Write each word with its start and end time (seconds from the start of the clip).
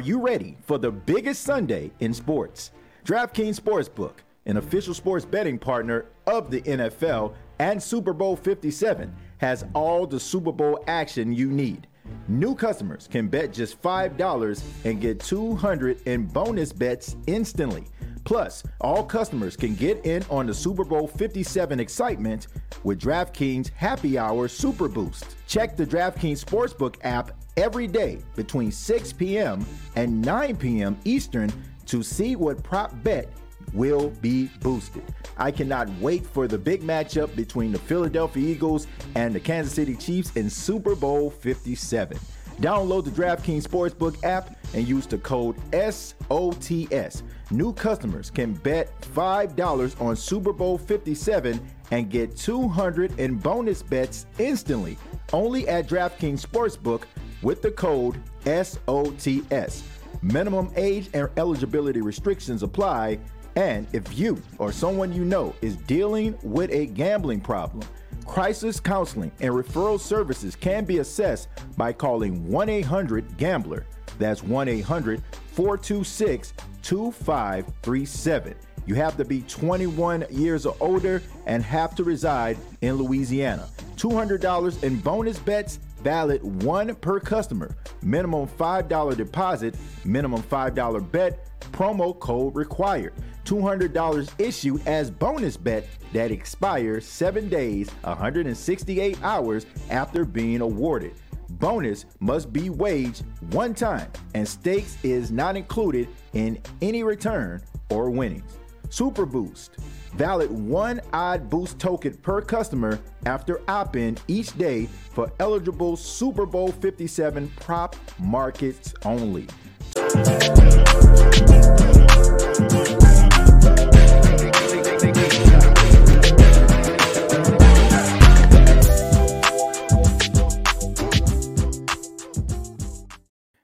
Are 0.00 0.02
you 0.02 0.18
ready 0.18 0.56
for 0.62 0.78
the 0.78 0.90
biggest 0.90 1.42
Sunday 1.42 1.90
in 2.00 2.14
sports? 2.14 2.70
DraftKings 3.04 3.60
Sportsbook, 3.60 4.14
an 4.46 4.56
official 4.56 4.94
sports 4.94 5.26
betting 5.26 5.58
partner 5.58 6.06
of 6.26 6.50
the 6.50 6.62
NFL 6.62 7.34
and 7.58 7.82
Super 7.82 8.14
Bowl 8.14 8.34
57, 8.34 9.14
has 9.36 9.66
all 9.74 10.06
the 10.06 10.18
Super 10.18 10.52
Bowl 10.52 10.82
action 10.86 11.34
you 11.34 11.50
need. 11.50 11.86
New 12.28 12.54
customers 12.54 13.08
can 13.08 13.28
bet 13.28 13.52
just 13.52 13.80
$5 13.82 14.62
and 14.84 15.00
get 15.00 15.20
200 15.20 16.00
in 16.06 16.26
bonus 16.26 16.72
bets 16.72 17.16
instantly. 17.26 17.86
Plus, 18.24 18.62
all 18.80 19.04
customers 19.04 19.56
can 19.56 19.74
get 19.74 20.04
in 20.04 20.24
on 20.30 20.46
the 20.46 20.54
Super 20.54 20.84
Bowl 20.84 21.08
57 21.08 21.80
excitement 21.80 22.48
with 22.84 23.00
DraftKings 23.00 23.70
Happy 23.74 24.18
Hour 24.18 24.48
Super 24.48 24.88
Boost. 24.88 25.36
Check 25.46 25.76
the 25.76 25.86
DraftKings 25.86 26.44
Sportsbook 26.44 26.96
app 27.02 27.32
every 27.56 27.86
day 27.86 28.18
between 28.36 28.70
6 28.70 29.12
p.m. 29.14 29.64
and 29.96 30.20
9 30.22 30.56
p.m. 30.56 30.98
Eastern 31.04 31.50
to 31.86 32.02
see 32.02 32.36
what 32.36 32.62
prop 32.62 32.92
bet 33.02 33.28
will 33.72 34.10
be 34.20 34.50
boosted. 34.60 35.02
I 35.36 35.50
cannot 35.50 35.88
wait 36.00 36.26
for 36.26 36.46
the 36.48 36.58
big 36.58 36.82
matchup 36.82 37.34
between 37.36 37.72
the 37.72 37.78
Philadelphia 37.78 38.46
Eagles 38.46 38.86
and 39.14 39.34
the 39.34 39.40
Kansas 39.40 39.74
City 39.74 39.96
Chiefs 39.96 40.32
in 40.36 40.50
Super 40.50 40.94
Bowl 40.94 41.30
57. 41.30 42.18
Download 42.60 43.02
the 43.02 43.10
DraftKings 43.10 43.62
Sportsbook 43.62 44.22
app 44.22 44.54
and 44.74 44.86
use 44.86 45.06
the 45.06 45.16
code 45.18 45.56
SOTS. 45.72 47.22
New 47.50 47.72
customers 47.72 48.30
can 48.30 48.52
bet 48.52 49.00
$5 49.00 50.00
on 50.00 50.14
Super 50.14 50.52
Bowl 50.52 50.76
57 50.76 51.58
and 51.90 52.10
get 52.10 52.36
200 52.36 53.18
in 53.18 53.36
bonus 53.36 53.82
bets 53.82 54.26
instantly 54.38 54.98
only 55.32 55.66
at 55.68 55.88
DraftKings 55.88 56.44
Sportsbook 56.44 57.04
with 57.42 57.62
the 57.62 57.70
code 57.70 58.20
SOTS. 58.44 59.82
Minimum 60.22 60.70
age 60.76 61.08
and 61.14 61.28
eligibility 61.36 62.02
restrictions 62.02 62.62
apply. 62.62 63.18
And 63.56 63.86
if 63.92 64.18
you 64.18 64.42
or 64.58 64.72
someone 64.72 65.12
you 65.12 65.24
know 65.24 65.54
is 65.60 65.76
dealing 65.76 66.38
with 66.42 66.70
a 66.70 66.86
gambling 66.86 67.40
problem, 67.40 67.86
crisis 68.26 68.78
counseling 68.78 69.32
and 69.40 69.52
referral 69.52 69.98
services 69.98 70.54
can 70.54 70.84
be 70.84 70.98
assessed 70.98 71.48
by 71.76 71.92
calling 71.92 72.48
1 72.48 72.68
800 72.68 73.36
Gambler. 73.36 73.86
That's 74.18 74.42
1 74.42 74.68
800 74.68 75.22
426 75.52 76.52
2537. 76.82 78.54
You 78.86 78.94
have 78.94 79.16
to 79.18 79.24
be 79.24 79.42
21 79.42 80.24
years 80.30 80.66
or 80.66 80.76
older 80.80 81.22
and 81.46 81.62
have 81.62 81.94
to 81.96 82.04
reside 82.04 82.56
in 82.80 82.94
Louisiana. 82.94 83.68
$200 83.96 84.82
in 84.82 84.96
bonus 85.00 85.38
bets 85.38 85.78
valid 86.02 86.42
one 86.62 86.94
per 86.96 87.20
customer. 87.20 87.76
Minimum 88.02 88.48
$5 88.48 89.16
deposit, 89.16 89.76
minimum 90.04 90.42
$5 90.42 91.12
bet, 91.12 91.60
promo 91.72 92.18
code 92.18 92.56
required. 92.56 93.12
$200 93.50 94.30
issued 94.38 94.86
as 94.86 95.10
bonus 95.10 95.56
bet 95.56 95.88
that 96.12 96.30
expires 96.30 97.04
7 97.04 97.48
days, 97.48 97.90
168 98.02 99.20
hours 99.24 99.66
after 99.90 100.24
being 100.24 100.60
awarded. 100.60 101.14
Bonus 101.54 102.06
must 102.20 102.52
be 102.52 102.70
waged 102.70 103.24
one 103.52 103.74
time 103.74 104.08
and 104.34 104.46
stakes 104.46 104.96
is 105.02 105.32
not 105.32 105.56
included 105.56 106.08
in 106.32 106.60
any 106.80 107.02
return 107.02 107.60
or 107.90 108.08
winnings. 108.08 108.56
Super 108.88 109.26
Boost. 109.26 109.78
Valid 110.14 110.50
one 110.50 111.00
odd 111.12 111.50
boost 111.50 111.80
token 111.80 112.14
per 112.18 112.40
customer 112.40 113.00
after 113.26 113.60
opt 113.68 113.96
in 113.96 114.16
each 114.28 114.56
day 114.56 114.86
for 115.12 115.32
eligible 115.40 115.96
Super 115.96 116.46
Bowl 116.46 116.70
57 116.70 117.50
prop 117.56 117.96
markets 118.20 118.94
only. 119.04 119.46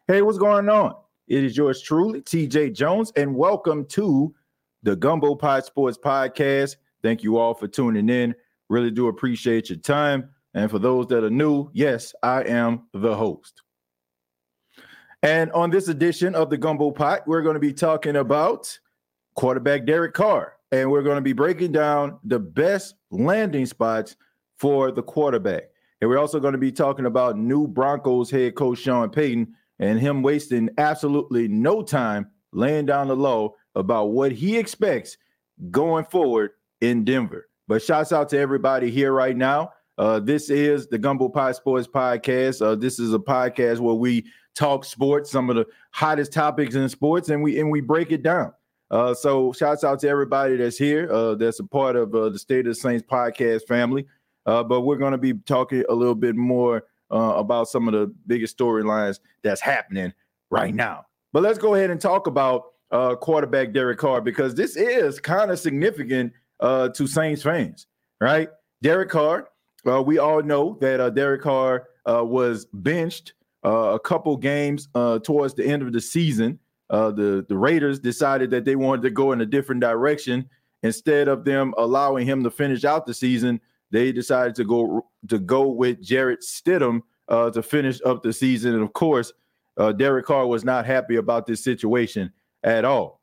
Hey, 0.08 0.22
what's 0.22 0.38
going 0.38 0.68
on? 0.68 0.94
It 1.26 1.42
is 1.42 1.56
yours 1.56 1.82
truly, 1.82 2.22
TJ 2.22 2.76
Jones, 2.76 3.10
and 3.16 3.34
welcome 3.34 3.84
to 3.86 4.32
the 4.84 4.94
Gumbo 4.94 5.34
Pot 5.34 5.66
Sports 5.66 5.98
Podcast. 5.98 6.76
Thank 7.02 7.24
you 7.24 7.38
all 7.38 7.54
for 7.54 7.66
tuning 7.66 8.08
in. 8.08 8.32
Really 8.68 8.92
do 8.92 9.08
appreciate 9.08 9.68
your 9.68 9.80
time. 9.80 10.30
And 10.54 10.70
for 10.70 10.78
those 10.78 11.08
that 11.08 11.24
are 11.24 11.30
new, 11.30 11.70
yes, 11.72 12.14
I 12.22 12.44
am 12.44 12.84
the 12.92 13.16
host. 13.16 13.62
And 15.24 15.50
on 15.50 15.70
this 15.70 15.88
edition 15.88 16.36
of 16.36 16.50
the 16.50 16.56
Gumbo 16.56 16.92
Pot, 16.92 17.26
we're 17.26 17.42
going 17.42 17.54
to 17.54 17.60
be 17.60 17.72
talking 17.72 18.14
about 18.14 18.78
quarterback 19.34 19.86
Derek 19.86 20.14
Carr. 20.14 20.52
And 20.70 20.88
we're 20.88 21.02
going 21.02 21.16
to 21.16 21.20
be 21.20 21.32
breaking 21.32 21.72
down 21.72 22.20
the 22.22 22.38
best 22.38 22.94
landing 23.10 23.66
spots 23.66 24.14
for 24.56 24.92
the 24.92 25.02
quarterback. 25.02 25.64
And 26.00 26.08
we're 26.08 26.20
also 26.20 26.38
going 26.38 26.52
to 26.52 26.58
be 26.58 26.70
talking 26.70 27.06
about 27.06 27.36
new 27.36 27.66
Broncos 27.66 28.30
head 28.30 28.54
coach 28.54 28.78
Sean 28.78 29.10
Payton 29.10 29.52
and 29.78 30.00
him 30.00 30.22
wasting 30.22 30.70
absolutely 30.78 31.48
no 31.48 31.82
time 31.82 32.28
laying 32.52 32.86
down 32.86 33.08
the 33.08 33.16
law 33.16 33.50
about 33.74 34.06
what 34.06 34.32
he 34.32 34.56
expects 34.56 35.16
going 35.70 36.04
forward 36.06 36.52
in 36.80 37.04
Denver. 37.04 37.48
But 37.68 37.82
shouts 37.82 38.12
out 38.12 38.28
to 38.30 38.38
everybody 38.38 38.90
here 38.90 39.12
right 39.12 39.36
now. 39.36 39.72
Uh, 39.98 40.20
this 40.20 40.50
is 40.50 40.86
the 40.88 40.98
Gumbo 40.98 41.28
Pot 41.28 41.56
Sports 41.56 41.88
Podcast. 41.88 42.64
Uh, 42.64 42.74
this 42.74 42.98
is 42.98 43.14
a 43.14 43.18
podcast 43.18 43.80
where 43.80 43.94
we 43.94 44.26
talk 44.54 44.84
sports, 44.84 45.30
some 45.30 45.50
of 45.50 45.56
the 45.56 45.66
hottest 45.90 46.32
topics 46.32 46.74
in 46.74 46.88
sports, 46.88 47.28
and 47.28 47.42
we 47.42 47.58
and 47.58 47.70
we 47.70 47.80
break 47.80 48.12
it 48.12 48.22
down. 48.22 48.52
Uh, 48.90 49.14
so 49.14 49.52
shouts 49.52 49.84
out 49.84 49.98
to 50.00 50.08
everybody 50.08 50.56
that's 50.56 50.78
here, 50.78 51.10
uh, 51.10 51.34
that's 51.34 51.58
a 51.58 51.64
part 51.64 51.96
of 51.96 52.14
uh, 52.14 52.28
the 52.28 52.38
State 52.38 52.60
of 52.60 52.66
the 52.66 52.74
Saints 52.74 53.04
podcast 53.08 53.66
family. 53.66 54.06
Uh, 54.44 54.62
but 54.62 54.82
we're 54.82 54.96
going 54.96 55.12
to 55.12 55.18
be 55.18 55.32
talking 55.32 55.82
a 55.88 55.94
little 55.94 56.14
bit 56.14 56.36
more 56.36 56.84
about 57.10 57.68
some 57.68 57.88
of 57.88 57.92
the 57.92 58.12
biggest 58.26 58.56
storylines 58.56 59.20
that's 59.42 59.60
happening 59.60 60.12
right 60.50 60.74
now. 60.74 61.06
But 61.32 61.42
let's 61.42 61.58
go 61.58 61.74
ahead 61.74 61.90
and 61.90 62.00
talk 62.00 62.26
about 62.26 62.72
uh, 62.90 63.14
quarterback 63.16 63.72
Derek 63.72 63.98
Carr 63.98 64.20
because 64.20 64.54
this 64.54 64.76
is 64.76 65.20
kind 65.20 65.50
of 65.50 65.58
significant 65.58 66.32
uh, 66.60 66.88
to 66.90 67.06
Saints 67.06 67.42
fans, 67.42 67.86
right? 68.20 68.48
Derek 68.82 69.10
Carr, 69.10 69.48
uh, 69.86 70.02
we 70.02 70.18
all 70.18 70.42
know 70.42 70.78
that 70.80 71.00
uh, 71.00 71.10
Derek 71.10 71.42
Carr 71.42 71.88
uh, 72.08 72.24
was 72.24 72.66
benched 72.72 73.34
uh, 73.64 73.94
a 73.94 73.98
couple 73.98 74.36
games 74.36 74.88
uh, 74.94 75.18
towards 75.18 75.54
the 75.54 75.64
end 75.64 75.82
of 75.82 75.92
the 75.92 76.00
season. 76.00 76.58
Uh, 76.88 77.10
the 77.10 77.44
the 77.48 77.56
Raiders 77.56 77.98
decided 77.98 78.50
that 78.50 78.64
they 78.64 78.76
wanted 78.76 79.02
to 79.02 79.10
go 79.10 79.32
in 79.32 79.40
a 79.40 79.46
different 79.46 79.80
direction 79.80 80.48
instead 80.82 81.26
of 81.26 81.44
them 81.44 81.74
allowing 81.78 82.26
him 82.26 82.44
to 82.44 82.50
finish 82.50 82.84
out 82.84 83.06
the 83.06 83.14
season. 83.14 83.60
They 83.90 84.12
decided 84.12 84.54
to 84.56 84.64
go 84.64 85.06
to 85.28 85.38
go 85.38 85.68
with 85.68 86.02
Jarrett 86.02 86.40
Stidham 86.40 87.02
uh, 87.28 87.50
to 87.50 87.62
finish 87.62 88.00
up 88.04 88.22
the 88.22 88.32
season, 88.32 88.74
and 88.74 88.82
of 88.82 88.92
course, 88.92 89.32
uh, 89.76 89.92
Derek 89.92 90.26
Carr 90.26 90.46
was 90.46 90.64
not 90.64 90.86
happy 90.86 91.16
about 91.16 91.46
this 91.46 91.62
situation 91.62 92.32
at 92.62 92.84
all. 92.84 93.20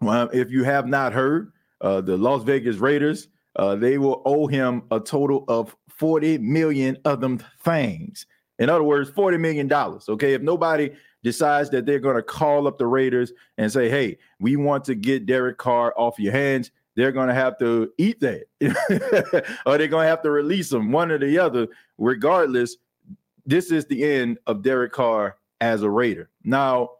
If 0.00 0.50
you 0.50 0.64
have 0.64 0.86
not 0.86 1.12
heard, 1.12 1.52
uh, 1.80 2.00
the 2.00 2.16
Las 2.16 2.42
Vegas 2.42 2.76
Raiders, 2.76 3.28
uh, 3.56 3.76
they 3.76 3.98
will 3.98 4.22
owe 4.24 4.46
him 4.46 4.82
a 4.90 4.98
total 4.98 5.44
of 5.48 5.76
40 5.90 6.38
million 6.38 6.96
of 7.04 7.20
them 7.20 7.38
things. 7.62 8.26
In 8.58 8.70
other 8.70 8.82
words, 8.82 9.10
$40 9.10 9.40
million. 9.40 9.72
Okay. 9.72 10.34
If 10.34 10.42
nobody 10.42 10.90
decides 11.22 11.70
that 11.70 11.86
they're 11.86 11.98
going 11.98 12.16
to 12.16 12.22
call 12.22 12.66
up 12.66 12.78
the 12.78 12.86
Raiders 12.86 13.32
and 13.58 13.70
say, 13.70 13.88
hey, 13.88 14.18
we 14.40 14.56
want 14.56 14.84
to 14.84 14.94
get 14.94 15.26
Derek 15.26 15.58
Carr 15.58 15.94
off 15.96 16.18
your 16.18 16.32
hands, 16.32 16.70
they're 16.96 17.12
going 17.12 17.28
to 17.28 17.34
have 17.34 17.58
to 17.58 17.90
eat 17.98 18.20
that 18.20 18.44
or 19.66 19.78
they're 19.78 19.88
going 19.88 20.04
to 20.04 20.10
have 20.10 20.22
to 20.22 20.30
release 20.30 20.70
them 20.70 20.92
one 20.92 21.10
or 21.10 21.18
the 21.18 21.38
other. 21.38 21.66
Regardless, 21.98 22.76
this 23.46 23.70
is 23.70 23.86
the 23.86 24.04
end 24.04 24.38
of 24.46 24.62
Derek 24.62 24.92
Carr 24.92 25.36
as 25.60 25.82
a 25.82 25.90
Raider. 25.90 26.30
Now, 26.44 26.90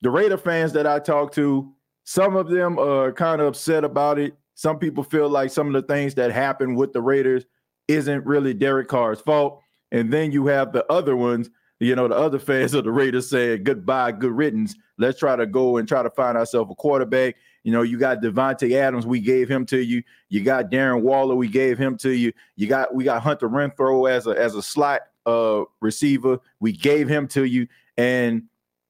the 0.00 0.10
Raider 0.10 0.38
fans 0.38 0.72
that 0.72 0.86
I 0.86 0.98
talk 0.98 1.32
to, 1.34 1.72
some 2.04 2.36
of 2.36 2.48
them 2.48 2.78
are 2.78 3.12
kind 3.12 3.40
of 3.40 3.48
upset 3.48 3.84
about 3.84 4.18
it. 4.18 4.34
Some 4.54 4.78
people 4.78 5.02
feel 5.02 5.28
like 5.28 5.50
some 5.50 5.66
of 5.66 5.72
the 5.72 5.94
things 5.94 6.14
that 6.14 6.30
happened 6.30 6.76
with 6.76 6.92
the 6.92 7.02
Raiders 7.02 7.44
isn't 7.88 8.24
really 8.24 8.54
Derek 8.54 8.88
Carr's 8.88 9.20
fault. 9.20 9.60
And 9.92 10.12
then 10.12 10.32
you 10.32 10.46
have 10.46 10.72
the 10.72 10.90
other 10.90 11.16
ones, 11.16 11.50
you 11.80 11.94
know, 11.96 12.08
the 12.08 12.16
other 12.16 12.38
fans 12.40 12.74
of 12.74 12.84
the 12.84 12.92
Raiders 12.92 13.30
saying 13.30 13.64
goodbye, 13.64 14.12
good 14.12 14.32
riddance. 14.32 14.74
Let's 14.98 15.18
try 15.18 15.36
to 15.36 15.46
go 15.46 15.76
and 15.76 15.88
try 15.88 16.02
to 16.02 16.10
find 16.10 16.36
ourselves 16.38 16.70
a 16.70 16.74
quarterback. 16.74 17.36
You 17.64 17.72
know, 17.72 17.82
you 17.82 17.98
got 17.98 18.22
Davante 18.22 18.70
Adams, 18.72 19.06
we 19.06 19.20
gave 19.20 19.48
him 19.48 19.66
to 19.66 19.78
you. 19.78 20.02
You 20.28 20.42
got 20.42 20.70
Darren 20.70 21.02
Waller, 21.02 21.34
we 21.34 21.48
gave 21.48 21.78
him 21.78 21.96
to 21.98 22.10
you. 22.10 22.32
You 22.56 22.66
got 22.68 22.94
we 22.94 23.04
got 23.04 23.22
Hunter 23.22 23.48
Renfrow 23.48 24.08
as 24.08 24.26
a 24.26 24.30
as 24.30 24.54
a 24.54 24.62
slot 24.62 25.00
uh 25.26 25.64
receiver, 25.80 26.38
we 26.60 26.72
gave 26.72 27.08
him 27.08 27.26
to 27.28 27.44
you, 27.44 27.66
and 27.96 28.42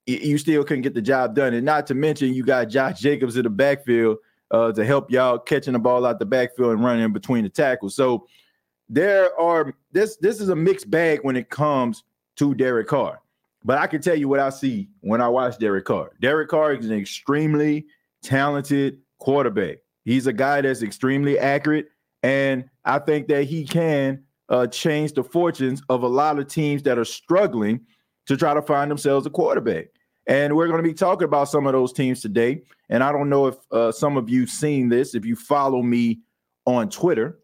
you 0.07 0.37
still 0.37 0.65
couldn't 0.65 0.83
get 0.83 0.95
the 0.95 1.01
job 1.01 1.35
done. 1.35 1.55
And 1.55 1.65
not 1.65 1.87
to 1.87 1.95
mention, 1.95 2.35
you 2.35 2.45
got 2.45 2.67
Josh 2.67 3.01
Jacobs 3.01 3.37
in 3.37 3.45
the 3.45 3.51
backfield 3.51 4.19
uh, 4.51 4.73
to 4.73 4.85
help 4.85 5.11
y'all 5.11 5.39
catching 5.39 5.73
the 5.73 5.79
ball 5.79 6.05
out 6.05 6.19
the 6.19 6.27
backfield 6.27 6.73
and 6.73 6.85
running 6.85 7.13
between 7.13 7.45
the 7.45 7.51
tackles. 7.51 7.95
So 7.95 8.27
there 8.89 9.39
are 9.41 9.75
this 9.93 10.17
this 10.17 10.41
is 10.41 10.49
a 10.51 10.57
mixed 10.57 10.91
bag 10.91 11.21
when 11.23 11.37
it 11.37 11.49
comes 11.49 12.05
to 12.37 12.55
Derek 12.55 12.89
Carr. 12.89 13.21
But 13.65 13.79
I 13.79 13.87
can 13.87 14.03
tell 14.03 14.15
you 14.15 14.29
what 14.29 14.41
I 14.41 14.51
see 14.51 14.89
when 15.01 15.23
I 15.23 15.29
watch 15.29 15.59
Derek 15.59 15.87
Carr. 15.87 16.11
Derek 16.21 16.51
Carr 16.51 16.75
is 16.75 16.85
an 16.85 16.99
extremely 16.99 17.87
talented 18.25 18.99
quarterback. 19.19 19.79
He's 20.05 20.27
a 20.27 20.33
guy 20.33 20.61
that's 20.61 20.83
extremely 20.83 21.39
accurate, 21.39 21.87
and 22.23 22.65
I 22.85 22.99
think 22.99 23.29
that 23.29 23.45
he 23.45 23.65
can 23.65 24.25
uh, 24.49 24.67
change 24.67 25.13
the 25.13 25.23
fortunes 25.23 25.83
of 25.89 26.03
a 26.03 26.09
lot 26.09 26.39
of 26.39 26.49
teams 26.49 26.83
that 26.83 26.99
are 26.99 27.05
struggling 27.05 27.81
to 28.27 28.37
try 28.37 28.55
to 28.55 28.63
find 28.63 28.91
themselves 28.91 29.27
a 29.27 29.31
quarterback. 29.31 29.87
And 30.27 30.57
we're 30.57 30.69
going 30.69 30.83
to 30.83 30.89
be 30.89 30.95
talking 30.95 31.27
about 31.27 31.49
some 31.49 31.67
of 31.67 31.73
those 31.73 31.93
teams 31.93 32.23
today. 32.23 32.63
And 32.89 33.03
I 33.03 33.13
don't 33.13 33.29
know 33.29 33.47
if 33.47 33.57
uh, 33.71 33.93
some 33.93 34.17
of 34.17 34.31
you 34.31 34.47
seen 34.47 34.89
this. 34.89 35.15
If 35.15 35.25
you 35.25 35.37
follow 35.37 35.83
me 35.83 36.21
on 36.65 36.89
Twitter, 36.89 37.41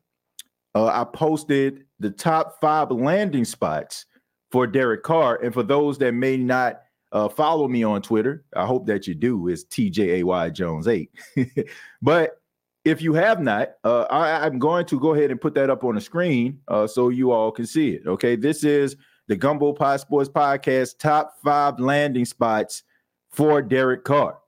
uh, 0.74 0.86
I 0.86 1.04
posted 1.04 1.84
the 1.98 2.10
top 2.10 2.58
five 2.60 2.90
landing 2.90 3.44
spots 3.44 4.06
for 4.50 4.66
Derek 4.66 5.02
Carr. 5.02 5.40
And 5.42 5.52
for 5.52 5.62
those 5.62 5.98
that 5.98 6.12
may 6.12 6.36
not 6.38 6.80
uh, 7.12 7.28
follow 7.28 7.68
me 7.68 7.82
on 7.82 8.02
Twitter. 8.02 8.44
I 8.54 8.66
hope 8.66 8.86
that 8.86 9.06
you 9.06 9.14
do. 9.14 9.48
Is 9.48 9.64
TJAY 9.64 10.52
Jones 10.52 10.88
eight. 10.88 11.10
but 12.02 12.40
if 12.84 13.02
you 13.02 13.12
have 13.14 13.40
not, 13.40 13.70
uh, 13.84 14.02
I, 14.10 14.46
am 14.46 14.58
going 14.58 14.86
to 14.86 14.98
go 14.98 15.14
ahead 15.14 15.30
and 15.30 15.40
put 15.40 15.54
that 15.54 15.70
up 15.70 15.84
on 15.84 15.94
the 15.94 16.00
screen 16.00 16.60
uh, 16.68 16.86
so 16.86 17.10
you 17.10 17.30
all 17.30 17.52
can 17.52 17.66
see 17.66 17.90
it. 17.90 18.06
Okay, 18.06 18.36
this 18.36 18.64
is 18.64 18.96
the 19.28 19.36
Gumbo 19.36 19.72
Pot 19.72 20.00
Sports 20.00 20.30
Podcast 20.30 20.98
top 20.98 21.34
five 21.44 21.78
landing 21.78 22.24
spots 22.24 22.82
for 23.30 23.60
Derek 23.60 24.04
Carr. 24.04 24.38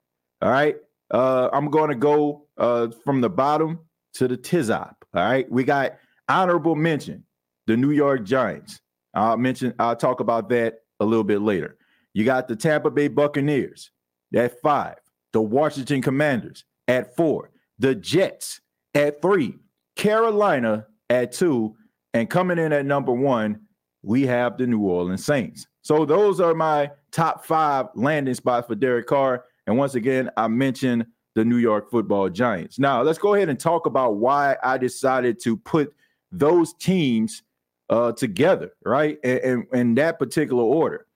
All 0.41 0.50
right, 0.50 0.76
uh, 1.11 1.50
I'm 1.53 1.70
going 1.70 1.91
to 1.91 1.97
go 1.97 2.47
uh, 2.56 2.88
from 3.05 3.20
the 3.20 3.31
bottom 3.31 3.81
to 4.15 4.29
the 4.29 4.37
tizop. 4.37 4.94
All 5.15 5.23
right, 5.23 5.50
we 5.50 5.65
got 5.65 5.99
honorable 6.29 6.75
mention 6.75 7.25
the 7.67 7.76
New 7.76 7.91
York 7.91 8.25
Giants. 8.25 8.81
I'll 9.15 9.37
mention. 9.37 9.75
I'll 9.79 9.97
talk 9.97 10.20
about 10.20 10.49
that 10.50 10.81
a 11.00 11.05
little 11.05 11.25
bit 11.25 11.43
later. 11.43 11.76
You 12.14 12.25
got 12.25 12.49
the 12.49 12.56
Tampa 12.56 12.91
Bay 12.91 13.09
Buccaneers 13.09 13.91
at 14.35 14.61
five, 14.61 14.97
the 15.32 15.41
Washington 15.41 16.03
Commanders 16.03 16.64
at 16.88 17.17
four, 17.17 17.50
the 17.79 17.94
Jets 17.94 18.61
at 18.94 19.23
three, 19.23 19.59
Carolina 19.97 20.87
at 21.11 21.32
two, 21.32 21.76
and 22.14 22.29
coming 22.29 22.59
in 22.59 22.73
at 22.73 22.85
number 22.85 23.12
one, 23.12 23.61
we 24.03 24.26
have 24.26 24.59
the 24.59 24.67
New 24.67 24.81
Orleans 24.81 25.25
Saints. 25.25 25.67
So 25.82 26.05
those 26.05 26.41
are 26.41 26.55
my 26.55 26.91
top 27.11 27.44
five 27.44 27.87
landing 27.94 28.35
spots 28.35 28.67
for 28.67 28.75
Derek 28.75 29.06
Carr. 29.06 29.44
And 29.67 29.79
once 29.79 29.94
again, 29.94 30.31
I 30.37 30.49
mentioned 30.49 31.06
the 31.35 31.44
New 31.44 31.56
York 31.56 31.91
football 31.91 32.29
giants. 32.29 32.79
Now, 32.79 33.03
let's 33.03 33.19
go 33.19 33.35
ahead 33.35 33.49
and 33.49 33.58
talk 33.58 33.87
about 33.87 34.17
why 34.17 34.56
I 34.62 34.76
decided 34.76 35.41
to 35.44 35.56
put 35.56 35.94
those 36.31 36.75
teams 36.75 37.43
uh, 37.88 38.12
together, 38.12 38.73
right? 38.85 39.19
And 39.25 39.67
in 39.73 39.94
that 39.94 40.19
particular 40.19 40.62
order 40.62 41.06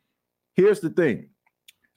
here's 0.57 0.81
the 0.81 0.91
thing. 0.91 1.29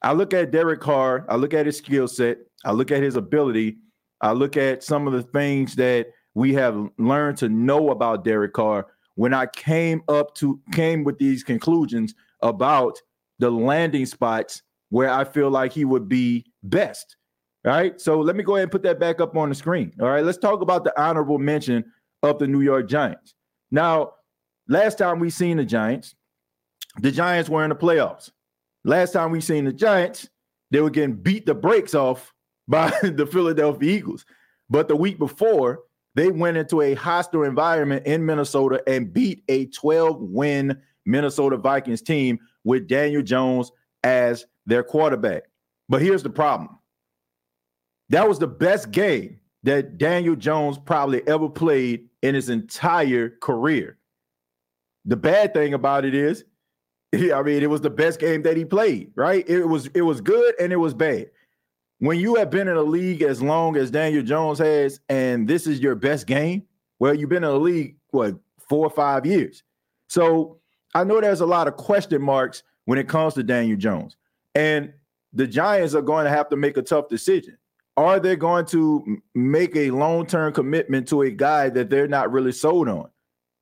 I 0.01 0.13
look 0.13 0.33
at 0.33 0.51
Derek 0.51 0.79
Carr, 0.79 1.25
I 1.27 1.35
look 1.35 1.53
at 1.53 1.65
his 1.65 1.77
skill 1.77 2.07
set, 2.07 2.37
I 2.63 2.71
look 2.71 2.91
at 2.91 3.01
his 3.01 3.15
ability, 3.15 3.77
I 4.21 4.31
look 4.31 4.55
at 4.55 4.83
some 4.83 5.07
of 5.07 5.13
the 5.13 5.23
things 5.23 5.75
that 5.75 6.07
we 6.35 6.53
have 6.53 6.89
learned 6.97 7.37
to 7.39 7.49
know 7.49 7.89
about 7.89 8.23
Derek 8.23 8.53
Carr 8.53 8.87
when 9.15 9.33
I 9.33 9.47
came 9.47 10.01
up 10.07 10.35
to 10.35 10.59
came 10.71 11.03
with 11.03 11.17
these 11.17 11.43
conclusions 11.43 12.13
about 12.41 12.97
the 13.39 13.49
landing 13.49 14.05
spots 14.05 14.61
where 14.89 15.09
I 15.09 15.23
feel 15.23 15.49
like 15.49 15.71
he 15.73 15.85
would 15.85 16.07
be 16.07 16.45
best. 16.63 17.17
All 17.65 17.73
right. 17.73 17.99
So 17.99 18.21
let 18.21 18.35
me 18.35 18.43
go 18.43 18.55
ahead 18.55 18.63
and 18.63 18.71
put 18.71 18.83
that 18.83 18.99
back 18.99 19.19
up 19.19 19.35
on 19.35 19.49
the 19.49 19.55
screen. 19.55 19.93
All 19.99 20.07
right. 20.07 20.23
Let's 20.23 20.37
talk 20.37 20.61
about 20.61 20.83
the 20.83 21.01
honorable 21.01 21.37
mention 21.37 21.83
of 22.23 22.39
the 22.39 22.47
New 22.47 22.61
York 22.61 22.87
Giants. 22.87 23.35
Now, 23.71 24.13
last 24.67 24.97
time 24.97 25.19
we 25.19 25.29
seen 25.29 25.57
the 25.57 25.65
Giants, 25.65 26.15
the 26.99 27.11
Giants 27.11 27.49
were 27.49 27.63
in 27.63 27.69
the 27.69 27.75
playoffs. 27.75 28.31
Last 28.83 29.11
time 29.11 29.31
we 29.31 29.41
seen 29.41 29.65
the 29.65 29.73
Giants, 29.73 30.29
they 30.71 30.81
were 30.81 30.89
getting 30.89 31.15
beat 31.15 31.45
the 31.45 31.55
brakes 31.55 31.93
off 31.93 32.33
by 32.67 32.89
the 33.03 33.25
Philadelphia 33.25 33.91
Eagles. 33.91 34.25
But 34.69 34.87
the 34.87 34.95
week 34.95 35.17
before, 35.17 35.79
they 36.15 36.29
went 36.29 36.57
into 36.57 36.81
a 36.81 36.93
hostile 36.95 37.43
environment 37.43 38.05
in 38.05 38.25
Minnesota 38.25 38.81
and 38.87 39.13
beat 39.13 39.43
a 39.47 39.65
12 39.67 40.21
win 40.21 40.79
Minnesota 41.05 41.57
Vikings 41.57 42.01
team 42.01 42.39
with 42.63 42.87
Daniel 42.87 43.21
Jones 43.21 43.71
as 44.03 44.45
their 44.65 44.83
quarterback. 44.83 45.43
But 45.87 46.01
here's 46.01 46.23
the 46.23 46.29
problem 46.29 46.77
that 48.09 48.27
was 48.27 48.39
the 48.39 48.47
best 48.47 48.91
game 48.91 49.39
that 49.63 49.97
Daniel 49.97 50.35
Jones 50.35 50.77
probably 50.77 51.27
ever 51.27 51.49
played 51.49 52.07
in 52.21 52.35
his 52.35 52.49
entire 52.49 53.29
career. 53.41 53.97
The 55.05 55.15
bad 55.17 55.53
thing 55.53 55.73
about 55.73 56.05
it 56.05 56.13
is 56.13 56.43
I 57.13 57.41
mean, 57.41 57.63
it 57.63 57.69
was 57.69 57.81
the 57.81 57.89
best 57.89 58.19
game 58.19 58.43
that 58.43 58.57
he 58.57 58.65
played, 58.65 59.11
right? 59.15 59.47
It 59.47 59.65
was 59.65 59.87
it 59.93 60.01
was 60.01 60.21
good 60.21 60.55
and 60.59 60.71
it 60.71 60.77
was 60.77 60.93
bad. 60.93 61.29
When 61.99 62.19
you 62.19 62.35
have 62.35 62.49
been 62.49 62.67
in 62.67 62.77
a 62.77 62.81
league 62.81 63.23
as 63.23 63.41
long 63.41 63.75
as 63.75 63.91
Daniel 63.91 64.23
Jones 64.23 64.59
has, 64.59 64.99
and 65.09 65.47
this 65.47 65.67
is 65.67 65.79
your 65.79 65.95
best 65.95 66.27
game, 66.27 66.63
well, 66.99 67.13
you've 67.13 67.29
been 67.29 67.43
in 67.43 67.49
a 67.49 67.57
league 67.57 67.97
what 68.11 68.35
four 68.69 68.85
or 68.85 68.91
five 68.91 69.25
years. 69.25 69.63
So 70.07 70.59
I 70.93 71.03
know 71.03 71.19
there's 71.19 71.41
a 71.41 71.45
lot 71.45 71.67
of 71.67 71.75
question 71.75 72.21
marks 72.21 72.63
when 72.85 72.99
it 72.99 73.07
comes 73.07 73.33
to 73.33 73.43
Daniel 73.43 73.77
Jones, 73.77 74.15
and 74.55 74.93
the 75.33 75.47
Giants 75.47 75.95
are 75.95 76.01
going 76.01 76.25
to 76.25 76.31
have 76.31 76.49
to 76.49 76.55
make 76.55 76.77
a 76.77 76.81
tough 76.81 77.09
decision. 77.09 77.57
Are 77.97 78.19
they 78.19 78.35
going 78.35 78.65
to 78.67 79.21
make 79.35 79.75
a 79.75 79.91
long 79.91 80.25
term 80.25 80.53
commitment 80.53 81.07
to 81.09 81.23
a 81.23 81.31
guy 81.31 81.69
that 81.69 81.89
they're 81.89 82.07
not 82.07 82.31
really 82.31 82.51
sold 82.51 82.87
on? 82.87 83.09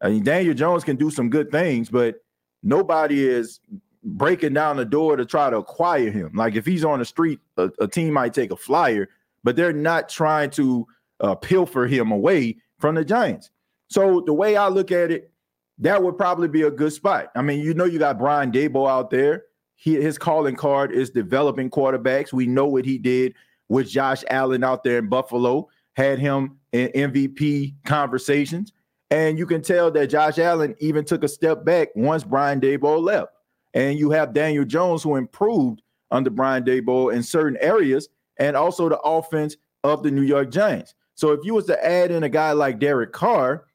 I 0.02 0.10
mean, 0.10 0.24
Daniel 0.24 0.54
Jones 0.54 0.84
can 0.84 0.96
do 0.96 1.10
some 1.10 1.30
good 1.30 1.50
things, 1.50 1.90
but 1.90 2.22
nobody 2.64 3.28
is 3.28 3.60
breaking 4.04 4.54
down 4.54 4.78
the 4.78 4.86
door 4.86 5.16
to 5.16 5.26
try 5.26 5.50
to 5.50 5.58
acquire 5.58 6.10
him. 6.10 6.32
Like 6.34 6.56
if 6.56 6.66
he's 6.66 6.86
on 6.86 7.00
the 7.00 7.06
street, 7.06 7.40
a, 7.58 7.70
a 7.80 7.88
team 7.88 8.14
might 8.14 8.34
take 8.34 8.52
a 8.52 8.56
flyer, 8.56 9.10
but 9.44 9.56
they're 9.56 9.74
not 9.74 10.10
trying 10.10 10.50
to 10.52 10.88
uh, 11.20 11.36
pilfer 11.36 11.88
him 11.88 12.12
away 12.12 12.58
from 12.80 12.96
the 12.96 13.04
Giants. 13.04 13.52
So 13.90 14.22
the 14.26 14.34
way 14.34 14.56
I 14.56 14.68
look 14.68 14.92
at 14.92 15.12
it, 15.12 15.32
that 15.80 16.02
would 16.02 16.18
probably 16.18 16.48
be 16.48 16.64
a 16.64 16.72
good 16.72 16.94
spot. 16.94 17.32
I 17.36 17.42
mean, 17.42 17.60
you 17.60 17.74
know, 17.74 17.86
you 17.86 18.00
got 18.00 18.18
Brian 18.18 18.52
Daboll 18.52 18.90
out 18.90 19.10
there. 19.10 19.44
He, 19.76 19.94
his 19.96 20.18
calling 20.18 20.56
card 20.56 20.92
is 20.92 21.12
developing 21.12 21.70
quarterbacks. 21.70 22.34
We 22.34 22.48
know 22.48 22.66
what 22.66 22.86
he 22.86 22.98
did 22.98 23.36
with 23.70 23.90
Josh 23.90 24.24
Allen 24.30 24.64
out 24.64 24.84
there 24.84 24.98
in 24.98 25.10
Buffalo, 25.10 25.68
had 25.94 26.20
him 26.20 26.58
in 26.72 26.88
MVP 26.90 27.76
conversations. 27.86 28.72
And 29.10 29.38
you 29.38 29.46
can 29.46 29.62
tell 29.62 29.90
that 29.92 30.08
Josh 30.08 30.38
Allen 30.38 30.76
even 30.80 31.06
took 31.06 31.24
a 31.24 31.28
step 31.28 31.64
back 31.64 31.90
once 31.96 32.24
Brian 32.24 32.60
Daboll 32.60 33.02
left. 33.02 33.32
And 33.74 33.98
you 33.98 34.10
have 34.12 34.34
Daniel 34.34 34.66
Jones 34.66 35.04
who 35.04 35.16
improved 35.16 35.82
under 36.12 36.30
Brian 36.30 36.64
Daboll 36.64 37.14
in 37.14 37.24
certain 37.24 37.58
areas 37.62 38.10
and 38.38 38.56
also 38.56 38.90
the 38.90 39.00
offense 39.00 39.56
of 39.84 40.04
the 40.04 40.12
New 40.12 40.24
York 40.24 40.52
Giants. 40.52 40.94
So 41.16 41.32
if 41.32 41.40
you 41.44 41.54
was 41.54 41.66
to 41.66 41.86
add 41.86 42.12
in 42.12 42.24
a 42.24 42.30
guy 42.30 42.52
like 42.52 42.80
Derek 42.80 43.12
Carr, 43.14 43.66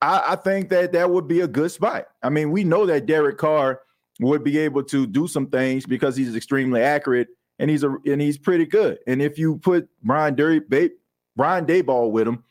I, 0.00 0.32
I 0.32 0.36
think 0.36 0.68
that 0.70 0.92
that 0.92 1.10
would 1.10 1.28
be 1.28 1.40
a 1.40 1.48
good 1.48 1.70
spot. 1.70 2.06
I 2.22 2.30
mean, 2.30 2.50
we 2.50 2.64
know 2.64 2.86
that 2.86 3.06
Derek 3.06 3.38
Carr 3.38 3.80
would 4.20 4.44
be 4.44 4.58
able 4.58 4.82
to 4.84 5.06
do 5.06 5.26
some 5.26 5.46
things 5.48 5.86
because 5.86 6.16
he's 6.16 6.34
extremely 6.36 6.82
accurate 6.82 7.28
and 7.58 7.70
he's 7.70 7.84
a 7.84 7.94
and 8.06 8.20
he's 8.20 8.38
pretty 8.38 8.66
good. 8.66 8.98
And 9.06 9.22
if 9.22 9.38
you 9.38 9.56
put 9.58 9.88
Brian 10.02 10.34
Derry, 10.34 10.60
Brian 11.36 11.66
Daboll 11.66 12.10
with 12.10 12.26
him, 12.28 12.42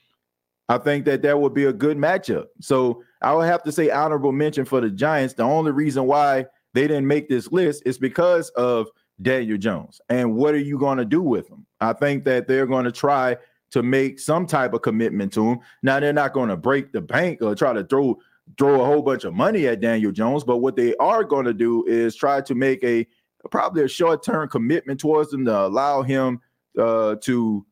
I 0.72 0.78
think 0.78 1.04
that 1.04 1.22
that 1.24 1.38
would 1.38 1.54
be 1.54 1.66
a 1.66 1.74
good 1.74 1.98
matchup. 1.98 2.46
So 2.62 3.04
I 3.22 3.34
would 3.34 3.46
have 3.46 3.62
to 3.63 3.74
say 3.74 3.90
honorable 3.90 4.32
mention 4.32 4.63
for 4.63 4.80
the 4.80 4.90
Giants. 4.90 5.34
The 5.34 5.44
only 5.44 5.72
reason 5.72 6.06
why 6.06 6.46
they 6.74 6.88
didn't 6.88 7.08
make 7.08 7.28
this 7.28 7.51
list 7.51 7.84
is 7.86 7.98
because 7.98 8.51
of 8.51 8.88
Daniel 9.22 9.58
Jones. 9.58 10.00
And 10.08 10.34
what 10.34 10.54
are 10.54 10.60
you 10.60 10.80
going 10.80 10.98
to 10.98 11.04
do 11.04 11.22
with 11.22 11.50
him? 11.50 11.66
I 11.82 11.92
think 11.92 12.24
that 12.24 12.48
they're 12.48 12.66
going 12.66 12.86
to 12.86 12.92
try 12.94 13.36
to 13.72 13.84
make 13.84 14.18
some 14.18 14.46
type 14.46 14.74
of 14.74 14.82
commitment 14.82 15.34
to 15.34 15.46
him. 15.46 15.60
Now 15.84 16.00
they're 16.00 16.13
not 16.13 16.32
going 16.32 16.48
to 16.48 16.56
break 16.56 16.94
the 16.94 17.01
bank 17.01 17.42
or 17.42 17.54
try 17.54 17.74
to 17.74 17.84
throw 17.84 18.18
throw 18.58 18.82
a 18.82 18.86
whole 18.86 19.01
bunch 19.01 19.25
of 19.25 19.34
money 19.34 19.68
at 19.68 19.82
Daniel 19.82 20.13
Jones, 20.13 20.46
but 20.46 20.58
what 20.58 20.78
they 20.78 20.96
are 20.98 21.25
going 21.25 21.46
to 21.46 21.54
do 21.54 21.86
is 21.86 22.16
try 22.16 22.40
to 22.42 22.56
make 22.56 22.82
a 22.84 23.06
probably 23.50 23.84
a 23.84 23.90
short-term 23.90 24.48
commitment 24.48 25.01
towards 25.01 25.34
him 25.34 25.44
to 25.46 25.58
allow 25.66 26.01
him 26.01 26.40
uh, 26.80 27.16
to 27.22 27.66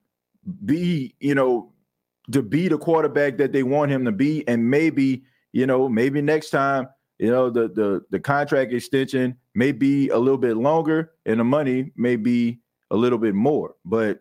be, 0.65 1.15
you 1.20 1.36
know, 1.36 1.72
to 2.31 2.41
be 2.41 2.67
the 2.67 2.77
quarterback 2.77 3.38
that 3.38 3.51
they 3.51 3.63
want 3.63 3.91
him 3.91 4.05
to 4.05 4.12
be, 4.12 4.48
and 4.48 4.69
maybe, 4.69 5.24
you 5.51 5.65
know, 5.65 5.89
maybe 5.89 6.21
next 6.21 6.50
time, 6.50 6.88
you 7.17 7.29
know, 7.29 7.50
the 7.50 7.67
the 7.67 8.01
the 8.12 8.19
contract 8.19 8.71
extension 8.71 9.36
may 9.55 9.71
be 9.71 10.09
a 10.09 10.17
little 10.17 10.38
bit 10.38 10.57
longer, 10.57 11.12
and 11.25 11.39
the 11.39 11.43
money 11.43 11.91
may 11.95 12.15
be 12.15 12.59
a 12.91 12.95
little 12.95 13.19
bit 13.19 13.36
more, 13.36 13.75
but 13.86 14.19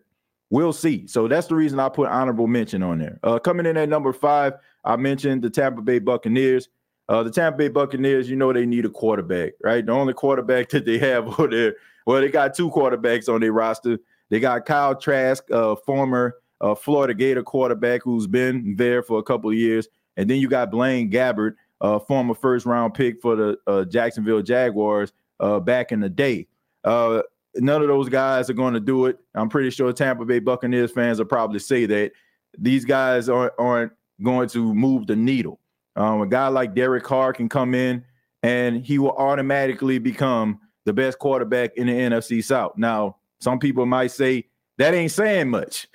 we'll 0.49 0.73
see. 0.73 1.07
So 1.07 1.27
that's 1.27 1.47
the 1.47 1.55
reason 1.55 1.79
I 1.79 1.89
put 1.89 2.09
honorable 2.09 2.47
mention 2.47 2.83
on 2.83 2.99
there. 2.99 3.19
Uh, 3.23 3.39
coming 3.39 3.65
in 3.65 3.77
at 3.77 3.89
number 3.89 4.13
five, 4.13 4.53
I 4.83 4.95
mentioned 4.95 5.41
the 5.41 5.49
Tampa 5.49 5.81
Bay 5.81 5.99
Buccaneers. 5.99 6.69
Uh, 7.07 7.23
the 7.23 7.31
Tampa 7.31 7.57
Bay 7.57 7.67
Buccaneers, 7.69 8.29
you 8.29 8.35
know, 8.35 8.53
they 8.53 8.65
need 8.65 8.85
a 8.85 8.89
quarterback, 8.89 9.53
right? 9.63 9.85
The 9.85 9.91
only 9.91 10.13
quarterback 10.13 10.69
that 10.69 10.85
they 10.85 10.97
have 10.99 11.27
over 11.27 11.47
there, 11.47 11.75
well, 12.05 12.21
they 12.21 12.29
got 12.29 12.53
two 12.53 12.69
quarterbacks 12.69 13.33
on 13.33 13.41
their 13.41 13.53
roster. 13.53 13.97
They 14.29 14.39
got 14.39 14.65
Kyle 14.65 14.95
Trask, 14.95 15.43
uh, 15.51 15.75
former 15.75 16.35
uh, 16.61 16.75
Florida 16.75 17.13
Gator 17.13 17.43
quarterback 17.43 18.01
who's 18.03 18.27
been 18.27 18.75
there 18.75 19.01
for 19.03 19.19
a 19.19 19.23
couple 19.23 19.49
of 19.49 19.55
years. 19.55 19.87
And 20.17 20.29
then 20.29 20.39
you 20.39 20.47
got 20.47 20.71
Blaine 20.71 21.09
Gabbert, 21.09 21.55
uh, 21.81 21.99
former 21.99 22.33
first 22.33 22.65
round 22.65 22.93
pick 22.93 23.21
for 23.21 23.35
the 23.35 23.57
uh, 23.67 23.85
Jacksonville 23.85 24.41
Jaguars 24.41 25.13
uh, 25.39 25.59
back 25.59 25.91
in 25.91 25.99
the 25.99 26.09
day. 26.09 26.47
Uh, 26.83 27.21
none 27.55 27.81
of 27.81 27.87
those 27.87 28.09
guys 28.09 28.49
are 28.49 28.53
going 28.53 28.73
to 28.73 28.79
do 28.79 29.05
it. 29.05 29.17
I'm 29.35 29.49
pretty 29.49 29.69
sure 29.69 29.91
Tampa 29.93 30.25
Bay 30.25 30.39
Buccaneers 30.39 30.91
fans 30.91 31.19
will 31.19 31.25
probably 31.25 31.59
say 31.59 31.85
that 31.85 32.11
these 32.57 32.85
guys 32.85 33.29
aren't, 33.29 33.53
aren't 33.57 33.93
going 34.21 34.49
to 34.49 34.73
move 34.73 35.07
the 35.07 35.15
needle. 35.15 35.59
Um, 35.95 36.21
a 36.21 36.27
guy 36.27 36.47
like 36.47 36.75
Derek 36.75 37.03
Carr 37.03 37.33
can 37.33 37.49
come 37.49 37.73
in 37.73 38.03
and 38.43 38.85
he 38.85 38.99
will 38.99 39.11
automatically 39.11 39.99
become 39.99 40.59
the 40.85 40.93
best 40.93 41.19
quarterback 41.19 41.75
in 41.75 41.87
the 41.87 41.93
NFC 41.93 42.43
South. 42.43 42.73
Now, 42.77 43.17
some 43.39 43.59
people 43.59 43.85
might 43.85 44.11
say 44.11 44.45
that 44.79 44.93
ain't 44.93 45.11
saying 45.11 45.49
much, 45.49 45.87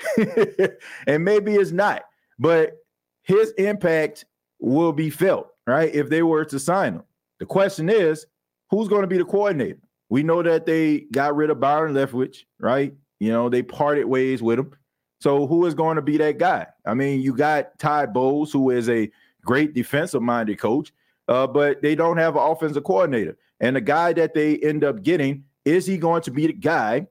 and 1.07 1.25
maybe 1.25 1.55
it's 1.55 1.73
not, 1.73 2.05
but 2.39 2.77
his 3.23 3.51
impact 3.53 4.25
will 4.61 4.93
be 4.93 5.11
felt, 5.11 5.49
right? 5.67 5.93
If 5.93 6.09
they 6.09 6.23
were 6.23 6.45
to 6.45 6.59
sign 6.61 6.95
him. 6.95 7.03
The 7.41 7.47
question 7.47 7.89
is, 7.89 8.27
who's 8.71 8.89
going 8.89 9.01
to 9.01 9.09
be 9.09 9.19
the 9.19 9.25
coordinator? 9.25 9.81
We 10.09 10.23
know 10.23 10.43
that 10.43 10.67
they 10.67 11.01
got 11.13 11.35
rid 11.35 11.51
of 11.51 11.61
Byron 11.61 11.95
Leftwich, 11.95 12.45
right? 12.61 12.95
You 13.19 13.33
know, 13.33 13.49
they 13.49 13.63
parted 13.63 14.05
ways 14.05 14.43
with 14.43 14.59
him. 14.59 14.73
So 15.21 15.47
who 15.47 15.65
is 15.67 15.75
going 15.75 15.97
to 15.97 16.03
be 16.03 16.19
that 16.19 16.39
guy? 16.39 16.67
I 16.87 16.95
mean, 16.95 17.23
you 17.23 17.35
got 17.35 17.79
Todd 17.79 18.13
Bowles, 18.13 18.53
who 18.53 18.71
is 18.71 18.89
a 18.89 19.11
great 19.43 19.75
defensive 19.75 20.23
minded 20.23 20.59
coach, 20.59 20.93
uh, 21.29 21.47
but 21.47 21.81
they 21.81 21.95
don't 21.95 22.19
have 22.19 22.37
an 22.37 22.43
offensive 22.43 22.85
coordinator. 22.85 23.39
And 23.61 23.77
the 23.77 23.81
guy 23.81 24.13
that 24.13 24.35
they 24.35 24.59
end 24.59 24.85
up 24.85 25.03
getting, 25.03 25.45
is 25.65 25.87
he 25.87 25.97
going 25.97 26.23
to 26.23 26.31
be 26.31 26.47
the 26.47 26.53
guy? 26.53 27.07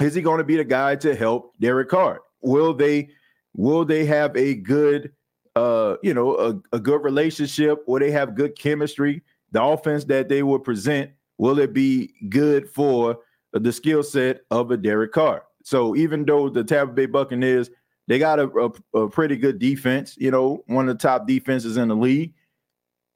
Is 0.00 0.14
he 0.14 0.22
going 0.22 0.38
to 0.38 0.44
be 0.44 0.56
the 0.56 0.64
guy 0.64 0.96
to 0.96 1.14
help 1.14 1.54
Derek 1.60 1.88
Carr? 1.88 2.20
Will 2.42 2.74
they 2.74 3.10
will 3.54 3.84
they 3.84 4.04
have 4.04 4.36
a 4.36 4.54
good 4.54 5.12
uh 5.56 5.96
you 6.02 6.14
know 6.14 6.36
a, 6.36 6.76
a 6.76 6.80
good 6.80 7.02
relationship? 7.02 7.82
Will 7.86 8.00
they 8.00 8.10
have 8.10 8.34
good 8.34 8.56
chemistry? 8.58 9.22
The 9.52 9.62
offense 9.62 10.04
that 10.04 10.28
they 10.28 10.42
will 10.42 10.60
present, 10.60 11.10
will 11.38 11.58
it 11.58 11.72
be 11.72 12.14
good 12.28 12.68
for 12.70 13.18
the 13.52 13.72
skill 13.72 14.02
set 14.02 14.42
of 14.50 14.70
a 14.70 14.76
Derek 14.76 15.12
Carr? 15.12 15.44
So 15.64 15.96
even 15.96 16.24
though 16.24 16.48
the 16.48 16.64
Tampa 16.64 16.92
Bay 16.92 17.06
Buccaneers 17.06 17.70
they 18.10 18.18
got 18.18 18.40
a, 18.40 18.50
a, 18.94 18.98
a, 18.98 19.08
pretty 19.08 19.36
good 19.36 19.60
defense, 19.60 20.16
you 20.18 20.32
know, 20.32 20.64
one 20.66 20.88
of 20.88 20.98
the 20.98 21.00
top 21.00 21.28
defenses 21.28 21.76
in 21.76 21.86
the 21.86 21.94
league. 21.94 22.34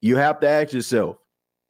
You 0.00 0.14
have 0.16 0.38
to 0.38 0.48
ask 0.48 0.72
yourself, 0.72 1.16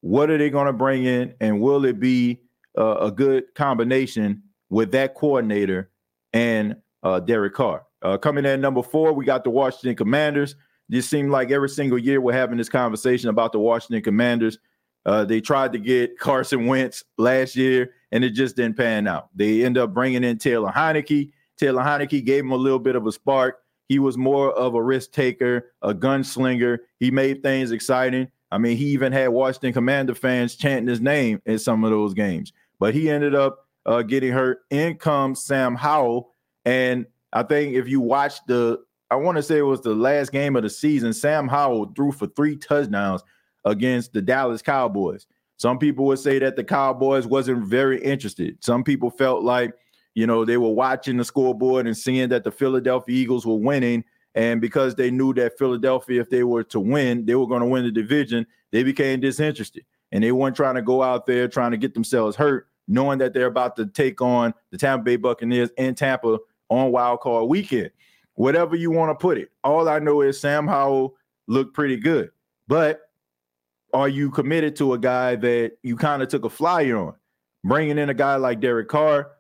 what 0.02 0.28
are 0.28 0.36
they 0.36 0.50
going 0.50 0.66
to 0.66 0.74
bring 0.74 1.04
in, 1.04 1.32
and 1.40 1.58
will 1.58 1.86
it 1.86 1.98
be 1.98 2.42
uh, 2.76 2.96
a 2.96 3.10
good 3.10 3.44
combination 3.54 4.42
with 4.74 4.90
that 4.92 5.14
coordinator 5.14 5.90
and 6.32 6.76
uh, 7.02 7.20
Derek 7.20 7.54
Carr? 7.54 7.86
Uh, 8.02 8.18
coming 8.18 8.44
in 8.44 8.60
number 8.60 8.82
four, 8.82 9.12
we 9.12 9.24
got 9.24 9.44
the 9.44 9.50
Washington 9.50 9.94
Commanders. 9.94 10.56
This 10.88 11.08
seemed 11.08 11.30
like 11.30 11.50
every 11.50 11.68
single 11.68 11.98
year 11.98 12.20
we're 12.20 12.32
having 12.32 12.58
this 12.58 12.68
conversation 12.68 13.30
about 13.30 13.52
the 13.52 13.58
Washington 13.58 14.02
Commanders. 14.02 14.58
Uh, 15.06 15.24
they 15.24 15.40
tried 15.40 15.72
to 15.72 15.78
get 15.78 16.18
Carson 16.18 16.66
Wentz 16.66 17.04
last 17.18 17.56
year, 17.56 17.92
and 18.12 18.24
it 18.24 18.30
just 18.30 18.56
didn't 18.56 18.76
pan 18.76 19.06
out. 19.06 19.28
They 19.34 19.64
end 19.64 19.78
up 19.78 19.94
bringing 19.94 20.24
in 20.24 20.38
Taylor 20.38 20.70
Heinicke. 20.70 21.30
Taylor 21.56 21.82
Heinicke 21.82 22.24
gave 22.24 22.44
him 22.44 22.50
a 22.50 22.56
little 22.56 22.78
bit 22.78 22.96
of 22.96 23.06
a 23.06 23.12
spark. 23.12 23.60
He 23.88 23.98
was 23.98 24.18
more 24.18 24.50
of 24.52 24.74
a 24.74 24.82
risk 24.82 25.12
taker, 25.12 25.72
a 25.82 25.94
gunslinger. 25.94 26.78
He 26.98 27.10
made 27.10 27.42
things 27.42 27.70
exciting. 27.70 28.28
I 28.50 28.58
mean, 28.58 28.76
he 28.76 28.86
even 28.86 29.12
had 29.12 29.28
Washington 29.28 29.72
Commander 29.72 30.14
fans 30.14 30.56
chanting 30.56 30.88
his 30.88 31.00
name 31.00 31.40
in 31.46 31.58
some 31.58 31.84
of 31.84 31.90
those 31.90 32.14
games. 32.14 32.52
But 32.78 32.94
he 32.94 33.10
ended 33.10 33.34
up 33.34 33.63
uh, 33.86 34.02
getting 34.02 34.32
hurt. 34.32 34.60
In 34.70 34.96
comes 34.96 35.42
Sam 35.42 35.74
Howell. 35.74 36.34
And 36.64 37.06
I 37.32 37.42
think 37.42 37.74
if 37.74 37.88
you 37.88 38.00
watch 38.00 38.44
the, 38.46 38.80
I 39.10 39.16
want 39.16 39.36
to 39.36 39.42
say 39.42 39.58
it 39.58 39.62
was 39.62 39.82
the 39.82 39.94
last 39.94 40.32
game 40.32 40.56
of 40.56 40.62
the 40.62 40.70
season, 40.70 41.12
Sam 41.12 41.48
Howell 41.48 41.92
threw 41.94 42.12
for 42.12 42.26
three 42.28 42.56
touchdowns 42.56 43.22
against 43.64 44.12
the 44.12 44.22
Dallas 44.22 44.62
Cowboys. 44.62 45.26
Some 45.56 45.78
people 45.78 46.04
would 46.06 46.18
say 46.18 46.38
that 46.38 46.56
the 46.56 46.64
Cowboys 46.64 47.26
wasn't 47.26 47.66
very 47.66 48.02
interested. 48.02 48.62
Some 48.64 48.82
people 48.82 49.10
felt 49.10 49.44
like 49.44 49.74
you 50.14 50.26
know, 50.26 50.44
they 50.44 50.56
were 50.56 50.70
watching 50.70 51.16
the 51.16 51.24
scoreboard 51.24 51.86
and 51.86 51.96
seeing 51.96 52.28
that 52.28 52.44
the 52.44 52.50
Philadelphia 52.50 53.14
Eagles 53.14 53.44
were 53.44 53.56
winning. 53.56 54.04
And 54.36 54.60
because 54.60 54.94
they 54.94 55.10
knew 55.10 55.34
that 55.34 55.58
Philadelphia, 55.58 56.20
if 56.20 56.30
they 56.30 56.44
were 56.44 56.64
to 56.64 56.80
win, 56.80 57.26
they 57.26 57.34
were 57.34 57.46
going 57.46 57.60
to 57.60 57.66
win 57.66 57.84
the 57.84 57.90
division, 57.90 58.46
they 58.72 58.82
became 58.82 59.20
disinterested. 59.20 59.84
And 60.12 60.22
they 60.22 60.32
weren't 60.32 60.56
trying 60.56 60.76
to 60.76 60.82
go 60.82 61.02
out 61.02 61.26
there 61.26 61.48
trying 61.48 61.72
to 61.72 61.76
get 61.76 61.94
themselves 61.94 62.36
hurt, 62.36 62.68
knowing 62.88 63.18
that 63.18 63.32
they're 63.32 63.46
about 63.46 63.76
to 63.76 63.86
take 63.86 64.20
on 64.20 64.54
the 64.70 64.78
Tampa 64.78 65.04
Bay 65.04 65.16
Buccaneers 65.16 65.70
in 65.78 65.94
Tampa 65.94 66.38
on 66.68 66.92
wild 66.92 67.20
card 67.20 67.48
weekend. 67.48 67.90
Whatever 68.34 68.76
you 68.76 68.90
want 68.90 69.10
to 69.10 69.20
put 69.20 69.38
it. 69.38 69.50
All 69.62 69.88
I 69.88 69.98
know 69.98 70.20
is 70.20 70.40
Sam 70.40 70.66
Howell 70.66 71.14
looked 71.46 71.74
pretty 71.74 71.96
good. 71.96 72.30
But 72.66 73.02
are 73.92 74.08
you 74.08 74.30
committed 74.30 74.74
to 74.76 74.94
a 74.94 74.98
guy 74.98 75.36
that 75.36 75.72
you 75.82 75.96
kind 75.96 76.22
of 76.22 76.28
took 76.28 76.44
a 76.44 76.50
flyer 76.50 76.96
on? 76.96 77.14
Bringing 77.62 77.96
in 77.96 78.10
a 78.10 78.14
guy 78.14 78.36
like 78.36 78.60
Derek 78.60 78.88
Carr, 78.88 79.30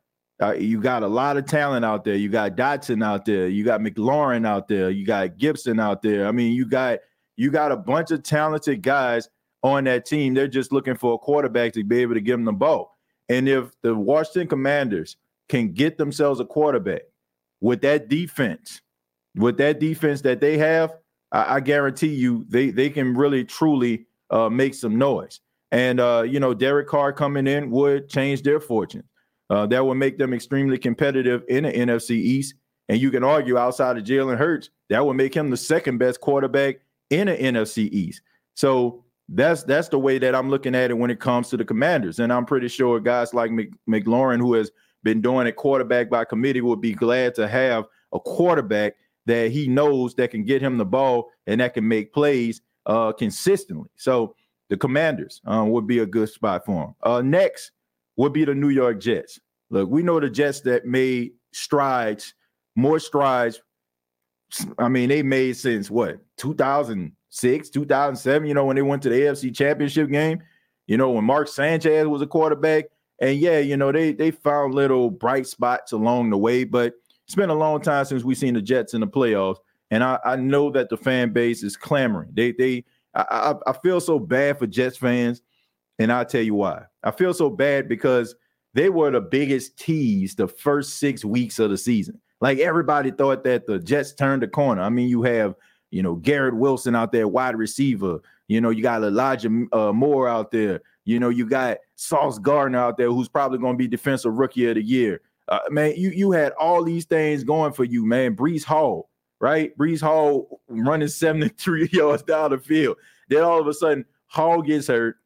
uh, 0.40 0.52
you 0.52 0.80
got 0.80 1.02
a 1.02 1.08
lot 1.08 1.36
of 1.36 1.46
talent 1.46 1.84
out 1.84 2.04
there. 2.04 2.14
You 2.14 2.28
got 2.28 2.56
Dotson 2.56 3.04
out 3.04 3.24
there. 3.24 3.48
You 3.48 3.64
got 3.64 3.80
McLaurin 3.80 4.46
out 4.46 4.68
there. 4.68 4.90
You 4.90 5.04
got 5.04 5.36
Gibson 5.38 5.78
out 5.78 6.02
there. 6.02 6.26
I 6.26 6.32
mean, 6.32 6.52
you 6.52 6.66
got 6.66 7.00
you 7.36 7.50
got 7.50 7.72
a 7.72 7.76
bunch 7.76 8.10
of 8.10 8.22
talented 8.22 8.82
guys 8.82 9.28
on 9.62 9.84
that 9.84 10.06
team. 10.06 10.34
They're 10.34 10.48
just 10.48 10.72
looking 10.72 10.96
for 10.96 11.14
a 11.14 11.18
quarterback 11.18 11.72
to 11.74 11.84
be 11.84 12.00
able 12.00 12.14
to 12.14 12.20
give 12.20 12.38
them 12.38 12.44
the 12.44 12.52
ball. 12.52 12.93
And 13.28 13.48
if 13.48 13.70
the 13.82 13.94
Washington 13.94 14.48
Commanders 14.48 15.16
can 15.48 15.72
get 15.72 15.98
themselves 15.98 16.40
a 16.40 16.44
quarterback 16.44 17.02
with 17.60 17.80
that 17.82 18.08
defense, 18.08 18.80
with 19.36 19.56
that 19.58 19.80
defense 19.80 20.20
that 20.22 20.40
they 20.40 20.58
have, 20.58 20.94
I, 21.32 21.56
I 21.56 21.60
guarantee 21.60 22.14
you 22.14 22.44
they 22.48 22.70
they 22.70 22.90
can 22.90 23.14
really 23.14 23.44
truly 23.44 24.06
uh, 24.30 24.48
make 24.48 24.74
some 24.74 24.96
noise. 24.96 25.40
And 25.72 26.00
uh, 26.00 26.24
you 26.26 26.40
know, 26.40 26.54
Derek 26.54 26.88
Carr 26.88 27.12
coming 27.12 27.46
in 27.46 27.70
would 27.70 28.08
change 28.08 28.42
their 28.42 28.60
fortune. 28.60 29.04
Uh, 29.50 29.66
that 29.66 29.84
would 29.84 29.96
make 29.96 30.18
them 30.18 30.32
extremely 30.32 30.78
competitive 30.78 31.42
in 31.48 31.64
the 31.64 31.72
NFC 31.72 32.12
East. 32.12 32.54
And 32.88 33.00
you 33.00 33.10
can 33.10 33.24
argue 33.24 33.58
outside 33.58 33.96
of 33.96 34.04
Jalen 34.04 34.38
Hurts, 34.38 34.70
that 34.90 35.04
would 35.04 35.14
make 35.14 35.34
him 35.34 35.50
the 35.50 35.56
second 35.56 35.98
best 35.98 36.20
quarterback 36.20 36.76
in 37.10 37.26
the 37.26 37.36
NFC 37.36 37.88
East. 37.90 38.22
So 38.54 39.03
that's 39.28 39.62
that's 39.64 39.88
the 39.88 39.98
way 39.98 40.18
that 40.18 40.34
I'm 40.34 40.50
looking 40.50 40.74
at 40.74 40.90
it 40.90 40.94
when 40.94 41.10
it 41.10 41.20
comes 41.20 41.48
to 41.50 41.56
the 41.56 41.64
Commanders. 41.64 42.18
And 42.18 42.32
I'm 42.32 42.44
pretty 42.44 42.68
sure 42.68 43.00
guys 43.00 43.32
like 43.32 43.50
McLaurin, 43.88 44.38
who 44.38 44.54
has 44.54 44.70
been 45.02 45.20
doing 45.20 45.46
it 45.46 45.56
quarterback 45.56 46.10
by 46.10 46.24
committee, 46.24 46.60
would 46.60 46.80
be 46.80 46.92
glad 46.92 47.34
to 47.36 47.48
have 47.48 47.84
a 48.12 48.20
quarterback 48.20 48.94
that 49.26 49.50
he 49.50 49.66
knows 49.66 50.14
that 50.14 50.30
can 50.30 50.44
get 50.44 50.60
him 50.60 50.76
the 50.76 50.84
ball 50.84 51.30
and 51.46 51.60
that 51.60 51.74
can 51.74 51.86
make 51.86 52.12
plays 52.12 52.60
uh, 52.86 53.12
consistently. 53.12 53.88
So 53.96 54.34
the 54.68 54.76
Commanders 54.76 55.40
um, 55.46 55.70
would 55.70 55.86
be 55.86 56.00
a 56.00 56.06
good 56.06 56.28
spot 56.28 56.64
for 56.66 56.84
him. 56.84 56.94
Uh, 57.02 57.22
next, 57.22 57.72
would 58.16 58.32
be 58.32 58.44
the 58.44 58.54
New 58.54 58.68
York 58.68 59.00
Jets. 59.00 59.40
Look, 59.70 59.90
we 59.90 60.02
know 60.02 60.20
the 60.20 60.30
Jets 60.30 60.60
that 60.60 60.86
made 60.86 61.32
strides, 61.52 62.34
more 62.76 62.98
strides. 62.98 63.60
I 64.78 64.88
mean, 64.88 65.08
they 65.08 65.22
made 65.22 65.56
since 65.56 65.90
what 65.90 66.18
2006, 67.40 67.70
2007. 67.70 68.48
You 68.48 68.54
know, 68.54 68.64
when 68.64 68.76
they 68.76 68.82
went 68.82 69.02
to 69.02 69.08
the 69.08 69.16
AFC 69.16 69.54
Championship 69.54 70.10
game. 70.10 70.42
You 70.86 70.98
know, 70.98 71.10
when 71.10 71.24
Mark 71.24 71.48
Sanchez 71.48 72.06
was 72.06 72.20
a 72.20 72.26
quarterback, 72.26 72.86
and 73.20 73.38
yeah, 73.38 73.58
you 73.58 73.76
know 73.76 73.90
they 73.90 74.12
they 74.12 74.30
found 74.30 74.74
little 74.74 75.10
bright 75.10 75.46
spots 75.46 75.92
along 75.92 76.30
the 76.30 76.36
way, 76.36 76.64
but 76.64 76.94
it's 77.24 77.34
been 77.34 77.50
a 77.50 77.54
long 77.54 77.80
time 77.80 78.04
since 78.04 78.22
we've 78.22 78.36
seen 78.36 78.54
the 78.54 78.60
Jets 78.60 78.92
in 78.92 79.00
the 79.00 79.06
playoffs. 79.06 79.56
and 79.90 80.04
I, 80.04 80.18
I 80.24 80.36
know 80.36 80.70
that 80.72 80.90
the 80.90 80.96
fan 80.96 81.32
base 81.32 81.62
is 81.62 81.76
clamoring. 81.76 82.30
They 82.34 82.52
they 82.52 82.84
I, 83.14 83.54
I, 83.66 83.72
feel 83.72 84.00
so 84.00 84.18
bad 84.18 84.58
for 84.58 84.66
Jets 84.66 84.96
fans, 84.96 85.40
and 85.98 86.12
I'll 86.12 86.24
tell 86.24 86.42
you 86.42 86.54
why. 86.54 86.82
I 87.04 87.12
feel 87.12 87.32
so 87.32 87.48
bad 87.48 87.88
because 87.88 88.34
they 88.74 88.88
were 88.88 89.12
the 89.12 89.20
biggest 89.20 89.78
tease 89.78 90.34
the 90.34 90.48
first 90.48 90.98
six 90.98 91.24
weeks 91.24 91.60
of 91.60 91.70
the 91.70 91.78
season. 91.78 92.20
Like 92.40 92.58
everybody 92.58 93.12
thought 93.12 93.44
that 93.44 93.66
the 93.66 93.78
Jets 93.78 94.12
turned 94.12 94.42
the 94.42 94.48
corner. 94.48 94.82
I 94.82 94.88
mean, 94.88 95.08
you 95.08 95.22
have 95.22 95.54
you 95.94 96.02
know 96.02 96.16
Garrett 96.16 96.56
Wilson 96.56 96.96
out 96.96 97.12
there, 97.12 97.28
wide 97.28 97.54
receiver. 97.54 98.18
You 98.48 98.60
know, 98.60 98.70
you 98.70 98.82
got 98.82 99.04
Elijah 99.04 99.48
uh, 99.72 99.92
Moore 99.92 100.28
out 100.28 100.50
there. 100.50 100.80
You 101.04 101.20
know, 101.20 101.28
you 101.28 101.46
got 101.46 101.78
Sauce 101.94 102.38
Gardner 102.40 102.78
out 102.78 102.98
there, 102.98 103.10
who's 103.10 103.28
probably 103.28 103.58
going 103.58 103.74
to 103.74 103.78
be 103.78 103.86
defensive 103.86 104.34
rookie 104.34 104.66
of 104.68 104.74
the 104.74 104.82
year. 104.82 105.20
Uh, 105.48 105.60
man, 105.70 105.94
you 105.96 106.10
you 106.10 106.32
had 106.32 106.52
all 106.58 106.82
these 106.82 107.04
things 107.04 107.44
going 107.44 107.72
for 107.72 107.84
you, 107.84 108.04
man. 108.04 108.34
Breece 108.34 108.64
Hall, 108.64 109.08
right? 109.40 109.76
Breece 109.78 110.00
Hall 110.00 110.60
running 110.66 111.06
73 111.06 111.88
yards 111.92 112.24
down 112.24 112.50
the 112.50 112.58
field. 112.58 112.96
Then 113.28 113.44
all 113.44 113.60
of 113.60 113.66
a 113.68 113.72
sudden, 113.72 114.04
Hall 114.26 114.62
gets 114.62 114.88
hurt, 114.88 115.18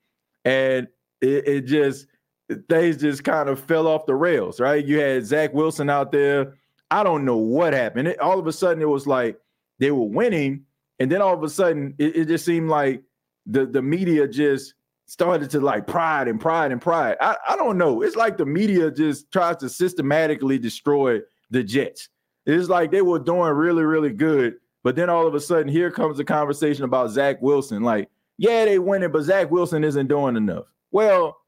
and 0.44 0.87
it, 1.22 1.48
it 1.48 1.60
just 1.62 2.08
things 2.68 2.98
just 2.98 3.25
kind 3.25 3.48
of 3.48 3.58
fell 3.58 3.87
off 3.87 4.04
the 4.04 4.14
rails, 4.14 4.60
right? 4.60 4.84
You 4.84 5.00
had 5.00 5.25
Zach 5.25 5.54
Wilson 5.54 5.88
out 5.88 6.12
there. 6.12 6.56
I 6.90 7.02
don't 7.04 7.25
know 7.25 7.38
what 7.38 7.72
happened. 7.72 8.08
It, 8.08 8.20
all 8.20 8.38
of 8.38 8.46
a 8.46 8.52
sudden, 8.52 8.82
it 8.82 8.88
was 8.88 9.06
like 9.06 9.38
they 9.78 9.90
were 9.90 10.04
winning, 10.04 10.64
and 10.99 11.11
then 11.11 11.23
all 11.23 11.35
of 11.35 11.42
a 11.42 11.49
sudden, 11.49 11.94
it, 11.99 12.16
it 12.16 12.28
just 12.28 12.44
seemed 12.44 12.68
like 12.68 13.02
the 13.47 13.66
the 13.66 13.82
media 13.82 14.28
just 14.28 14.75
started 15.06 15.49
to 15.50 15.61
like 15.61 15.87
pride 15.87 16.28
and 16.28 16.38
pride 16.38 16.70
and 16.70 16.80
pride. 16.80 17.16
I, 17.20 17.37
I 17.49 17.56
don't 17.56 17.78
know. 17.78 18.02
It's 18.02 18.16
like 18.16 18.37
the 18.37 18.47
media 18.47 18.90
just 18.90 19.32
tries 19.32 19.56
to 19.56 19.68
systematically 19.68 20.58
destroy 20.58 21.20
the 21.50 21.64
Jets. 21.64 22.11
It's 22.44 22.68
like 22.68 22.90
they 22.90 23.02
were 23.02 23.18
doing 23.18 23.52
really, 23.52 23.85
really 23.85 24.12
good. 24.12 24.54
But 24.85 24.97
then 24.97 25.11
all 25.11 25.26
of 25.26 25.35
a 25.35 25.40
sudden, 25.40 25.68
here 25.68 25.90
comes 25.90 26.18
the 26.18 26.25
conversation 26.25 26.85
about 26.85 27.11
Zach 27.11 27.42
Wilson. 27.42 27.82
Like, 27.82 28.08
yeah, 28.37 28.64
they 28.64 28.78
winning, 28.78 29.11
but 29.11 29.23
Zach 29.23 29.50
Wilson 29.50 29.82
isn't 29.82 30.06
doing 30.06 30.37
enough. 30.37 30.64
Well, 30.90 31.38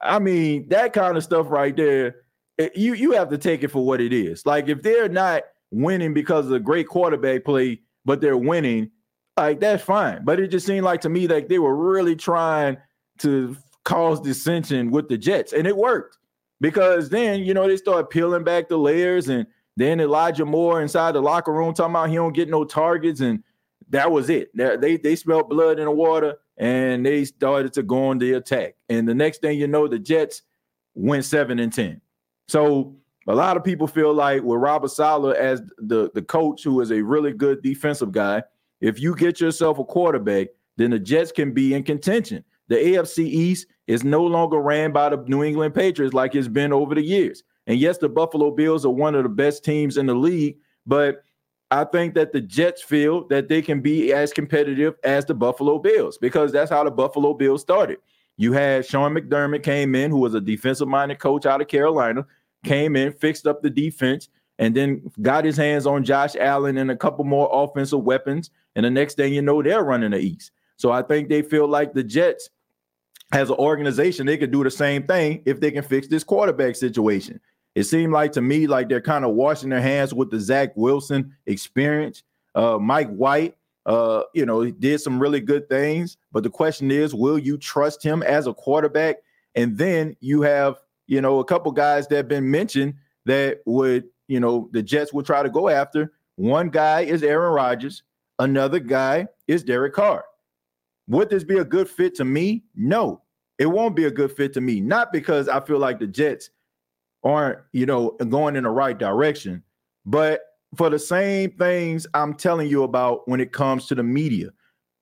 I 0.00 0.18
mean, 0.18 0.68
that 0.70 0.92
kind 0.92 1.16
of 1.16 1.22
stuff 1.22 1.46
right 1.50 1.76
there, 1.76 2.16
it, 2.58 2.76
you 2.76 2.94
you 2.94 3.12
have 3.12 3.28
to 3.30 3.38
take 3.38 3.62
it 3.62 3.68
for 3.68 3.84
what 3.84 4.00
it 4.00 4.12
is. 4.12 4.44
Like, 4.44 4.68
if 4.68 4.82
they're 4.82 5.08
not 5.08 5.42
winning 5.70 6.14
because 6.14 6.46
of 6.46 6.52
a 6.52 6.60
great 6.60 6.88
quarterback 6.88 7.44
play, 7.44 7.80
but 8.04 8.20
they're 8.20 8.36
winning 8.36 8.90
like 9.36 9.60
that's 9.60 9.82
fine. 9.82 10.24
But 10.24 10.40
it 10.40 10.48
just 10.48 10.66
seemed 10.66 10.84
like 10.84 11.00
to 11.02 11.08
me 11.08 11.26
like 11.26 11.48
they 11.48 11.58
were 11.58 11.74
really 11.74 12.16
trying 12.16 12.76
to 13.18 13.56
cause 13.84 14.20
dissension 14.20 14.90
with 14.90 15.08
the 15.08 15.18
Jets, 15.18 15.52
and 15.52 15.66
it 15.66 15.76
worked 15.76 16.18
because 16.60 17.08
then 17.08 17.40
you 17.40 17.54
know 17.54 17.66
they 17.66 17.76
start 17.76 18.10
peeling 18.10 18.44
back 18.44 18.68
the 18.68 18.78
layers, 18.78 19.28
and 19.28 19.46
then 19.76 20.00
Elijah 20.00 20.44
Moore 20.44 20.80
inside 20.82 21.12
the 21.12 21.22
locker 21.22 21.52
room 21.52 21.74
talking 21.74 21.92
about 21.92 22.10
he 22.10 22.16
don't 22.16 22.32
get 22.32 22.48
no 22.48 22.64
targets, 22.64 23.20
and 23.20 23.42
that 23.90 24.10
was 24.10 24.30
it. 24.30 24.50
They 24.56 24.96
they 24.96 25.16
smelled 25.16 25.48
blood 25.48 25.78
in 25.78 25.86
the 25.86 25.90
water, 25.90 26.36
and 26.56 27.04
they 27.04 27.24
started 27.24 27.72
to 27.74 27.82
go 27.82 28.06
on 28.06 28.18
the 28.18 28.34
attack. 28.34 28.76
And 28.88 29.08
the 29.08 29.14
next 29.14 29.40
thing 29.40 29.58
you 29.58 29.66
know, 29.66 29.88
the 29.88 29.98
Jets 29.98 30.42
went 30.94 31.24
seven 31.24 31.58
and 31.58 31.72
ten. 31.72 32.00
So 32.46 32.96
a 33.26 33.34
lot 33.34 33.56
of 33.56 33.64
people 33.64 33.86
feel 33.86 34.12
like 34.12 34.42
with 34.42 34.60
Robert 34.60 34.90
Saleh 34.90 35.36
as 35.36 35.62
the 35.78 36.10
the 36.14 36.22
coach, 36.22 36.62
who 36.62 36.80
is 36.80 36.90
a 36.90 37.02
really 37.02 37.32
good 37.32 37.62
defensive 37.62 38.12
guy 38.12 38.42
if 38.84 39.00
you 39.00 39.16
get 39.16 39.40
yourself 39.40 39.78
a 39.78 39.84
quarterback, 39.84 40.48
then 40.76 40.90
the 40.90 40.98
Jets 40.98 41.32
can 41.32 41.52
be 41.52 41.72
in 41.72 41.84
contention. 41.84 42.44
The 42.68 42.74
AFC 42.74 43.20
East 43.20 43.66
is 43.86 44.04
no 44.04 44.22
longer 44.24 44.60
ran 44.60 44.92
by 44.92 45.08
the 45.08 45.16
New 45.26 45.42
England 45.42 45.74
Patriots 45.74 46.12
like 46.12 46.34
it's 46.34 46.48
been 46.48 46.70
over 46.70 46.94
the 46.94 47.02
years. 47.02 47.42
And 47.66 47.78
yes, 47.78 47.96
the 47.96 48.10
Buffalo 48.10 48.50
Bills 48.50 48.84
are 48.84 48.90
one 48.90 49.14
of 49.14 49.22
the 49.22 49.30
best 49.30 49.64
teams 49.64 49.96
in 49.96 50.04
the 50.04 50.14
league, 50.14 50.58
but 50.84 51.22
I 51.70 51.84
think 51.84 52.12
that 52.14 52.32
the 52.32 52.42
Jets 52.42 52.82
feel 52.82 53.26
that 53.28 53.48
they 53.48 53.62
can 53.62 53.80
be 53.80 54.12
as 54.12 54.34
competitive 54.34 54.96
as 55.02 55.24
the 55.24 55.34
Buffalo 55.34 55.78
Bills 55.78 56.18
because 56.18 56.52
that's 56.52 56.70
how 56.70 56.84
the 56.84 56.90
Buffalo 56.90 57.32
Bills 57.32 57.62
started. 57.62 57.98
You 58.36 58.52
had 58.52 58.84
Sean 58.84 59.14
McDermott 59.14 59.62
came 59.62 59.94
in, 59.94 60.10
who 60.10 60.18
was 60.18 60.34
a 60.34 60.42
defensive 60.42 60.88
minded 60.88 61.20
coach 61.20 61.46
out 61.46 61.62
of 61.62 61.68
Carolina, 61.68 62.26
came 62.64 62.96
in, 62.96 63.12
fixed 63.12 63.46
up 63.46 63.62
the 63.62 63.70
defense, 63.70 64.28
and 64.58 64.74
then 64.74 65.02
got 65.22 65.44
his 65.44 65.56
hands 65.56 65.86
on 65.86 66.04
Josh 66.04 66.36
Allen 66.36 66.78
and 66.78 66.90
a 66.90 66.96
couple 66.96 67.24
more 67.24 67.48
offensive 67.52 68.02
weapons. 68.02 68.50
And 68.76 68.84
the 68.84 68.90
next 68.90 69.16
thing 69.16 69.32
you 69.34 69.42
know, 69.42 69.62
they're 69.62 69.84
running 69.84 70.12
the 70.12 70.18
East. 70.18 70.52
So 70.76 70.90
I 70.90 71.02
think 71.02 71.28
they 71.28 71.42
feel 71.42 71.68
like 71.68 71.92
the 71.92 72.02
Jets, 72.04 72.50
as 73.32 73.50
an 73.50 73.56
organization, 73.56 74.26
they 74.26 74.36
could 74.36 74.52
do 74.52 74.64
the 74.64 74.70
same 74.70 75.06
thing 75.06 75.42
if 75.44 75.60
they 75.60 75.70
can 75.70 75.82
fix 75.82 76.06
this 76.08 76.24
quarterback 76.24 76.76
situation. 76.76 77.40
It 77.74 77.84
seemed 77.84 78.12
like 78.12 78.32
to 78.32 78.40
me 78.40 78.66
like 78.66 78.88
they're 78.88 79.00
kind 79.00 79.24
of 79.24 79.34
washing 79.34 79.70
their 79.70 79.80
hands 79.80 80.14
with 80.14 80.30
the 80.30 80.38
Zach 80.38 80.72
Wilson 80.76 81.34
experience. 81.46 82.22
Uh, 82.54 82.78
Mike 82.78 83.10
White, 83.10 83.56
uh, 83.86 84.22
you 84.32 84.46
know, 84.46 84.70
did 84.70 85.00
some 85.00 85.20
really 85.20 85.40
good 85.40 85.68
things, 85.68 86.16
but 86.30 86.44
the 86.44 86.50
question 86.50 86.90
is, 86.92 87.14
will 87.14 87.38
you 87.38 87.58
trust 87.58 88.02
him 88.02 88.22
as 88.22 88.46
a 88.46 88.54
quarterback? 88.54 89.16
And 89.56 89.76
then 89.76 90.16
you 90.20 90.42
have, 90.42 90.76
you 91.06 91.20
know, 91.20 91.38
a 91.38 91.44
couple 91.44 91.70
guys 91.72 92.06
that 92.08 92.16
have 92.16 92.28
been 92.28 92.50
mentioned 92.50 92.94
that 93.26 93.58
would 93.66 94.04
you 94.28 94.40
know, 94.40 94.68
the 94.72 94.82
Jets 94.82 95.12
will 95.12 95.22
try 95.22 95.42
to 95.42 95.50
go 95.50 95.68
after. 95.68 96.12
One 96.36 96.70
guy 96.70 97.02
is 97.02 97.22
Aaron 97.22 97.52
Rodgers, 97.52 98.02
another 98.38 98.78
guy 98.78 99.26
is 99.46 99.62
Derek 99.62 99.94
Carr. 99.94 100.24
Would 101.08 101.30
this 101.30 101.44
be 101.44 101.58
a 101.58 101.64
good 101.64 101.88
fit 101.88 102.14
to 102.16 102.24
me? 102.24 102.64
No, 102.74 103.22
it 103.58 103.66
won't 103.66 103.94
be 103.94 104.04
a 104.04 104.10
good 104.10 104.32
fit 104.32 104.52
to 104.54 104.60
me. 104.60 104.80
Not 104.80 105.12
because 105.12 105.48
I 105.48 105.60
feel 105.60 105.78
like 105.78 105.98
the 105.98 106.06
Jets 106.06 106.50
aren't, 107.22 107.58
you 107.72 107.86
know, 107.86 108.10
going 108.28 108.56
in 108.56 108.64
the 108.64 108.70
right 108.70 108.98
direction, 108.98 109.62
but 110.06 110.40
for 110.76 110.90
the 110.90 110.98
same 110.98 111.52
things 111.52 112.06
I'm 112.14 112.34
telling 112.34 112.68
you 112.68 112.82
about 112.82 113.28
when 113.28 113.40
it 113.40 113.52
comes 113.52 113.86
to 113.86 113.94
the 113.94 114.02
media. 114.02 114.48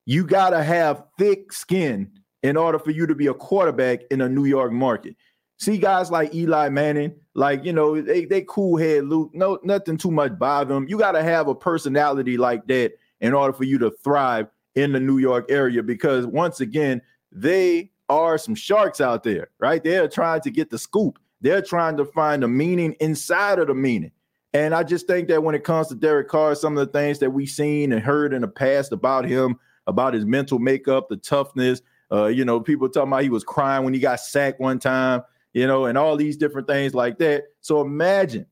You 0.04 0.26
got 0.26 0.50
to 0.50 0.62
have 0.62 1.04
thick 1.16 1.52
skin 1.52 2.10
in 2.42 2.56
order 2.56 2.78
for 2.78 2.90
you 2.90 3.06
to 3.06 3.14
be 3.14 3.28
a 3.28 3.34
quarterback 3.34 4.00
in 4.10 4.20
a 4.20 4.28
New 4.28 4.44
York 4.44 4.72
market 4.72 5.16
see 5.62 5.78
guys 5.78 6.10
like 6.10 6.34
Eli 6.34 6.68
Manning, 6.68 7.14
like 7.34 7.64
you 7.64 7.72
know, 7.72 8.00
they 8.00 8.24
they 8.24 8.42
cool 8.42 8.76
head, 8.76 9.04
Luke. 9.04 9.30
No, 9.32 9.58
nothing 9.62 9.96
too 9.96 10.10
much 10.10 10.38
bother 10.38 10.74
them. 10.74 10.86
You 10.88 10.98
got 10.98 11.12
to 11.12 11.22
have 11.22 11.48
a 11.48 11.54
personality 11.54 12.36
like 12.36 12.66
that 12.66 12.92
in 13.20 13.32
order 13.32 13.52
for 13.52 13.64
you 13.64 13.78
to 13.78 13.90
thrive 14.02 14.48
in 14.74 14.92
the 14.92 15.00
New 15.00 15.18
York 15.18 15.46
area. 15.48 15.82
Because 15.82 16.26
once 16.26 16.60
again, 16.60 17.00
they 17.30 17.90
are 18.08 18.36
some 18.36 18.54
sharks 18.54 19.00
out 19.00 19.22
there, 19.22 19.50
right? 19.58 19.82
They're 19.82 20.08
trying 20.08 20.40
to 20.42 20.50
get 20.50 20.70
the 20.70 20.78
scoop. 20.78 21.18
They're 21.40 21.62
trying 21.62 21.96
to 21.96 22.04
find 22.04 22.42
the 22.42 22.48
meaning 22.48 22.94
inside 23.00 23.58
of 23.58 23.68
the 23.68 23.74
meaning. 23.74 24.12
And 24.54 24.74
I 24.74 24.82
just 24.82 25.06
think 25.06 25.28
that 25.28 25.42
when 25.42 25.54
it 25.54 25.64
comes 25.64 25.88
to 25.88 25.94
Derek 25.94 26.28
Carr, 26.28 26.54
some 26.54 26.76
of 26.76 26.86
the 26.86 26.92
things 26.92 27.20
that 27.20 27.30
we've 27.30 27.48
seen 27.48 27.92
and 27.92 28.02
heard 28.02 28.34
in 28.34 28.42
the 28.42 28.48
past 28.48 28.92
about 28.92 29.24
him, 29.24 29.58
about 29.86 30.12
his 30.12 30.26
mental 30.26 30.58
makeup, 30.58 31.08
the 31.08 31.16
toughness, 31.16 31.80
uh, 32.12 32.26
you 32.26 32.44
know, 32.44 32.60
people 32.60 32.88
talking 32.88 33.08
about 33.08 33.22
he 33.22 33.30
was 33.30 33.44
crying 33.44 33.82
when 33.82 33.94
he 33.94 34.00
got 34.00 34.20
sacked 34.20 34.60
one 34.60 34.78
time 34.78 35.22
you 35.52 35.66
know, 35.66 35.86
and 35.86 35.98
all 35.98 36.16
these 36.16 36.36
different 36.36 36.66
things 36.66 36.94
like 36.94 37.18
that. 37.18 37.44
So 37.60 37.80
imagine 37.80 38.46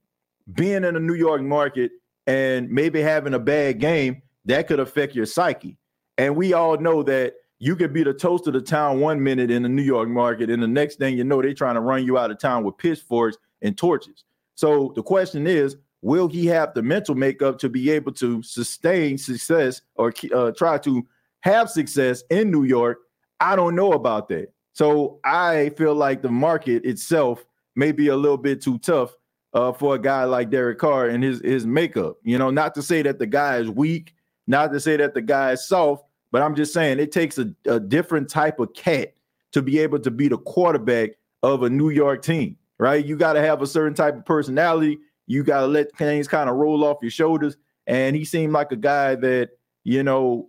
being 0.55 0.85
in 0.85 0.97
a 0.97 1.01
New 1.01 1.15
York 1.15 1.43
market 1.43 1.93
and 2.27 2.71
maybe 2.71 3.01
having 3.01 3.35
a 3.35 3.39
bad 3.39 3.79
game 3.79 4.23
that 4.45 4.67
could 4.67 4.81
affect 4.81 5.15
your 5.15 5.27
psyche. 5.27 5.77
And 6.19 6.37
we 6.37 6.53
all 6.53 6.77
know 6.79 7.03
that 7.05 7.35
you 7.59 7.77
could 7.77 7.93
be 7.93 8.03
the 8.03 8.15
toast 8.15 8.47
of 8.47 8.55
the 8.55 8.61
town 8.61 9.01
one 9.01 9.23
minute 9.23 9.51
in 9.51 9.63
the 9.63 9.69
New 9.69 9.83
York 9.83 10.09
market, 10.09 10.51
and 10.51 10.63
the 10.63 10.69
next 10.69 10.97
thing 10.97 11.17
you 11.17 11.25
know, 11.25 11.43
they're 11.43 11.53
trying 11.55 11.75
to 11.75 11.81
run 11.81 12.05
you 12.05 12.19
out 12.19 12.31
of 12.31 12.39
town 12.39 12.65
with 12.65 12.79
pitchforks 12.79 13.37
and 13.63 13.77
torches. 13.77 14.25
So 14.55 14.93
the 14.97 15.03
question 15.03 15.47
is, 15.47 15.77
will 16.03 16.29
he 16.29 16.47
have 16.47 16.73
the 16.75 16.83
mental 16.83 17.15
makeup 17.15 17.59
to 17.59 17.69
be 17.69 17.91
able 17.91 18.13
to 18.13 18.43
sustain 18.43 19.19
success 19.19 19.83
or 19.97 20.13
uh, 20.35 20.53
try 20.53 20.79
to 20.79 21.07
have 21.41 21.71
success 21.71 22.23
in 22.31 22.51
New 22.51 22.65
York? 22.65 22.99
I 23.41 23.57
don't 23.57 23.75
know 23.75 23.93
about 23.93 24.29
that. 24.29 24.53
So 24.81 25.21
I 25.25 25.69
feel 25.77 25.95
like 25.95 26.23
the 26.23 26.31
market 26.31 26.87
itself 26.87 27.45
may 27.77 27.93
be 27.93 28.09
a 28.09 28.17
little 28.17 28.39
bit 28.39 28.63
too 28.63 28.79
tough 28.79 29.15
uh, 29.53 29.75
for 29.75 29.97
a 29.97 29.99
guy 29.99 30.25
like 30.25 30.49
Derek 30.49 30.79
Carr 30.79 31.07
and 31.07 31.23
his 31.23 31.43
his 31.43 31.67
makeup. 31.67 32.17
You 32.23 32.39
know, 32.39 32.49
not 32.49 32.75
to 32.77 32.83
say 32.83 33.03
that 33.03 33.19
the 33.19 33.27
guy 33.27 33.59
is 33.59 33.69
weak, 33.69 34.15
not 34.47 34.73
to 34.73 34.81
say 34.81 34.97
that 34.97 35.13
the 35.13 35.21
guy 35.21 35.53
is 35.53 35.69
soft, 35.69 36.07
but 36.33 36.41
I'm 36.41 36.55
just 36.55 36.73
saying 36.73 36.99
it 36.99 37.13
takes 37.13 37.37
a, 37.37 37.55
a 37.67 37.79
different 37.79 38.31
type 38.31 38.59
of 38.59 38.73
cat 38.73 39.13
to 39.53 39.61
be 39.61 39.79
able 39.81 39.99
to 39.99 40.11
be 40.11 40.29
the 40.29 40.39
quarterback 40.39 41.11
of 41.43 41.63
a 41.63 41.69
New 41.69 41.91
York 41.91 42.23
team, 42.23 42.57
right? 42.79 43.05
You 43.05 43.19
got 43.19 43.35
to 43.35 43.43
have 43.43 43.61
a 43.61 43.67
certain 43.67 43.93
type 43.93 44.17
of 44.17 44.25
personality. 44.25 44.99
You 45.27 45.45
got 45.45 45.61
to 45.61 45.67
let 45.67 45.95
things 45.99 46.27
kind 46.27 46.49
of 46.49 46.57
roll 46.57 46.85
off 46.85 47.03
your 47.03 47.11
shoulders. 47.11 47.59
And 47.87 48.17
he 48.17 48.25
seemed 48.25 48.55
like 48.55 48.73
a 48.73 48.77
guy 48.77 49.15
that, 49.17 49.51
you 49.85 50.03
know, 50.03 50.49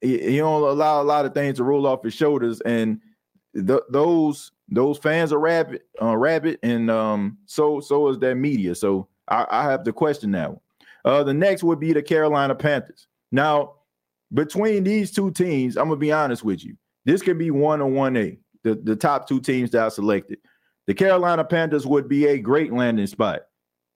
he, 0.00 0.18
he 0.18 0.36
don't 0.36 0.62
allow 0.62 1.02
a 1.02 1.02
lot 1.02 1.24
of 1.24 1.34
things 1.34 1.56
to 1.56 1.64
roll 1.64 1.88
off 1.88 2.04
his 2.04 2.14
shoulders. 2.14 2.60
And 2.60 3.00
th- 3.66 3.80
those 3.90 4.52
those 4.68 4.98
fans 4.98 5.32
are 5.32 5.38
rabid, 5.38 5.82
uh, 6.02 6.16
rabid, 6.16 6.58
and 6.62 6.90
um, 6.90 7.38
so 7.46 7.80
so 7.80 8.08
is 8.08 8.18
that 8.18 8.36
media. 8.36 8.74
So 8.74 9.08
I, 9.28 9.46
I 9.50 9.62
have 9.64 9.84
to 9.84 9.92
question 9.92 10.32
that 10.32 10.50
one. 10.50 10.60
Uh, 11.04 11.22
the 11.22 11.34
next 11.34 11.62
would 11.62 11.80
be 11.80 11.92
the 11.92 12.02
Carolina 12.02 12.54
Panthers. 12.54 13.06
Now, 13.30 13.74
between 14.34 14.84
these 14.84 15.12
two 15.12 15.30
teams, 15.30 15.76
I'm 15.76 15.88
gonna 15.88 15.96
be 15.96 16.12
honest 16.12 16.44
with 16.44 16.64
you. 16.64 16.76
This 17.04 17.22
could 17.22 17.38
be 17.38 17.50
one 17.50 17.80
on 17.80 17.94
one 17.94 18.16
A. 18.16 18.38
The 18.64 18.74
the 18.74 18.96
top 18.96 19.28
two 19.28 19.40
teams 19.40 19.70
that 19.70 19.84
I 19.84 19.88
selected. 19.88 20.38
The 20.86 20.94
Carolina 20.94 21.44
Panthers 21.44 21.86
would 21.86 22.08
be 22.08 22.26
a 22.26 22.38
great 22.38 22.72
landing 22.72 23.06
spot 23.06 23.42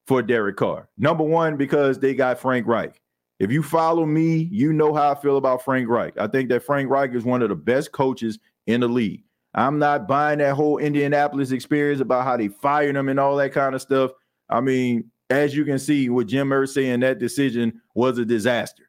for 0.06 0.22
Derek 0.22 0.56
Carr. 0.56 0.88
Number 0.98 1.22
one, 1.22 1.56
because 1.56 1.98
they 1.98 2.14
got 2.14 2.38
Frank 2.38 2.66
Reich. 2.66 3.00
If 3.38 3.50
you 3.50 3.62
follow 3.62 4.04
me, 4.04 4.48
you 4.50 4.72
know 4.72 4.92
how 4.92 5.12
I 5.12 5.14
feel 5.14 5.36
about 5.36 5.64
Frank 5.64 5.88
Reich. 5.88 6.18
I 6.18 6.26
think 6.26 6.48
that 6.50 6.62
Frank 6.62 6.90
Reich 6.90 7.14
is 7.14 7.24
one 7.24 7.42
of 7.42 7.48
the 7.48 7.54
best 7.54 7.90
coaches 7.92 8.38
in 8.66 8.80
the 8.80 8.88
league. 8.88 9.22
I'm 9.54 9.78
not 9.78 10.06
buying 10.06 10.38
that 10.38 10.54
whole 10.54 10.78
Indianapolis 10.78 11.50
experience 11.50 12.00
about 12.00 12.24
how 12.24 12.36
they 12.36 12.48
fired 12.48 12.96
him 12.96 13.08
and 13.08 13.18
all 13.18 13.36
that 13.36 13.52
kind 13.52 13.74
of 13.74 13.82
stuff. 13.82 14.12
I 14.48 14.60
mean, 14.60 15.10
as 15.28 15.54
you 15.54 15.64
can 15.64 15.78
see, 15.78 16.08
with 16.08 16.28
Jim 16.28 16.50
Irsay 16.50 16.92
and 16.92 17.02
that 17.02 17.18
decision 17.18 17.80
was 17.94 18.18
a 18.18 18.24
disaster. 18.24 18.84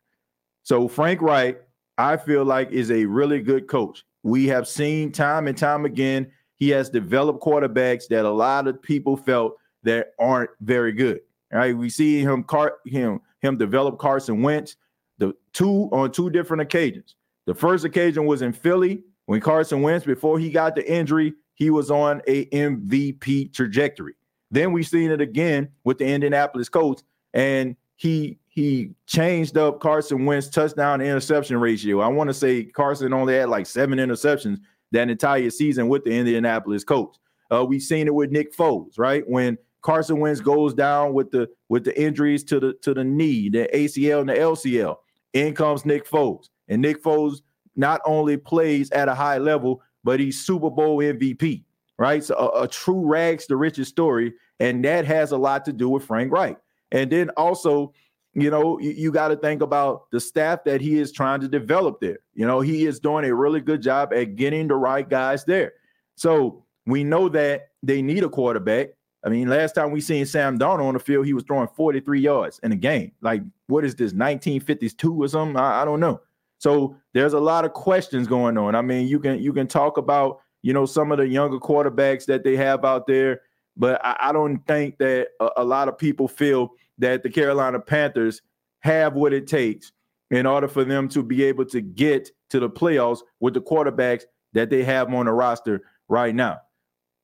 So 0.63 0.87
Frank 0.87 1.21
Reich, 1.21 1.61
I 1.97 2.17
feel 2.17 2.45
like, 2.45 2.71
is 2.71 2.91
a 2.91 3.05
really 3.05 3.41
good 3.41 3.67
coach. 3.67 4.03
We 4.23 4.47
have 4.47 4.67
seen 4.67 5.11
time 5.11 5.47
and 5.47 5.57
time 5.57 5.85
again 5.85 6.31
he 6.61 6.69
has 6.69 6.91
developed 6.91 7.41
quarterbacks 7.41 8.07
that 8.09 8.23
a 8.23 8.29
lot 8.29 8.67
of 8.67 8.79
people 8.83 9.17
felt 9.17 9.55
that 9.81 10.11
aren't 10.19 10.51
very 10.61 10.91
good. 10.91 11.21
Right? 11.51 11.75
We 11.75 11.89
see 11.89 12.21
him 12.21 12.43
car- 12.43 12.77
him 12.85 13.19
him 13.39 13.57
develop 13.57 13.97
Carson 13.97 14.43
Wentz 14.43 14.75
the 15.17 15.33
two 15.53 15.89
on 15.91 16.11
two 16.11 16.29
different 16.29 16.61
occasions. 16.61 17.15
The 17.47 17.55
first 17.55 17.83
occasion 17.83 18.27
was 18.27 18.43
in 18.43 18.53
Philly 18.53 19.03
when 19.31 19.39
Carson 19.39 19.81
Wentz, 19.81 20.05
before 20.05 20.39
he 20.39 20.49
got 20.49 20.75
the 20.75 20.91
injury, 20.91 21.33
he 21.53 21.69
was 21.69 21.89
on 21.89 22.21
a 22.27 22.47
MVP 22.47 23.53
trajectory. 23.53 24.13
Then 24.51 24.73
we've 24.73 24.85
seen 24.85 25.09
it 25.09 25.21
again 25.21 25.69
with 25.85 25.99
the 25.99 26.05
Indianapolis 26.05 26.67
Colts, 26.67 27.01
and 27.33 27.77
he 27.95 28.39
he 28.49 28.89
changed 29.07 29.57
up 29.57 29.79
Carson 29.79 30.25
Wentz 30.25 30.49
touchdown 30.49 30.99
interception 30.99 31.55
ratio. 31.61 32.01
I 32.01 32.09
want 32.09 32.29
to 32.29 32.33
say 32.33 32.65
Carson 32.65 33.13
only 33.13 33.35
had 33.35 33.47
like 33.47 33.67
seven 33.67 33.99
interceptions 33.99 34.59
that 34.91 35.09
entire 35.09 35.49
season 35.49 35.87
with 35.87 36.03
the 36.03 36.11
Indianapolis 36.11 36.83
Colts. 36.83 37.17
Uh, 37.49 37.63
we've 37.63 37.81
seen 37.81 38.07
it 38.07 38.13
with 38.13 38.31
Nick 38.31 38.53
Foles, 38.53 38.99
right? 38.99 39.23
When 39.29 39.57
Carson 39.81 40.19
Wentz 40.19 40.41
goes 40.41 40.73
down 40.73 41.13
with 41.13 41.31
the 41.31 41.47
with 41.69 41.85
the 41.85 41.97
injuries 41.97 42.43
to 42.43 42.59
the 42.59 42.73
to 42.81 42.93
the 42.93 43.05
knee, 43.05 43.47
the 43.47 43.69
ACL 43.73 44.19
and 44.19 44.29
the 44.29 44.33
LCL, 44.33 44.97
in 45.31 45.55
comes 45.55 45.85
Nick 45.85 46.05
Foles, 46.05 46.49
and 46.67 46.81
Nick 46.81 47.01
Foles 47.01 47.43
not 47.75 48.01
only 48.05 48.37
plays 48.37 48.91
at 48.91 49.07
a 49.07 49.15
high 49.15 49.37
level, 49.37 49.81
but 50.03 50.19
he's 50.19 50.43
Super 50.43 50.69
Bowl 50.69 50.97
MVP, 50.97 51.63
right? 51.97 52.23
So 52.23 52.35
a, 52.35 52.63
a 52.63 52.67
true 52.67 53.05
rags 53.05 53.45
to 53.47 53.55
riches 53.55 53.87
story, 53.87 54.33
and 54.59 54.83
that 54.85 55.05
has 55.05 55.31
a 55.31 55.37
lot 55.37 55.65
to 55.65 55.73
do 55.73 55.89
with 55.89 56.03
Frank 56.03 56.31
Reich. 56.31 56.57
And 56.91 57.11
then 57.11 57.29
also 57.31 57.93
you 58.33 58.49
know, 58.49 58.79
you, 58.79 58.91
you 58.91 59.11
got 59.11 59.29
to 59.29 59.35
think 59.35 59.61
about 59.61 60.09
the 60.11 60.19
staff 60.19 60.63
that 60.63 60.81
he 60.81 60.97
is 60.97 61.11
trying 61.11 61.41
to 61.41 61.47
develop 61.47 61.99
there. 61.99 62.19
You 62.33 62.47
know, 62.47 62.61
he 62.61 62.85
is 62.85 62.99
doing 62.99 63.25
a 63.25 63.35
really 63.35 63.59
good 63.59 63.81
job 63.81 64.13
at 64.13 64.35
getting 64.35 64.67
the 64.67 64.75
right 64.75 65.07
guys 65.07 65.43
there. 65.43 65.73
So 66.15 66.63
we 66.85 67.03
know 67.03 67.29
that 67.29 67.69
they 67.83 68.01
need 68.01 68.23
a 68.23 68.29
quarterback. 68.29 68.89
I 69.23 69.29
mean, 69.29 69.49
last 69.49 69.75
time 69.75 69.91
we 69.91 70.01
seen 70.01 70.25
Sam 70.25 70.57
Darnold 70.57 70.85
on 70.85 70.93
the 70.93 70.99
field, 70.99 71.25
he 71.25 71.33
was 71.33 71.43
throwing 71.43 71.67
43 71.75 72.21
yards 72.21 72.59
in 72.63 72.71
a 72.71 72.75
game. 72.75 73.11
Like, 73.21 73.43
what 73.67 73.85
is 73.85 73.95
this, 73.95 74.13
1952 74.13 75.23
or 75.23 75.27
something? 75.27 75.57
I, 75.57 75.81
I 75.81 75.85
don't 75.85 75.99
know. 75.99 76.21
So 76.61 76.95
there's 77.15 77.33
a 77.33 77.39
lot 77.39 77.65
of 77.65 77.73
questions 77.73 78.27
going 78.27 78.55
on. 78.55 78.75
I 78.75 78.83
mean, 78.83 79.07
you 79.07 79.19
can 79.19 79.41
you 79.41 79.51
can 79.51 79.65
talk 79.65 79.97
about 79.97 80.41
you 80.61 80.73
know 80.73 80.85
some 80.85 81.11
of 81.11 81.17
the 81.17 81.27
younger 81.27 81.57
quarterbacks 81.57 82.27
that 82.27 82.43
they 82.43 82.55
have 82.55 82.85
out 82.85 83.07
there, 83.07 83.41
but 83.75 83.99
I, 84.05 84.15
I 84.19 84.31
don't 84.31 84.59
think 84.67 84.99
that 84.99 85.29
a, 85.39 85.49
a 85.57 85.63
lot 85.63 85.87
of 85.87 85.97
people 85.97 86.27
feel 86.27 86.69
that 86.99 87.23
the 87.23 87.31
Carolina 87.31 87.79
Panthers 87.79 88.43
have 88.81 89.15
what 89.15 89.33
it 89.33 89.47
takes 89.47 89.91
in 90.29 90.45
order 90.45 90.67
for 90.67 90.83
them 90.83 91.09
to 91.09 91.23
be 91.23 91.43
able 91.45 91.65
to 91.65 91.81
get 91.81 92.29
to 92.51 92.59
the 92.59 92.69
playoffs 92.69 93.21
with 93.39 93.55
the 93.55 93.61
quarterbacks 93.61 94.25
that 94.53 94.69
they 94.69 94.83
have 94.83 95.11
on 95.11 95.25
the 95.25 95.31
roster 95.31 95.81
right 96.09 96.35
now. 96.35 96.59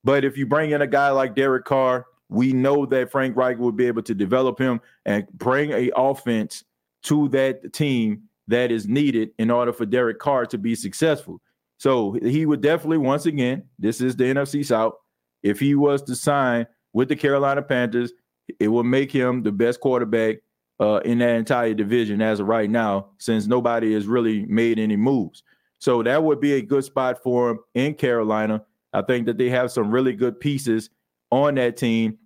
But 0.02 0.24
if 0.24 0.36
you 0.36 0.46
bring 0.46 0.72
in 0.72 0.82
a 0.82 0.86
guy 0.88 1.10
like 1.10 1.36
Derek 1.36 1.64
Carr, 1.64 2.06
we 2.28 2.52
know 2.52 2.86
that 2.86 3.12
Frank 3.12 3.36
Reich 3.36 3.56
will 3.58 3.70
be 3.70 3.86
able 3.86 4.02
to 4.02 4.16
develop 4.16 4.58
him 4.58 4.80
and 5.04 5.28
bring 5.34 5.70
a 5.70 5.92
offense 5.94 6.64
to 7.04 7.28
that 7.28 7.72
team 7.72 8.27
that 8.48 8.72
is 8.72 8.88
needed 8.88 9.30
in 9.38 9.50
order 9.50 9.72
for 9.72 9.86
Derek 9.86 10.18
Carr 10.18 10.46
to 10.46 10.58
be 10.58 10.74
successful. 10.74 11.40
So 11.78 12.18
he 12.22 12.44
would 12.44 12.60
definitely, 12.60 12.98
once 12.98 13.26
again, 13.26 13.64
this 13.78 14.00
is 14.00 14.16
the 14.16 14.24
NFC 14.24 14.64
South. 14.64 14.94
If 15.42 15.60
he 15.60 15.74
was 15.76 16.02
to 16.02 16.16
sign 16.16 16.66
with 16.92 17.08
the 17.08 17.16
Carolina 17.16 17.62
Panthers, 17.62 18.12
it 18.58 18.68
will 18.68 18.84
make 18.84 19.12
him 19.12 19.42
the 19.42 19.52
best 19.52 19.80
quarterback 19.80 20.38
uh, 20.80 21.00
in 21.04 21.18
that 21.18 21.36
entire 21.36 21.74
division 21.74 22.20
as 22.20 22.40
of 22.40 22.48
right 22.48 22.70
now, 22.70 23.10
since 23.18 23.46
nobody 23.46 23.94
has 23.94 24.06
really 24.06 24.44
made 24.46 24.78
any 24.78 24.96
moves. 24.96 25.42
So 25.78 26.02
that 26.02 26.22
would 26.22 26.40
be 26.40 26.54
a 26.54 26.62
good 26.62 26.84
spot 26.84 27.22
for 27.22 27.50
him 27.50 27.58
in 27.74 27.94
Carolina. 27.94 28.64
I 28.92 29.02
think 29.02 29.26
that 29.26 29.38
they 29.38 29.50
have 29.50 29.70
some 29.70 29.90
really 29.90 30.14
good 30.14 30.40
pieces 30.40 30.90
on 31.30 31.54
that 31.56 31.76
team 31.76 32.18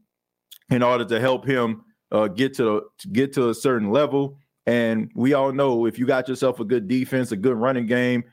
in 0.70 0.82
order 0.82 1.04
to 1.04 1.20
help 1.20 1.44
him 1.44 1.84
uh, 2.10 2.28
get 2.28 2.54
to, 2.54 2.84
to 2.98 3.08
get 3.08 3.32
to 3.34 3.50
a 3.50 3.54
certain 3.54 3.90
level. 3.90 4.38
And 4.66 5.10
we 5.14 5.32
all 5.34 5.52
know 5.52 5.86
if 5.86 5.98
you 5.98 6.06
got 6.06 6.28
yourself 6.28 6.60
a 6.60 6.64
good 6.64 6.86
defense, 6.86 7.32
a 7.32 7.36
good 7.36 7.56
running 7.56 7.86
game, 7.86 8.24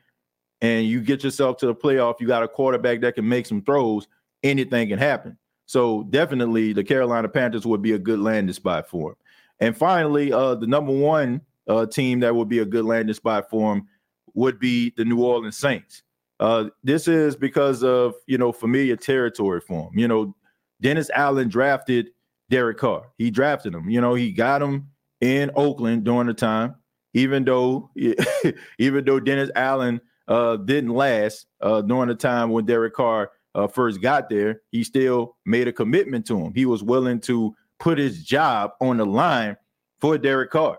and 0.62 0.86
you 0.86 1.02
get 1.02 1.24
yourself 1.24 1.58
to 1.58 1.68
the 1.68 1.76
playoff, 1.76 2.20
you 2.20 2.28
got 2.28 2.44
a 2.44 2.48
quarterback 2.48 3.02
that 3.02 3.16
can 3.16 3.28
make 3.28 3.46
some 3.46 3.62
throws, 3.62 4.08
anything 4.44 4.90
can 4.90 5.00
happen. 5.00 5.38
So 5.66 6.04
definitely 6.10 6.74
the 6.74 6.84
Carolina 6.84 7.30
Panthers 7.30 7.66
would 7.66 7.82
be 7.82 7.94
a 7.94 8.00
good 8.00 8.20
landing 8.20 8.54
spot 8.54 8.90
for 8.90 9.12
him. 9.12 9.16
And 9.60 9.78
finally, 9.78 10.32
uh, 10.34 10.56
the 10.56 10.68
number 10.68 10.92
one 10.92 11.42
uh, 11.68 11.86
team 11.86 12.20
that 12.22 12.36
would 12.36 12.50
be 12.50 12.60
a 12.60 12.66
good 12.66 12.86
landing 12.86 13.14
spot 13.14 13.50
for 13.50 13.74
him 13.74 13.88
would 14.34 14.60
be 14.60 14.94
the 14.98 15.06
New 15.06 15.24
Orleans 15.24 15.58
Saints. 15.58 16.04
Uh, 16.40 16.70
this 16.84 17.08
is 17.08 17.36
because 17.36 17.84
of 17.84 18.16
you 18.26 18.38
know 18.38 18.52
familiar 18.52 18.96
territory 18.96 19.60
for 19.60 19.90
him. 19.90 20.00
You 20.00 20.08
know, 20.08 20.36
Dennis 20.82 21.10
Allen 21.14 21.50
drafted 21.50 22.12
Derek 22.50 22.78
Carr. 22.78 23.12
He 23.18 23.30
drafted 23.30 23.74
him. 23.74 23.90
You 23.90 24.02
know, 24.02 24.14
he 24.14 24.32
got 24.32 24.62
him 24.62 24.89
in 25.22 25.52
Oakland 25.56 26.04
during 26.04 26.28
the 26.28 26.34
time, 26.34 26.76
even 27.14 27.44
though 27.44 27.92
even 28.80 29.06
though 29.06 29.20
Dennis 29.20 29.52
Allen 29.56 30.02
uh, 30.28 30.58
didn't 30.58 30.94
last 30.94 31.48
uh, 31.62 31.82
during 31.82 32.10
the 32.10 32.16
time 32.16 32.52
when 32.52 32.66
Derek 32.66 32.94
Carr 32.94 33.32
uh, 33.56 33.68
first 33.68 34.02
got 34.02 34.30
there, 34.30 34.62
he 34.72 34.84
still 34.84 35.36
made 35.46 35.68
a 35.68 35.74
commitment 35.74 36.26
to 36.28 36.40
him. 36.40 36.54
He 36.54 36.66
was 36.66 36.84
willing 36.84 37.20
to 37.22 37.56
put 37.80 37.98
his 37.98 38.24
job 38.24 38.72
on 38.80 38.98
the 38.98 39.06
line 39.06 39.58
for 40.00 40.18
Derek 40.18 40.52
Carr. 40.52 40.78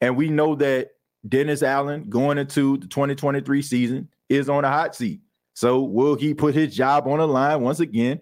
And 0.00 0.16
we 0.16 0.28
know 0.28 0.54
that 0.56 0.90
Dennis 1.28 1.62
Allen 1.62 2.08
going 2.08 2.38
into 2.38 2.76
the 2.78 2.86
2023 2.86 3.62
season 3.62 4.08
is 4.28 4.48
on 4.48 4.64
a 4.64 4.68
hot 4.68 4.94
seat. 4.94 5.20
So 5.54 5.82
will 5.82 6.14
he 6.14 6.34
put 6.34 6.54
his 6.54 6.74
job 6.74 7.06
on 7.08 7.18
the 7.18 7.26
line 7.26 7.62
once 7.62 7.80
again, 7.80 8.20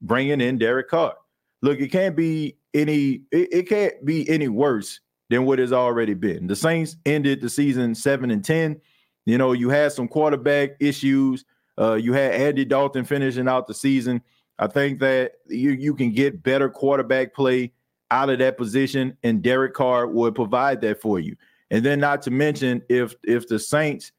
bringing 0.00 0.40
in 0.40 0.58
Derek 0.58 0.88
Carr? 0.88 1.14
Look, 1.62 1.80
it 1.80 1.88
can't 1.88 2.16
be 2.16 2.56
any 2.74 3.22
it, 3.30 3.52
it 3.52 3.68
can't 3.68 4.04
be 4.04 4.28
any 4.28 4.48
worse 4.48 5.00
than 5.30 5.44
what 5.44 5.58
has 5.58 5.72
already 5.72 6.14
been. 6.14 6.46
The 6.46 6.56
Saints 6.56 6.96
ended 7.06 7.40
the 7.40 7.48
season 7.48 7.94
7 7.94 8.30
and 8.30 8.44
10. 8.44 8.80
You 9.24 9.38
know, 9.38 9.52
you 9.52 9.70
had 9.70 9.92
some 9.92 10.08
quarterback 10.08 10.72
issues. 10.80 11.44
Uh, 11.78 11.94
you 11.94 12.12
had 12.12 12.32
Andy 12.32 12.64
Dalton 12.64 13.04
finishing 13.04 13.48
out 13.48 13.66
the 13.66 13.74
season. 13.74 14.20
I 14.58 14.66
think 14.66 15.00
that 15.00 15.32
you 15.46 15.70
you 15.70 15.94
can 15.94 16.12
get 16.12 16.42
better 16.42 16.68
quarterback 16.68 17.34
play 17.34 17.72
out 18.10 18.28
of 18.28 18.38
that 18.40 18.58
position, 18.58 19.16
and 19.22 19.42
Derek 19.42 19.74
Carr 19.74 20.06
would 20.06 20.34
provide 20.34 20.80
that 20.82 21.00
for 21.00 21.18
you. 21.18 21.34
And 21.70 21.84
then, 21.84 21.98
not 21.98 22.20
to 22.22 22.30
mention, 22.30 22.82
if 22.88 23.14
if 23.24 23.48
the 23.48 23.58
Saints 23.58 24.12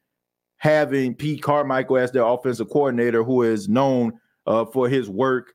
having 0.57 1.13
Pete 1.13 1.43
Carmichael 1.43 1.97
as 1.97 2.11
their 2.11 2.23
offensive 2.23 2.69
coordinator, 2.69 3.23
who 3.23 3.43
is 3.43 3.69
known 3.69 4.19
uh, 4.47 4.65
for 4.65 4.89
his 4.89 5.09
work 5.09 5.53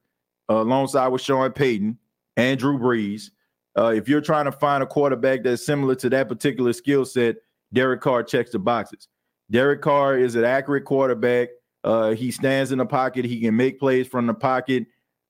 uh, 0.48 0.62
alongside 0.62 1.08
with 1.08 1.22
Sean 1.22 1.50
Payton 1.50 1.98
and 2.38 2.58
Drew 2.58 2.78
Brees, 2.78 3.30
uh, 3.76 3.92
if 3.94 4.08
you're 4.08 4.22
trying 4.22 4.46
to 4.46 4.52
find 4.52 4.82
a 4.82 4.86
quarterback 4.86 5.42
that's 5.42 5.66
similar 5.66 5.94
to 5.96 6.08
that 6.08 6.28
particular 6.28 6.72
skill 6.72 7.04
set, 7.04 7.36
Derek 7.72 8.00
Carr 8.00 8.22
checks 8.22 8.52
the 8.52 8.58
boxes. 8.58 9.08
Derek 9.50 9.82
Carr 9.82 10.16
is 10.16 10.36
an 10.36 10.44
accurate 10.44 10.84
quarterback. 10.84 11.48
Uh, 11.84 12.10
he 12.10 12.30
stands 12.30 12.72
in 12.72 12.78
the 12.78 12.86
pocket. 12.86 13.24
He 13.24 13.40
can 13.40 13.56
make 13.56 13.78
plays 13.78 14.06
from 14.06 14.26
the 14.26 14.34
pocket. 14.34 14.86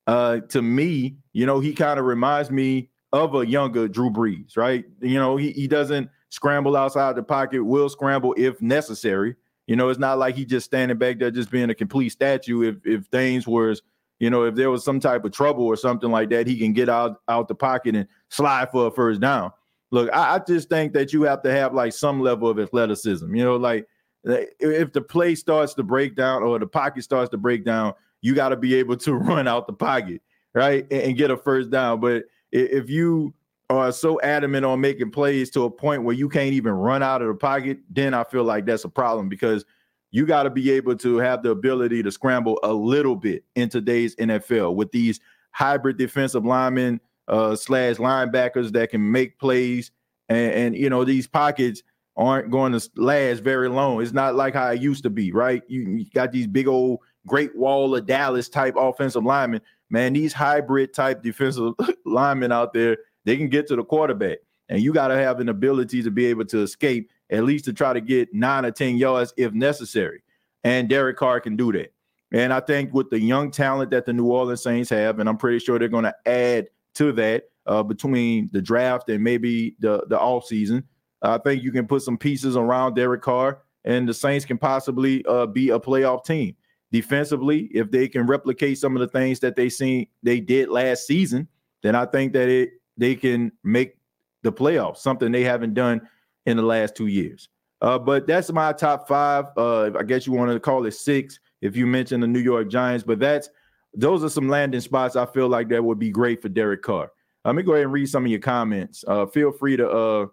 Uh, 0.07 0.40
to 0.49 0.62
me, 0.62 1.16
you 1.33 1.47
know, 1.47 1.61
he 1.61 1.73
kind 1.73 1.99
of 1.99 2.07
reminds 2.07 2.51
me 2.51 2.90
of 3.12 3.35
a 3.35 3.47
younger 3.47 3.88
Drew 3.88 4.11
Brees, 4.11 4.57
right? 4.57 4.85
You 5.01 5.18
know, 5.18 5.37
he, 5.37 5.53
he 5.53 5.66
doesn't 5.66 6.11
scramble 6.29 6.77
outside 6.77 7.16
the 7.16 7.23
pocket, 7.23 7.62
will 7.64 7.88
scramble 7.88 8.35
if 8.37 8.61
necessary. 8.61 9.35
You 9.66 9.77
know, 9.77 9.88
it's 9.88 9.99
not 9.99 10.18
like 10.18 10.35
he 10.35 10.44
just 10.44 10.66
standing 10.66 10.99
back 10.99 11.18
there 11.18 11.31
just 11.31 11.51
being 11.51 11.71
a 11.71 11.75
complete 11.75 12.11
statue. 12.11 12.62
If 12.62 12.87
if 12.87 13.07
things 13.07 13.47
was, 13.47 13.83
you 14.21 14.31
know, 14.31 14.45
if 14.45 14.55
there 14.55 14.71
was 14.71 14.85
some 14.85 15.01
type 15.01 15.25
of 15.25 15.33
trouble 15.33 15.65
or 15.65 15.77
something 15.77 16.11
like 16.11 16.31
that, 16.31 16.47
he 16.47 16.59
can 16.59 16.73
get 16.73 16.89
out 16.89 17.21
out 17.29 17.49
the 17.49 17.55
pocket 17.55 17.95
and 17.95 18.09
slide 18.31 18.71
for 18.71 18.89
a 18.89 18.91
first 18.91 19.21
down. 19.21 19.53
Look, 19.91 20.11
I, 20.13 20.35
I 20.35 20.39
just 20.41 20.69
think 20.69 20.93
that 20.95 21.13
you 21.13 21.23
have 21.23 21.43
to 21.43 21.51
have 21.51 21.73
like 21.73 21.93
some 21.93 22.21
level 22.21 22.49
of 22.49 22.59
athleticism. 22.59 23.35
You 23.35 23.45
know, 23.45 23.57
like 23.57 23.87
if 24.25 24.93
the 24.93 25.01
play 25.01 25.35
starts 25.35 25.75
to 25.75 25.83
break 25.83 26.17
down 26.17 26.43
or 26.43 26.59
the 26.59 26.67
pocket 26.67 27.05
starts 27.05 27.31
to 27.31 27.39
break 27.39 27.65
down, 27.65 27.95
you 28.21 28.35
got 28.35 28.51
to 28.51 28.57
be 28.57 28.75
able 28.75 28.97
to 28.99 29.15
run 29.15 29.47
out 29.47 29.67
the 29.67 29.73
pocket, 29.73 30.23
right, 30.55 30.87
and, 30.91 31.17
get 31.17 31.31
a 31.31 31.37
first 31.37 31.71
down. 31.71 32.01
But 32.01 32.25
if 32.51 32.91
you 32.91 33.35
are 33.71 33.93
so 33.93 34.21
adamant 34.23 34.65
on 34.65 34.81
making 34.81 35.11
plays 35.11 35.51
to 35.51 35.65
a 35.65 35.71
point 35.71 36.03
where 36.03 36.15
you 36.15 36.29
can't 36.29 36.55
even 36.55 36.73
run 36.73 37.03
out 37.03 37.23
of 37.23 37.29
the 37.29 37.35
pocket, 37.35 37.79
then 37.91 38.15
I 38.15 38.25
feel 38.25 38.45
like 38.45 38.67
that's 38.67 38.85
a 38.85 38.89
problem 38.89 39.29
because 39.29 39.65
you 40.11 40.27
got 40.27 40.44
to 40.44 40.51
be 40.51 40.71
able 40.71 40.97
to 40.97 41.18
have 41.18 41.42
the 41.42 41.51
ability 41.51 42.03
to 42.03 42.11
scramble 42.11 42.59
a 42.62 42.73
little 42.73 43.16
bit 43.16 43.44
in 43.55 43.68
today's 43.68 44.16
NFL 44.16 44.75
with 44.75 44.90
these 44.92 45.21
hybrid 45.51 45.99
defensive 45.99 46.44
linemen 46.44 47.01
uh, 47.29 47.55
slash 47.55 47.97
linebackers 47.97 48.73
that 48.73 48.90
can 48.90 49.12
make 49.12 49.38
plays 49.38 49.90
and, 50.29 50.53
and 50.53 50.77
you 50.77 50.90
know 50.90 51.05
these 51.05 51.27
pockets 51.27 51.83
aren't 52.16 52.51
going 52.51 52.73
to 52.73 52.90
last 52.97 53.42
very 53.42 53.68
long. 53.68 54.03
It's 54.03 54.12
not 54.12 54.35
like 54.35 54.55
how 54.55 54.71
it 54.71 54.81
used 54.81 55.05
to 55.05 55.11
be, 55.11 55.31
right? 55.31 55.62
You, 55.68 55.83
you 55.83 56.07
got 56.12 56.33
these 56.33 56.49
big 56.49 56.66
old 56.66 56.99
Great 57.27 57.55
Wall 57.57 57.94
of 57.94 58.07
Dallas 58.07 58.49
type 58.49 58.75
offensive 58.77 59.25
linemen. 59.25 59.61
Man, 59.88 60.14
these 60.14 60.33
hybrid 60.33 60.92
type 60.92 61.23
defensive 61.23 61.75
linemen 62.05 62.51
out 62.51 62.73
there, 62.73 62.99
they 63.25 63.37
can 63.37 63.49
get 63.49 63.68
to 63.68 63.77
the 63.77 63.85
quarterback. 63.85 64.38
And 64.68 64.83
you 64.83 64.92
got 64.92 65.09
to 65.09 65.14
have 65.14 65.38
an 65.40 65.49
ability 65.49 66.03
to 66.03 66.11
be 66.11 66.27
able 66.27 66.44
to 66.47 66.61
escape, 66.61 67.11
at 67.31 67.45
least 67.45 67.64
to 67.67 67.73
try 67.73 67.93
to 67.93 68.01
get 68.01 68.33
nine 68.33 68.64
or 68.64 68.71
10 68.71 68.97
yards 68.97 69.33
if 69.37 69.53
necessary. 69.53 70.23
And 70.64 70.88
Derek 70.88 71.17
Carr 71.17 71.41
can 71.41 71.57
do 71.57 71.73
that. 71.73 71.93
And 72.33 72.53
I 72.53 72.61
think 72.61 72.93
with 72.93 73.11
the 73.11 73.21
young 73.21 73.51
talent 73.51 73.91
that 73.91 74.07
the 74.07 74.12
New 74.12 74.27
Orleans 74.27 74.62
Saints 74.62 74.91
have, 74.91 75.19
and 75.19 75.29
I'm 75.29 75.38
pretty 75.38 75.59
sure 75.59 75.79
they're 75.79 75.88
going 75.88 76.05
to 76.05 76.14
add 76.27 76.69
to 76.95 77.12
that 77.12 77.45
uh, 77.67 77.83
between 77.83 78.51
the 78.53 78.61
draft 78.61 79.09
and 79.09 79.23
maybe 79.23 79.77
the 79.79 80.05
the 80.09 80.19
off 80.19 80.47
season, 80.47 80.85
I 81.23 81.38
think 81.38 81.62
you 81.62 81.73
can 81.73 81.87
put 81.87 82.03
some 82.03 82.19
pieces 82.19 82.57
around 82.57 82.95
Derek 82.95 83.23
Carr, 83.23 83.62
and 83.85 84.09
the 84.09 84.14
Saints 84.14 84.45
can 84.45 84.59
possibly 84.59 85.25
uh, 85.27 85.47
be 85.47 85.71
a 85.71 85.81
playoff 85.81 86.25
team. 86.25 86.55
Defensively, 86.91 87.69
if 87.73 87.91
they 87.91 88.09
can 88.09 88.27
replicate 88.27 88.79
some 88.79 88.97
of 88.97 89.01
the 89.01 89.09
things 89.09 89.41
that 89.41 89.57
they 89.57 89.69
seen 89.69 90.07
they 90.23 90.41
did 90.41 90.69
last 90.69 91.07
season, 91.07 91.49
then 91.83 91.95
I 91.95 92.05
think 92.07 92.33
that 92.35 92.49
it 92.49 92.71
they 92.97 93.14
can 93.14 93.53
make 93.64 93.97
the 94.43 94.53
playoffs, 94.53 94.99
something 94.99 95.33
they 95.33 95.45
haven't 95.45 95.75
done 95.75 96.09
in 96.46 96.57
the 96.57 96.62
last 96.62 96.96
two 96.96 97.07
years. 97.07 97.48
Uh, 97.81 97.98
but 97.98 98.27
that's 98.27 98.51
my 98.53 98.72
top 98.72 99.07
five. 99.07 99.46
Uh, 99.57 99.90
I 99.98 100.03
guess 100.03 100.27
you 100.27 100.33
wanted 100.33 100.55
to 100.55 100.61
call 100.61 100.85
it 100.87 100.92
six 100.92 101.38
if 101.61 101.77
you 101.77 101.87
mentioned 101.87 102.22
the 102.22 102.27
New 102.27 102.40
York 102.40 102.68
Giants, 102.68 103.05
but 103.05 103.20
that's 103.20 103.48
those 103.94 104.22
are 104.24 104.29
some 104.29 104.48
landing 104.48 104.81
spots 104.81 105.16
I 105.16 105.27
feel 105.27 105.48
like 105.48 105.68
that 105.68 105.83
would 105.83 105.98
be 105.98 106.11
great 106.11 106.42
for 106.42 106.48
Derek 106.48 106.83
Carr. 106.83 107.11
Let 107.44 107.55
me 107.55 107.62
go 107.62 107.72
ahead 107.72 107.85
and 107.85 107.92
read 107.92 108.09
some 108.09 108.24
of 108.24 108.31
your 108.31 108.40
comments. 108.40 109.05
Uh, 109.07 109.27
feel 109.27 109.53
free 109.53 109.77
to 109.77 109.88
uh, 109.88 110.27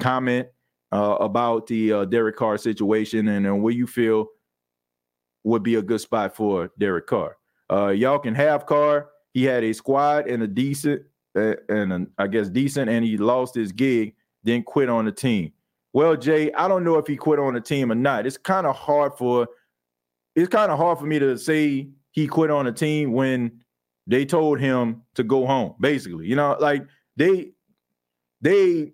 comment 0.00 0.48
uh, 0.92 1.16
about 1.20 1.66
the 1.66 1.92
uh, 1.92 2.04
Derek 2.06 2.36
Carr 2.36 2.56
situation 2.56 3.28
and, 3.28 3.46
and 3.46 3.62
where 3.62 3.74
you 3.74 3.86
feel 3.86 4.28
would 5.44 5.62
be 5.62 5.74
a 5.74 5.82
good 5.82 6.00
spot 6.00 6.34
for 6.34 6.70
Derek 6.78 7.06
Carr. 7.06 7.36
y'all 7.92 8.18
can 8.18 8.34
have 8.34 8.66
Carr. 8.66 9.10
He 9.34 9.44
had 9.44 9.62
a 9.64 9.72
squad 9.72 10.28
and 10.28 10.42
a 10.42 10.46
decent 10.46 11.02
and 11.34 11.92
a, 11.92 12.06
I 12.16 12.26
guess 12.26 12.48
decent, 12.48 12.88
and 12.88 13.04
he 13.04 13.16
lost 13.18 13.54
his 13.54 13.70
gig, 13.70 14.14
then 14.44 14.62
quit 14.62 14.88
on 14.88 15.04
the 15.04 15.12
team. 15.12 15.52
Well, 15.92 16.16
Jay, 16.16 16.52
I 16.52 16.68
don't 16.68 16.84
know 16.84 16.98
if 16.98 17.06
he 17.06 17.16
quit 17.16 17.38
on 17.38 17.54
the 17.54 17.60
team 17.60 17.90
or 17.90 17.94
not. 17.94 18.26
It's 18.26 18.36
kind 18.36 18.66
of 18.66 18.76
hard 18.76 19.14
for 19.16 19.48
it's 20.36 20.48
kind 20.48 20.70
of 20.70 20.78
hard 20.78 20.98
for 20.98 21.06
me 21.06 21.18
to 21.18 21.36
say 21.36 21.88
he 22.12 22.26
quit 22.26 22.50
on 22.50 22.66
the 22.66 22.72
team 22.72 23.12
when 23.12 23.60
they 24.06 24.24
told 24.24 24.60
him 24.60 25.02
to 25.14 25.24
go 25.24 25.46
home. 25.46 25.74
Basically, 25.80 26.26
you 26.26 26.36
know, 26.36 26.56
like 26.60 26.86
they 27.16 27.52
they 28.40 28.92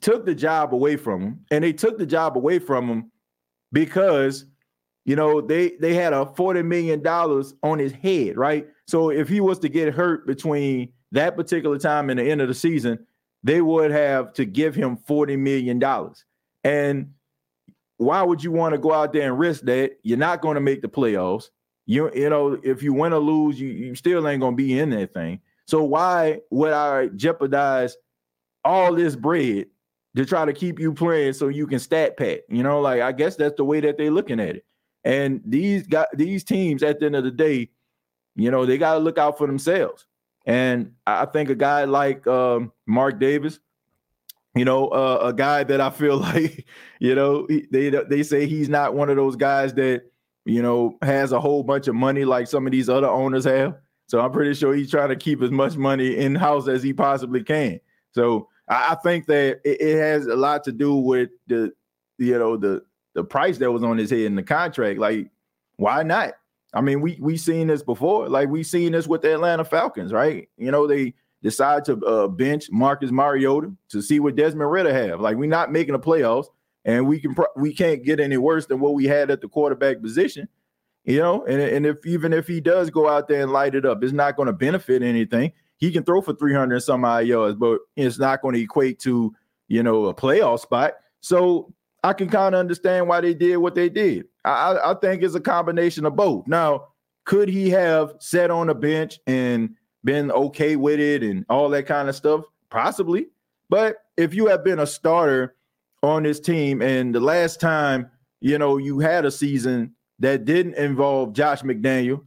took 0.00 0.26
the 0.26 0.34
job 0.34 0.74
away 0.74 0.96
from 0.96 1.22
him, 1.22 1.40
and 1.50 1.64
they 1.64 1.72
took 1.72 1.98
the 1.98 2.06
job 2.06 2.36
away 2.36 2.58
from 2.58 2.88
him 2.88 3.10
because 3.72 4.46
you 5.04 5.16
know 5.16 5.40
they 5.40 5.70
they 5.80 5.94
had 5.94 6.12
a 6.12 6.26
40 6.26 6.62
million 6.62 7.02
dollars 7.02 7.54
on 7.62 7.78
his 7.78 7.92
head 7.92 8.36
right 8.36 8.68
so 8.86 9.10
if 9.10 9.28
he 9.28 9.40
was 9.40 9.58
to 9.60 9.68
get 9.68 9.94
hurt 9.94 10.26
between 10.26 10.92
that 11.12 11.36
particular 11.36 11.78
time 11.78 12.10
and 12.10 12.18
the 12.18 12.24
end 12.24 12.40
of 12.40 12.48
the 12.48 12.54
season, 12.54 12.98
they 13.42 13.60
would 13.60 13.90
have 13.90 14.32
to 14.34 14.44
give 14.44 14.74
him 14.74 14.96
$40 14.96 15.38
million. 15.38 15.82
And 16.64 17.12
why 17.96 18.22
would 18.22 18.42
you 18.42 18.52
want 18.52 18.72
to 18.72 18.78
go 18.78 18.92
out 18.92 19.12
there 19.12 19.28
and 19.28 19.38
risk 19.38 19.62
that? 19.62 19.98
You're 20.02 20.18
not 20.18 20.40
going 20.40 20.54
to 20.54 20.60
make 20.60 20.82
the 20.82 20.88
playoffs. 20.88 21.50
You, 21.86 22.10
you 22.14 22.30
know, 22.30 22.58
if 22.62 22.82
you 22.82 22.92
win 22.92 23.12
or 23.12 23.18
lose, 23.18 23.60
you, 23.60 23.68
you 23.68 23.94
still 23.94 24.26
ain't 24.28 24.40
going 24.40 24.52
to 24.52 24.56
be 24.56 24.78
in 24.78 24.90
that 24.90 25.12
thing. 25.12 25.40
So 25.66 25.82
why 25.82 26.40
would 26.50 26.72
I 26.72 27.08
jeopardize 27.08 27.96
all 28.64 28.94
this 28.94 29.16
bread 29.16 29.66
to 30.16 30.24
try 30.24 30.44
to 30.44 30.52
keep 30.52 30.78
you 30.78 30.92
playing 30.92 31.32
so 31.32 31.48
you 31.48 31.66
can 31.66 31.78
stat 31.78 32.16
pad? 32.16 32.42
You 32.48 32.62
know, 32.62 32.80
like 32.80 33.00
I 33.00 33.12
guess 33.12 33.36
that's 33.36 33.56
the 33.56 33.64
way 33.64 33.80
that 33.80 33.98
they're 33.98 34.10
looking 34.10 34.40
at 34.40 34.56
it. 34.56 34.64
And 35.04 35.40
these 35.44 35.86
got 35.86 36.08
these 36.14 36.44
teams 36.44 36.82
at 36.82 37.00
the 37.00 37.06
end 37.06 37.16
of 37.16 37.24
the 37.24 37.30
day, 37.30 37.70
you 38.36 38.50
know, 38.50 38.64
they 38.64 38.78
got 38.78 38.94
to 38.94 39.00
look 39.00 39.18
out 39.18 39.36
for 39.36 39.46
themselves. 39.46 40.06
And 40.44 40.92
I 41.06 41.26
think 41.26 41.50
a 41.50 41.54
guy 41.54 41.84
like 41.84 42.26
um, 42.26 42.72
Mark 42.86 43.20
Davis, 43.20 43.60
you 44.54 44.64
know, 44.64 44.88
uh, 44.88 45.20
a 45.22 45.32
guy 45.32 45.64
that 45.64 45.80
I 45.80 45.90
feel 45.90 46.16
like, 46.18 46.66
you 46.98 47.14
know, 47.14 47.46
they 47.70 47.90
they 47.90 48.22
say 48.22 48.46
he's 48.46 48.68
not 48.68 48.94
one 48.94 49.10
of 49.10 49.16
those 49.16 49.36
guys 49.36 49.74
that 49.74 50.02
you 50.44 50.60
know 50.60 50.98
has 51.02 51.30
a 51.32 51.40
whole 51.40 51.62
bunch 51.62 51.86
of 51.86 51.94
money 51.94 52.24
like 52.24 52.48
some 52.48 52.66
of 52.66 52.72
these 52.72 52.88
other 52.88 53.08
owners 53.08 53.44
have. 53.44 53.76
So 54.06 54.20
I'm 54.20 54.32
pretty 54.32 54.54
sure 54.54 54.74
he's 54.74 54.90
trying 54.90 55.08
to 55.08 55.16
keep 55.16 55.40
as 55.42 55.50
much 55.50 55.76
money 55.76 56.16
in 56.16 56.34
house 56.34 56.68
as 56.68 56.82
he 56.82 56.92
possibly 56.92 57.42
can. 57.42 57.80
So 58.10 58.48
I, 58.68 58.92
I 58.92 58.94
think 58.96 59.26
that 59.26 59.60
it, 59.64 59.80
it, 59.80 59.98
has 59.98 60.26
a 60.26 60.36
lot 60.36 60.64
to 60.64 60.72
do 60.72 60.96
with 60.96 61.30
the, 61.46 61.72
you 62.18 62.38
know, 62.38 62.56
the 62.56 62.82
the 63.14 63.24
price 63.24 63.58
that 63.58 63.72
was 63.72 63.82
on 63.82 63.98
his 63.98 64.10
head 64.10 64.20
in 64.20 64.34
the 64.34 64.42
contract. 64.42 64.98
Like, 64.98 65.30
why 65.76 66.02
not? 66.02 66.34
I 66.74 66.80
mean, 66.80 67.00
we 67.00 67.18
we 67.20 67.36
seen 67.36 67.66
this 67.66 67.82
before. 67.82 68.28
Like 68.28 68.48
we 68.48 68.62
seen 68.62 68.92
this 68.92 69.06
with 69.06 69.22
the 69.22 69.34
Atlanta 69.34 69.64
Falcons, 69.64 70.12
right? 70.12 70.48
You 70.56 70.70
know, 70.70 70.86
they 70.86 71.14
decide 71.42 71.84
to 71.84 71.98
uh, 72.06 72.28
bench 72.28 72.70
Marcus 72.70 73.10
Mariota 73.10 73.72
to 73.90 74.00
see 74.00 74.20
what 74.20 74.36
Desmond 74.36 74.70
Ridder 74.70 74.92
have. 74.92 75.20
Like 75.20 75.36
we're 75.36 75.48
not 75.48 75.72
making 75.72 75.92
the 75.92 75.98
playoffs, 76.00 76.46
and 76.84 77.06
we 77.06 77.20
can 77.20 77.34
pro- 77.34 77.46
we 77.56 77.74
can't 77.74 78.04
get 78.04 78.20
any 78.20 78.38
worse 78.38 78.66
than 78.66 78.80
what 78.80 78.94
we 78.94 79.04
had 79.04 79.30
at 79.30 79.40
the 79.40 79.48
quarterback 79.48 80.00
position. 80.00 80.48
You 81.04 81.18
know, 81.18 81.44
and, 81.46 81.60
and 81.60 81.84
if 81.84 82.06
even 82.06 82.32
if 82.32 82.46
he 82.46 82.60
does 82.60 82.88
go 82.88 83.08
out 83.08 83.26
there 83.26 83.42
and 83.42 83.52
light 83.52 83.74
it 83.74 83.84
up, 83.84 84.02
it's 84.04 84.12
not 84.12 84.36
going 84.36 84.46
to 84.46 84.52
benefit 84.52 85.02
anything. 85.02 85.52
He 85.76 85.90
can 85.90 86.04
throw 86.04 86.22
for 86.22 86.32
300 86.32 86.74
and 86.74 86.82
some 86.82 87.04
odd 87.04 87.26
yards, 87.26 87.56
but 87.56 87.80
it's 87.96 88.18
not 88.18 88.40
going 88.40 88.54
to 88.54 88.60
equate 88.60 89.00
to, 89.00 89.34
you 89.66 89.82
know, 89.82 90.06
a 90.06 90.14
playoff 90.14 90.60
spot. 90.60 90.92
So 91.20 91.74
I 92.02 92.12
can 92.12 92.28
kind 92.28 92.54
of 92.54 92.58
understand 92.58 93.08
why 93.08 93.20
they 93.20 93.34
did 93.34 93.56
what 93.58 93.74
they 93.74 93.88
did. 93.88 94.26
I, 94.44 94.78
I 94.84 94.94
think 94.94 95.22
it's 95.22 95.34
a 95.34 95.40
combination 95.40 96.04
of 96.04 96.16
both. 96.16 96.46
Now, 96.48 96.88
could 97.24 97.48
he 97.48 97.70
have 97.70 98.14
sat 98.18 98.50
on 98.50 98.66
the 98.66 98.74
bench 98.74 99.20
and 99.26 99.76
been 100.04 100.32
okay 100.32 100.74
with 100.76 100.98
it 100.98 101.22
and 101.22 101.44
all 101.48 101.68
that 101.70 101.86
kind 101.86 102.08
of 102.08 102.16
stuff? 102.16 102.44
Possibly. 102.70 103.28
But 103.68 103.98
if 104.16 104.34
you 104.34 104.46
have 104.46 104.64
been 104.64 104.80
a 104.80 104.86
starter 104.86 105.54
on 106.02 106.24
this 106.24 106.40
team 106.40 106.82
and 106.82 107.14
the 107.14 107.20
last 107.20 107.60
time, 107.60 108.10
you 108.40 108.58
know, 108.58 108.76
you 108.76 108.98
had 108.98 109.24
a 109.24 109.30
season 109.30 109.94
that 110.18 110.44
didn't 110.44 110.74
involve 110.74 111.32
Josh 111.32 111.62
McDaniel, 111.62 112.24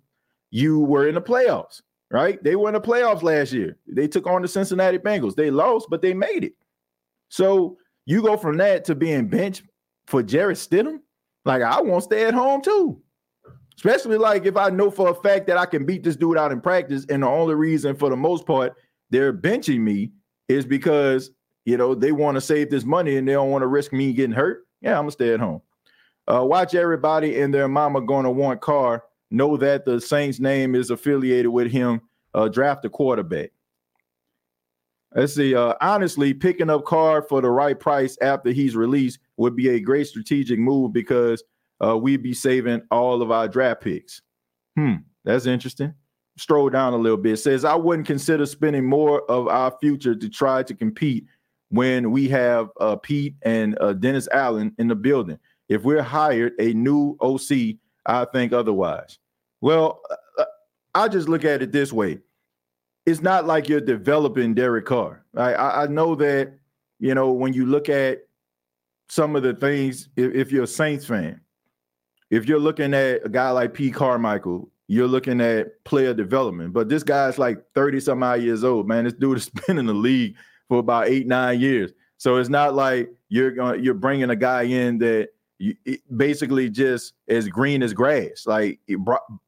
you 0.52 0.80
were 0.80 1.08
in 1.10 1.16
the 1.16 1.22
playoffs, 1.22 1.82
right? 2.10 2.42
They 2.42 2.56
were 2.56 2.70
in 2.70 2.74
the 2.74 2.82
playoffs 2.82 3.24
last 3.24 3.52
year. 3.52 3.78
They 3.88 4.08
took 4.08 4.26
on 4.26 4.42
the 4.42 4.48
Cincinnati 4.48 4.98
Bengals. 4.98 5.36
They 5.36 5.52
lost, 5.52 5.88
but 5.90 6.02
they 6.02 6.14
made 6.14 6.46
it. 6.46 6.54
So 7.28 7.78
you 8.06 8.22
go 8.22 8.38
from 8.38 8.58
that 8.58 8.86
to 8.86 8.96
being 8.96 9.28
benched 9.28 9.64
for 10.08 10.22
Jarrett 10.24 10.58
Stidham. 10.58 11.00
Like 11.44 11.62
I 11.62 11.82
won't 11.82 12.04
stay 12.04 12.26
at 12.26 12.34
home 12.34 12.62
too. 12.62 13.02
Especially 13.78 14.18
like 14.18 14.46
if 14.46 14.56
I 14.56 14.70
know 14.70 14.90
for 14.90 15.10
a 15.10 15.16
fact 15.16 15.48
that 15.48 15.58
I 15.58 15.66
can 15.66 15.86
beat 15.86 16.04
this 16.04 16.16
dude 16.16 16.38
out 16.38 16.52
in 16.52 16.62
practice, 16.62 17.06
and 17.10 17.24
the 17.24 17.28
only 17.28 17.56
reason 17.56 17.96
for 17.96 18.10
the 18.10 18.16
most 18.16 18.46
part 18.46 18.74
they're 19.10 19.34
benching 19.34 19.80
me 19.80 20.12
is 20.48 20.66
because 20.66 21.32
you 21.66 21.78
know 21.78 21.94
they 21.94 22.12
want 22.12 22.36
to 22.36 22.42
save 22.42 22.70
this 22.70 22.86
money 22.86 23.18
and 23.18 23.28
they 23.28 23.34
don't 23.34 23.52
want 23.52 23.64
to 23.64 23.68
risk 23.68 23.92
me 23.92 24.14
getting 24.14 24.36
hurt. 24.36 24.66
Yeah, 24.82 24.94
I'm 24.94 25.04
gonna 25.04 25.12
stay 25.12 25.34
at 25.34 25.40
home. 25.40 25.62
Uh, 26.28 26.44
watch 26.44 26.74
everybody 26.74 27.40
and 27.42 27.54
their 27.54 27.68
mama 27.68 28.02
gonna 28.02 28.32
want 28.32 28.62
Carr. 28.62 29.04
Know 29.32 29.58
that 29.58 29.86
the 29.86 30.00
Saints 30.00 30.40
name 30.40 30.76
is 30.76 30.92
affiliated 30.92 31.52
with 31.52 31.72
him. 31.72 32.02
Uh, 32.34 32.48
draft 32.48 32.86
a 32.86 32.90
quarterback. 32.90 33.52
Let's 35.16 35.34
see. 35.34 35.56
Uh, 35.56 35.74
honestly, 35.80 36.34
picking 36.34 36.70
up 36.70 36.84
Carr 36.84 37.22
for 37.22 37.42
the 37.42 37.50
right 37.50 37.80
price 37.80 38.18
after 38.22 38.52
he's 38.52 38.76
released 38.76 39.20
would 39.38 39.56
be 39.56 39.70
a 39.70 39.80
great 39.80 40.08
strategic 40.08 40.60
move 40.60 40.92
because 40.92 41.42
uh, 41.84 41.98
we'd 41.98 42.22
be 42.22 42.34
saving 42.34 42.82
all 42.92 43.22
of 43.22 43.32
our 43.32 43.48
draft 43.48 43.82
picks. 43.82 44.22
Hmm, 44.78 44.96
that's 45.24 45.46
interesting. 45.46 45.94
Stroll 46.38 46.70
down 46.70 46.94
a 46.94 46.98
little 46.98 47.18
bit. 47.18 47.38
Says 47.38 47.64
I 47.64 47.76
wouldn't 47.76 48.08
consider 48.08 48.46
spending 48.46 48.86
more 48.86 49.22
of 49.32 49.48
our 49.48 49.74
future 49.80 50.16
to 50.16 50.30
try 50.30 50.64
to 50.64 50.76
compete 50.76 51.26
when 51.70 52.12
we 52.12 52.28
have 52.28 52.70
uh, 52.82 52.98
Pete 52.98 53.36
and 53.44 53.78
uh, 53.80 53.94
Dennis 53.94 54.28
Allen 54.34 54.76
in 54.78 54.90
the 54.90 54.96
building. 54.96 55.40
If 55.70 55.84
we're 55.84 56.04
hired 56.04 56.54
a 56.60 56.74
new 56.74 57.18
OC, 57.22 57.78
I 58.06 58.26
think 58.26 58.52
otherwise. 58.52 59.18
Well, 59.62 60.02
uh, 60.10 60.42
uh, 60.42 60.46
I 60.94 61.08
just 61.08 61.30
look 61.30 61.46
at 61.46 61.62
it 61.62 61.72
this 61.72 61.94
way 61.94 62.20
it's 63.06 63.22
not 63.22 63.46
like 63.46 63.70
you're 63.70 63.82
developing 63.82 64.54
Derek 64.54 64.86
Carr. 64.86 65.24
I, 65.36 65.54
I, 65.54 65.84
I 65.84 65.88
know 65.88 66.16
that 66.16 66.54
you 67.00 67.14
know 67.14 67.32
when 67.32 67.54
you 67.54 67.66
look 67.66 67.90
at 67.90 68.20
some 69.10 69.36
of 69.36 69.44
the 69.44 69.54
things. 69.54 70.10
If, 70.16 70.34
if, 70.34 70.52
you're 70.52 70.64
a 70.64 70.68
Saints 70.68 71.06
fan, 71.06 71.42
if 72.30 72.48
you're 72.48 72.60
looking 72.60 72.94
at 72.94 73.26
a 73.26 73.30
guy 73.30 73.52
like 73.52 73.74
P. 73.74 73.92
Carmichael, 73.92 74.70
you're 74.88 75.08
looking 75.08 75.42
at 75.42 75.84
player 75.84 76.14
development. 76.14 76.74
But 76.74 76.90
this 76.90 77.04
guy's 77.04 77.38
like 77.38 77.64
30 77.74 78.00
some 78.00 78.24
odd 78.24 78.42
years 78.42 78.64
old, 78.64 78.88
man. 78.88 79.06
This 79.06 79.14
dude 79.14 79.38
has 79.38 79.50
been 79.68 79.78
in 79.78 79.86
the 79.86 79.94
league 79.94 80.36
for 80.68 80.80
about 80.80 81.08
eight 81.08 81.28
nine 81.28 81.60
years. 81.60 81.92
So 82.18 82.38
it's 82.38 82.50
not 82.50 82.76
like 82.76 83.10
you're 83.30 83.52
going 83.52 83.84
you're 83.84 83.94
bringing 83.94 84.30
a 84.30 84.36
guy 84.36 84.64
in 84.64 84.98
that 85.00 85.30
you, 85.60 85.76
basically 86.16 86.70
just 86.70 87.14
as 87.28 87.48
green 87.48 87.84
as 87.84 87.94
grass, 87.94 88.46
like 88.46 88.80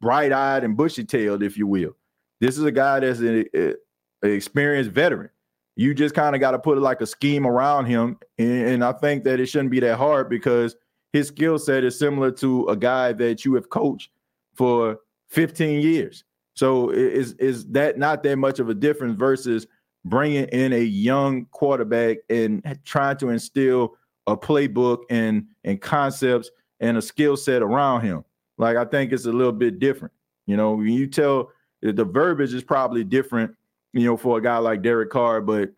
bright 0.02 0.32
eyed 0.32 0.64
and 0.64 0.76
bushy 0.76 1.04
tailed, 1.04 1.44
if 1.44 1.58
you 1.58 1.68
will. 1.68 1.96
This 2.40 2.58
is 2.58 2.64
a 2.64 2.72
guy 2.72 3.00
that's 3.00 3.20
an, 3.20 3.46
an 3.54 3.76
experienced 4.22 4.92
veteran. 4.92 5.30
You 5.76 5.94
just 5.94 6.16
kind 6.16 6.36
of 6.36 6.42
got 6.42 6.52
to 6.52 6.60
put 6.60 6.78
like 6.80 7.02
a 7.02 7.08
scheme 7.08 7.46
around 7.46 7.86
him. 7.86 8.18
And, 8.38 8.68
and 8.68 8.84
I 8.84 8.94
think 8.94 9.24
that 9.26 9.40
it 9.40 9.46
shouldn't 9.46 9.72
be 9.72 9.80
that 9.82 9.98
hard 9.98 10.30
because 10.30 10.76
his 11.14 11.28
skill 11.28 11.60
set 11.60 11.84
is 11.84 11.98
similar 11.98 12.32
to 12.32 12.68
a 12.68 12.76
guy 12.76 13.14
that 13.14 13.46
you 13.46 13.54
have 13.56 13.70
coached 13.70 14.10
for 14.56 15.00
15 15.30 15.82
years. 15.82 16.24
So 16.56 16.90
is 16.90 17.34
is 17.34 17.68
that 17.68 18.00
not 18.00 18.24
that 18.24 18.38
much 18.38 18.60
of 18.60 18.70
a 18.70 18.74
difference 18.74 19.16
versus 19.16 19.68
bringing 20.04 20.46
in 20.46 20.74
a 20.74 20.82
young 20.82 21.46
quarterback 21.52 22.18
and 22.30 22.80
trying 22.84 23.18
to 23.18 23.30
instill 23.30 23.96
a 24.26 24.36
playbook 24.36 25.04
and 25.10 25.46
and 25.64 25.80
concepts 25.80 26.50
and 26.80 26.98
a 26.98 27.02
skill 27.02 27.38
set 27.38 27.62
around 27.62 28.02
him? 28.02 28.26
Like 28.58 28.76
I 28.76 28.86
think 28.86 29.14
it's 29.14 29.26
a 29.26 29.32
little 29.32 29.54
bit 29.54 29.78
different. 29.78 30.14
You 30.48 30.58
know, 30.58 30.72
when 30.74 30.88
you 30.88 31.06
tell 31.06 31.52
the 31.82 32.06
verbiage 32.06 32.54
is 32.54 32.64
probably 32.64 33.04
different, 33.04 33.56
you 33.94 34.06
know, 34.06 34.18
for 34.18 34.38
a 34.38 34.42
guy 34.42 34.58
like 34.58 34.82
Derek 34.82 35.10
Carr, 35.10 35.42
but 35.42 35.70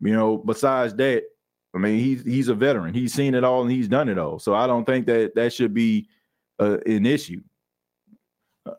you 0.00 0.12
know, 0.12 0.38
besides 0.38 0.94
that, 0.94 1.24
I 1.74 1.78
mean, 1.78 1.98
he's 1.98 2.22
he's 2.22 2.48
a 2.48 2.54
veteran. 2.54 2.92
He's 2.92 3.14
seen 3.14 3.34
it 3.34 3.44
all 3.44 3.62
and 3.62 3.70
he's 3.70 3.88
done 3.88 4.08
it 4.08 4.18
all. 4.18 4.38
So 4.38 4.54
I 4.54 4.66
don't 4.66 4.84
think 4.84 5.06
that 5.06 5.34
that 5.34 5.52
should 5.52 5.72
be 5.72 6.08
uh, 6.58 6.78
an 6.86 7.06
issue. 7.06 7.40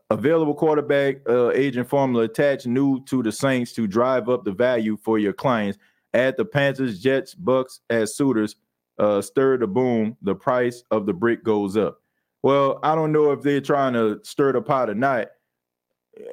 Available 0.10 0.54
quarterback 0.54 1.18
uh, 1.28 1.52
agent 1.52 1.90
formula 1.90 2.26
attached 2.26 2.68
new 2.68 3.04
to 3.06 3.24
the 3.24 3.32
Saints 3.32 3.74
to 3.74 3.88
drive 3.88 4.30
up 4.30 4.44
the 4.44 4.52
value 4.52 4.98
for 4.98 5.18
your 5.20 5.34
clients. 5.34 5.78
Add 6.14 6.38
the 6.38 6.46
Panthers, 6.46 7.00
Jets, 7.00 7.34
Bucks 7.34 7.82
as 7.90 8.16
suitors. 8.16 8.56
Uh, 9.00 9.22
stir 9.22 9.58
the 9.58 9.68
boom. 9.68 10.16
The 10.22 10.36
price 10.36 10.84
of 10.92 11.06
the 11.06 11.14
brick 11.14 11.44
goes 11.44 11.76
up. 11.76 12.00
Well, 12.44 12.80
I 12.84 12.94
don't 12.94 13.12
know 13.12 13.32
if 13.32 13.42
they're 13.42 13.62
trying 13.62 13.94
to 13.94 14.20
stir 14.24 14.54
the 14.54 14.62
pot 14.62 14.90
or 14.90 14.96
not. 14.96 15.30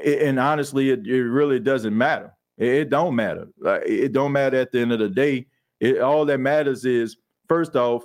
And 0.05 0.39
honestly, 0.39 0.91
it, 0.91 1.07
it 1.07 1.23
really 1.23 1.59
doesn't 1.59 1.97
matter. 1.97 2.33
It, 2.59 2.69
it 2.69 2.91
don't 2.91 3.15
matter. 3.15 3.49
Like 3.59 3.83
it 3.87 4.13
don't 4.13 4.33
matter 4.33 4.59
at 4.59 4.73
the 4.73 4.81
end 4.81 4.93
of 4.93 4.99
the 4.99 5.09
day. 5.09 5.47
It, 5.81 6.01
all 6.01 6.25
that 6.27 6.39
matters 6.39 6.85
is 6.85 7.17
first 7.49 7.77
off, 7.77 8.03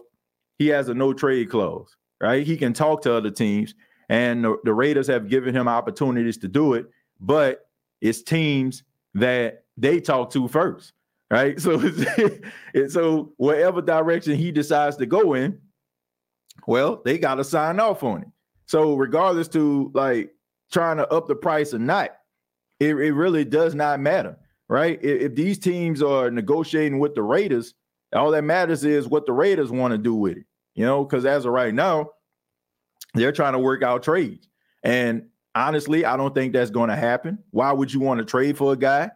he 0.58 0.68
has 0.68 0.88
a 0.88 0.94
no 0.94 1.14
trade 1.14 1.50
clause, 1.50 1.96
right? 2.22 2.46
He 2.46 2.56
can 2.56 2.74
talk 2.74 3.02
to 3.04 3.14
other 3.14 3.32
teams 3.32 3.76
and 4.10 4.44
the, 4.44 4.58
the 4.64 4.74
Raiders 4.74 5.08
have 5.08 5.30
given 5.30 5.56
him 5.56 5.68
opportunities 5.68 6.38
to 6.40 6.48
do 6.48 6.74
it, 6.74 6.88
but 7.20 7.68
it's 8.02 8.22
teams 8.22 8.84
that 9.14 9.64
they 9.78 10.00
talk 10.00 10.32
to 10.32 10.48
first, 10.48 10.94
right? 11.32 11.60
So, 11.60 11.82
so 12.90 13.34
whatever 13.38 13.82
direction 13.82 14.36
he 14.36 14.52
decides 14.52 14.98
to 14.98 15.06
go 15.06 15.34
in, 15.34 15.60
well, 16.68 17.02
they 17.04 17.18
got 17.18 17.36
to 17.36 17.44
sign 17.44 17.80
off 17.80 18.04
on 18.04 18.22
it. 18.24 18.28
So, 18.68 18.96
regardless 18.96 19.48
to 19.50 19.92
like 19.94 20.32
trying 20.72 20.98
to 20.98 21.08
up 21.12 21.28
the 21.28 21.36
price 21.36 21.74
or 21.74 21.80
not, 21.80 22.12
it, 22.80 22.90
it 22.90 23.14
really 23.14 23.46
does 23.46 23.76
not 23.76 24.00
matter, 24.00 24.38
right? 24.68 25.00
If, 25.04 25.22
if 25.22 25.36
these 25.36 25.60
teams 25.60 26.02
are 26.02 26.30
negotiating 26.30 27.00
with 27.00 27.16
the 27.16 27.24
Raiders, 27.24 27.74
all 28.14 28.32
that 28.32 28.44
matters 28.44 28.84
is 28.84 29.08
what 29.08 29.26
the 29.26 29.34
Raiders 29.34 29.72
want 29.72 29.92
to 29.92 29.98
do 29.98 30.14
with 30.14 30.38
it, 30.38 30.46
you 30.74 30.86
know, 30.86 31.04
because 31.04 31.26
as 31.26 31.46
of 31.46 31.52
right 31.52 31.74
now, 31.74 32.12
they're 33.14 33.32
trying 33.32 33.54
to 33.54 33.60
work 33.60 33.84
out 33.84 34.04
trades. 34.04 34.48
And 34.84 35.28
honestly, 35.56 36.06
I 36.06 36.18
don't 36.18 36.36
think 36.36 36.54
that's 36.54 36.72
going 36.72 36.90
to 36.90 36.96
happen. 36.96 37.40
Why 37.52 37.72
would 37.72 37.94
you 37.94 38.00
want 38.00 38.20
to 38.20 38.26
trade 38.26 38.58
for 38.58 38.74
a 38.74 38.78
guy 38.78 39.10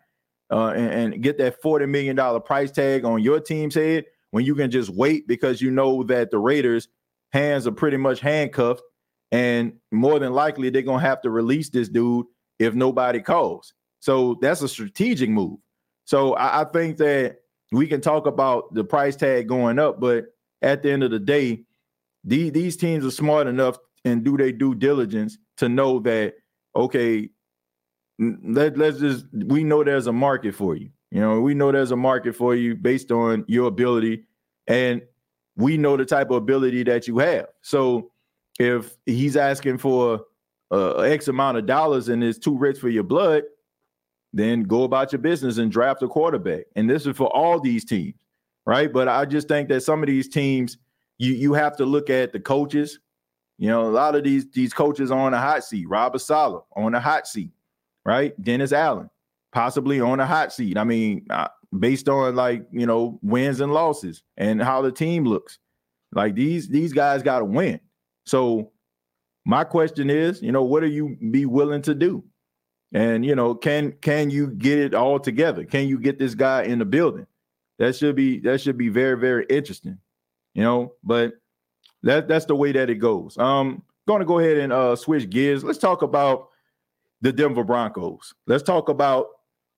uh, 0.52 0.70
and, 0.70 1.14
and, 1.14 1.24
get 1.24 1.38
that 1.38 1.62
$40 1.62 1.88
million 1.88 2.42
price 2.42 2.72
tag 2.72 3.06
on 3.06 3.22
your 3.22 3.40
team's 3.40 3.76
head 3.76 4.06
when 4.32 4.46
you 4.46 4.56
can 4.56 4.72
just 4.72 4.90
wait 4.90 5.28
because 5.28 5.62
you 5.62 5.70
know 5.70 6.04
that 6.04 6.32
the 6.32 6.40
Raiders' 6.40 6.88
hands 7.32 7.68
are 7.68 7.72
pretty 7.72 7.98
much 7.98 8.20
handcuffed 8.20 8.82
and 9.32 9.74
more 9.92 10.20
than 10.20 10.34
likely 10.34 10.70
they're 10.70 10.82
going 10.82 11.02
to 11.02 11.08
have 11.08 11.22
to 11.22 11.30
release 11.30 11.70
this 11.70 11.90
dude 11.90 12.26
if 12.58 12.74
nobody 12.74 13.22
calls. 13.22 13.74
So 14.00 14.38
that's 14.42 14.62
a 14.62 14.68
strategic 14.68 15.30
move. 15.30 15.60
So 16.06 16.34
I, 16.34 16.62
I 16.62 16.64
think 16.66 16.98
that 16.98 17.38
we 17.72 17.88
can 17.88 18.02
talk 18.02 18.26
about 18.26 18.74
the 18.74 18.84
price 18.84 19.16
tag 19.16 19.48
going 19.48 19.78
up, 19.78 20.00
but 20.00 20.26
at 20.62 20.82
the 20.82 20.92
end 20.92 21.04
of 21.04 21.12
the 21.12 21.20
day, 21.20 21.64
these, 22.24 22.52
these 22.52 22.78
teams 22.78 23.06
are 23.06 23.12
smart 23.12 23.48
enough 23.48 23.78
and 24.06 24.24
do 24.24 24.38
their 24.38 24.52
due 24.52 24.76
diligence 24.76 25.38
to 25.58 25.70
know 25.70 26.00
that 26.00 26.36
okay, 26.76 27.30
let, 28.20 28.78
let's 28.78 29.00
just 29.00 29.26
we 29.34 29.64
know 29.64 29.84
there's 29.84 30.08
a 30.08 30.14
market 30.14 30.56
for 30.56 30.76
you. 30.76 30.90
You 31.12 31.22
know, 31.22 31.42
we 31.42 31.54
know 31.54 31.72
there's 31.72 31.92
a 31.92 31.96
market 31.96 32.36
for 32.36 32.56
you 32.56 32.76
based 32.76 33.12
on 33.12 33.46
your 33.48 33.68
ability, 33.68 34.26
and 34.68 35.02
we 35.56 35.78
know 35.78 35.98
the 35.98 36.06
type 36.06 36.30
of 36.30 36.38
ability 36.38 36.84
that 36.84 37.08
you 37.08 37.18
have. 37.20 37.48
So 37.62 38.12
if 38.60 38.98
he's 39.06 39.38
asking 39.38 39.78
for 39.78 40.26
uh, 40.72 40.98
X 41.00 41.28
amount 41.28 41.58
of 41.58 41.66
dollars 41.66 42.10
and 42.10 42.24
it's 42.24 42.38
too 42.38 42.58
rich 42.58 42.78
for 42.78 42.90
your 42.90 43.04
blood, 43.04 43.44
then 44.34 44.64
go 44.64 44.84
about 44.84 45.12
your 45.12 45.20
business 45.20 45.58
and 45.58 45.72
draft 45.72 46.04
a 46.04 46.08
quarterback. 46.08 46.66
And 46.76 46.90
this 46.90 47.06
is 47.06 47.18
for 47.18 47.36
all 47.36 47.60
these 47.60 47.84
teams, 47.84 48.22
right? 48.66 48.92
But 48.92 49.08
I 49.08 49.26
just 49.26 49.48
think 49.48 49.70
that 49.70 49.82
some 49.82 50.04
of 50.04 50.08
these 50.08 50.30
teams, 50.30 50.78
you 51.18 51.34
you 51.34 51.54
have 51.54 51.76
to 51.78 51.86
look 51.86 52.10
at 52.10 52.32
the 52.32 52.40
coaches, 52.40 53.00
you 53.58 53.68
know, 53.68 53.88
a 53.88 53.92
lot 53.92 54.16
of 54.16 54.24
these 54.24 54.46
these 54.52 54.74
coaches 54.74 55.10
on 55.10 55.34
a 55.34 55.40
hot 55.40 55.64
seat. 55.64 55.88
Robert 55.90 56.20
Saleh 56.20 56.64
on 56.76 56.94
a 56.94 57.00
hot 57.00 57.28
seat, 57.28 57.52
right? 58.06 58.40
Dennis 58.42 58.72
Allen 58.72 59.10
possibly 59.52 60.00
on 60.00 60.20
a 60.20 60.26
hot 60.26 60.54
seat. 60.54 60.78
I 60.78 60.84
mean, 60.84 61.26
uh, 61.30 61.48
based 61.78 62.10
on 62.10 62.36
like 62.36 62.66
you 62.72 62.86
know 62.86 63.20
wins 63.22 63.62
and 63.62 63.74
losses 63.74 64.24
and 64.38 64.62
how 64.62 64.82
the 64.82 64.92
team 64.92 65.26
looks. 65.26 65.60
Like 66.14 66.36
these 66.36 66.68
these 66.68 66.94
guys 66.94 67.24
got 67.24 67.40
to 67.40 67.46
win. 67.46 67.80
So 68.30 68.72
my 69.46 69.64
question 69.64 70.10
is, 70.10 70.42
you 70.42 70.52
know, 70.52 70.64
what 70.64 70.84
are 70.84 70.88
you 70.88 71.18
be 71.32 71.46
willing 71.46 71.82
to 71.84 71.96
do? 71.96 72.24
And 72.94 73.26
you 73.26 73.36
know, 73.36 73.56
can 73.56 73.94
can 73.94 74.30
you 74.30 74.48
get 74.48 74.78
it 74.78 74.94
all 74.94 75.20
together? 75.20 75.64
Can 75.64 75.88
you 75.88 76.00
get 76.00 76.20
this 76.20 76.36
guy 76.36 76.64
in 76.64 76.80
the 76.80 76.86
building? 76.86 77.26
That 77.80 77.96
should 77.96 78.16
be 78.16 78.40
that 78.42 78.62
should 78.62 78.78
be 78.78 78.90
very 78.90 79.18
very 79.18 79.46
interesting. 79.50 79.98
You 80.54 80.64
know, 80.64 80.94
but 81.04 81.34
that 82.04 82.28
that's 82.28 82.46
the 82.46 82.56
way 82.56 82.72
that 82.72 82.90
it 82.90 82.96
goes. 82.96 83.38
Um, 83.38 83.84
going 84.08 84.20
to 84.20 84.26
go 84.26 84.40
ahead 84.40 84.58
and 84.58 84.72
uh, 84.74 84.96
switch 84.96 85.30
gears. 85.30 85.64
Let's 85.64 85.80
talk 85.80 86.02
about 86.02 86.50
the 87.22 87.32
Denver 87.32 87.64
Broncos. 87.64 88.34
Let's 88.48 88.64
talk 88.64 88.90
about 88.90 89.28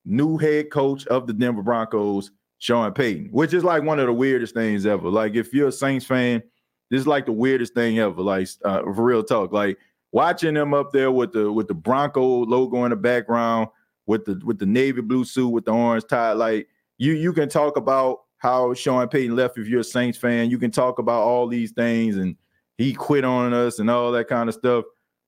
new 0.06 0.38
head 0.38 0.72
coach 0.72 1.06
of 1.08 1.28
the 1.28 1.34
Denver 1.34 1.64
Broncos, 1.64 2.32
Sean 2.60 2.94
Payton, 2.94 3.30
which 3.32 3.54
is 3.54 3.64
like 3.64 3.84
one 3.84 4.00
of 4.00 4.08
the 4.08 4.14
weirdest 4.14 4.54
things 4.54 4.86
ever. 4.86 5.10
Like 5.10 5.36
if 5.36 5.54
you're 5.54 5.70
a 5.70 5.72
Saints 5.72 6.06
fan, 6.06 6.44
this 6.92 7.00
is 7.00 7.08
like 7.08 7.26
the 7.26 7.32
weirdest 7.32 7.74
thing 7.74 7.98
ever. 8.00 8.22
Like 8.22 8.50
uh, 8.64 8.82
for 8.82 9.04
real 9.04 9.24
talk, 9.24 9.52
like 9.54 9.80
watching 10.12 10.54
them 10.54 10.74
up 10.74 10.92
there 10.92 11.12
with 11.12 11.32
the 11.32 11.52
with 11.52 11.68
the 11.68 11.74
Bronco 11.74 12.46
logo 12.46 12.84
in 12.84 12.92
the 12.92 12.98
background, 12.98 13.70
with 14.06 14.26
the 14.26 14.40
with 14.44 14.60
the 14.60 14.66
navy 14.66 15.02
blue 15.02 15.24
suit 15.24 15.50
with 15.50 15.66
the 15.66 15.72
orange 15.72 16.04
tie. 16.08 16.34
Like 16.34 16.68
you 16.98 17.14
you 17.14 17.32
can 17.32 17.50
talk 17.50 17.78
about 17.78 18.20
how 18.38 18.74
Sean 18.74 19.08
Payton 19.08 19.36
left 19.36 19.58
if 19.58 19.68
you're 19.68 19.80
a 19.80 19.86
Saints 19.86 20.18
fan. 20.18 20.50
You 20.50 20.58
can 20.58 20.70
talk 20.72 21.00
about 21.00 21.22
all 21.22 21.48
these 21.48 21.72
things 21.72 22.18
and 22.18 22.36
he 22.78 22.94
quit 22.94 23.24
on 23.24 23.54
us 23.54 23.80
and 23.80 23.90
all 23.90 24.12
that 24.12 24.28
kind 24.28 24.50
of 24.50 24.56
stuff. 24.56 24.84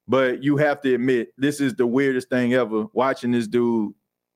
But 0.07 0.43
you 0.43 0.57
have 0.57 0.81
to 0.81 0.95
admit, 0.95 1.29
this 1.37 1.61
is 1.61 1.75
the 1.75 1.87
weirdest 1.87 2.29
thing 2.29 2.53
ever 2.55 2.87
watching 2.91 3.31
this 3.31 3.47
dude 3.47 3.93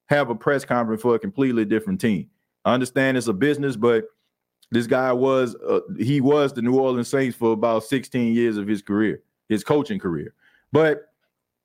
have 0.07 0.29
a 0.29 0.35
press 0.35 0.63
conference 0.63 1.01
for 1.01 1.15
a 1.15 1.19
completely 1.19 1.65
different 1.65 1.99
team. 1.99 2.29
I 2.63 2.73
understand 2.73 3.17
it's 3.17 3.27
a 3.27 3.33
business, 3.33 3.75
but 3.75 4.05
this 4.71 4.87
guy 4.87 5.13
was 5.13 5.55
uh, 5.55 5.79
he 5.97 6.21
was 6.21 6.53
the 6.53 6.61
New 6.61 6.77
Orleans 6.77 7.07
Saints 7.07 7.37
for 7.37 7.53
about 7.53 7.83
16 7.83 8.33
years 8.33 8.57
of 8.57 8.67
his 8.67 8.81
career, 8.81 9.21
his 9.49 9.63
coaching 9.63 9.99
career. 9.99 10.33
But 10.71 11.05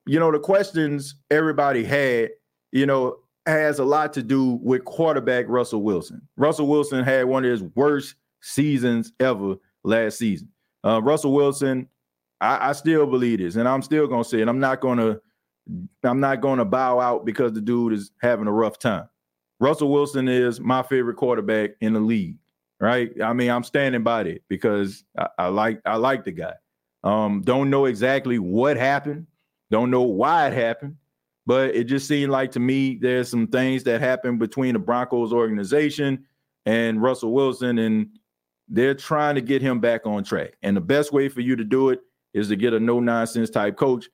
you 0.07 0.19
know, 0.19 0.33
the 0.33 0.39
questions 0.39 1.17
everybody 1.31 1.85
had, 1.85 2.31
you 2.73 2.87
know, 2.87 3.17
has 3.47 3.79
a 3.79 3.85
lot 3.85 4.13
to 4.15 4.23
do 4.23 4.61
with 4.63 4.85
quarterback 4.85 5.47
Russell 5.49 5.83
Wilson. 5.83 6.23
Russell 6.37 6.69
Wilson 6.69 7.05
had 7.05 7.27
one 7.27 7.45
of 7.45 7.51
his 7.51 7.63
worst 7.75 8.15
seasons 8.41 9.13
ever 9.21 9.57
last 9.85 10.19
season. 10.19 10.49
Uh, 10.85 11.01
Russell 11.03 11.33
Wilson, 11.33 11.89
I, 12.41 12.71
I, 12.71 12.73
still 12.73 13.07
believe 13.07 13.39
this, 13.39 13.57
and 13.57 13.69
I'm 13.69 13.83
still 13.83 14.07
gonna 14.07 14.25
say 14.25 14.41
it. 14.41 14.49
I'm 14.49 14.59
not 14.59 14.81
gonna, 14.81 15.19
I'm 16.03 16.21
not 16.21 16.41
gonna 16.41 16.65
bow 16.65 16.99
out 16.99 17.25
because 17.25 17.53
the 17.53 17.61
dude 17.61 17.93
is 17.93 18.11
having 18.21 18.49
a 18.49 18.53
rough 18.53 18.79
time. 18.79 19.09
Russell 19.61 19.93
Wilson 19.93 20.27
is 20.29 20.61
my 20.61 20.83
favorite 20.83 21.17
quarterback 21.17 21.71
in 21.81 21.93
the 21.93 22.01
league, 22.01 22.37
right? 22.83 23.13
I 23.23 23.33
mean, 23.33 23.49
I'm 23.49 23.63
standing 23.63 24.03
by 24.03 24.23
it 24.23 24.43
because 24.49 25.05
I, 25.17 25.29
I 25.39 25.47
like 25.47 25.81
I 25.87 25.97
like 25.97 26.25
the 26.25 26.33
guy. 26.33 26.55
Um, 27.05 27.41
don't 27.41 27.71
know 27.71 27.87
exactly 27.87 28.39
what 28.39 28.77
happened, 28.77 29.29
don't 29.71 29.91
know 29.91 30.03
why 30.03 30.49
it 30.49 30.53
happened, 30.53 30.97
but 31.47 31.75
it 31.75 31.85
just 31.85 32.09
seemed 32.09 32.33
like 32.33 32.51
to 32.53 32.61
me 32.61 32.99
there's 33.01 33.29
some 33.29 33.47
things 33.47 33.85
that 33.85 34.01
happened 34.01 34.41
between 34.41 34.73
the 34.75 34.81
Broncos 34.81 35.33
organization 35.33 36.27
and 36.67 37.01
Russell 37.01 37.33
Wilson, 37.33 37.79
and 37.79 38.09
they're 38.69 38.95
trying 38.95 39.37
to 39.37 39.41
get 39.41 39.63
him 39.63 39.79
back 39.79 40.05
on 40.05 40.25
track. 40.25 40.55
And 40.63 40.77
the 40.77 40.81
best 40.81 41.13
way 41.13 41.29
for 41.29 41.41
you 41.41 41.55
to 41.55 41.65
do 41.65 41.91
it 41.91 42.01
is 42.35 42.49
to 42.49 42.57
get 42.57 42.75
a 42.75 42.81
no 42.81 42.99
nonsense 42.99 43.49
type 43.49 43.77
coach 43.77 44.09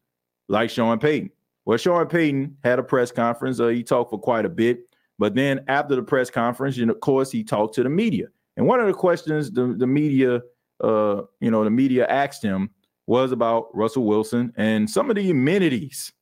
like 0.48 0.68
Sean 0.68 0.98
Payton. 0.98 1.30
Well, 1.64 1.78
Sean 1.78 2.06
Payton 2.06 2.58
had 2.64 2.78
a 2.78 2.82
press 2.82 3.10
conference. 3.10 3.60
Uh, 3.60 3.68
he 3.68 3.82
talked 3.82 4.10
for 4.10 4.18
quite 4.18 4.44
a 4.44 4.50
bit. 4.50 4.80
But 5.18 5.34
then 5.34 5.64
after 5.68 5.96
the 5.96 6.02
press 6.02 6.30
conference, 6.30 6.76
you 6.76 6.86
know, 6.86 6.92
of 6.92 7.00
course, 7.00 7.30
he 7.30 7.42
talked 7.42 7.74
to 7.74 7.82
the 7.82 7.88
media. 7.88 8.28
And 8.58 8.66
one 8.66 8.80
of 8.80 8.88
the 8.88 8.92
questions 8.92 9.52
the, 9.52 9.72
the 9.78 9.86
media, 9.86 10.42
uh, 10.82 11.22
you 11.40 11.50
know, 11.50 11.62
the 11.62 11.70
media 11.70 12.06
asked 12.06 12.42
him 12.42 12.70
was 13.06 13.30
about 13.30 13.68
Russell 13.72 14.04
Wilson 14.04 14.52
and 14.56 14.90
some 14.90 15.10
of 15.10 15.16
the 15.16 15.30
amenities 15.30 16.12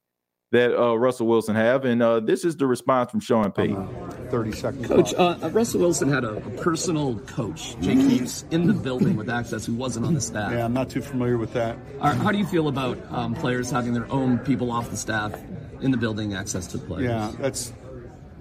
that 0.53 0.79
uh, 0.79 0.97
Russell 0.97 1.27
Wilson 1.27 1.57
have, 1.57 1.87
and 1.87 2.03
uh, 2.03 2.21
this 2.21 2.45
is 2.45 2.57
the 2.57 2.67
response 2.67 3.11
from 3.11 3.21
Sean 3.21 3.51
Payton. 3.51 3.77
Uh, 3.77 4.29
Thirty 4.31 4.53
seconds. 4.53 4.87
Coach, 4.87 5.15
uh, 5.15 5.39
uh, 5.43 5.49
Russell 5.49 5.81
Wilson 5.81 6.09
had 6.09 6.25
a, 6.25 6.37
a, 6.37 6.51
personal 6.63 7.19
coach, 7.21 7.75
Jake 7.81 7.99
Heaps, 7.99 8.45
in 8.51 8.67
the 8.67 8.75
building 8.75 9.17
with 9.17 9.29
access 9.31 9.67
who 9.67 9.75
wasn't 9.75 10.07
on 10.07 10.15
the 10.15 10.21
staff. 10.21 10.53
Yeah, 10.53 10.65
I'm 10.65 10.75
not 10.75 10.91
too 10.91 11.03
familiar 11.03 11.39
with 11.39 11.55
that. 11.55 11.79
How 12.01 12.31
do 12.31 12.39
you 12.39 12.47
feel 12.47 12.69
about 12.69 12.99
um, 13.11 13.35
players 13.35 13.71
having 13.71 13.95
their 13.95 14.11
own 14.13 14.39
people 14.41 14.71
off 14.71 14.91
the 14.91 14.97
staff 14.97 15.35
in 15.81 15.91
the 15.91 15.97
building, 15.97 16.35
access 16.35 16.67
to 16.69 16.79
the 16.79 16.87
players? 16.87 17.05
Yeah, 17.05 17.33
that's 17.41 17.73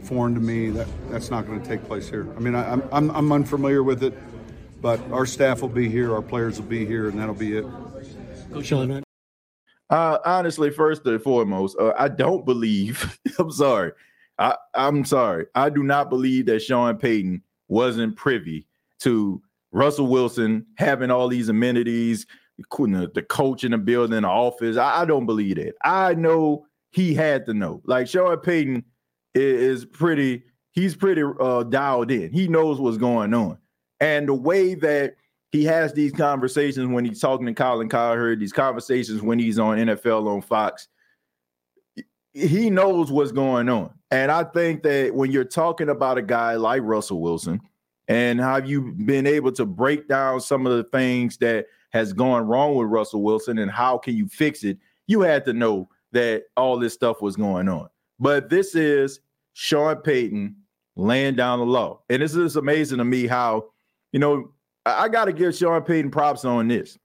foreign 0.06 0.34
to 0.36 0.40
me. 0.40 0.70
That 0.70 0.88
that's 1.10 1.30
not 1.30 1.46
going 1.48 1.62
to 1.62 1.68
take 1.68 1.84
place 1.86 2.10
here. 2.10 2.28
I 2.36 2.40
mean, 2.40 2.56
I, 2.56 2.74
am 2.74 2.84
I'm, 2.92 3.10
I'm 3.12 3.32
unfamiliar 3.32 3.84
with 3.84 4.04
it, 4.04 4.14
but 4.82 5.00
our 5.12 5.26
staff 5.26 5.62
will 5.62 5.70
be 5.70 5.90
here, 5.90 6.14
our 6.14 6.22
players 6.22 6.60
will 6.60 6.68
be 6.68 6.86
here, 6.86 7.10
and 7.10 7.20
that'll 7.20 7.36
be 7.36 7.58
it. 7.58 7.66
Coach 8.52 8.66
Sean, 8.68 9.04
uh, 9.90 10.18
honestly, 10.26 10.72
first 10.72 11.06
and 11.06 11.22
foremost, 11.22 11.78
uh, 11.80 11.94
I 11.98 12.08
don't 12.08 12.46
believe. 12.46 13.20
I'm 13.40 13.52
sorry. 13.52 13.92
I, 14.38 14.56
I'm 14.74 15.06
sorry. 15.06 15.46
I 15.56 15.70
do 15.70 15.84
not 15.84 16.10
believe 16.10 16.48
that 16.48 16.62
Sean 16.62 16.98
Payton 16.98 17.42
wasn't 17.68 18.16
privy 18.16 18.68
to 19.00 19.42
Russell 19.72 20.08
Wilson 20.08 20.66
having 20.78 21.12
all 21.12 21.28
these 21.28 21.50
amenities, 21.50 22.26
the 22.58 23.26
coach 23.30 23.64
in 23.64 23.72
the 23.72 23.78
building, 23.78 24.22
the 24.22 24.28
office. 24.28 24.78
I, 24.78 25.02
I 25.02 25.06
don't 25.06 25.26
believe 25.26 25.58
that. 25.58 25.76
I 25.84 26.14
know 26.16 26.66
he 26.92 27.14
had 27.14 27.46
to 27.46 27.54
know. 27.54 27.82
Like 27.86 28.08
Sean 28.08 28.38
Payton 28.38 28.84
is, 29.36 29.86
pretty. 29.86 30.44
He's 30.72 30.96
pretty 30.96 31.24
uh, 31.40 31.64
dialed 31.64 32.12
in. 32.12 32.32
He 32.32 32.48
knows 32.48 32.80
what's 32.80 32.98
going 32.98 33.34
on, 33.34 33.58
and 34.00 34.28
the 34.28 34.34
way 34.34 34.76
that 34.76 35.16
he 35.56 35.64
has 35.64 35.94
these 35.94 36.12
conversations 36.12 36.88
when 36.88 37.06
he's 37.06 37.22
talking 37.22 37.46
to 37.46 37.54
Colin 37.54 37.88
Cowherd, 37.88 38.42
these 38.42 38.52
conversations 38.52 39.22
when 39.22 39.40
he's 39.40 39.58
on 39.58 39.78
NFL 39.78 40.28
on 40.28 40.42
Fox. 40.42 40.90
He 42.34 42.70
knows 42.70 43.10
what's 43.10 43.32
going 43.32 43.70
on. 43.70 43.94
And 44.12 44.32
I 44.32 44.44
think 44.44 44.84
that 44.84 45.16
when 45.16 45.32
you're 45.32 45.46
talking 45.46 45.88
about 45.88 46.18
a 46.18 46.22
guy 46.22 46.56
like 46.56 46.82
Russell 46.84 47.22
Wilson 47.22 47.62
and 48.10 48.42
how 48.42 48.58
you've 48.58 49.06
been 49.06 49.26
able 49.26 49.54
to 49.54 49.66
break 49.66 50.10
down 50.10 50.42
some 50.42 50.68
of 50.68 50.76
the 50.76 50.84
things 50.84 51.38
that 51.38 51.68
has 51.92 52.12
gone 52.12 52.46
wrong 52.46 52.76
with 52.76 52.90
Russell 52.90 53.24
Wilson 53.24 53.58
and 53.58 53.72
how 53.72 53.98
can 53.98 54.18
you 54.18 54.28
fix 54.28 54.66
it, 54.66 54.78
you 55.08 55.22
had 55.22 55.46
to 55.46 55.54
know 55.54 55.88
that 56.12 56.44
all 56.58 56.78
this 56.78 56.94
stuff 56.94 57.22
was 57.22 57.38
going 57.38 57.70
on. 57.70 57.88
But 58.20 58.50
this 58.50 58.76
is 58.76 59.22
Sean 59.56 59.96
Payton 59.96 60.54
laying 60.98 61.36
down 61.36 61.60
the 61.60 61.66
law. 61.66 62.02
And 62.10 62.22
this 62.22 62.36
is 62.36 62.58
amazing 62.58 62.98
to 62.98 63.06
me 63.06 63.26
how, 63.26 63.70
you 64.12 64.20
know, 64.20 64.52
I 64.86 65.08
got 65.08 65.26
to 65.26 65.34
give 65.34 65.56
Sean 65.56 65.82
Payton 65.82 66.12
props 66.12 66.46
on 66.46 66.68
this. 66.68 67.00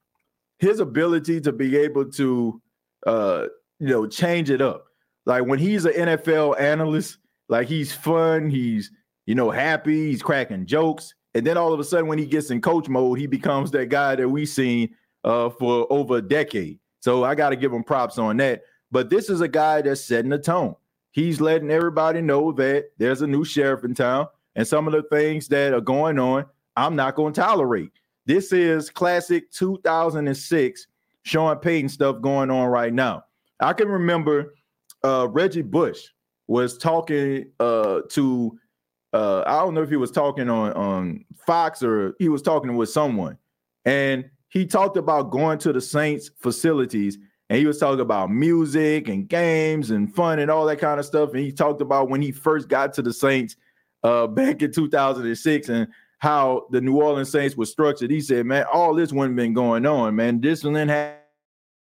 His 0.59 0.80
ability 0.80 1.40
to 1.42 1.53
be 1.53 1.76
able 1.76 2.11
to, 2.11 2.61
uh, 3.07 3.46
you 3.78 3.88
know, 3.88 4.07
change 4.07 4.51
it 4.51 4.61
up. 4.61 4.84
Like 5.26 5.46
when 5.46 5.61
he's 5.61 5.84
an 5.84 5.92
NFL 5.92 6.61
analyst, 6.61 7.18
like 7.48 7.68
he's 7.68 7.92
fun, 7.92 8.51
he's 8.51 8.90
you 9.26 9.34
know 9.34 9.51
happy, 9.51 10.11
he's 10.11 10.22
cracking 10.22 10.66
jokes, 10.66 11.14
and 11.34 11.46
then 11.46 11.57
all 11.57 11.72
of 11.72 11.78
a 11.78 11.84
sudden 11.84 12.09
when 12.09 12.18
he 12.18 12.26
gets 12.26 12.51
in 12.51 12.61
coach 12.61 12.88
mode, 12.88 13.18
he 13.18 13.26
becomes 13.26 13.70
that 13.70 13.90
guy 13.90 14.16
that 14.16 14.28
we've 14.28 14.48
seen 14.48 14.94
uh, 15.24 15.51
for 15.51 15.86
over 15.90 16.16
a 16.16 16.22
decade. 16.22 16.80
So 17.01 17.24
I 17.24 17.34
got 17.34 17.51
to 17.51 17.57
give 17.57 17.72
him 17.72 17.84
props 17.84 18.18
on 18.18 18.36
that. 18.38 18.62
But 18.90 19.09
this 19.09 19.30
is 19.30 19.40
a 19.40 19.48
guy 19.48 19.82
that's 19.82 20.01
setting 20.05 20.30
the 20.30 20.38
tone. 20.38 20.74
He's 21.12 21.40
letting 21.40 21.70
everybody 21.70 22.20
know 22.20 22.52
that 22.52 22.90
there's 22.98 23.22
a 23.22 23.26
new 23.26 23.44
sheriff 23.44 23.84
in 23.84 23.94
town, 23.94 24.28
and 24.54 24.66
some 24.66 24.86
of 24.86 24.92
the 24.92 25.02
things 25.04 25.48
that 25.48 25.74
are 25.74 25.80
going 25.80 26.18
on 26.18 26.46
I'm 26.76 26.96
not 26.96 27.14
going 27.14 27.32
to 27.32 27.40
tolerate. 27.40 27.90
This 28.26 28.52
is 28.52 28.90
classic 28.90 29.50
2006 29.50 30.86
Sean 31.22 31.56
Payton 31.58 31.88
stuff 31.88 32.20
going 32.20 32.50
on 32.50 32.68
right 32.68 32.92
now. 32.92 33.24
I 33.61 33.72
can 33.72 33.88
remember 33.88 34.54
uh, 35.04 35.28
Reggie 35.30 35.62
Bush 35.62 36.00
was 36.46 36.78
talking 36.78 37.50
uh, 37.61 38.00
to 38.11 38.58
uh, 39.12 39.42
I 39.46 39.58
don't 39.58 39.74
know 39.74 39.82
if 39.82 39.90
he 39.90 39.96
was 39.96 40.11
talking 40.11 40.48
on 40.48 40.72
on 40.72 41.24
Fox 41.46 41.82
or 41.82 42.14
he 42.18 42.28
was 42.28 42.42
talking 42.42 42.76
with 42.76 42.88
someone, 42.88 43.36
and 43.84 44.24
he 44.48 44.64
talked 44.64 44.96
about 44.96 45.30
going 45.30 45.58
to 45.58 45.72
the 45.72 45.80
Saints 45.80 46.30
facilities 46.38 47.18
and 47.51 47.59
he 47.59 47.66
was 47.66 47.78
talking 47.78 48.01
about 48.01 48.30
music 48.30 49.09
and 49.09 49.28
games 49.28 49.90
and 49.90 50.14
fun 50.14 50.38
and 50.38 50.53
all 50.53 50.64
that 50.66 50.78
kind 50.78 51.01
of 51.01 51.05
stuff. 51.05 51.30
And 51.30 51.40
he 51.40 51.51
talked 51.51 51.80
about 51.80 52.09
when 52.09 52.22
he 52.22 52.30
first 52.30 52.68
got 52.68 52.94
to 52.94 53.03
the 53.03 53.12
Saints 53.12 53.57
uh, 54.05 54.26
back 54.28 54.62
in 54.62 54.70
2006 54.70 55.68
and 55.68 55.88
how 56.18 56.68
the 56.70 56.80
New 56.80 56.96
Orleans 56.96 57.30
Saints 57.30 57.57
was 57.57 57.68
structured. 57.68 58.12
He 58.12 58.20
said, 58.20 58.46
man, 58.46 58.66
all 58.72 58.94
this 58.94 59.12
wouldn't 59.12 59.34
been 59.34 59.53
going 59.53 59.84
on, 59.84 60.14
man. 60.14 60.40
This 60.40 60.61
didn't 60.61 60.90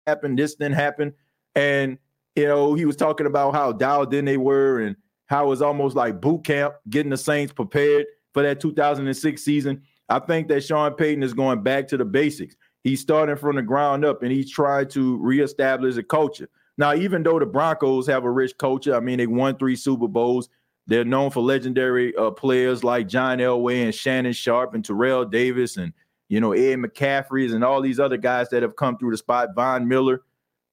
happen, 0.08 0.38
this 0.38 0.56
didn't 0.56 0.76
happen. 0.76 1.14
And, 1.56 1.98
you 2.38 2.48
know, 2.48 2.74
he 2.74 2.86
was 2.86 2.96
talking 2.96 3.28
about 3.28 3.54
how 3.54 3.74
dialed 3.74 4.14
in 4.14 4.24
they 4.24 4.38
were 4.38 4.80
and 4.80 4.96
how 5.26 5.48
it 5.48 5.50
was 5.50 5.62
almost 5.62 5.94
like 5.94 6.22
boot 6.22 6.46
camp, 6.46 6.76
getting 6.90 7.10
the 7.10 7.18
Saints 7.18 7.52
prepared 7.52 8.06
for 8.34 8.44
that 8.44 8.62
2006 8.62 9.44
season. 9.44 9.82
I 10.08 10.20
think 10.20 10.48
that 10.48 10.64
Sean 10.64 10.94
Payton 10.94 11.22
is 11.22 11.34
going 11.34 11.64
back 11.64 11.90
to 11.90 11.98
the 11.98 12.06
basics. 12.06 12.56
He's 12.84 13.02
starting 13.02 13.36
from 13.36 13.56
the 13.56 13.62
ground 13.62 14.06
up 14.06 14.24
and 14.24 14.32
he's 14.32 14.50
trying 14.50 14.88
to 14.90 15.18
reestablish 15.18 15.98
a 15.98 16.04
culture. 16.04 16.50
Now, 16.78 16.94
even 16.94 17.24
though 17.24 17.40
the 17.40 17.46
Broncos 17.46 18.08
have 18.08 18.24
a 18.24 18.32
rich 18.32 18.58
culture, 18.58 18.96
I 18.96 19.02
mean, 19.02 19.18
they 19.18 19.28
won 19.28 19.58
three 19.58 19.76
Super 19.76 20.08
Bowls, 20.08 20.50
they're 20.90 21.06
known 21.06 21.30
for 21.30 21.44
legendary 21.44 22.16
uh, 22.16 22.32
players 22.32 22.84
like 22.84 23.08
John 23.08 23.38
Elway 23.38 23.84
and 23.84 23.94
Shannon 23.94 24.34
Sharpe 24.34 24.74
and 24.74 24.84
Terrell 24.84 25.24
Davis 25.24 25.78
and 25.78 25.94
you 26.30 26.42
know 26.42 26.52
Ed 26.54 26.78
McCaffrey's 26.78 27.54
and 27.54 27.64
all 27.64 27.80
these 27.80 28.00
other 28.00 28.18
guys 28.18 28.50
that 28.50 28.64
have 28.64 28.76
come 28.76 28.98
through 28.98 29.12
the 29.12 29.18
spot, 29.18 29.50
Von 29.54 29.88
Miller. 29.88 30.24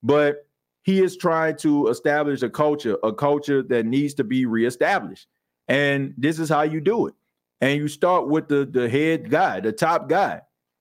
But 0.02 0.46
he 0.84 1.02
is 1.02 1.18
trying 1.18 1.59
to 1.59 1.88
establish 1.88 2.40
a 2.42 2.48
culture, 2.48 2.96
a 3.02 3.12
culture 3.12 3.62
that 3.64 3.84
needs 3.84 4.14
to 4.14 4.24
be 4.24 4.46
reestablished. 4.46 5.26
And 5.68 6.14
this 6.16 6.38
is 6.38 6.48
how 6.48 6.62
you 6.62 6.80
do 6.80 7.09
it. 7.09 7.14
And 7.61 7.78
you 7.78 7.86
start 7.86 8.26
with 8.26 8.48
the 8.48 8.64
the 8.64 8.88
head 8.88 9.28
guy, 9.28 9.61
the 9.61 9.72
top 9.72 10.09
guy. 10.09 10.40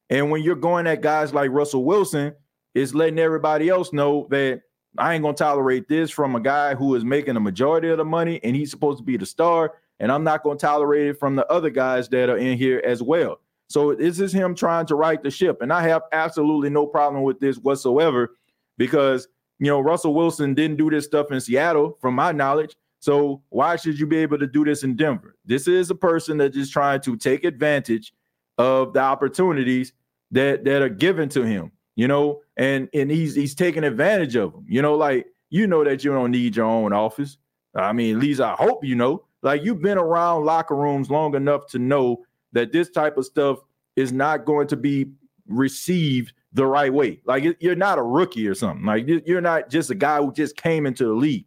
And 0.10 0.30
when 0.30 0.44
you're 0.44 0.56
going 0.56 0.88
at 0.88 1.02
guys 1.02 1.34
like 1.34 1.52
Russell 1.52 1.84
Wilson, 1.84 2.34
it's 2.74 2.94
letting 2.94 3.20
everybody 3.20 3.70
else 3.70 3.94
know 3.94 4.28
that 4.30 4.62
I 4.98 5.14
ain't 5.14 5.24
gonna 5.24 5.36
tolerate 5.36 5.88
this 5.88 6.12
from 6.12 6.36
a 6.36 6.40
guy 6.40 6.76
who 6.76 6.96
is 6.96 7.04
making 7.04 7.36
a 7.36 7.40
majority 7.40 7.90
of 7.90 7.98
the 7.98 8.06
money 8.06 8.40
and 8.44 8.56
he's 8.56 8.72
supposed 8.72 9.00
to 9.00 9.04
be 9.04 9.18
the 9.18 9.26
star. 9.26 9.74
And 10.00 10.12
I'm 10.12 10.24
not 10.24 10.44
gonna 10.44 10.58
tolerate 10.58 11.08
it 11.08 11.20
from 11.20 11.36
the 11.36 11.48
other 11.52 11.70
guys 11.70 12.08
that 12.10 12.30
are 12.30 12.38
in 12.38 12.58
here 12.58 12.82
as 12.86 13.02
well. 13.02 13.40
So 13.68 13.96
this 13.96 14.20
is 14.20 14.34
him 14.34 14.56
trying 14.56 14.86
to 14.88 14.96
right 14.96 15.22
the 15.22 15.32
ship. 15.32 15.62
And 15.62 15.74
I 15.74 15.82
have 15.84 16.04
absolutely 16.12 16.70
no 16.70 16.86
problem 16.86 17.24
with 17.24 17.40
this 17.40 17.58
whatsoever 17.58 18.36
because 18.78 19.28
you 19.60 19.68
know 19.68 19.80
Russell 19.80 20.14
Wilson 20.14 20.54
didn't 20.54 20.78
do 20.78 20.90
this 20.90 21.06
stuff 21.06 21.32
in 21.32 21.42
Seattle, 21.42 21.98
from 22.00 22.14
my 22.14 22.32
knowledge. 22.32 22.76
So 23.00 23.42
why 23.50 23.76
should 23.76 24.00
you 24.00 24.08
be 24.08 24.18
able 24.18 24.40
to 24.40 24.48
do 24.48 24.66
this 24.66 24.84
in 24.84 24.96
Denver? 24.96 25.36
This 25.46 25.68
is 25.68 25.90
a 25.90 25.96
person 25.96 26.38
that 26.38 26.56
is 26.56 26.70
trying 26.70 27.02
to 27.02 27.16
take 27.16 27.44
advantage 27.44 28.14
of 28.58 28.94
the 28.94 29.00
opportunities 29.00 29.94
that 30.32 30.64
that 30.66 30.82
are 30.82 30.90
given 30.90 31.30
to 31.30 31.44
him 31.44 31.72
you 31.96 32.08
know, 32.08 32.42
and 32.58 32.90
and 32.94 33.10
he's 33.10 33.36
he's 33.36 33.56
taking 33.56 33.84
advantage 33.84 34.36
of 34.36 34.52
them. 34.52 34.66
You 34.68 34.82
know, 34.82 34.96
like 34.96 35.28
you 35.50 35.66
know 35.66 35.84
that 35.84 36.04
you 36.04 36.12
don't 36.12 36.32
need 36.32 36.56
your 36.56 36.66
own 36.66 36.94
office. 36.94 37.38
I 37.74 37.94
mean, 37.94 38.16
at 38.16 38.22
least 38.22 38.42
I 38.42 38.54
hope 38.54 38.84
you 38.84 38.96
know. 38.96 39.24
Like 39.42 39.64
you've 39.64 39.82
been 39.82 39.98
around 39.98 40.46
locker 40.46 40.76
rooms 40.76 41.10
long 41.10 41.36
enough 41.36 41.68
to 41.68 41.80
know 41.80 42.26
that 42.52 42.72
this 42.72 42.90
type 42.90 43.18
of 43.18 43.26
stuff 43.26 43.60
is 43.96 44.12
not 44.12 44.46
going 44.46 44.68
to 44.68 44.76
be 44.76 45.12
received 45.48 46.34
the 46.54 46.66
right 46.66 46.92
way. 46.92 47.22
Like 47.26 47.58
you're 47.60 47.76
not 47.76 48.00
a 48.00 48.04
rookie 48.04 48.48
or 48.48 48.56
something. 48.56 48.86
Like 48.86 49.06
you're 49.08 49.42
not 49.42 49.70
just 49.70 49.90
a 49.90 49.96
guy 49.96 50.18
who 50.18 50.34
just 50.34 50.58
came 50.58 50.86
into 50.86 51.06
the 51.06 51.14
league. 51.14 51.46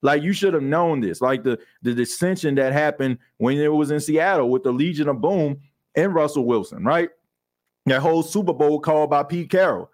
Like 0.00 0.22
you 0.22 0.32
should 0.32 0.54
have 0.54 0.62
known 0.62 1.00
this. 1.00 1.20
Like 1.20 1.44
the 1.44 1.58
the 1.82 1.94
dissension 1.94 2.56
that 2.56 2.72
happened 2.72 3.18
when 3.36 3.58
it 3.58 3.72
was 3.72 3.90
in 3.90 4.00
Seattle 4.00 4.50
with 4.50 4.64
the 4.64 4.72
Legion 4.72 5.08
of 5.08 5.20
Boom 5.20 5.60
and 5.96 6.14
Russell 6.14 6.44
Wilson, 6.44 6.84
right? 6.84 7.10
that 7.86 8.00
whole 8.00 8.22
Super 8.22 8.52
Bowl 8.52 8.80
called 8.80 9.10
by 9.10 9.22
Pete 9.22 9.50
Carroll. 9.50 9.90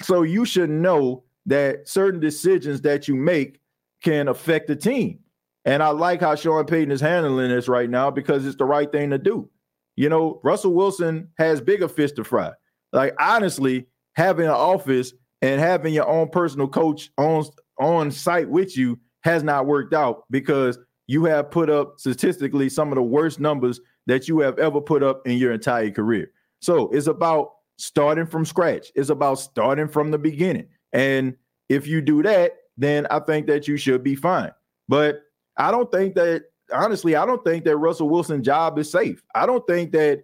So 0.00 0.22
you 0.22 0.44
should 0.44 0.70
know 0.70 1.24
that 1.46 1.88
certain 1.88 2.20
decisions 2.20 2.80
that 2.82 3.08
you 3.08 3.14
make 3.14 3.60
can 4.02 4.28
affect 4.28 4.68
the 4.68 4.76
team. 4.76 5.18
And 5.64 5.82
I 5.82 5.88
like 5.88 6.20
how 6.20 6.34
Sean 6.34 6.64
Payton 6.64 6.92
is 6.92 7.00
handling 7.00 7.50
this 7.50 7.68
right 7.68 7.90
now 7.90 8.10
because 8.10 8.46
it's 8.46 8.56
the 8.56 8.64
right 8.64 8.90
thing 8.90 9.10
to 9.10 9.18
do. 9.18 9.50
You 9.96 10.08
know, 10.08 10.40
Russell 10.44 10.72
Wilson 10.72 11.28
has 11.36 11.60
bigger 11.60 11.88
fish 11.88 12.12
to 12.12 12.24
fry. 12.24 12.52
Like 12.92 13.14
honestly, 13.20 13.86
having 14.14 14.46
an 14.46 14.52
office 14.52 15.12
and 15.42 15.60
having 15.60 15.92
your 15.92 16.08
own 16.08 16.28
personal 16.28 16.68
coach 16.68 17.10
on 17.18 17.44
on 17.78 18.10
site 18.10 18.48
with 18.48 18.76
you 18.76 18.98
has 19.22 19.42
not 19.42 19.66
worked 19.66 19.92
out 19.92 20.24
because 20.30 20.78
you 21.06 21.24
have 21.24 21.50
put 21.50 21.68
up 21.68 21.98
statistically 21.98 22.68
some 22.68 22.90
of 22.90 22.96
the 22.96 23.02
worst 23.02 23.40
numbers 23.40 23.80
that 24.08 24.26
you 24.26 24.40
have 24.40 24.58
ever 24.58 24.80
put 24.80 25.02
up 25.02 25.26
in 25.26 25.38
your 25.38 25.52
entire 25.52 25.90
career. 25.90 26.32
So 26.60 26.88
it's 26.88 27.06
about 27.06 27.52
starting 27.76 28.26
from 28.26 28.44
scratch. 28.44 28.90
It's 28.96 29.10
about 29.10 29.36
starting 29.36 29.86
from 29.86 30.10
the 30.10 30.18
beginning. 30.18 30.66
And 30.92 31.36
if 31.68 31.86
you 31.86 32.00
do 32.00 32.22
that, 32.24 32.54
then 32.76 33.06
I 33.10 33.20
think 33.20 33.46
that 33.46 33.68
you 33.68 33.76
should 33.76 34.02
be 34.02 34.16
fine. 34.16 34.50
But 34.88 35.20
I 35.56 35.70
don't 35.70 35.92
think 35.92 36.14
that 36.16 36.44
honestly, 36.72 37.16
I 37.16 37.26
don't 37.26 37.44
think 37.44 37.64
that 37.64 37.76
Russell 37.76 38.08
Wilson's 38.08 38.46
job 38.46 38.78
is 38.78 38.90
safe. 38.90 39.22
I 39.34 39.46
don't 39.46 39.66
think 39.66 39.92
that 39.92 40.22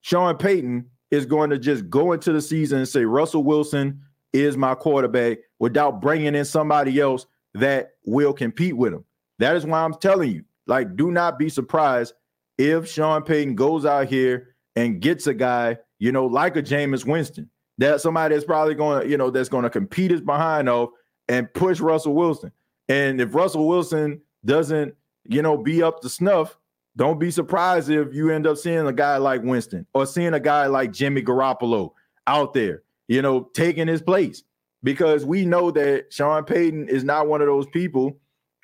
Sean 0.00 0.36
Payton 0.36 0.86
is 1.10 1.26
going 1.26 1.50
to 1.50 1.58
just 1.58 1.88
go 1.90 2.12
into 2.12 2.32
the 2.32 2.40
season 2.40 2.78
and 2.78 2.88
say 2.88 3.04
Russell 3.04 3.44
Wilson 3.44 4.00
is 4.32 4.56
my 4.56 4.74
quarterback 4.74 5.38
without 5.58 6.00
bringing 6.00 6.34
in 6.34 6.44
somebody 6.44 7.00
else 7.00 7.26
that 7.54 7.90
will 8.04 8.32
compete 8.32 8.76
with 8.76 8.92
him. 8.92 9.04
That 9.38 9.56
is 9.56 9.66
why 9.66 9.82
I'm 9.82 9.94
telling 9.94 10.32
you, 10.32 10.44
like, 10.66 10.96
do 10.96 11.10
not 11.10 11.38
be 11.38 11.48
surprised 11.48 12.14
if 12.58 12.88
Sean 12.88 13.22
Payton 13.22 13.54
goes 13.54 13.84
out 13.84 14.06
here 14.06 14.54
and 14.74 15.00
gets 15.00 15.26
a 15.26 15.34
guy, 15.34 15.78
you 15.98 16.12
know, 16.12 16.26
like 16.26 16.56
a 16.56 16.62
Jameis 16.62 17.04
Winston, 17.04 17.50
that 17.78 18.00
somebody 18.00 18.34
that's 18.34 18.46
probably 18.46 18.74
going 18.74 19.02
to, 19.02 19.08
you 19.08 19.16
know, 19.16 19.30
that's 19.30 19.48
going 19.48 19.64
to 19.64 19.70
compete 19.70 20.10
his 20.10 20.20
behind 20.20 20.68
off 20.68 20.90
and 21.28 21.52
push 21.54 21.80
Russell 21.80 22.14
Wilson. 22.14 22.52
And 22.88 23.20
if 23.20 23.34
Russell 23.34 23.66
Wilson 23.66 24.20
doesn't, 24.44 24.94
you 25.24 25.42
know, 25.42 25.56
be 25.56 25.82
up 25.82 26.00
to 26.00 26.08
snuff, 26.08 26.56
don't 26.96 27.18
be 27.18 27.30
surprised 27.30 27.90
if 27.90 28.14
you 28.14 28.30
end 28.30 28.46
up 28.46 28.56
seeing 28.56 28.86
a 28.86 28.92
guy 28.92 29.18
like 29.18 29.42
Winston 29.42 29.86
or 29.92 30.06
seeing 30.06 30.34
a 30.34 30.40
guy 30.40 30.66
like 30.66 30.92
Jimmy 30.92 31.22
Garoppolo 31.22 31.92
out 32.26 32.54
there, 32.54 32.82
you 33.08 33.20
know, 33.20 33.50
taking 33.54 33.88
his 33.88 34.00
place. 34.00 34.42
Because 34.82 35.24
we 35.24 35.44
know 35.44 35.70
that 35.72 36.12
Sean 36.12 36.44
Payton 36.44 36.88
is 36.88 37.02
not 37.02 37.26
one 37.26 37.40
of 37.40 37.48
those 37.48 37.66
people 37.66 38.18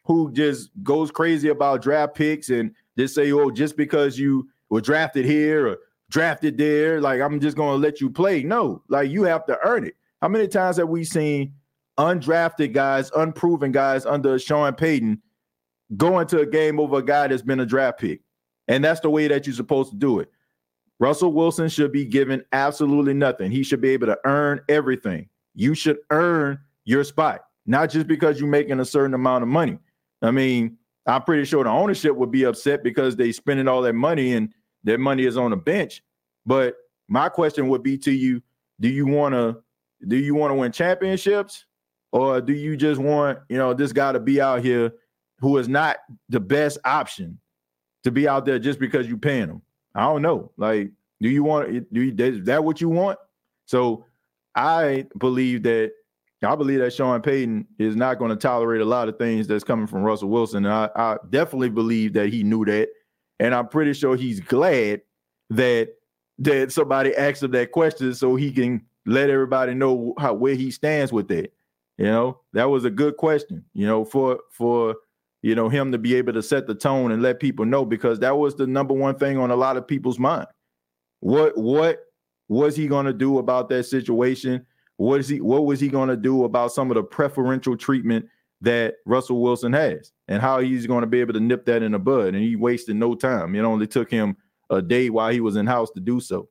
who 0.05 0.30
just 0.32 0.70
goes 0.82 1.11
crazy 1.11 1.49
about 1.49 1.82
draft 1.82 2.14
picks 2.14 2.49
and 2.49 2.74
just 2.99 3.14
say, 3.14 3.32
oh, 3.32 3.51
just 3.51 3.76
because 3.76 4.18
you 4.18 4.49
were 4.70 4.80
drafted 4.80 5.24
here 5.24 5.68
or 5.68 5.78
drafted 6.11 6.59
there, 6.59 7.01
like 7.01 7.20
I'm 7.20 7.40
just 7.40 7.57
gonna 7.57 7.76
let 7.76 8.01
you 8.01 8.11
play. 8.11 8.43
No, 8.43 8.82
like 8.88 9.11
you 9.11 9.22
have 9.24 9.47
to 9.47 9.59
earn 9.64 9.86
it. 9.86 9.95
How 10.20 10.28
many 10.28 10.49
times 10.49 10.76
have 10.76 10.88
we 10.88 11.05
seen 11.05 11.55
undrafted 11.99 12.72
guys, 12.72 13.11
unproven 13.16 13.72
guys 13.72 14.07
under 14.07 14.38
Sean 14.38 14.74
Payton 14.74 15.20
go 15.97 16.20
into 16.20 16.40
a 16.40 16.47
game 16.47 16.78
over 16.78 16.99
a 16.99 17.05
guy 17.05 17.26
that's 17.26 17.43
been 17.43 17.61
a 17.61 17.66
draft 17.66 17.99
pick? 18.01 18.20
And 18.68 18.84
that's 18.84 19.01
the 19.01 19.11
way 19.11 19.28
that 19.28 19.47
you're 19.47 19.57
supposed 19.57 19.90
to 19.90 19.97
do 19.97 20.20
it. 20.20 20.30
Russell 21.01 21.32
Wilson 21.32 21.68
should 21.68 21.90
be 21.90 22.05
given 22.05 22.45
absolutely 22.53 23.14
nothing. 23.14 23.51
He 23.51 23.64
should 23.64 23.80
be 23.80 23.90
able 23.90 24.07
to 24.07 24.18
earn 24.24 24.61
everything. 24.68 25.28
You 25.55 25.74
should 25.74 25.99
earn 26.11 26.61
your 26.84 27.03
spot, 27.03 27.40
not 27.66 27.90
just 27.90 28.07
because 28.07 28.38
you're 28.38 28.49
making 28.49 28.78
a 28.78 28.84
certain 28.84 29.14
amount 29.14 29.43
of 29.43 29.49
money. 29.49 29.78
I 30.22 30.30
mean, 30.30 30.78
I'm 31.07 31.23
pretty 31.23 31.45
sure 31.45 31.65
the 31.65 31.71
ownership 31.71 32.15
would 32.15 32.31
be 32.31 32.45
upset 32.45 32.83
because 32.85 33.17
they 33.17 33.33
spending 33.33 33.69
all 33.69 33.83
that 33.83 33.95
money 33.95 34.35
and 34.35 34.53
their 34.85 34.99
money 34.99 35.25
is 35.25 35.37
on 35.37 35.51
the 35.51 35.57
bench. 35.57 36.03
But 36.47 36.77
my 37.09 37.29
question 37.29 37.69
would 37.69 37.83
be 37.83 37.99
to 37.99 38.13
you: 38.13 38.43
Do 38.81 38.89
you 38.89 39.07
want 39.07 39.35
to 39.35 39.63
do 40.07 40.17
you 40.17 40.35
want 40.35 40.51
to 40.53 40.55
win 40.57 40.73
championships, 40.73 41.67
or 42.13 42.41
do 42.41 42.53
you 42.53 42.77
just 42.77 43.01
want 43.01 43.39
you 43.49 43.59
know 43.59 43.75
this 43.75 43.93
guy 43.93 44.13
to 44.13 44.21
be 44.21 44.41
out 44.41 44.63
here 44.63 44.93
who 45.39 45.59
is 45.59 45.69
not 45.69 45.97
the 46.29 46.41
best 46.41 46.79
option 46.85 47.39
to 48.05 48.11
be 48.11 48.29
out 48.29 48.45
there 48.45 48.59
just 48.59 48.79
because 48.79 49.09
you 49.09 49.17
paying 49.17 49.49
him? 49.49 49.63
I 49.95 50.03
don't 50.03 50.23
know. 50.23 50.53
Like, 50.57 50.91
do 51.21 51.29
you 51.29 51.43
want 51.43 51.93
do 51.93 52.03
you, 52.03 52.15
is 52.17 52.45
that 52.45 52.65
what 52.65 52.81
you 52.81 52.89
want? 52.89 53.19
So 53.67 54.05
I 54.55 55.07
believe 55.19 55.63
that 55.65 55.93
I 56.45 56.57
believe 56.57 56.80
that 56.80 56.93
Sean 56.93 57.22
Payton 57.22 57.66
is 57.78 57.95
not 57.95 58.18
going 58.18 58.30
to 58.30 58.36
tolerate 58.36 58.80
a 58.80 58.86
lot 58.86 59.09
of 59.09 59.16
things 59.18 59.47
that's 59.47 59.64
coming 59.64 59.86
from 59.86 60.03
Russell 60.03 60.28
Wilson. 60.28 60.66
I, 60.66 60.88
I 60.97 61.16
definitely 61.30 61.70
believe 61.70 62.14
that 62.14 62.30
he 62.30 62.43
knew 62.43 62.64
that. 62.64 62.88
And 63.38 63.55
I'm 63.55 63.68
pretty 63.68 63.93
sure 63.93 64.16
he's 64.16 64.40
glad 64.40 65.03
that 65.51 65.90
that 66.38 66.72
somebody 66.72 67.14
asked 67.14 67.43
him 67.43 67.53
that 67.53 67.70
question 67.72 68.14
so 68.14 68.34
he 68.34 68.51
can 68.51 68.84
let 69.07 69.30
everybody 69.30 69.74
know 69.74 70.14
how 70.18 70.34
where 70.34 70.55
he 70.55 70.70
stands 70.70 71.12
with 71.12 71.28
that. 71.28 71.53
You 71.99 72.07
know, 72.07 72.40
that 72.53 72.70
was 72.70 72.84
a 72.84 72.90
good 72.90 73.16
question, 73.16 73.64
you 73.74 73.86
know, 73.86 74.05
for 74.05 74.40
for 74.51 74.97
you 75.43 75.55
know 75.55 75.68
him 75.68 75.93
to 75.93 75.99
be 75.99 76.14
able 76.14 76.32
to 76.32 76.43
set 76.43 76.66
the 76.66 76.74
tone 76.74 77.12
and 77.12 77.22
let 77.22 77.40
people 77.40 77.64
know 77.64 77.84
because 77.84 78.18
that 78.20 78.36
was 78.36 78.57
the 78.57 78.66
number 78.66 78.95
one 78.95 79.16
thing 79.16 79.38
on 79.38 79.51
a 79.51 79.57
lot 79.57 79.76
of 79.76 79.86
people's 79.86 80.18
mind. 80.18 80.47
What 81.20 81.57
what 81.57 82.01
was 82.49 82.74
he 82.76 82.86
going 82.86 83.07
to 83.07 83.12
do 83.12 83.38
about 83.38 83.68
that 83.68 83.84
situation? 83.84 84.66
What 84.97 85.20
is 85.20 85.28
he 85.28 85.40
what 85.40 85.66
was 85.66 85.80
he 85.80 85.88
going 85.88 86.09
to 86.09 86.16
do 86.16 86.45
about 86.45 86.72
some 86.72 86.90
of 86.90 86.95
the 86.97 87.03
preferential 87.03 87.76
treatment 87.76 88.26
that 88.62 88.95
Russell 89.05 89.43
Wilson 89.43 89.72
has 89.72 90.12
and 90.28 90.40
how 90.40 90.61
he's 90.61 90.86
going 90.86 91.01
to 91.03 91.07
be 91.07 91.20
able 91.20 91.34
to 91.34 91.40
nip 91.40 91.66
that 91.66 91.82
in 91.82 91.93
the 91.93 91.99
bud. 91.99 92.28
And 92.28 92.43
he 92.43 92.55
wasted 92.57 92.97
no 92.97 93.14
time. 93.14 93.55
It 93.57 93.61
only 93.62 93.88
took 93.88 94.11
him 94.11 94.36
a 94.70 94.80
day 94.80 95.11
while 95.11 95.32
he 95.32 95.40
was 95.40 95.57
in 95.57 95.66
house 95.66 95.90
to 95.90 96.01
do 96.01 96.20
so. 96.20 96.49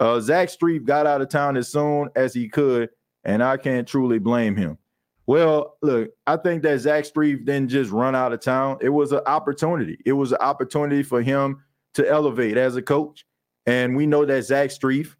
Uh, 0.00 0.20
Zach 0.20 0.48
Strief 0.48 0.84
got 0.84 1.06
out 1.06 1.22
of 1.22 1.28
town 1.28 1.56
as 1.56 1.68
soon 1.70 2.10
as 2.16 2.34
he 2.34 2.48
could, 2.48 2.90
and 3.22 3.42
I 3.42 3.56
can't 3.56 3.86
truly 3.86 4.18
blame 4.18 4.56
him. 4.56 4.76
Well, 5.26 5.76
look, 5.80 6.10
I 6.26 6.36
think 6.36 6.64
that 6.64 6.80
Zach 6.80 7.04
Strief 7.04 7.44
didn't 7.44 7.68
just 7.68 7.90
run 7.92 8.14
out 8.14 8.32
of 8.32 8.40
town. 8.40 8.78
It 8.82 8.90
was 8.90 9.12
an 9.12 9.22
opportunity. 9.24 9.98
It 10.04 10.12
was 10.12 10.32
an 10.32 10.38
opportunity 10.40 11.02
for 11.02 11.22
him 11.22 11.62
to 11.94 12.06
elevate 12.06 12.56
as 12.56 12.76
a 12.76 12.82
coach. 12.82 13.24
And 13.64 13.96
we 13.96 14.06
know 14.06 14.24
that 14.26 14.42
Zach 14.42 14.70
Strief, 14.70 15.14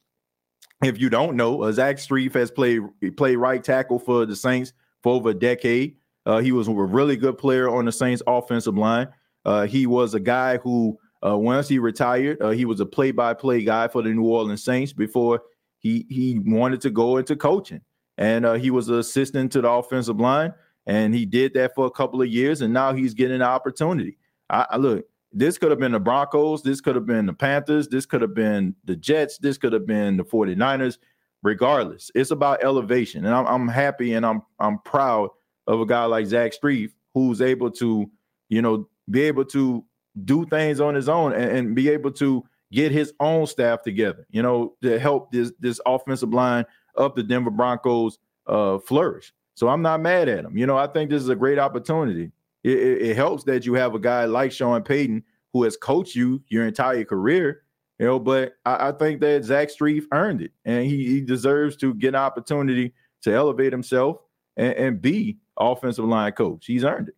if 0.82 0.98
you 0.98 1.08
don't 1.08 1.36
know, 1.36 1.62
uh, 1.62 1.72
Zach 1.72 1.96
Strief 1.96 2.34
has 2.34 2.50
played 2.50 2.82
played 3.16 3.36
right 3.36 3.62
tackle 3.62 3.98
for 3.98 4.26
the 4.26 4.36
Saints 4.36 4.72
for 5.02 5.14
over 5.14 5.30
a 5.30 5.34
decade. 5.34 5.96
Uh, 6.26 6.38
he 6.40 6.52
was 6.52 6.68
a 6.68 6.72
really 6.72 7.16
good 7.16 7.38
player 7.38 7.68
on 7.68 7.84
the 7.84 7.92
Saints 7.92 8.22
offensive 8.26 8.76
line. 8.76 9.08
Uh, 9.44 9.66
he 9.66 9.86
was 9.86 10.14
a 10.14 10.20
guy 10.20 10.56
who, 10.56 10.98
uh, 11.24 11.36
once 11.36 11.68
he 11.68 11.78
retired, 11.78 12.40
uh, 12.40 12.50
he 12.50 12.64
was 12.64 12.80
a 12.80 12.86
play-by-play 12.86 13.62
guy 13.62 13.86
for 13.88 14.02
the 14.02 14.08
New 14.08 14.24
Orleans 14.24 14.64
Saints 14.64 14.92
before 14.92 15.42
he 15.78 16.06
he 16.08 16.40
wanted 16.44 16.80
to 16.80 16.90
go 16.90 17.18
into 17.18 17.36
coaching, 17.36 17.82
and 18.16 18.46
uh, 18.46 18.54
he 18.54 18.70
was 18.70 18.88
an 18.88 18.98
assistant 18.98 19.52
to 19.52 19.60
the 19.60 19.70
offensive 19.70 20.18
line, 20.18 20.54
and 20.86 21.14
he 21.14 21.26
did 21.26 21.52
that 21.54 21.74
for 21.74 21.86
a 21.86 21.90
couple 21.90 22.22
of 22.22 22.28
years, 22.28 22.62
and 22.62 22.72
now 22.72 22.94
he's 22.94 23.14
getting 23.14 23.36
an 23.36 23.42
opportunity. 23.42 24.18
I, 24.48 24.66
I 24.70 24.76
look. 24.78 25.04
This 25.36 25.58
could 25.58 25.70
have 25.70 25.80
been 25.80 25.92
the 25.92 26.00
Broncos. 26.00 26.62
This 26.62 26.80
could 26.80 26.94
have 26.94 27.06
been 27.06 27.26
the 27.26 27.32
Panthers. 27.32 27.88
This 27.88 28.06
could 28.06 28.22
have 28.22 28.34
been 28.34 28.76
the 28.84 28.94
Jets. 28.94 29.36
This 29.38 29.58
could 29.58 29.72
have 29.72 29.86
been 29.86 30.16
the 30.16 30.24
49ers. 30.24 30.98
Regardless, 31.42 32.10
it's 32.14 32.30
about 32.30 32.64
elevation. 32.64 33.26
And 33.26 33.34
I'm, 33.34 33.44
I'm 33.46 33.68
happy 33.68 34.14
and 34.14 34.24
I'm 34.24 34.40
I'm 34.58 34.78
proud 34.78 35.28
of 35.66 35.80
a 35.80 35.84
guy 35.84 36.06
like 36.06 36.24
Zach 36.24 36.52
Strief 36.52 36.92
who's 37.12 37.42
able 37.42 37.70
to, 37.72 38.10
you 38.48 38.62
know, 38.62 38.88
be 39.10 39.22
able 39.22 39.44
to 39.46 39.84
do 40.24 40.46
things 40.46 40.80
on 40.80 40.94
his 40.94 41.08
own 41.08 41.34
and, 41.34 41.50
and, 41.50 41.74
be 41.74 41.90
able 41.90 42.12
to 42.12 42.44
get 42.72 42.92
his 42.92 43.12
own 43.20 43.46
staff 43.46 43.82
together, 43.82 44.26
you 44.30 44.42
know, 44.42 44.74
to 44.82 44.98
help 44.98 45.32
this 45.32 45.52
this 45.60 45.80
offensive 45.84 46.32
line 46.32 46.64
of 46.94 47.14
the 47.14 47.22
Denver 47.22 47.50
Broncos 47.50 48.18
uh, 48.46 48.78
flourish. 48.78 49.34
So 49.54 49.68
I'm 49.68 49.82
not 49.82 50.00
mad 50.00 50.28
at 50.28 50.44
him. 50.44 50.56
You 50.56 50.66
know, 50.66 50.78
I 50.78 50.86
think 50.86 51.10
this 51.10 51.22
is 51.22 51.28
a 51.28 51.36
great 51.36 51.58
opportunity. 51.58 52.30
It, 52.64 52.78
it, 52.78 53.16
helps 53.16 53.44
that 53.44 53.66
you 53.66 53.74
have 53.74 53.94
a 53.94 53.98
guy 53.98 54.24
like 54.24 54.50
Sean 54.50 54.82
Payton 54.82 55.22
who 55.52 55.62
has 55.64 55.76
coached 55.76 56.16
you 56.16 56.42
your 56.48 56.66
entire 56.66 57.04
career. 57.04 57.62
You 57.98 58.06
know, 58.06 58.18
but 58.18 58.54
I, 58.64 58.88
I 58.88 58.92
think 58.92 59.20
that 59.20 59.44
Zach 59.44 59.68
Strief 59.68 60.04
earned 60.12 60.42
it, 60.42 60.52
and 60.64 60.84
he, 60.84 61.06
he 61.06 61.20
deserves 61.20 61.76
to 61.76 61.94
get 61.94 62.08
an 62.08 62.16
opportunity 62.16 62.92
to 63.22 63.32
elevate 63.32 63.72
himself 63.72 64.16
and, 64.56 64.74
and 64.74 65.02
be 65.02 65.38
offensive 65.58 66.04
line 66.04 66.32
coach. 66.32 66.66
He's 66.66 66.84
earned 66.84 67.08
it. 67.08 67.14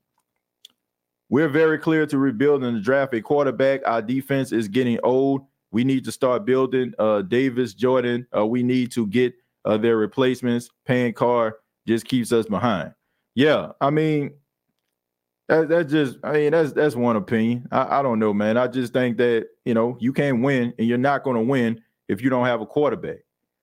We're 1.28 1.48
very 1.48 1.78
clear 1.78 2.06
to 2.06 2.18
rebuild 2.18 2.62
and 2.62 2.82
draft 2.82 3.14
a 3.14 3.20
quarterback. 3.20 3.80
Our 3.86 4.02
defense 4.02 4.52
is 4.52 4.68
getting 4.68 4.98
old. 5.02 5.42
We 5.72 5.82
need 5.82 6.04
to 6.04 6.12
start 6.12 6.44
building. 6.44 6.92
Uh, 6.98 7.22
Davis, 7.22 7.74
Jordan, 7.74 8.26
uh, 8.36 8.46
we 8.46 8.62
need 8.62 8.92
to 8.92 9.06
get 9.06 9.34
uh, 9.64 9.76
their 9.76 9.96
replacements. 9.96 10.70
Paying 10.84 11.14
Carr 11.14 11.56
just 11.86 12.04
keeps 12.04 12.32
us 12.32 12.46
behind. 12.46 12.92
Yeah, 13.34 13.72
I 13.80 13.90
mean, 13.90 14.34
that, 15.48 15.68
that's 15.68 15.92
just, 15.92 16.18
I 16.24 16.32
mean, 16.32 16.50
that's 16.52 16.72
that's 16.72 16.96
one 16.96 17.16
opinion. 17.16 17.68
I, 17.70 18.00
I 18.00 18.02
don't 18.02 18.18
know, 18.18 18.34
man. 18.34 18.56
I 18.56 18.66
just 18.66 18.92
think 18.92 19.16
that 19.18 19.48
you 19.64 19.74
know 19.74 19.96
you 20.00 20.12
can't 20.12 20.42
win, 20.42 20.74
and 20.78 20.88
you're 20.88 20.98
not 20.98 21.22
going 21.22 21.36
to 21.36 21.42
win 21.42 21.80
if 22.08 22.20
you 22.20 22.30
don't 22.30 22.46
have 22.46 22.60
a 22.60 22.66
quarterback. 22.66 23.18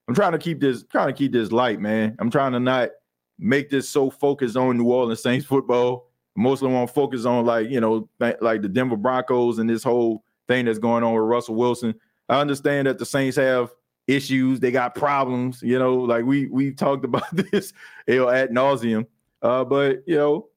I'm 0.08 0.14
trying 0.14 0.32
to 0.32 0.38
keep 0.38 0.60
this, 0.60 0.84
trying 0.84 1.08
to 1.08 1.12
keep 1.12 1.32
this 1.32 1.52
light, 1.52 1.80
man. 1.80 2.16
I'm 2.18 2.30
trying 2.30 2.52
to 2.52 2.60
not 2.60 2.90
make 3.38 3.70
this 3.70 3.88
so 3.88 4.10
focused 4.10 4.56
on 4.56 4.78
New 4.78 4.90
Orleans 4.90 5.22
Saints 5.22 5.46
football. 5.46 6.10
Mostly 6.36 6.68
want 6.68 6.88
to 6.88 6.94
focus 6.94 7.26
on 7.26 7.44
like 7.44 7.68
you 7.68 7.80
know 7.80 8.08
like 8.18 8.62
the 8.62 8.68
Denver 8.68 8.96
Broncos 8.96 9.58
and 9.58 9.68
this 9.68 9.84
whole 9.84 10.24
thing 10.48 10.64
that's 10.64 10.78
going 10.78 11.04
on 11.04 11.14
with 11.14 11.22
Russell 11.22 11.54
Wilson. 11.54 11.94
I 12.28 12.40
understand 12.40 12.86
that 12.86 12.98
the 12.98 13.06
Saints 13.06 13.36
have 13.36 13.70
issues, 14.06 14.58
they 14.58 14.70
got 14.70 14.94
problems. 14.94 15.62
You 15.62 15.78
know, 15.78 15.94
like 15.94 16.24
we 16.24 16.46
we 16.46 16.72
talked 16.72 17.04
about 17.04 17.24
this 17.30 17.72
you 18.06 18.16
know 18.16 18.30
at 18.30 18.50
nauseum. 18.50 19.06
Uh, 19.42 19.62
but 19.62 20.02
you 20.06 20.16
know 20.16 20.48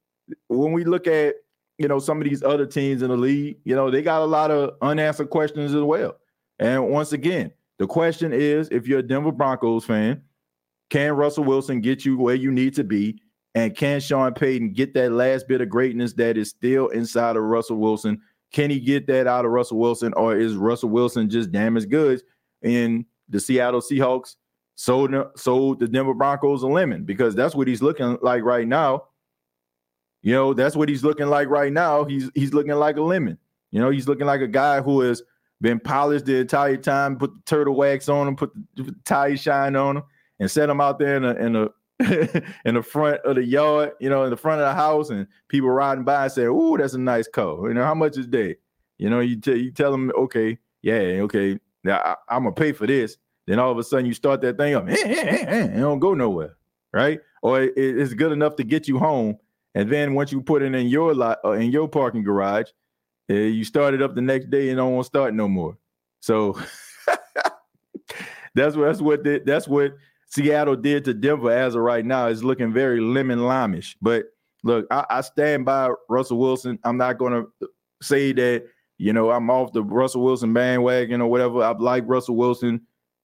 when 0.48 0.72
we 0.72 0.84
look 0.84 1.08
at 1.08 1.36
you 1.78 1.88
know 1.88 2.00
some 2.00 2.22
of 2.22 2.28
these 2.28 2.44
other 2.44 2.66
teams 2.66 3.02
in 3.02 3.10
the 3.10 3.18
league, 3.18 3.58
you 3.64 3.76
know 3.76 3.92
they 3.92 4.02
got 4.02 4.22
a 4.22 4.26
lot 4.26 4.52
of 4.52 4.76
unanswered 4.82 5.30
questions 5.30 5.74
as 5.74 5.82
well. 5.82 6.18
And 6.60 6.90
once 6.90 7.14
again, 7.14 7.52
the 7.78 7.88
question 7.88 8.34
is, 8.34 8.68
if 8.70 8.88
you're 8.88 9.00
a 9.00 9.04
Denver 9.04 9.32
Broncos 9.32 9.86
fan, 9.86 10.22
can 10.90 11.14
Russell 11.14 11.44
Wilson 11.44 11.82
get 11.82 12.06
you 12.06 12.18
where 12.18 12.36
you 12.36 12.52
need 12.52 12.74
to 12.76 12.84
be? 12.84 13.22
And 13.56 13.76
can 13.76 14.00
Sean 14.00 14.34
Payton 14.34 14.74
get 14.74 14.94
that 14.94 15.12
last 15.12 15.48
bit 15.48 15.62
of 15.62 15.70
greatness 15.70 16.14
that 16.14 16.38
is 16.38 16.50
still 16.50 16.90
inside 16.90 17.36
of 17.36 17.44
Russell 17.44 17.78
Wilson? 17.78 18.22
Can 18.52 18.70
he 18.70 18.80
get 18.80 19.08
that 19.08 19.28
out 19.28 19.46
of 19.46 19.52
Russell 19.52 19.80
Wilson, 19.80 20.14
or 20.14 20.38
is 20.38 20.56
Russell 20.56 20.90
Wilson 20.90 21.30
just 21.30 21.52
damaged 21.52 21.90
goods? 21.90 22.24
And 22.62 23.06
the 23.30 23.40
Seattle 23.40 23.82
Seahawks 23.82 24.36
sold 24.76 25.14
sold 25.36 25.80
the 25.80 25.88
Denver 25.88 26.14
Broncos 26.14 26.64
a 26.64 26.68
lemon 26.68 27.04
because 27.04 27.36
that's 27.36 27.56
what 27.56 27.68
he's 27.68 27.82
looking 27.82 28.18
like 28.22 28.44
right 28.44 28.68
now. 28.68 29.06
You 30.22 30.34
know, 30.34 30.54
that's 30.54 30.76
what 30.76 30.90
he's 30.90 31.04
looking 31.04 31.28
like 31.28 31.48
right 31.50 31.72
now. 31.72 32.04
He's 32.06 32.30
he's 32.34 32.54
looking 32.54 32.74
like 32.74 32.98
a 32.98 33.02
lemon. 33.02 33.38
You 33.72 33.80
know, 33.80 33.90
he's 33.90 34.08
looking 34.08 34.28
like 34.28 34.42
a 34.42 34.48
guy 34.48 34.82
who 34.82 35.02
has 35.02 35.22
been 35.62 35.80
polished 35.80 36.26
the 36.26 36.38
entire 36.38 36.78
time, 36.78 37.18
put 37.18 37.34
the 37.34 37.42
turtle 37.46 37.76
wax 37.76 38.10
on 38.10 38.28
him, 38.28 38.36
put 38.36 38.52
the 38.76 38.96
tire 39.06 39.38
shine 39.38 39.76
on 39.76 39.98
him 39.98 40.04
and 40.40 40.50
set 40.50 40.70
him 40.70 40.82
out 40.82 41.00
there 41.00 41.18
in 41.18 41.26
a 41.26 41.34
in 41.34 41.56
a 41.56 41.70
in 42.66 42.76
the 42.76 42.84
front 42.84 43.20
of 43.22 43.36
the 43.36 43.44
yard, 43.44 43.92
you 44.00 44.10
know, 44.10 44.24
in 44.24 44.30
the 44.30 44.38
front 44.38 44.62
of 44.62 44.68
the 44.68 44.74
house, 44.74 45.10
and 45.10 45.26
people 45.48 45.70
riding 45.70 46.04
by 46.04 46.24
and 46.24 46.32
say, 46.32 46.44
"Ooh, 46.44 46.78
that's 46.78 46.94
a 46.94 47.00
nice 47.00 47.28
car." 47.28 47.68
You 47.68 47.74
know, 47.74 47.84
how 47.84 47.96
much 47.96 48.18
is 48.18 48.30
that? 48.30 48.56
You 49.00 49.10
know, 49.10 49.20
you 49.20 49.40
tell 49.40 49.56
you 49.56 49.72
tell 49.72 49.92
them, 49.92 50.12
okay, 50.16 50.60
yeah, 50.84 51.22
okay, 51.24 51.60
now 51.84 52.18
I, 52.30 52.36
am 52.36 52.44
gonna 52.44 52.54
pay 52.54 52.72
for 52.72 52.86
this. 52.86 53.18
Then 53.48 53.60
all 53.60 53.72
of 53.72 53.78
a 53.78 53.84
sudden 53.84 54.06
you 54.06 54.14
start 54.14 54.42
that 54.42 54.58
thing 54.58 54.76
up, 54.76 54.86
it 54.88 55.80
don't 55.80 56.00
go 56.00 56.14
nowhere, 56.14 56.56
right? 56.94 57.20
Or 57.42 57.62
it, 57.62 57.74
it's 57.76 58.14
good 58.14 58.32
enough 58.32 58.56
to 58.58 58.64
get 58.64 58.88
you 58.88 59.00
home, 59.00 59.38
and 59.76 59.92
then 59.92 60.14
once 60.14 60.32
you 60.32 60.42
put 60.42 60.62
it 60.62 60.74
in 60.74 60.88
your 60.88 61.14
lot 61.14 61.40
uh, 61.44 61.52
in 61.52 61.72
your 61.72 61.88
parking 61.88 62.24
garage, 62.24 62.70
uh, 63.30 63.34
you 63.34 63.64
start 63.64 63.94
it 63.94 64.02
up 64.02 64.16
the 64.16 64.22
next 64.22 64.50
day 64.50 64.70
and 64.70 64.78
don't 64.78 64.94
want 64.94 65.06
to 65.06 65.08
start 65.08 65.34
no 65.34 65.48
more. 65.48 65.78
So 66.20 66.60
that's 68.56 68.76
what 68.76 68.86
that's 68.86 69.02
what 69.02 69.24
the, 69.24 69.42
that's 69.46 69.68
what 69.68 69.94
Seattle 70.30 70.76
did 70.76 71.06
to 71.06 71.14
Denver 71.14 71.52
as 71.52 71.76
of 71.76 71.82
right 71.82 72.06
now 72.06 72.28
is 72.28 72.44
looking 72.44 72.74
very 72.74 73.00
lemon 73.00 73.40
limish. 73.40 73.96
But 74.02 74.26
look, 74.64 74.88
I, 74.92 75.06
I 75.10 75.22
stand 75.22 75.66
by 75.66 75.92
Russell 76.10 76.40
Wilson. 76.40 76.80
I'm 76.84 76.98
not 76.98 77.18
going 77.18 77.34
to 77.34 77.70
say 78.02 78.34
that 78.34 78.66
you 78.98 79.14
know 79.14 79.32
I'm 79.32 79.50
off 79.50 79.74
the 79.74 79.84
Russell 79.84 80.24
Wilson 80.24 80.54
bandwagon 80.54 81.22
or 81.22 81.30
whatever. 81.30 81.64
I 81.64 81.72
like 81.72 82.04
Russell 82.08 82.36
Wilson 82.36 82.82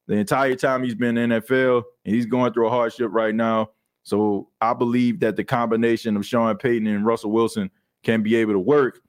the 0.07 0.15
entire 0.15 0.55
time 0.55 0.83
he's 0.83 0.95
been 0.95 1.17
in 1.17 1.29
NFL, 1.29 1.83
and 2.05 2.15
he's 2.15 2.25
going 2.25 2.53
through 2.53 2.67
a 2.67 2.69
hardship 2.69 3.09
right 3.11 3.33
now. 3.33 3.69
So 4.03 4.49
I 4.61 4.73
believe 4.73 5.19
that 5.21 5.35
the 5.35 5.43
combination 5.43 6.17
of 6.17 6.25
Sean 6.25 6.55
Payton 6.57 6.87
and 6.87 7.05
Russell 7.05 7.31
Wilson 7.31 7.71
can 8.03 8.21
be 8.21 8.35
able 8.35 8.53
to 8.53 8.59
work 8.59 8.99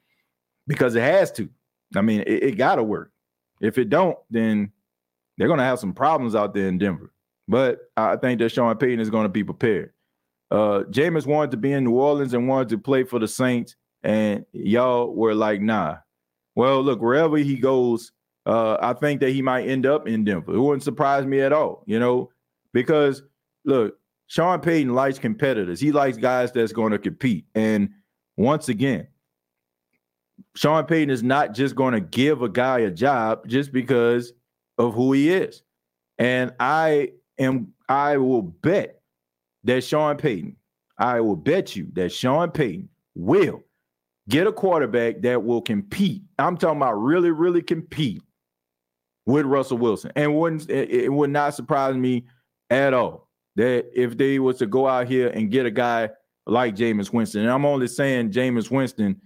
because 0.66 0.94
it 0.94 1.02
has 1.02 1.32
to. 1.32 1.48
I 1.96 2.00
mean, 2.00 2.20
it, 2.20 2.42
it 2.44 2.58
got 2.58 2.76
to 2.76 2.82
work. 2.82 3.10
If 3.60 3.78
it 3.78 3.90
don't, 3.90 4.16
then 4.30 4.72
they're 5.36 5.48
going 5.48 5.58
to 5.58 5.64
have 5.64 5.78
some 5.78 5.92
problems 5.92 6.34
out 6.34 6.54
there 6.54 6.68
in 6.68 6.78
Denver. 6.78 7.12
But 7.48 7.80
I 7.96 8.16
think 8.16 8.38
that 8.40 8.50
Sean 8.50 8.76
Payton 8.76 9.00
is 9.00 9.10
going 9.10 9.24
to 9.24 9.28
be 9.30 9.44
prepared. 9.44 9.92
Uh, 10.50 10.84
Jameis 10.90 11.26
wanted 11.26 11.50
to 11.50 11.56
be 11.56 11.72
in 11.72 11.84
New 11.84 11.94
Orleans 11.94 12.32
and 12.32 12.48
wanted 12.48 12.68
to 12.70 12.78
play 12.78 13.02
for 13.02 13.18
the 13.18 13.28
Saints, 13.28 13.76
and 14.02 14.44
y'all 14.52 15.12
were 15.14 15.34
like, 15.34 15.60
nah. 15.60 15.96
Well, 16.54 16.82
look, 16.82 17.02
wherever 17.02 17.36
he 17.36 17.56
goes, 17.56 18.12
uh, 18.46 18.76
I 18.80 18.92
think 18.92 19.20
that 19.20 19.30
he 19.30 19.42
might 19.42 19.66
end 19.66 19.86
up 19.86 20.06
in 20.06 20.24
Denver. 20.24 20.54
It 20.54 20.60
wouldn't 20.60 20.84
surprise 20.84 21.26
me 21.26 21.40
at 21.40 21.52
all, 21.52 21.82
you 21.86 21.98
know, 21.98 22.30
because 22.72 23.22
look, 23.64 23.96
Sean 24.26 24.60
Payton 24.60 24.94
likes 24.94 25.18
competitors. 25.18 25.80
He 25.80 25.92
likes 25.92 26.16
guys 26.16 26.52
that's 26.52 26.72
going 26.72 26.92
to 26.92 26.98
compete. 26.98 27.46
And 27.54 27.90
once 28.36 28.68
again, 28.68 29.08
Sean 30.56 30.84
Payton 30.84 31.10
is 31.10 31.22
not 31.22 31.54
just 31.54 31.74
going 31.74 31.92
to 31.94 32.00
give 32.00 32.42
a 32.42 32.48
guy 32.48 32.80
a 32.80 32.90
job 32.90 33.46
just 33.46 33.72
because 33.72 34.32
of 34.78 34.94
who 34.94 35.12
he 35.12 35.30
is. 35.30 35.62
And 36.18 36.52
I 36.58 37.12
am 37.38 37.72
I 37.88 38.16
will 38.16 38.42
bet 38.42 39.00
that 39.64 39.84
Sean 39.84 40.16
Payton, 40.16 40.56
I 40.98 41.20
will 41.20 41.36
bet 41.36 41.76
you 41.76 41.88
that 41.92 42.12
Sean 42.12 42.50
Payton 42.50 42.88
will 43.14 43.62
get 44.28 44.46
a 44.46 44.52
quarterback 44.52 45.20
that 45.22 45.44
will 45.44 45.60
compete. 45.60 46.22
I'm 46.38 46.56
talking 46.56 46.78
about 46.78 46.94
really, 46.94 47.30
really 47.30 47.62
compete 47.62 48.22
with 49.26 49.46
Russell 49.46 49.78
Wilson. 49.78 50.12
And 50.16 50.70
it 50.70 51.12
would 51.12 51.30
not 51.30 51.54
surprise 51.54 51.96
me 51.96 52.24
at 52.70 52.94
all 52.94 53.23
that 53.56 53.86
if 53.94 54.16
they 54.16 54.38
was 54.38 54.58
to 54.58 54.66
go 54.66 54.88
out 54.88 55.08
here 55.08 55.28
and 55.28 55.50
get 55.50 55.66
a 55.66 55.70
guy 55.70 56.10
like 56.46 56.76
Jameis 56.76 57.12
Winston. 57.12 57.42
And 57.42 57.50
I'm 57.50 57.64
only 57.64 57.88
saying 57.88 58.32
Jameis 58.32 58.70
Winston 58.70 59.20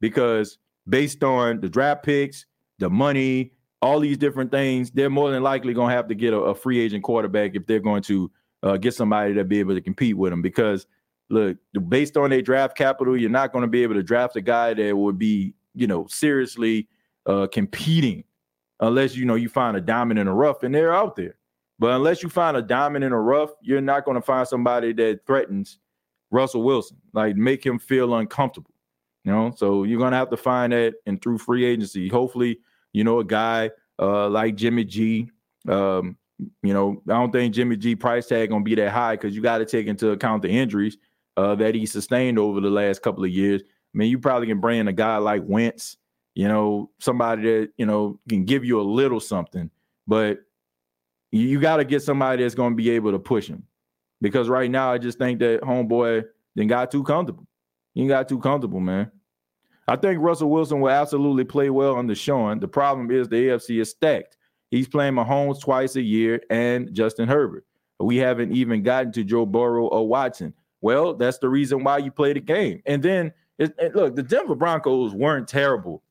because 0.00 0.58
based 0.88 1.24
on 1.24 1.60
the 1.60 1.68
draft 1.68 2.04
picks, 2.04 2.46
the 2.78 2.88
money, 2.88 3.52
all 3.82 4.00
these 4.00 4.18
different 4.18 4.50
things, 4.50 4.90
they're 4.90 5.10
more 5.10 5.30
than 5.30 5.42
likely 5.42 5.74
going 5.74 5.90
to 5.90 5.96
have 5.96 6.08
to 6.08 6.14
get 6.14 6.32
a, 6.32 6.38
a, 6.38 6.54
free 6.54 6.78
agent 6.78 7.02
quarterback 7.04 7.54
if 7.54 7.66
they're 7.66 7.80
going 7.80 8.02
to 8.02 8.30
uh, 8.62 8.76
get 8.76 8.94
somebody 8.94 9.34
to 9.34 9.44
be 9.44 9.60
able 9.60 9.74
to 9.74 9.80
compete 9.80 10.16
with 10.16 10.30
them. 10.30 10.42
Because 10.42 10.86
look, 11.30 11.56
based 11.88 12.16
on 12.16 12.30
their 12.30 12.42
draft 12.42 12.76
capital, 12.76 13.16
you're 13.16 13.30
not 13.30 13.52
going 13.52 13.62
to 13.62 13.68
be 13.68 13.82
able 13.82 13.94
to 13.94 14.02
draft 14.02 14.36
a 14.36 14.40
guy 14.40 14.74
that 14.74 14.96
would 14.96 15.18
be, 15.18 15.54
you 15.74 15.86
know, 15.86 16.06
seriously 16.08 16.88
uh, 17.26 17.46
competing 17.46 18.24
unless 18.80 19.16
you 19.16 19.24
know 19.24 19.34
you 19.34 19.48
find 19.48 19.76
a 19.76 19.80
diamond 19.80 20.18
in 20.18 20.26
the 20.26 20.32
rough, 20.32 20.62
and 20.62 20.74
they're 20.74 20.94
out 20.94 21.16
there. 21.16 21.37
But 21.78 21.92
unless 21.92 22.22
you 22.22 22.28
find 22.28 22.56
a 22.56 22.62
diamond 22.62 23.04
in 23.04 23.12
a 23.12 23.20
rough, 23.20 23.50
you're 23.62 23.80
not 23.80 24.04
going 24.04 24.16
to 24.16 24.22
find 24.22 24.46
somebody 24.48 24.92
that 24.94 25.20
threatens 25.26 25.78
Russell 26.30 26.62
Wilson, 26.62 26.98
like 27.12 27.36
make 27.36 27.64
him 27.64 27.78
feel 27.78 28.14
uncomfortable. 28.14 28.70
You 29.24 29.32
know, 29.32 29.52
so 29.56 29.84
you're 29.84 29.98
gonna 29.98 30.16
have 30.16 30.30
to 30.30 30.36
find 30.36 30.72
that 30.72 30.94
and 31.06 31.20
through 31.20 31.38
free 31.38 31.64
agency. 31.64 32.08
Hopefully, 32.08 32.60
you 32.92 33.04
know, 33.04 33.18
a 33.18 33.24
guy 33.24 33.70
uh, 33.98 34.28
like 34.28 34.54
Jimmy 34.54 34.84
G. 34.84 35.30
Um, 35.68 36.16
you 36.62 36.72
know, 36.72 37.02
I 37.08 37.12
don't 37.14 37.32
think 37.32 37.52
Jimmy 37.52 37.76
G 37.76 37.96
price 37.96 38.26
tag 38.26 38.50
gonna 38.50 38.64
be 38.64 38.74
that 38.76 38.90
high 38.90 39.16
because 39.16 39.34
you 39.34 39.42
got 39.42 39.58
to 39.58 39.66
take 39.66 39.86
into 39.86 40.10
account 40.10 40.42
the 40.42 40.48
injuries 40.48 40.96
uh, 41.36 41.54
that 41.56 41.74
he 41.74 41.84
sustained 41.84 42.38
over 42.38 42.60
the 42.60 42.70
last 42.70 43.02
couple 43.02 43.24
of 43.24 43.30
years. 43.30 43.62
I 43.62 43.98
mean, 43.98 44.10
you 44.10 44.18
probably 44.18 44.46
can 44.46 44.60
bring 44.60 44.80
in 44.80 44.88
a 44.88 44.92
guy 44.92 45.18
like 45.18 45.42
Wentz, 45.44 45.96
you 46.34 46.48
know, 46.48 46.90
somebody 46.98 47.42
that 47.42 47.70
you 47.76 47.86
know 47.86 48.20
can 48.28 48.44
give 48.44 48.64
you 48.64 48.80
a 48.80 48.82
little 48.82 49.20
something, 49.20 49.70
but 50.06 50.38
you, 51.30 51.42
you 51.42 51.60
got 51.60 51.76
to 51.76 51.84
get 51.84 52.02
somebody 52.02 52.42
that's 52.42 52.54
going 52.54 52.72
to 52.72 52.76
be 52.76 52.90
able 52.90 53.12
to 53.12 53.18
push 53.18 53.48
him. 53.48 53.64
Because 54.20 54.48
right 54.48 54.70
now, 54.70 54.92
I 54.92 54.98
just 54.98 55.18
think 55.18 55.38
that 55.40 55.60
homeboy 55.62 56.24
then 56.54 56.66
got 56.66 56.90
too 56.90 57.04
comfortable. 57.04 57.46
He 57.94 58.06
got 58.06 58.28
too 58.28 58.38
comfortable, 58.38 58.80
man. 58.80 59.10
I 59.86 59.96
think 59.96 60.20
Russell 60.20 60.50
Wilson 60.50 60.80
will 60.80 60.90
absolutely 60.90 61.44
play 61.44 61.70
well 61.70 61.96
under 61.96 62.14
Sean. 62.14 62.60
The 62.60 62.68
problem 62.68 63.10
is 63.10 63.28
the 63.28 63.48
AFC 63.48 63.80
is 63.80 63.90
stacked. 63.90 64.36
He's 64.70 64.86
playing 64.86 65.14
Mahomes 65.14 65.60
twice 65.60 65.96
a 65.96 66.02
year 66.02 66.42
and 66.50 66.92
Justin 66.92 67.26
Herbert. 67.26 67.64
We 67.98 68.16
haven't 68.18 68.52
even 68.52 68.82
gotten 68.82 69.12
to 69.12 69.24
Joe 69.24 69.46
Burrow 69.46 69.86
or 69.86 70.06
Watson. 70.06 70.52
Well, 70.80 71.14
that's 71.14 71.38
the 71.38 71.48
reason 71.48 71.82
why 71.82 71.98
you 71.98 72.10
play 72.10 72.32
the 72.34 72.40
game. 72.40 72.82
And 72.86 73.02
then, 73.02 73.32
it, 73.58 73.74
it, 73.78 73.96
look, 73.96 74.14
the 74.14 74.22
Denver 74.22 74.54
Broncos 74.54 75.14
weren't 75.14 75.48
terrible 75.48 76.02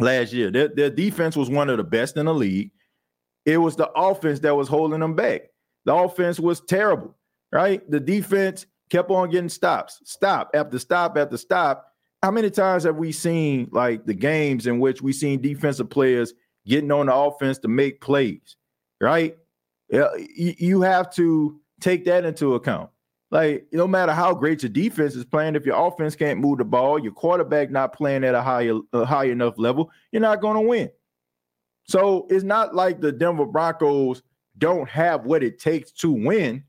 last 0.00 0.32
year. 0.32 0.50
Their, 0.50 0.68
their 0.68 0.90
defense 0.90 1.36
was 1.36 1.50
one 1.50 1.68
of 1.68 1.76
the 1.76 1.84
best 1.84 2.16
in 2.16 2.26
the 2.26 2.34
league. 2.34 2.70
It 3.44 3.58
was 3.58 3.76
the 3.76 3.90
offense 3.92 4.40
that 4.40 4.54
was 4.54 4.68
holding 4.68 5.00
them 5.00 5.14
back. 5.14 5.42
The 5.84 5.94
offense 5.94 6.38
was 6.38 6.60
terrible, 6.60 7.16
right? 7.50 7.88
The 7.90 8.00
defense 8.00 8.66
kept 8.90 9.10
on 9.10 9.30
getting 9.30 9.48
stops, 9.48 10.00
stop 10.04 10.50
after 10.54 10.78
stop 10.78 11.16
after 11.16 11.36
stop 11.36 11.92
how 12.22 12.30
many 12.30 12.50
times 12.50 12.84
have 12.84 12.96
we 12.96 13.10
seen 13.10 13.68
like 13.72 14.06
the 14.06 14.14
games 14.14 14.66
in 14.66 14.78
which 14.78 15.02
we 15.02 15.12
seen 15.12 15.40
defensive 15.40 15.90
players 15.90 16.32
getting 16.66 16.92
on 16.92 17.06
the 17.06 17.14
offense 17.14 17.58
to 17.58 17.68
make 17.68 18.00
plays, 18.00 18.56
right? 19.00 19.36
You 19.90 20.80
have 20.82 21.12
to 21.14 21.60
take 21.80 22.04
that 22.04 22.24
into 22.24 22.54
account. 22.54 22.90
Like, 23.32 23.66
no 23.72 23.88
matter 23.88 24.12
how 24.12 24.34
great 24.34 24.62
your 24.62 24.70
defense 24.70 25.16
is 25.16 25.24
playing, 25.24 25.56
if 25.56 25.66
your 25.66 25.86
offense 25.86 26.14
can't 26.14 26.38
move 26.38 26.58
the 26.58 26.64
ball, 26.64 26.98
your 26.98 27.12
quarterback 27.12 27.70
not 27.70 27.94
playing 27.94 28.24
at 28.24 28.34
a 28.34 28.42
high, 28.42 28.70
a 28.92 29.04
high 29.04 29.24
enough 29.24 29.54
level, 29.56 29.90
you're 30.12 30.22
not 30.22 30.40
going 30.40 30.54
to 30.54 30.68
win. 30.68 30.90
So 31.84 32.26
it's 32.30 32.44
not 32.44 32.74
like 32.74 33.00
the 33.00 33.12
Denver 33.12 33.46
Broncos 33.46 34.22
don't 34.58 34.88
have 34.88 35.24
what 35.24 35.42
it 35.42 35.58
takes 35.58 35.90
to 35.92 36.10
win. 36.10 36.64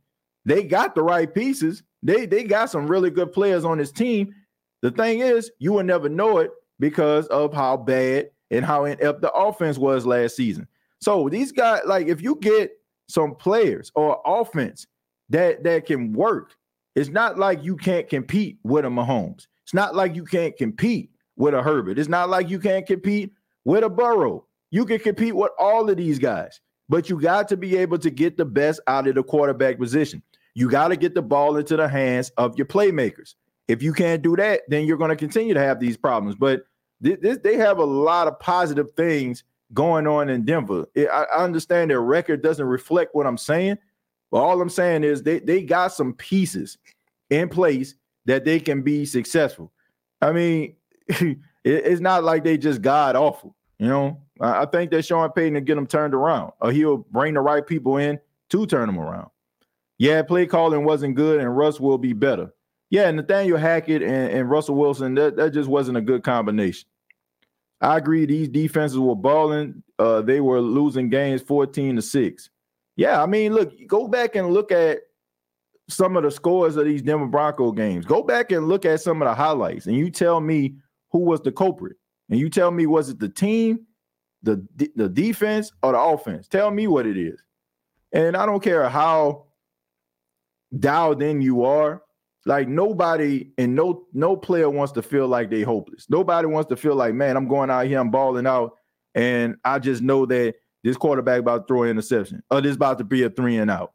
They 0.46 0.64
got 0.64 0.96
the 0.96 1.04
right 1.04 1.34
pieces. 1.34 1.84
They 2.02 2.26
they 2.26 2.44
got 2.44 2.70
some 2.70 2.88
really 2.88 3.10
good 3.10 3.32
players 3.32 3.64
on 3.64 3.78
this 3.78 3.92
team. 3.92 4.34
The 4.82 4.92
thing 4.92 5.20
is, 5.20 5.52
you 5.60 5.72
will 5.74 5.84
never 5.84 6.10
know 6.10 6.40
it 6.40 6.52
because 6.80 7.28
of 7.28 7.54
how 7.54 7.78
bad 7.78 8.30
and 8.52 8.66
how 8.66 8.86
inept 8.86 9.22
the 9.22 9.32
offense 9.32 9.78
was 9.78 10.06
last 10.06 10.36
season. 10.36 10.68
So 11.00 11.30
these 11.30 11.52
guys, 11.52 11.82
like, 11.86 12.08
if 12.08 12.22
you 12.22 12.36
get 12.36 12.72
some 13.08 13.36
players 13.36 13.92
or 13.96 14.22
offense 14.26 14.88
that 15.30 15.64
that 15.64 15.86
can 15.86 16.14
work, 16.14 16.56
it's 16.96 17.10
not 17.10 17.38
like 17.38 17.64
you 17.64 17.78
can't 17.78 18.10
compete 18.10 18.58
with 18.64 18.86
a 18.86 18.90
Mahomes. 18.90 19.48
It's 19.64 19.74
not 19.74 19.96
like 19.96 20.16
you 20.16 20.26
can't 20.26 20.56
compete 20.58 21.12
with 21.38 21.54
a 21.54 21.64
Herbert. 21.64 21.98
It's 21.98 22.10
not 22.10 22.30
like 22.30 22.50
you 22.50 22.60
can't 22.60 22.86
compete 22.86 23.32
with 23.66 23.84
a 23.84 23.90
Burrow. 23.90 24.46
You 24.74 24.88
can 24.88 24.98
compete 24.98 25.36
with 25.36 25.52
all 25.60 25.88
of 25.88 25.98
these 25.98 26.18
guys, 26.18 26.60
but 26.90 27.08
you 27.08 27.22
got 27.22 27.48
to 27.50 27.56
be 27.56 27.78
able 27.78 28.00
to 28.00 28.10
get 28.10 28.38
the 28.38 28.46
best 28.46 28.80
out 28.88 29.08
of 29.08 29.14
the 29.14 29.22
quarterback 29.22 29.78
position. 29.78 30.24
You 30.56 30.68
got 30.68 30.88
to 30.88 30.96
get 30.96 31.14
the 31.14 31.22
ball 31.22 31.58
into 31.58 31.78
the 31.78 31.88
hands 31.88 32.32
of 32.38 32.58
your 32.58 32.66
playmakers. 32.66 33.36
If 33.68 33.84
you 33.84 33.94
can't 33.94 34.24
do 34.24 34.36
that, 34.36 34.62
then 34.70 34.88
you're 34.88 34.98
going 34.98 35.12
to 35.12 35.16
continue 35.16 35.54
to 35.54 35.60
have 35.60 35.80
these 35.80 35.96
problems. 35.96 36.36
But 36.36 36.64
th- 37.04 37.22
th- 37.22 37.44
they 37.44 37.56
have 37.58 37.78
a 37.78 37.86
lot 37.86 38.28
of 38.28 38.40
positive 38.40 38.92
things 38.98 39.44
going 39.76 40.08
on 40.08 40.28
in 40.28 40.44
Denver. 40.44 40.86
I, 40.98 41.26
I 41.32 41.44
understand 41.44 41.92
their 41.92 42.02
record 42.02 42.42
doesn't 42.42 42.66
reflect 42.66 43.14
what 43.14 43.28
I'm 43.28 43.38
saying, 43.38 43.78
but 44.32 44.40
all 44.40 44.60
I'm 44.60 44.70
saying 44.72 45.04
is 45.04 45.22
they, 45.22 45.38
they 45.38 45.62
got 45.62 45.94
some 45.94 46.16
pieces 46.16 46.80
in 47.30 47.48
place 47.48 47.94
that 48.26 48.44
they 48.44 48.60
can 48.60 48.82
be 48.82 49.06
successful. 49.06 49.72
I 50.20 50.32
mean, 50.32 50.78
it, 51.08 51.38
it's 51.64 52.02
not 52.02 52.24
like 52.24 52.44
they 52.44 52.58
just 52.58 52.82
god 52.82 53.16
awful. 53.16 53.56
You 53.78 53.88
know, 53.88 54.23
I, 54.42 54.66
think 54.66 54.92
that 54.92 55.04
Sean 55.04 55.32
Payton 55.32 55.54
to 55.54 55.62
get 55.62 55.76
them 55.76 55.88
turned 55.88 56.14
around, 56.14 56.54
or 56.60 56.72
he'll 56.72 56.98
bring 56.98 57.36
the 57.36 57.42
right 57.42 57.66
people 57.66 57.98
in 57.98 58.20
to 58.50 58.66
turn 58.66 58.88
them 58.88 59.00
around. 59.00 59.30
Yeah, 59.98 60.24
play 60.24 60.48
calling 60.48 60.86
wasn't 60.86 61.16
good, 61.16 61.40
and 61.40 61.56
Russ 61.56 61.80
will 61.80 61.98
be 61.98 62.14
better 62.14 62.52
yeah, 62.94 63.10
Nathaniel 63.10 63.58
Hackett 63.58 64.04
and, 64.04 64.32
and 64.32 64.48
Russell 64.52 64.76
Wilson, 64.76 65.16
that, 65.16 65.36
that 65.38 65.52
just 65.52 65.68
wasn't 65.68 65.98
a 65.98 66.02
good 66.02 66.24
combination. 66.24 66.88
I 67.82 67.98
agree. 67.98 68.28
These 68.28 68.50
defenses 68.50 69.00
were 69.00 69.16
balling. 69.16 69.82
Uh, 69.98 70.22
they 70.22 70.42
were 70.42 70.62
losing 70.62 71.10
games 71.10 71.42
14 71.42 71.96
to 71.96 72.04
6. 72.04 72.50
Yeah, 72.96 73.24
I 73.24 73.26
mean, 73.26 73.56
look, 73.56 73.74
go 73.88 74.08
back 74.08 74.36
and 74.36 74.54
look 74.54 74.72
at 74.72 75.00
some 75.90 76.16
of 76.16 76.22
the 76.22 76.30
scores 76.30 76.76
of 76.76 76.86
these 76.86 77.02
Denver 77.02 77.26
Bronco 77.26 77.72
games. 77.72 78.06
Go 78.06 78.22
back 78.22 78.52
and 78.52 78.68
look 78.68 78.86
at 78.86 79.02
some 79.02 79.24
of 79.24 79.28
the 79.28 79.34
highlights, 79.34 79.88
and 79.88 79.98
you 79.98 80.12
tell 80.12 80.40
me 80.40 80.76
who 81.10 81.18
was 81.18 81.42
the 81.42 81.52
culprit. 81.52 81.98
And 82.30 82.40
you 82.40 82.48
tell 82.48 82.70
me 82.70 82.86
was 82.86 83.10
it 83.10 83.18
the 83.18 83.28
team, 83.28 83.88
the 84.44 84.66
the 84.96 85.10
defense, 85.10 85.72
or 85.82 85.94
the 85.94 86.00
offense? 86.00 86.48
Tell 86.48 86.70
me 86.70 86.88
what 86.88 87.06
it 87.06 87.18
is. 87.18 87.42
And 88.12 88.38
I 88.38 88.46
don't 88.46 88.62
care 88.62 88.88
how 88.90 89.46
dialed 90.78 91.22
in 91.22 91.42
you 91.42 91.64
are. 91.64 92.02
Like 92.46 92.68
nobody 92.68 93.52
and 93.58 93.74
no 93.74 94.06
no 94.14 94.36
player 94.36 94.70
wants 94.70 94.92
to 94.94 95.02
feel 95.02 95.28
like 95.28 95.50
they 95.50 95.62
hopeless. 95.62 96.08
Nobody 96.10 96.48
wants 96.48 96.68
to 96.70 96.76
feel 96.76 96.96
like, 96.96 97.14
man, 97.14 97.38
I'm 97.38 97.48
going 97.48 97.70
out 97.70 97.88
here, 97.88 98.00
I'm 98.00 98.12
balling 98.12 98.46
out, 98.46 98.78
and 99.16 99.56
I 99.64 99.80
just 99.80 100.02
know 100.02 100.26
that 100.26 100.56
this 100.84 100.98
quarterback 100.98 101.40
about 101.40 101.60
to 101.60 101.74
throw 101.74 101.84
an 101.84 101.90
interception, 101.90 102.44
or 102.52 102.60
this 102.60 102.76
about 102.76 102.98
to 102.98 103.06
be 103.06 103.24
a 103.24 103.30
three 103.30 103.58
and 103.58 103.72
out. 103.72 103.94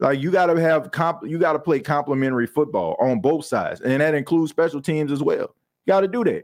Like 0.00 0.20
you 0.20 0.32
got 0.32 0.46
to 0.46 0.60
have 0.60 0.90
comp, 0.90 1.20
you 1.24 1.38
got 1.38 1.52
to 1.52 1.60
play 1.60 1.78
complementary 1.78 2.48
football 2.48 2.96
on 2.98 3.20
both 3.20 3.44
sides, 3.44 3.80
and 3.80 4.00
that 4.00 4.14
includes 4.14 4.50
special 4.50 4.82
teams 4.82 5.12
as 5.12 5.22
well. 5.22 5.54
You 5.86 5.92
got 5.92 6.00
to 6.00 6.08
do 6.08 6.24
that. 6.24 6.42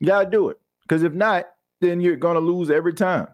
You 0.00 0.08
got 0.08 0.24
to 0.24 0.30
do 0.30 0.48
it 0.48 0.58
because 0.82 1.04
if 1.04 1.12
not, 1.12 1.46
then 1.80 2.00
you're 2.00 2.16
going 2.16 2.34
to 2.34 2.40
lose 2.40 2.70
every 2.70 2.94
time. 2.94 3.28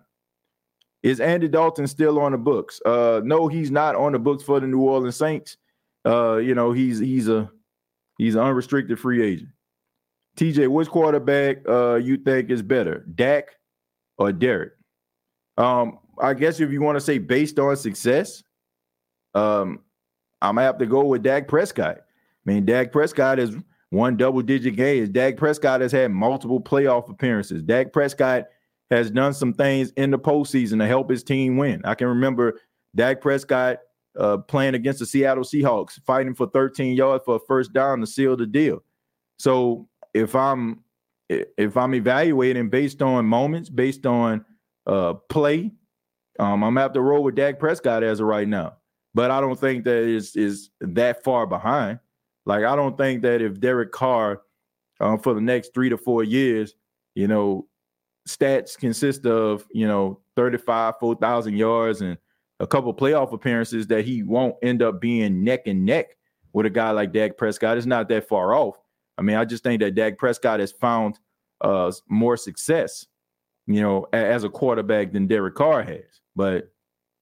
Is 1.03 1.21
Andy 1.21 1.49
Dalton 1.49 1.87
still 1.87 2.19
on 2.19 2.33
the 2.33 2.39
books? 2.39 2.81
Uh, 2.85 3.21
no, 3.25 3.49
he's 3.49 3.71
not 3.71 3.97
on 3.97 4.13
the 4.13 4.19
books 4.19 4.43
for 4.43 4.61
the 4.61 4.67
New 4.67 4.81
Orleans 4.81 5.17
Saints. 5.17 5.57
Uh, 6.05 6.37
you 6.37 6.55
know, 6.55 6.73
he's 6.73 6.99
he's 6.99 7.29
a 7.29 7.51
he's 8.19 8.35
an 8.35 8.43
unrestricted 8.43 8.99
free 8.99 9.23
agent. 9.23 9.51
TJ, 10.37 10.69
which 10.69 10.89
quarterback 10.89 11.59
uh 11.69 11.95
you 11.95 12.17
think 12.17 12.51
is 12.51 12.63
better, 12.63 13.05
Dak 13.15 13.49
or 14.19 14.33
Derek? 14.33 14.73
Um, 15.57 15.99
I 16.19 16.35
guess 16.35 16.61
if 16.61 16.71
you 16.71 16.83
want 16.83 16.97
to 16.97 17.01
say 17.01 17.19
based 17.19 17.59
on 17.59 17.77
success, 17.77 18.43
um, 19.35 19.81
I'm 20.43 20.57
gonna 20.57 20.67
have 20.67 20.79
to 20.79 20.87
go 20.87 21.05
with 21.05 21.23
Dak 21.23 21.49
Prescott. 21.49 21.99
I 21.99 22.03
mean, 22.45 22.65
Dak 22.65 22.93
Prescott 22.93 23.39
has 23.39 23.55
won 23.91 24.17
double 24.17 24.43
digit 24.43 24.77
games. 24.77 25.09
Dak 25.09 25.37
Prescott 25.37 25.81
has 25.81 25.93
had 25.93 26.11
multiple 26.13 26.61
playoff 26.61 27.11
appearances. 27.11 27.63
Dak 27.63 27.93
Prescott 27.93 28.47
has 28.91 29.11
done 29.11 29.35
some 29.35 29.53
things 29.53 29.93
in 29.97 30.11
the 30.11 30.19
postseason 30.19 30.79
to 30.79 30.87
help 30.87 31.11
his 31.11 31.23
team 31.23 31.57
win. 31.57 31.81
I 31.85 31.95
can 31.95 32.09
remember 32.09 32.61
Dak 32.95 33.21
Prescott 33.21 33.79
uh, 34.19 34.39
playing 34.39 34.75
against 34.75 34.99
the 34.99 35.07
Seattle 35.07 35.45
Seahawks, 35.45 36.01
fighting 36.05 36.35
for 36.35 36.49
13 36.49 36.97
yards 36.97 37.25
for 37.25 37.37
a 37.37 37.41
first 37.47 37.73
down 37.73 38.01
to 38.01 38.07
seal 38.07 38.37
the 38.37 38.47
deal. 38.47 38.83
So 39.39 39.89
if 40.15 40.35
I'm 40.35 40.83
if 41.29 41.77
I'm 41.77 41.95
evaluating 41.95 42.71
based 42.71 43.03
on 43.03 43.25
moments, 43.25 43.69
based 43.69 44.05
on 44.05 44.45
uh, 44.87 45.15
play, 45.29 45.71
um, 46.41 46.65
I'm 46.65 46.75
gonna 46.75 46.81
have 46.81 46.93
to 46.95 47.01
roll 47.01 47.23
with 47.23 47.37
Dak 47.37 47.59
Prescott 47.59 48.03
as 48.03 48.19
of 48.21 48.27
right 48.27 48.49
now. 48.49 48.75
But 49.15 49.31
I 49.31 49.41
don't 49.41 49.59
think 49.59 49.85
that 49.85 50.03
is 50.03 50.35
is 50.37 50.71
that 50.81 51.23
far 51.23 51.47
behind. 51.47 52.01
Like 52.51 52.65
I 52.65 52.75
don't 52.75 52.99
think 52.99 53.23
that 53.23 53.41
if 53.41 53.61
Derek 53.61 53.93
Carr 53.93 54.43
um, 54.99 55.21
for 55.21 55.35
the 55.35 55.41
next 55.41 55.73
three 55.73 55.89
to 55.89 55.97
four 55.97 56.25
years, 56.25 56.75
you 57.15 57.29
know, 57.29 57.69
stats 58.29 58.77
consist 58.77 59.25
of 59.25 59.65
you 59.73 59.87
know 59.87 60.21
35 60.35 60.95
4,000 60.99 61.57
yards 61.57 62.01
and 62.01 62.19
a 62.59 62.67
couple 62.67 62.93
playoff 62.93 63.33
appearances 63.33 63.87
that 63.87 64.05
he 64.05 64.25
won't 64.25 64.57
end 64.65 64.83
up 64.83 65.01
being 65.01 65.45
neck 65.45 65.69
and 65.69 65.87
neck 65.87 66.17
with 66.53 66.67
a 66.67 66.71
guy 66.71 66.91
like 66.91 67.13
Dak 67.13 67.39
Prescott. 67.39 67.79
It's 67.79 67.87
not 67.87 68.09
that 68.09 68.27
far 68.27 68.53
off. 68.53 68.77
I 69.17 69.23
mean, 69.23 69.37
I 69.37 69.45
just 69.45 69.63
think 69.63 69.81
that 69.81 69.95
Dak 69.95 70.19
Prescott 70.19 70.59
has 70.59 70.73
found 70.73 71.21
uh, 71.61 71.93
more 72.09 72.37
success, 72.37 73.07
you 73.69 73.81
know, 73.81 74.07
as 74.13 74.43
a 74.43 74.49
quarterback 74.49 75.13
than 75.13 75.29
Derek 75.29 75.55
Carr 75.55 75.85
has. 75.85 76.21
But 76.35 76.73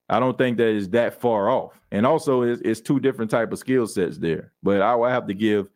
I 0.09 0.19
don't 0.19 0.37
think 0.37 0.57
that 0.57 0.69
is 0.69 0.89
that 0.89 1.19
far 1.21 1.49
off. 1.49 1.79
And 1.91 2.05
also, 2.05 2.41
it's, 2.41 2.61
it's 2.63 2.81
two 2.81 2.99
different 2.99 3.31
type 3.31 3.51
of 3.51 3.59
skill 3.59 3.87
sets 3.87 4.17
there. 4.17 4.51
But 4.63 4.81
I 4.81 4.95
will 4.95 5.07
have 5.07 5.27
to 5.27 5.33
give, 5.33 5.67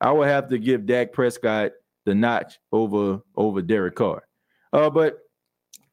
I 0.00 0.12
will 0.12 0.24
have 0.24 0.48
to 0.48 0.58
give 0.58 0.86
Dak 0.86 1.12
Prescott 1.12 1.72
the 2.06 2.14
notch 2.14 2.58
over 2.72 3.20
over 3.36 3.62
Derek 3.62 3.94
Carr. 3.94 4.22
Uh, 4.72 4.90
but 4.90 5.18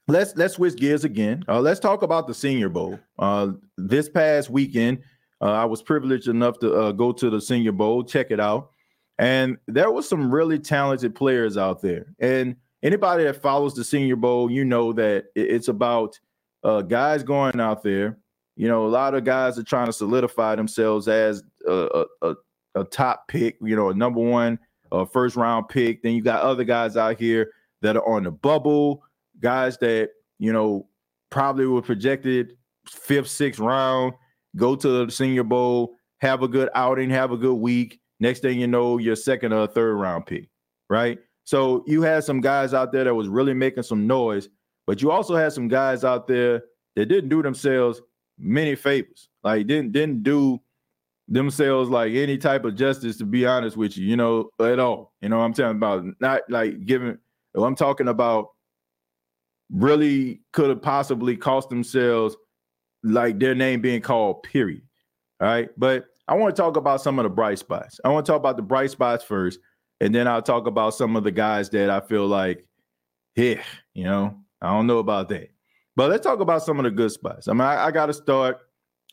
let's 0.07 0.35
let's 0.35 0.55
switch 0.55 0.75
gears 0.75 1.03
again. 1.03 1.43
Uh, 1.47 1.59
let's 1.59 1.79
talk 1.79 2.01
about 2.01 2.27
the 2.27 2.33
Senior 2.33 2.69
Bowl. 2.69 2.99
Uh, 3.19 3.49
this 3.77 4.09
past 4.09 4.49
weekend, 4.49 4.99
uh, 5.41 5.51
I 5.51 5.65
was 5.65 5.81
privileged 5.81 6.27
enough 6.27 6.59
to 6.59 6.73
uh, 6.73 6.91
go 6.91 7.11
to 7.11 7.29
the 7.29 7.41
Senior 7.41 7.71
Bowl, 7.71 8.03
check 8.03 8.31
it 8.31 8.39
out, 8.39 8.71
and 9.17 9.57
there 9.67 9.91
was 9.91 10.07
some 10.07 10.33
really 10.33 10.59
talented 10.59 11.15
players 11.15 11.57
out 11.57 11.81
there. 11.81 12.13
And 12.19 12.55
anybody 12.83 13.23
that 13.23 13.41
follows 13.41 13.73
the 13.73 13.83
Senior 13.83 14.15
Bowl, 14.15 14.49
you 14.49 14.63
know 14.63 14.93
that 14.93 15.25
it's 15.35 15.67
about 15.67 16.19
uh, 16.67 16.81
guys 16.81 17.23
going 17.23 17.59
out 17.59 17.81
there. 17.81 18.17
You 18.57 18.67
know, 18.67 18.85
a 18.85 18.89
lot 18.89 19.13
of 19.13 19.23
guys 19.23 19.57
are 19.57 19.63
trying 19.63 19.85
to 19.85 19.93
solidify 19.93 20.55
themselves 20.55 21.07
as 21.07 21.43
a, 21.65 22.05
a, 22.21 22.35
a 22.75 22.83
top 22.83 23.27
pick. 23.27 23.57
You 23.61 23.75
know, 23.75 23.89
a 23.89 23.93
number 23.93 24.19
one, 24.19 24.59
uh, 24.91 25.05
first 25.05 25.35
round 25.35 25.69
pick. 25.69 26.03
Then 26.03 26.13
you 26.13 26.21
got 26.21 26.41
other 26.41 26.63
guys 26.63 26.97
out 26.97 27.17
here 27.17 27.51
that 27.81 27.95
are 27.95 28.07
on 28.07 28.23
the 28.23 28.31
bubble 28.31 29.03
guys 29.39 29.77
that 29.77 30.09
you 30.39 30.51
know 30.51 30.87
probably 31.29 31.67
were 31.67 31.81
projected 31.81 32.57
fifth, 32.85 33.29
sixth 33.29 33.59
round, 33.59 34.13
go 34.55 34.75
to 34.75 35.05
the 35.05 35.11
Senior 35.11 35.43
Bowl, 35.43 35.95
have 36.19 36.41
a 36.41 36.47
good 36.47 36.69
outing, 36.75 37.09
have 37.09 37.31
a 37.31 37.37
good 37.37 37.55
week. 37.55 37.99
Next 38.19 38.41
thing 38.41 38.59
you 38.59 38.67
know, 38.67 38.97
your 38.97 39.15
second 39.15 39.53
or 39.53 39.67
third 39.67 39.95
round 39.95 40.25
pick, 40.25 40.49
right? 40.89 41.19
So 41.43 41.83
you 41.87 42.01
had 42.01 42.23
some 42.23 42.41
guys 42.41 42.73
out 42.73 42.91
there 42.91 43.05
that 43.05 43.13
was 43.13 43.29
really 43.29 43.53
making 43.53 43.83
some 43.83 44.07
noise, 44.07 44.49
but 44.87 45.01
you 45.01 45.11
also 45.11 45.35
had 45.35 45.53
some 45.53 45.67
guys 45.67 46.03
out 46.03 46.27
there 46.27 46.63
that 46.95 47.05
didn't 47.05 47.29
do 47.29 47.43
themselves 47.43 48.01
many 48.39 48.73
favors. 48.73 49.29
Like 49.43 49.67
didn't 49.67 49.91
didn't 49.91 50.23
do 50.23 50.59
themselves 51.27 51.89
like 51.89 52.13
any 52.13 52.37
type 52.37 52.65
of 52.65 52.75
justice, 52.75 53.17
to 53.17 53.25
be 53.25 53.45
honest 53.45 53.77
with 53.77 53.97
you, 53.97 54.07
you 54.07 54.15
know, 54.15 54.49
at 54.59 54.79
all. 54.79 55.13
You 55.21 55.29
know, 55.29 55.41
I'm 55.41 55.53
talking 55.53 55.77
about 55.77 56.05
not 56.19 56.41
like 56.49 56.85
giving. 56.85 57.17
I'm 57.55 57.75
talking 57.75 58.07
about 58.07 58.49
really 59.71 60.41
could 60.53 60.69
have 60.69 60.81
possibly 60.81 61.35
cost 61.35 61.69
themselves 61.69 62.35
like 63.03 63.39
their 63.39 63.55
name 63.55 63.81
being 63.81 64.01
called, 64.01 64.43
period. 64.43 64.81
All 65.41 65.47
right. 65.47 65.69
But 65.77 66.05
I 66.27 66.35
want 66.35 66.55
to 66.55 66.61
talk 66.61 66.77
about 66.77 67.01
some 67.01 67.19
of 67.19 67.23
the 67.23 67.29
bright 67.29 67.59
spots. 67.59 67.99
I 68.03 68.09
want 68.09 68.25
to 68.25 68.31
talk 68.31 68.39
about 68.39 68.57
the 68.57 68.63
bright 68.63 68.91
spots 68.91 69.23
first, 69.23 69.59
and 70.01 70.13
then 70.13 70.27
I'll 70.27 70.41
talk 70.41 70.67
about 70.67 70.93
some 70.93 71.15
of 71.15 71.23
the 71.23 71.31
guys 71.31 71.69
that 71.71 71.89
I 71.89 71.99
feel 71.99 72.27
like, 72.27 72.65
yeah, 73.35 73.61
you 73.93 74.03
know, 74.05 74.37
I 74.61 74.71
don't 74.71 74.87
know 74.87 74.99
about 74.99 75.29
that. 75.29 75.49
But 75.95 76.09
let's 76.09 76.23
talk 76.23 76.39
about 76.39 76.63
some 76.63 76.79
of 76.79 76.83
the 76.83 76.91
good 76.91 77.11
spots. 77.11 77.47
I 77.47 77.53
mean, 77.53 77.61
I, 77.61 77.85
I 77.85 77.91
got 77.91 78.07
to 78.07 78.13
start 78.13 78.59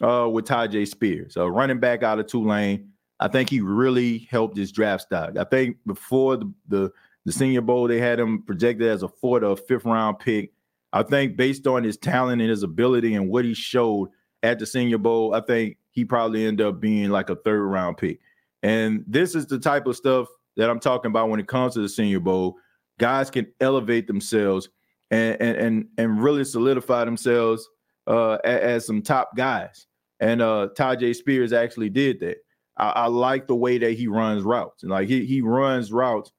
uh, 0.03 0.28
with 0.30 0.47
Tyjae 0.47 0.86
Spears, 0.86 1.36
a 1.36 1.51
running 1.51 1.80
back 1.80 2.03
out 2.03 2.18
of 2.18 2.26
Tulane. 2.26 2.90
I 3.20 3.28
think 3.28 3.49
he 3.49 3.61
really 3.61 4.28
helped 4.30 4.57
his 4.57 4.72
draft 4.72 5.05
stock. 5.05 5.38
I 5.38 5.45
think 5.45 5.76
before 5.86 6.36
the, 6.36 6.53
the 6.68 6.92
the 7.24 7.32
Senior 7.32 7.62
Bowl, 7.62 7.88
they 7.88 7.99
had 7.99 8.20
him 8.20 8.42
projected 8.42 8.86
as 8.86 9.03
a 9.03 9.09
fourth 9.09 9.42
or 9.42 9.57
fifth 9.57 9.84
round 9.84 10.18
pick. 10.18 10.53
I 10.92 11.03
think 11.03 11.36
based 11.36 11.66
on 11.66 11.82
his 11.82 11.97
talent 11.97 12.42
and 12.42 12.51
his 12.51 12.62
ability 12.62 13.14
and 13.14 13.28
what 13.28 13.45
he 13.45 13.55
showed 13.55 14.11
at 14.42 14.59
the 14.59 14.66
Senior 14.66 14.99
Bowl, 14.99 15.34
I 15.34 15.40
think 15.40 15.78
he 15.90 16.05
probably 16.05 16.47
ended 16.47 16.66
up 16.66 16.80
being 16.80 17.11
like 17.11 17.30
a 17.30 17.36
third 17.36 17.62
round 17.64 17.97
pick. 17.97 18.20
And 18.62 19.05
this 19.07 19.34
is 19.34 19.47
the 19.47 19.59
type 19.59 19.86
of 19.86 19.97
stuff 19.97 20.28
that 20.57 20.70
I'm 20.70 20.80
talking 20.80 21.11
about 21.11 21.30
when 21.30 21.40
it 21.40 21.49
comes 21.49 21.74
to 21.74 21.80
the 21.80 21.88
Senior 21.88 22.20
Bowl. 22.20 22.57
Guys 22.99 23.30
can 23.30 23.47
elevate 23.61 24.07
themselves 24.07 24.68
and 25.11 25.41
and 25.41 25.87
and, 25.99 26.23
really 26.23 26.45
solidify 26.45 27.05
themselves 27.05 27.69
uh, 28.07 28.35
as, 28.45 28.61
as, 28.61 28.87
some 28.87 29.03
top 29.03 29.37
guys. 29.37 29.87
And 30.21 30.41
uh, 30.41 30.69
Tyjae 30.77 31.15
Spears 31.15 31.53
actually 31.53 31.91
did 31.91 32.21
that. 32.21 32.39
I, 32.77 32.91
I 32.91 33.07
like 33.07 33.47
the 33.47 33.55
way 33.55 33.79
that 33.79 33.93
he 33.93 34.07
runs 34.07 34.43
routes, 34.43 34.83
and 34.83 34.91
like 34.91 35.09
he 35.09 35.25
he 35.25 35.41
runs 35.41 35.93
routes 35.93 36.33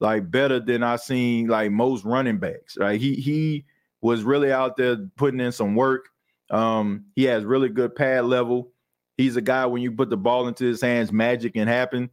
like 0.00 0.30
better 0.30 0.60
than 0.60 0.82
I 0.82 0.96
seen 0.96 1.48
like 1.48 1.70
most 1.70 2.04
running 2.04 2.38
backs. 2.38 2.76
Right? 2.76 3.00
He 3.00 3.14
he 3.14 3.64
was 4.00 4.22
really 4.22 4.52
out 4.52 4.76
there 4.76 4.96
putting 5.16 5.40
in 5.40 5.52
some 5.52 5.74
work. 5.74 6.08
Um, 6.50 7.06
he 7.14 7.24
has 7.24 7.44
really 7.44 7.68
good 7.68 7.94
pad 7.94 8.24
level. 8.24 8.72
He's 9.16 9.36
a 9.36 9.40
guy 9.40 9.66
when 9.66 9.82
you 9.82 9.92
put 9.92 10.10
the 10.10 10.16
ball 10.16 10.46
into 10.46 10.64
his 10.64 10.80
hands, 10.80 11.12
magic 11.12 11.54
can 11.54 11.66
happen. 11.66 12.08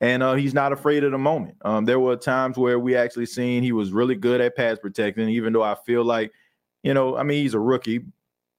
And 0.00 0.22
uh, 0.22 0.34
he's 0.34 0.54
not 0.54 0.72
afraid 0.72 1.02
of 1.02 1.12
the 1.12 1.18
moment. 1.18 1.56
Um, 1.62 1.84
there 1.84 1.98
were 1.98 2.16
times 2.16 2.56
where 2.56 2.78
we 2.78 2.94
actually 2.94 3.26
seen 3.26 3.62
he 3.62 3.72
was 3.72 3.92
really 3.92 4.14
good 4.14 4.40
at 4.40 4.56
pass 4.56 4.78
protecting, 4.78 5.28
even 5.28 5.52
though 5.52 5.62
I 5.62 5.76
feel 5.86 6.04
like, 6.04 6.32
you 6.84 6.94
know, 6.94 7.16
I 7.16 7.24
mean, 7.24 7.42
he's 7.42 7.54
a 7.54 7.60
rookie. 7.60 8.02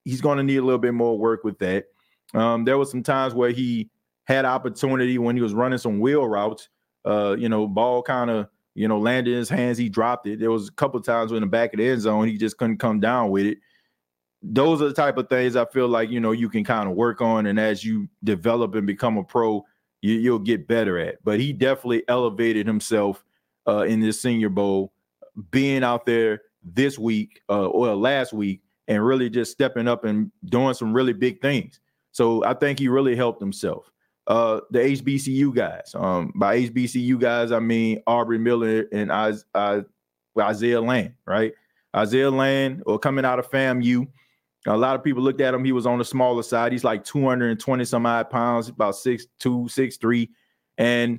He's 0.04 0.20
going 0.20 0.36
to 0.36 0.44
need 0.44 0.58
a 0.58 0.62
little 0.62 0.78
bit 0.78 0.92
more 0.92 1.18
work 1.18 1.42
with 1.44 1.58
that. 1.60 1.86
Um, 2.34 2.64
there 2.64 2.76
was 2.76 2.90
some 2.90 3.02
times 3.02 3.34
where 3.34 3.50
he 3.50 3.88
had 4.24 4.44
opportunity 4.44 5.18
when 5.18 5.34
he 5.34 5.42
was 5.42 5.54
running 5.54 5.78
some 5.78 5.98
wheel 5.98 6.26
routes. 6.26 6.68
Uh, 7.06 7.34
you 7.38 7.48
know, 7.48 7.66
ball 7.66 8.02
kind 8.02 8.30
of 8.30 8.48
you 8.74 8.88
know, 8.88 8.98
landed 8.98 9.32
in 9.32 9.38
his 9.38 9.48
hands. 9.48 9.78
He 9.78 9.88
dropped 9.88 10.26
it. 10.26 10.38
There 10.38 10.50
was 10.50 10.68
a 10.68 10.72
couple 10.72 11.00
times 11.00 11.32
in 11.32 11.40
the 11.40 11.46
back 11.46 11.72
of 11.74 11.78
the 11.78 11.88
end 11.88 12.02
zone, 12.02 12.28
he 12.28 12.38
just 12.38 12.56
couldn't 12.56 12.78
come 12.78 13.00
down 13.00 13.30
with 13.30 13.46
it. 13.46 13.58
Those 14.42 14.80
are 14.80 14.88
the 14.88 14.94
type 14.94 15.18
of 15.18 15.28
things 15.28 15.54
I 15.54 15.66
feel 15.66 15.86
like 15.88 16.08
you 16.08 16.18
know 16.18 16.32
you 16.32 16.48
can 16.48 16.64
kind 16.64 16.88
of 16.88 16.96
work 16.96 17.20
on, 17.20 17.46
and 17.46 17.60
as 17.60 17.84
you 17.84 18.08
develop 18.24 18.74
and 18.74 18.86
become 18.86 19.18
a 19.18 19.24
pro, 19.24 19.64
you, 20.02 20.32
will 20.32 20.38
get 20.38 20.66
better 20.68 20.98
at. 20.98 21.22
But 21.24 21.40
he 21.40 21.52
definitely 21.52 22.02
elevated 22.08 22.66
himself 22.66 23.24
uh, 23.66 23.82
in 23.82 24.00
this 24.00 24.20
Senior 24.20 24.48
Bowl, 24.48 24.92
being 25.50 25.84
out 25.84 26.06
there 26.06 26.42
this 26.62 26.98
week 26.98 27.42
uh, 27.48 27.66
or 27.68 27.94
last 27.94 28.32
week, 28.32 28.62
and 28.88 29.04
really 29.04 29.30
just 29.30 29.52
stepping 29.52 29.88
up 29.88 30.04
and 30.04 30.30
doing 30.46 30.74
some 30.74 30.92
really 30.92 31.12
big 31.12 31.40
things. 31.40 31.80
So 32.12 32.44
I 32.44 32.54
think 32.54 32.78
he 32.78 32.88
really 32.88 33.14
helped 33.16 33.40
himself. 33.40 33.90
uh, 34.26 34.60
the 34.70 34.78
HBCU 34.78 35.54
guys. 35.54 35.94
Um, 35.94 36.32
by 36.34 36.60
HBCU 36.60 37.18
guys, 37.18 37.52
I 37.52 37.58
mean 37.58 38.00
Aubrey 38.06 38.38
Miller 38.38 38.86
and 38.92 39.10
I, 39.10 39.32
I, 39.54 39.82
Isaiah 40.38 40.80
Land, 40.80 41.14
right? 41.26 41.52
Isaiah 41.96 42.30
Land, 42.30 42.82
or 42.86 42.98
coming 42.98 43.24
out 43.24 43.40
of 43.40 43.50
FAMU. 43.50 44.06
A 44.66 44.76
lot 44.76 44.94
of 44.94 45.02
people 45.02 45.22
looked 45.22 45.40
at 45.40 45.54
him. 45.54 45.64
He 45.64 45.72
was 45.72 45.86
on 45.86 45.98
the 45.98 46.04
smaller 46.04 46.42
side. 46.42 46.72
He's 46.72 46.84
like 46.84 47.04
220 47.04 47.84
some 47.84 48.04
odd 48.04 48.28
pounds, 48.28 48.68
about 48.68 48.96
six 48.96 49.26
two, 49.38 49.68
six 49.68 49.96
three, 49.96 50.30
and 50.76 51.18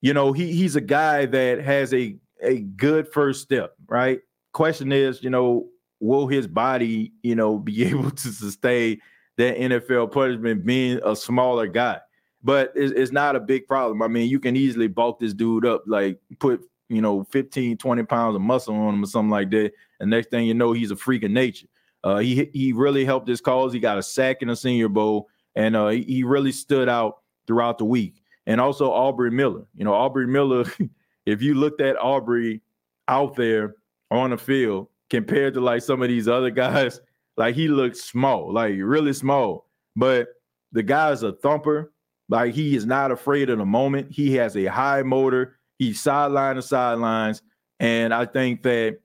you 0.00 0.12
know 0.14 0.32
he 0.32 0.52
he's 0.52 0.74
a 0.74 0.80
guy 0.80 1.26
that 1.26 1.60
has 1.60 1.94
a 1.94 2.16
a 2.42 2.60
good 2.60 3.06
first 3.08 3.42
step, 3.42 3.74
right? 3.86 4.20
Question 4.52 4.90
is, 4.92 5.22
you 5.22 5.30
know, 5.30 5.68
will 6.00 6.26
his 6.26 6.46
body, 6.46 7.12
you 7.22 7.34
know, 7.34 7.58
be 7.58 7.84
able 7.88 8.10
to 8.10 8.28
sustain 8.28 9.00
that 9.36 9.56
NFL 9.56 10.12
punishment 10.12 10.64
being 10.64 11.00
a 11.04 11.14
smaller 11.14 11.66
guy? 11.66 12.00
But 12.42 12.72
it's, 12.74 12.92
it's 12.92 13.12
not 13.12 13.36
a 13.36 13.40
big 13.40 13.66
problem. 13.66 14.02
I 14.02 14.08
mean, 14.08 14.28
you 14.28 14.40
can 14.40 14.56
easily 14.56 14.88
bulk 14.88 15.20
this 15.20 15.34
dude 15.34 15.66
up, 15.66 15.84
like 15.86 16.18
put, 16.38 16.62
you 16.88 17.02
know, 17.02 17.24
15, 17.24 17.76
20 17.76 18.02
pounds 18.04 18.34
of 18.34 18.40
muscle 18.40 18.74
on 18.74 18.94
him 18.94 19.04
or 19.04 19.06
something 19.06 19.30
like 19.30 19.50
that. 19.50 19.72
And 20.00 20.10
next 20.10 20.30
thing 20.30 20.46
you 20.46 20.54
know, 20.54 20.72
he's 20.72 20.90
a 20.90 20.96
freak 20.96 21.22
of 21.22 21.30
nature. 21.30 21.66
Uh, 22.02 22.18
he 22.18 22.50
he 22.52 22.72
really 22.72 23.04
helped 23.04 23.28
his 23.28 23.40
cause. 23.40 23.72
He 23.72 23.80
got 23.80 23.98
a 23.98 24.02
sack 24.02 24.42
in 24.42 24.48
the 24.48 24.56
Senior 24.56 24.88
Bowl, 24.88 25.28
and 25.54 25.76
uh, 25.76 25.88
he 25.88 26.24
really 26.24 26.52
stood 26.52 26.88
out 26.88 27.18
throughout 27.46 27.78
the 27.78 27.84
week. 27.84 28.22
And 28.46 28.60
also 28.60 28.90
Aubrey 28.90 29.30
Miller. 29.30 29.66
You 29.74 29.84
know, 29.84 29.94
Aubrey 29.94 30.26
Miller. 30.26 30.64
if 31.26 31.42
you 31.42 31.54
looked 31.54 31.80
at 31.80 32.00
Aubrey 32.00 32.62
out 33.08 33.36
there 33.36 33.74
on 34.10 34.30
the 34.30 34.38
field, 34.38 34.88
compared 35.10 35.54
to 35.54 35.60
like 35.60 35.82
some 35.82 36.02
of 36.02 36.08
these 36.08 36.28
other 36.28 36.50
guys, 36.50 37.00
like 37.36 37.54
he 37.54 37.68
looks 37.68 38.00
small, 38.00 38.52
like 38.52 38.74
really 38.78 39.12
small. 39.12 39.66
But 39.96 40.28
the 40.72 40.82
guy's 40.82 41.22
a 41.22 41.32
thumper. 41.32 41.92
Like 42.28 42.54
he 42.54 42.76
is 42.76 42.86
not 42.86 43.10
afraid 43.10 43.50
of 43.50 43.58
the 43.58 43.66
moment. 43.66 44.12
He 44.12 44.34
has 44.36 44.56
a 44.56 44.66
high 44.66 45.02
motor. 45.02 45.56
He's 45.78 46.00
sideline 46.00 46.56
to 46.56 46.62
sidelines. 46.62 47.42
And 47.80 48.14
I 48.14 48.24
think 48.24 48.62
that 48.62 48.98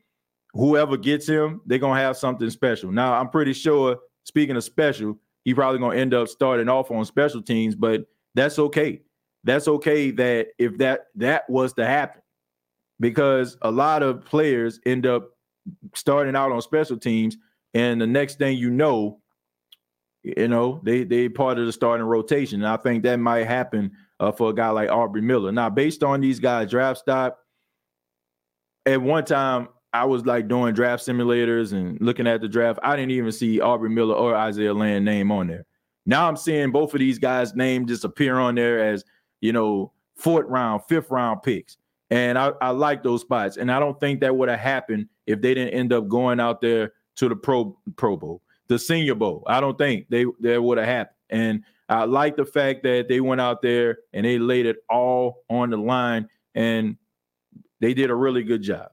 whoever 0.56 0.98
gets 0.98 1.28
him, 1.28 1.62
they're 1.66 1.78
gonna 1.78 2.00
have 2.00 2.18
something 2.18 2.50
special. 2.50 2.92
Now, 2.92 3.14
I'm 3.14 3.30
pretty 3.30 3.54
sure, 3.54 4.00
speaking 4.24 4.56
of 4.56 4.64
special, 4.64 5.20
he 5.44 5.54
probably 5.54 5.80
gonna 5.80 5.98
end 5.98 6.14
up 6.14 6.28
starting 6.28 6.70
off 6.70 6.90
on 6.90 7.06
special 7.06 7.42
teams, 7.42 7.76
but 7.76 8.06
that's 8.34 8.58
okay. 8.58 9.02
That's 9.44 9.68
okay 9.68 10.12
that 10.12 10.48
if 10.58 10.78
that 10.78 11.08
that 11.16 11.48
was 11.50 11.74
to 11.74 11.86
happen. 11.86 12.22
Because 13.00 13.58
a 13.62 13.70
lot 13.70 14.02
of 14.02 14.24
players 14.24 14.80
end 14.86 15.06
up 15.06 15.30
starting 15.94 16.36
out 16.36 16.52
on 16.52 16.62
special 16.62 16.98
teams, 16.98 17.38
and 17.74 18.00
the 18.00 18.08
next 18.08 18.38
thing 18.38 18.58
you 18.58 18.70
know, 18.70 19.20
you 20.24 20.48
know 20.48 20.80
they 20.84 21.04
they 21.04 21.28
part 21.28 21.60
of 21.60 21.66
the 21.66 21.74
starting 21.74 22.06
rotation. 22.06 22.62
And 22.62 22.70
I 22.70 22.78
think 22.78 23.04
that 23.04 23.18
might 23.18 23.46
happen 23.46 23.92
uh, 24.22 24.32
for 24.32 24.52
a 24.52 24.54
guy 24.54 24.70
like 24.70 24.90
Aubrey 24.90 25.22
Miller. 25.22 25.52
Now, 25.52 25.70
based 25.70 26.02
on 26.02 26.22
these 26.22 26.40
guys' 26.40 26.70
draft 26.70 27.00
stock, 27.00 27.38
at 28.86 29.02
one 29.02 29.26
time 29.26 29.68
I 29.96 30.04
was 30.04 30.26
like 30.26 30.50
doing 30.50 30.74
draft 30.74 31.06
simulators 31.06 31.72
and 31.72 31.98
looking 32.02 32.28
at 32.28 32.42
the 32.42 32.50
draft. 32.50 32.80
I 32.84 32.98
didn't 32.98 33.12
even 33.12 33.32
see 33.32 33.62
Aubrey 33.62 33.90
Miller 33.90 34.14
or 34.14 34.36
Isaiah 34.36 34.74
Land 34.74 35.06
name 35.06 35.32
on 35.32 35.48
there. 35.48 35.66
Now 36.06 36.28
I'm 36.28 36.36
seeing 36.36 36.72
both 36.72 36.94
of 36.94 37.00
these 37.00 37.18
guys' 37.18 37.56
name 37.56 37.88
just 37.88 38.04
appear 38.04 38.38
on 38.38 38.56
there 38.56 38.86
as 38.92 39.06
you 39.40 39.54
know 39.54 39.94
fourth 40.18 40.48
round, 40.48 40.82
fifth 40.90 41.10
round 41.12 41.44
picks. 41.44 41.78
And 42.10 42.38
I, 42.38 42.52
I 42.62 42.72
like 42.72 43.04
those 43.04 43.22
spots. 43.22 43.56
And 43.56 43.72
I 43.72 43.80
don't 43.80 43.98
think 44.02 44.20
that 44.20 44.36
would 44.36 44.50
have 44.50 44.60
happened 44.60 45.08
if 45.28 45.42
they 45.42 45.54
didn't 45.54 45.74
end 45.74 45.94
up 45.94 46.10
going 46.10 46.42
out 46.42 46.60
there 46.60 46.92
to 47.16 47.30
the 47.30 47.36
Pro 47.38 47.78
Pro 47.96 48.18
Bowl, 48.18 48.42
the 48.68 48.78
Senior 48.78 49.16
Bowl. 49.16 49.44
I 49.48 49.62
don't 49.62 49.78
think 49.78 50.08
they 50.10 50.26
that 50.42 50.62
would 50.62 50.78
have 50.78 50.88
happened. 50.88 51.16
And 51.30 51.64
I 51.88 52.04
like 52.04 52.36
the 52.36 52.46
fact 52.46 52.84
that 52.84 53.08
they 53.08 53.22
went 53.22 53.40
out 53.40 53.62
there 53.62 54.00
and 54.12 54.26
they 54.26 54.40
laid 54.40 54.66
it 54.66 54.78
all 54.90 55.46
on 55.50 55.70
the 55.70 55.78
line, 55.78 56.28
and 56.54 56.98
they 57.80 57.94
did 57.94 58.10
a 58.10 58.16
really 58.16 58.44
good 58.44 58.62
job. 58.62 58.90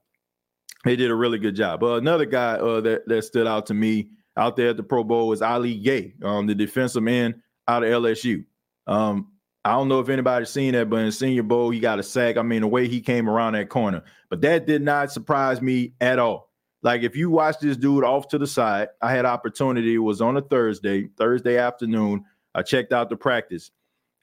They 0.84 0.96
did 0.96 1.10
a 1.10 1.14
really 1.14 1.38
good 1.38 1.54
job. 1.54 1.80
But 1.80 1.98
another 1.98 2.26
guy 2.26 2.54
uh, 2.54 2.80
that 2.80 3.06
that 3.06 3.22
stood 3.22 3.46
out 3.46 3.66
to 3.66 3.74
me 3.74 4.10
out 4.36 4.56
there 4.56 4.70
at 4.70 4.76
the 4.76 4.82
Pro 4.82 5.04
Bowl 5.04 5.28
was 5.28 5.42
Ali 5.42 5.76
Gaye, 5.76 6.14
um, 6.22 6.46
the 6.46 6.54
defensive 6.54 7.06
end 7.06 7.36
out 7.68 7.84
of 7.84 7.90
LSU. 7.90 8.44
Um, 8.86 9.28
I 9.64 9.72
don't 9.72 9.88
know 9.88 10.00
if 10.00 10.08
anybody's 10.08 10.50
seen 10.50 10.72
that, 10.72 10.90
but 10.90 10.96
in 10.96 11.12
Senior 11.12 11.44
Bowl, 11.44 11.70
he 11.70 11.78
got 11.78 12.00
a 12.00 12.02
sack. 12.02 12.36
I 12.36 12.42
mean, 12.42 12.62
the 12.62 12.68
way 12.68 12.88
he 12.88 13.00
came 13.00 13.28
around 13.28 13.52
that 13.52 13.68
corner, 13.68 14.02
but 14.28 14.40
that 14.40 14.66
did 14.66 14.82
not 14.82 15.12
surprise 15.12 15.62
me 15.62 15.92
at 16.00 16.18
all. 16.18 16.50
Like 16.82 17.02
if 17.02 17.14
you 17.14 17.30
watch 17.30 17.60
this 17.60 17.76
dude 17.76 18.02
off 18.02 18.26
to 18.28 18.38
the 18.38 18.46
side, 18.46 18.88
I 19.00 19.12
had 19.12 19.24
opportunity. 19.24 19.94
It 19.94 19.98
was 19.98 20.20
on 20.20 20.36
a 20.36 20.40
Thursday, 20.42 21.08
Thursday 21.16 21.58
afternoon. 21.58 22.24
I 22.54 22.62
checked 22.62 22.92
out 22.92 23.08
the 23.08 23.16
practice, 23.16 23.70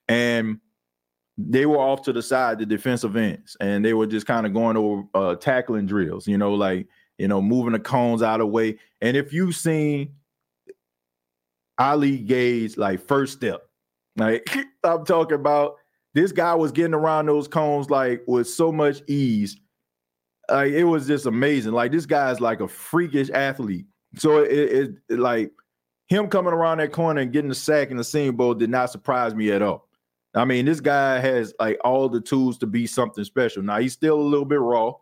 and 0.09 0.59
they 1.47 1.65
were 1.65 1.77
off 1.77 2.01
to 2.03 2.13
the 2.13 2.21
side, 2.21 2.59
the 2.59 2.65
defensive 2.65 3.15
ends, 3.15 3.55
and 3.61 3.83
they 3.85 3.93
were 3.93 4.07
just 4.07 4.25
kind 4.25 4.45
of 4.45 4.53
going 4.53 4.75
over 4.75 5.03
uh, 5.13 5.35
tackling 5.35 5.85
drills. 5.85 6.27
You 6.27 6.37
know, 6.37 6.53
like 6.53 6.87
you 7.17 7.27
know, 7.27 7.41
moving 7.41 7.73
the 7.73 7.79
cones 7.79 8.21
out 8.21 8.41
of 8.41 8.47
the 8.47 8.51
way. 8.51 8.77
And 9.01 9.15
if 9.15 9.31
you've 9.31 9.55
seen 9.55 10.15
Ali 11.77 12.17
Gaye's 12.17 12.77
like 12.77 12.99
first 12.99 13.33
step, 13.33 13.61
like 14.17 14.49
I'm 14.83 15.05
talking 15.05 15.35
about 15.35 15.75
this 16.13 16.31
guy 16.31 16.53
was 16.55 16.71
getting 16.73 16.93
around 16.93 17.27
those 17.27 17.47
cones 17.47 17.89
like 17.89 18.23
with 18.27 18.49
so 18.49 18.71
much 18.71 19.01
ease. 19.07 19.57
Like 20.49 20.73
it 20.73 20.83
was 20.83 21.07
just 21.07 21.25
amazing. 21.25 21.71
Like 21.71 21.91
this 21.91 22.05
guy's 22.05 22.41
like 22.41 22.59
a 22.59 22.67
freakish 22.67 23.29
athlete. 23.29 23.85
So 24.15 24.39
it, 24.39 24.51
it, 24.51 24.91
it 25.09 25.19
like 25.19 25.51
him 26.07 26.27
coming 26.27 26.53
around 26.53 26.79
that 26.79 26.91
corner 26.91 27.21
and 27.21 27.31
getting 27.31 27.49
the 27.49 27.55
sack 27.55 27.91
in 27.91 27.97
the 27.97 28.03
Senior 28.03 28.31
Bowl 28.33 28.55
did 28.55 28.69
not 28.69 28.89
surprise 28.89 29.35
me 29.35 29.51
at 29.51 29.61
all. 29.61 29.88
I 30.35 30.45
mean, 30.45 30.65
this 30.65 30.79
guy 30.79 31.19
has 31.19 31.53
like 31.59 31.79
all 31.83 32.07
the 32.07 32.21
tools 32.21 32.57
to 32.59 32.67
be 32.67 32.85
something 32.85 33.23
special. 33.23 33.63
Now 33.63 33.79
he's 33.79 33.93
still 33.93 34.19
a 34.19 34.21
little 34.21 34.45
bit 34.45 34.59
raw. 34.59 34.93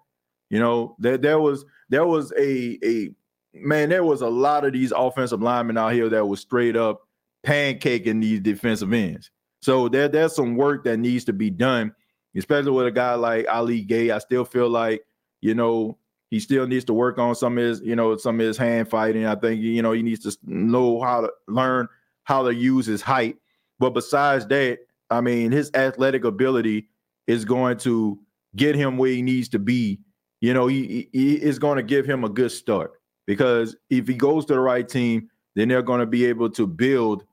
You 0.50 0.60
know, 0.60 0.96
there 1.00 1.18
there 1.18 1.40
was 1.40 1.66
there 1.90 2.06
was 2.06 2.32
a 2.38 2.78
a 2.84 3.10
man, 3.54 3.90
there 3.90 4.04
was 4.04 4.22
a 4.22 4.30
lot 4.30 4.66
of 4.66 4.74
these 4.74 4.92
offensive 4.96 5.42
linemen 5.42 5.78
out 5.78 5.94
here 5.94 6.10
that 6.10 6.26
was 6.26 6.40
straight 6.40 6.76
up 6.76 7.02
pancaking 7.46 8.22
these 8.22 8.40
defensive 8.40 8.94
ends. 8.94 9.32
So 9.62 9.90
there, 9.90 10.08
there's 10.08 10.36
some 10.36 10.56
work 10.56 10.84
that 10.86 10.98
needs 10.98 11.26
to 11.26 11.34
be 11.34 11.50
done, 11.50 11.94
especially 12.36 12.72
with 12.72 12.88
a 12.88 12.92
guy 12.92 13.16
like 13.16 13.48
Ali 13.50 13.82
Gaye. 13.82 14.12
I 14.12 14.20
still 14.20 14.46
feel 14.46 14.70
like, 14.70 15.04
you 15.42 15.56
know, 15.56 15.98
he 16.30 16.40
still 16.40 16.68
needs 16.68 16.86
to 16.86 16.94
work 16.94 17.18
on 17.18 17.36
some 17.36 17.58
of 17.58 17.64
his, 17.64 17.82
you 17.82 17.96
know, 17.96 18.16
some 18.18 18.40
of 18.40 18.46
his 18.46 18.58
hand 18.58 18.90
fighting. 18.90 19.26
I 19.26 19.36
think, 19.36 19.62
you 19.62 19.82
know, 19.82 19.94
he 19.94 20.04
needs 20.04 20.24
to 20.24 20.38
know 20.44 21.02
how 21.02 21.22
to 21.22 21.32
learn 21.48 21.88
how 22.24 22.44
to 22.44 22.54
use 22.54 22.86
his 22.86 23.02
height. 23.02 23.38
But 23.80 23.92
besides 23.92 24.46
that, 24.48 24.80
I 25.10 25.22
mean, 25.22 25.52
his 25.52 25.72
athletic 25.74 26.24
ability 26.24 26.88
is 27.28 27.46
going 27.46 27.78
to 27.80 28.20
get 28.56 28.76
him 28.76 28.98
where 28.98 29.12
he 29.12 29.22
needs 29.22 29.50
to 29.50 29.60
be. 29.60 30.00
You 30.42 30.54
know, 30.54 30.68
he, 30.68 31.10
he 31.12 31.36
is 31.36 31.60
going 31.60 31.78
to 31.78 31.84
give 31.84 32.06
him 32.06 32.24
a 32.24 32.30
good 32.30 32.52
start 32.52 32.92
because 33.26 33.76
if 33.90 34.08
he 34.08 34.14
goes 34.14 34.46
to 34.46 34.54
the 34.54 34.60
right 34.60 34.88
team, 34.88 35.30
then 35.56 35.68
they're 35.68 35.82
going 35.82 36.00
to 36.00 36.06
be 36.06 36.26
able 36.26 36.50
to 36.52 36.68
build 36.68 37.24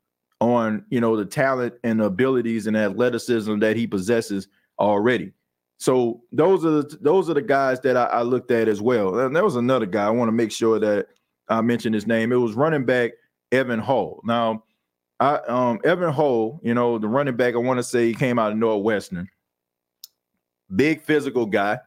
on 0.40 0.84
you 0.90 1.00
know 1.00 1.16
the 1.16 1.24
talent 1.24 1.74
and 1.84 2.02
abilities 2.02 2.66
and 2.66 2.76
athleticism 2.76 3.58
that 3.60 3.76
he 3.76 3.86
possesses 3.86 4.48
already. 4.78 5.32
So 5.78 6.22
those 6.32 6.64
are 6.64 6.82
the, 6.82 6.98
those 7.00 7.28
are 7.28 7.34
the 7.34 7.42
guys 7.42 7.80
that 7.80 7.96
I, 7.96 8.04
I 8.04 8.22
looked 8.22 8.50
at 8.50 8.68
as 8.68 8.80
well. 8.80 9.18
And 9.18 9.34
there 9.34 9.44
was 9.44 9.56
another 9.56 9.86
guy 9.86 10.06
I 10.06 10.10
want 10.10 10.28
to 10.28 10.32
make 10.32 10.52
sure 10.52 10.78
that 10.78 11.08
I 11.48 11.60
mentioned 11.60 11.94
his 11.94 12.06
name. 12.06 12.32
It 12.32 12.36
was 12.36 12.54
running 12.54 12.84
back 12.84 13.12
Evan 13.52 13.80
Hull. 13.80 14.20
Now, 14.24 14.64
I 15.20 15.36
um 15.36 15.80
Evan 15.84 16.12
Hull, 16.12 16.60
you 16.62 16.74
know, 16.74 16.98
the 16.98 17.08
running 17.08 17.36
back, 17.36 17.54
I 17.54 17.58
want 17.58 17.78
to 17.78 17.82
say 17.82 18.06
he 18.06 18.14
came 18.14 18.38
out 18.38 18.52
of 18.52 18.58
Northwestern. 18.58 19.28
Big 20.74 21.02
physical 21.02 21.46
guy. 21.46 21.78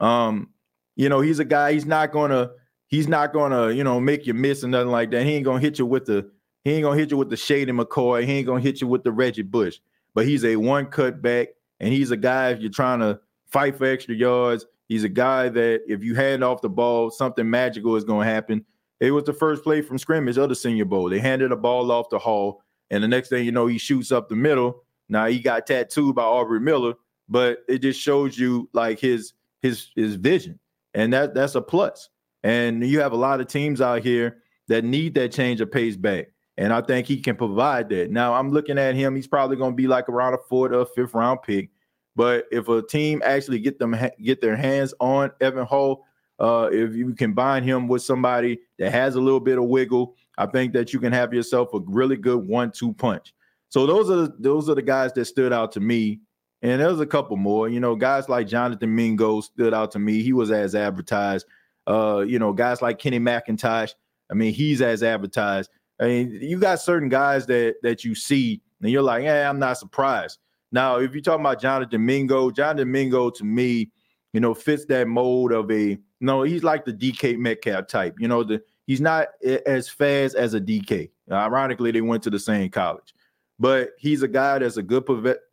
Um, 0.00 0.50
you 0.96 1.08
know, 1.08 1.20
he's 1.20 1.38
a 1.38 1.44
guy, 1.44 1.72
he's 1.72 1.86
not 1.86 2.12
gonna, 2.12 2.50
he's 2.88 3.08
not 3.08 3.32
gonna, 3.32 3.70
you 3.70 3.84
know, 3.84 4.00
make 4.00 4.26
you 4.26 4.34
miss 4.34 4.62
or 4.62 4.68
nothing 4.68 4.90
like 4.90 5.10
that. 5.12 5.24
He 5.24 5.34
ain't 5.34 5.44
gonna 5.44 5.60
hit 5.60 5.78
you 5.78 5.86
with 5.86 6.04
the 6.04 6.30
he 6.64 6.72
ain't 6.72 6.82
gonna 6.82 6.98
hit 6.98 7.10
you 7.10 7.16
with 7.16 7.30
the 7.30 7.36
Shady 7.36 7.72
McCoy. 7.72 8.26
He 8.26 8.32
ain't 8.32 8.46
gonna 8.46 8.60
hit 8.60 8.80
you 8.80 8.86
with 8.86 9.04
the 9.04 9.12
Reggie 9.12 9.42
Bush. 9.42 9.78
But 10.14 10.26
he's 10.26 10.44
a 10.44 10.56
one 10.56 10.86
cut 10.86 11.22
back, 11.22 11.48
and 11.80 11.92
he's 11.92 12.10
a 12.10 12.16
guy 12.16 12.50
if 12.50 12.60
you're 12.60 12.70
trying 12.70 13.00
to 13.00 13.20
fight 13.46 13.76
for 13.76 13.86
extra 13.86 14.14
yards. 14.14 14.66
He's 14.88 15.04
a 15.04 15.08
guy 15.08 15.48
that 15.48 15.82
if 15.86 16.02
you 16.02 16.14
hand 16.14 16.42
off 16.42 16.60
the 16.60 16.68
ball, 16.68 17.10
something 17.10 17.48
magical 17.48 17.96
is 17.96 18.04
gonna 18.04 18.24
happen. 18.24 18.64
It 19.00 19.12
was 19.12 19.24
the 19.24 19.32
first 19.32 19.62
play 19.62 19.80
from 19.80 19.98
scrimmage 19.98 20.38
of 20.38 20.48
the 20.48 20.54
Senior 20.54 20.84
Bowl. 20.84 21.08
They 21.08 21.20
handed 21.20 21.50
the 21.50 21.56
ball 21.56 21.90
off 21.92 22.08
to 22.10 22.18
Hull, 22.18 22.62
and 22.90 23.02
the 23.02 23.08
next 23.08 23.28
thing 23.28 23.44
you 23.44 23.52
know, 23.52 23.66
he 23.66 23.78
shoots 23.78 24.10
up 24.10 24.28
the 24.28 24.36
middle. 24.36 24.82
Now 25.08 25.26
he 25.26 25.38
got 25.38 25.66
tattooed 25.66 26.14
by 26.14 26.22
Aubrey 26.22 26.60
Miller, 26.60 26.94
but 27.28 27.58
it 27.68 27.78
just 27.78 28.00
shows 28.00 28.38
you 28.38 28.68
like 28.72 28.98
his 28.98 29.34
his 29.62 29.88
his 29.94 30.16
vision, 30.16 30.58
and 30.94 31.12
that 31.12 31.34
that's 31.34 31.54
a 31.54 31.62
plus. 31.62 32.08
And 32.42 32.84
you 32.86 33.00
have 33.00 33.12
a 33.12 33.16
lot 33.16 33.40
of 33.40 33.48
teams 33.48 33.80
out 33.80 34.02
here 34.02 34.38
that 34.68 34.84
need 34.84 35.14
that 35.14 35.32
change 35.32 35.60
of 35.60 35.72
pace 35.72 35.96
back. 35.96 36.28
And 36.56 36.72
I 36.72 36.80
think 36.80 37.06
he 37.06 37.20
can 37.20 37.36
provide 37.36 37.88
that. 37.90 38.10
Now 38.10 38.34
I'm 38.34 38.50
looking 38.50 38.78
at 38.78 38.94
him, 38.94 39.14
he's 39.14 39.28
probably 39.28 39.56
going 39.56 39.72
to 39.72 39.76
be 39.76 39.86
like 39.86 40.08
around 40.08 40.34
a 40.34 40.38
fourth 40.48 40.72
or 40.72 40.86
fifth 40.86 41.14
round 41.14 41.42
pick. 41.42 41.70
But 42.16 42.46
if 42.50 42.68
a 42.68 42.82
team 42.82 43.22
actually 43.24 43.60
get 43.60 43.78
them 43.78 43.96
get 44.22 44.40
their 44.40 44.56
hands 44.56 44.92
on 44.98 45.30
Evan 45.40 45.66
Hull, 45.66 46.04
uh, 46.38 46.68
if 46.72 46.94
you 46.94 47.14
combine 47.14 47.62
him 47.62 47.88
with 47.88 48.02
somebody 48.02 48.60
that 48.78 48.92
has 48.92 49.16
a 49.16 49.20
little 49.20 49.40
bit 49.40 49.58
of 49.58 49.64
wiggle, 49.64 50.14
I 50.36 50.46
think 50.46 50.72
that 50.74 50.92
you 50.92 51.00
can 51.00 51.12
have 51.12 51.34
yourself 51.34 51.74
a 51.74 51.80
really 51.86 52.16
good 52.16 52.46
one-two 52.46 52.92
punch. 52.94 53.34
So 53.70 53.86
those 53.86 54.10
are 54.10 54.32
those 54.38 54.68
are 54.68 54.74
the 54.74 54.82
guys 54.82 55.12
that 55.14 55.24
stood 55.26 55.52
out 55.52 55.72
to 55.72 55.80
me. 55.80 56.20
And 56.62 56.80
there's 56.80 57.00
a 57.00 57.06
couple 57.06 57.36
more. 57.36 57.68
You 57.68 57.80
know, 57.80 57.94
guys 57.94 58.28
like 58.28 58.48
Jonathan 58.48 58.94
Mingo 58.94 59.40
stood 59.40 59.74
out 59.74 59.92
to 59.92 59.98
me. 59.98 60.22
He 60.22 60.32
was 60.32 60.50
as 60.50 60.74
advertised. 60.74 61.46
Uh, 61.86 62.24
you 62.26 62.38
know, 62.38 62.52
guys 62.52 62.82
like 62.82 62.98
Kenny 62.98 63.20
McIntosh. 63.20 63.94
I 64.30 64.34
mean, 64.34 64.52
he's 64.52 64.82
as 64.82 65.02
advertised. 65.02 65.70
I 66.00 66.06
mean, 66.06 66.38
you 66.40 66.58
got 66.58 66.80
certain 66.80 67.08
guys 67.08 67.46
that 67.46 67.76
that 67.82 68.04
you 68.04 68.14
see, 68.14 68.60
and 68.82 68.90
you're 68.90 69.02
like, 69.02 69.24
yeah, 69.24 69.48
I'm 69.48 69.58
not 69.58 69.78
surprised. 69.78 70.38
Now, 70.70 70.98
if 70.98 71.12
you're 71.12 71.22
talking 71.22 71.40
about 71.40 71.60
Jonathan 71.60 72.04
Mingo, 72.04 72.50
Jonathan 72.50 72.90
Mingo 72.90 73.30
to 73.30 73.44
me, 73.44 73.90
you 74.32 74.40
know, 74.40 74.54
fits 74.54 74.84
that 74.86 75.08
mold 75.08 75.52
of 75.52 75.70
a 75.70 75.98
no, 76.20 76.42
he's 76.42 76.64
like 76.64 76.84
the 76.84 76.92
DK 76.92 77.38
Metcalf 77.38 77.86
type. 77.86 78.16
You 78.18 78.28
know, 78.28 78.42
the 78.42 78.62
he's 78.86 79.00
not 79.00 79.28
as 79.66 79.88
fast 79.88 80.34
as 80.34 80.54
a 80.54 80.60
DK. 80.60 81.10
Ironically, 81.30 81.90
they 81.90 82.00
went 82.00 82.22
to 82.24 82.30
the 82.30 82.38
same 82.38 82.70
college, 82.70 83.14
but 83.58 83.90
he's 83.98 84.22
a 84.22 84.28
guy 84.28 84.58
that's 84.58 84.76
a 84.76 84.82
good 84.82 85.04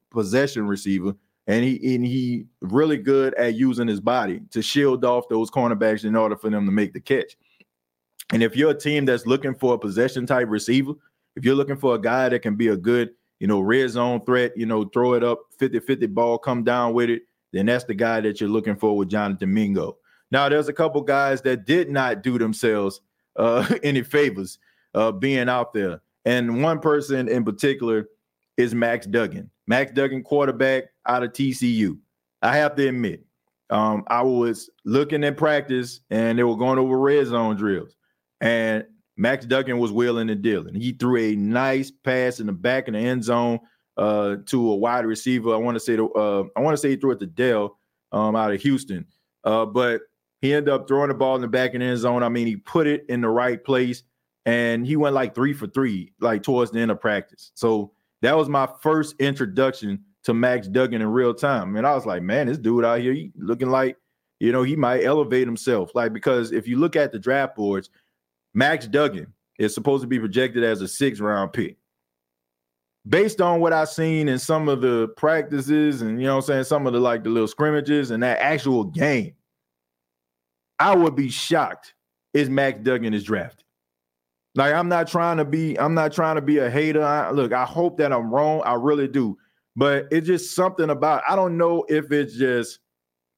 possession 0.10 0.68
receiver, 0.68 1.14
and 1.48 1.64
he 1.64 1.96
and 1.96 2.06
he 2.06 2.46
really 2.62 2.98
good 2.98 3.34
at 3.36 3.56
using 3.56 3.88
his 3.88 4.02
body 4.02 4.42
to 4.52 4.62
shield 4.62 5.06
off 5.06 5.30
those 5.30 5.52
cornerbacks 5.52 6.06
in 6.06 6.16
order 6.16 6.36
for 6.36 6.50
them 6.50 6.66
to 6.66 6.72
make 6.72 6.94
the 6.94 7.00
catch. 7.00 7.38
And 8.34 8.42
if 8.42 8.56
you're 8.56 8.72
a 8.72 8.80
team 8.80 9.06
that's 9.06 9.28
looking 9.28 9.54
for 9.54 9.76
a 9.76 9.78
possession 9.78 10.26
type 10.26 10.48
receiver, 10.50 10.94
if 11.36 11.46
you're 11.46 11.56
looking 11.56 11.78
for 11.78 11.96
a 11.96 12.00
guy 12.00 12.30
that 12.30 12.42
can 12.42 12.56
be 12.56 12.70
a 12.70 12.78
good, 12.78 13.12
you 13.40 13.48
know, 13.48 13.60
red 13.60 13.90
zone 13.92 14.24
threat, 14.26 14.58
you 14.58 14.66
know, 14.66 14.86
throw 14.86 15.14
it 15.14 15.24
up 15.24 15.42
50-50 15.60 16.12
ball, 16.14 16.38
come 16.40 16.64
down 16.64 16.94
with 16.94 17.10
it, 17.10 17.24
then 17.54 17.68
that's 17.68 17.86
the 17.86 17.94
guy 17.94 18.22
that 18.22 18.40
you're 18.40 18.50
looking 18.50 18.76
for 18.76 18.96
with 18.96 19.10
Jonathan 19.10 19.54
Mingo. 19.54 19.98
Now, 20.32 20.50
there's 20.50 20.68
a 20.68 20.74
couple 20.74 21.02
guys 21.02 21.42
that 21.44 21.66
did 21.66 21.90
not 21.90 22.24
do 22.24 22.38
themselves 22.38 23.02
uh, 23.36 23.68
any 23.84 24.04
favors 24.04 24.60
uh, 24.94 25.12
being 25.12 25.50
out 25.50 25.74
there. 25.74 26.02
And 26.26 26.64
one 26.64 26.80
person 26.80 27.28
in 27.28 27.46
particular 27.46 28.08
is 28.58 28.74
Max 28.74 29.06
Duggan. 29.06 29.50
Max 29.68 29.92
Duggan, 29.92 30.24
quarterback 30.24 30.86
out 31.06 31.24
of 31.24 31.34
TCU. 31.34 31.98
I 32.42 32.58
have 32.58 32.76
to 32.76 32.88
admit, 32.88 33.26
um, 33.70 34.04
I 34.08 34.22
was 34.22 34.70
looking 34.84 35.24
at 35.24 35.38
practice 35.38 36.02
and 36.10 36.38
they 36.38 36.44
were 36.44 36.58
going 36.58 36.80
over 36.80 36.98
red 36.98 37.28
zone 37.28 37.56
drills. 37.56 37.96
And 38.42 38.86
Max 39.18 39.46
Duggan 39.46 39.80
was 39.80 39.92
willing 39.92 40.28
to 40.28 40.36
deal, 40.36 40.62
and 40.62 40.74
dealing. 40.74 40.82
He 40.82 40.92
threw 40.92 41.18
a 41.18 41.36
nice 41.36 41.90
pass 41.90 42.40
in 42.40 42.48
the 42.48 42.54
back 42.54 42.88
of 42.88 42.94
the 42.94 43.00
end 43.00 43.24
zone 43.24 43.60
uh, 43.98 44.38
to 44.46 44.72
a 44.72 44.76
wide 44.76 45.06
receiver. 45.06 45.54
I 45.54 45.58
want 45.58 45.76
to 45.76 45.80
say 45.80 45.96
the, 45.96 46.06
uh, 46.06 46.44
I 46.56 46.62
want 46.62 46.74
to 46.74 46.78
say 46.78 46.90
he 46.90 46.96
threw 46.96 47.12
it 47.12 47.20
to 47.20 47.26
Dell 47.26 47.78
um, 48.12 48.36
out 48.36 48.54
of 48.54 48.62
Houston. 48.62 49.06
Uh, 49.44 49.66
but 49.66 50.02
he 50.42 50.54
ended 50.54 50.74
up 50.74 50.88
throwing 50.88 51.10
the 51.10 51.14
ball 51.14 51.36
in 51.36 51.42
the 51.42 51.48
back 51.48 51.74
the 51.74 51.82
end 51.82 51.98
zone. 52.00 52.24
I 52.24 52.30
mean, 52.30 52.48
he 52.48 52.56
put 52.56 52.88
it 52.88 53.06
in 53.10 53.22
the 53.22 53.30
right 53.30 53.64
place 53.64 54.04
and 54.46 54.86
he 54.86 54.96
went 54.96 55.16
like 55.16 55.34
three 55.34 55.54
for 55.54 55.68
three, 55.68 56.14
like 56.20 56.44
towards 56.44 56.72
the 56.72 56.80
end 56.80 56.92
of 56.92 57.00
practice. 57.00 57.52
So 57.56 57.92
that 58.22 58.38
was 58.38 58.50
my 58.50 58.68
first 58.82 59.16
introduction 59.20 60.04
to 60.24 60.34
Max 60.34 60.68
Duggan 60.68 61.02
in 61.02 61.08
real 61.08 61.34
time. 61.34 61.76
And 61.76 61.86
I 61.86 61.94
was 61.96 62.06
like, 62.06 62.22
man, 62.24 62.48
this 62.48 62.58
dude 62.58 62.86
out 62.86 63.00
here 63.00 63.30
looking 63.38 63.70
like, 63.70 63.98
you 64.40 64.52
know, 64.52 64.64
he 64.64 64.76
might 64.76 65.04
elevate 65.04 65.48
himself. 65.48 65.92
Like, 65.96 66.14
because 66.14 66.52
if 66.52 66.68
you 66.68 66.78
look 66.78 66.96
at 66.96 67.12
the 67.12 67.20
draft 67.20 67.56
boards, 67.56 67.90
Max 68.54 68.88
Duggan 68.88 69.34
is 69.60 69.74
supposed 69.74 70.02
to 70.02 70.08
be 70.08 70.20
projected 70.20 70.64
as 70.64 70.82
a 70.82 70.88
six 70.88 71.20
round 71.20 71.54
pick. 71.54 71.78
Based 73.08 73.40
on 73.40 73.60
what 73.60 73.72
I've 73.72 73.90
seen 73.90 74.28
in 74.28 74.40
some 74.40 74.68
of 74.68 74.82
the 74.82 75.10
practices 75.16 76.02
and 76.02 76.20
you 76.20 76.26
know 76.26 76.38
I'm 76.38 76.42
saying, 76.42 76.64
some 76.64 76.88
of 76.88 76.94
the 76.94 77.00
like 77.00 77.24
the 77.24 77.30
little 77.30 77.48
scrimmages 77.48 78.12
and 78.12 78.24
that 78.24 78.40
actual 78.40 78.84
game, 78.84 79.34
I 80.80 80.96
would 80.96 81.16
be 81.16 81.30
shocked 81.30 81.94
if 82.34 82.50
Max 82.50 82.80
Duggan 82.80 83.14
is 83.14 83.24
drafted. 83.24 83.64
Like 84.56 84.74
I'm 84.74 84.90
not 84.90 85.08
trying 85.08 85.38
to 85.38 85.46
be, 85.46 85.78
I'm 85.78 85.94
not 85.94 86.14
trying 86.14 86.36
to 86.36 86.42
be 86.42 86.60
a 86.60 86.70
hater. 86.70 87.04
I, 87.04 87.30
look, 87.32 87.54
I 87.54 87.66
hope 87.66 87.98
that 87.98 88.12
I'm 88.12 88.34
wrong. 88.34 88.62
I 88.66 88.74
really 88.74 89.08
do. 89.08 89.38
But 89.76 90.08
it's 90.12 90.26
just 90.26 90.56
something 90.56 90.90
about 90.90 91.24
I 91.28 91.36
don't 91.36 91.58
know 91.58 91.86
if 91.90 92.12
it's 92.12 92.36
just 92.36 92.80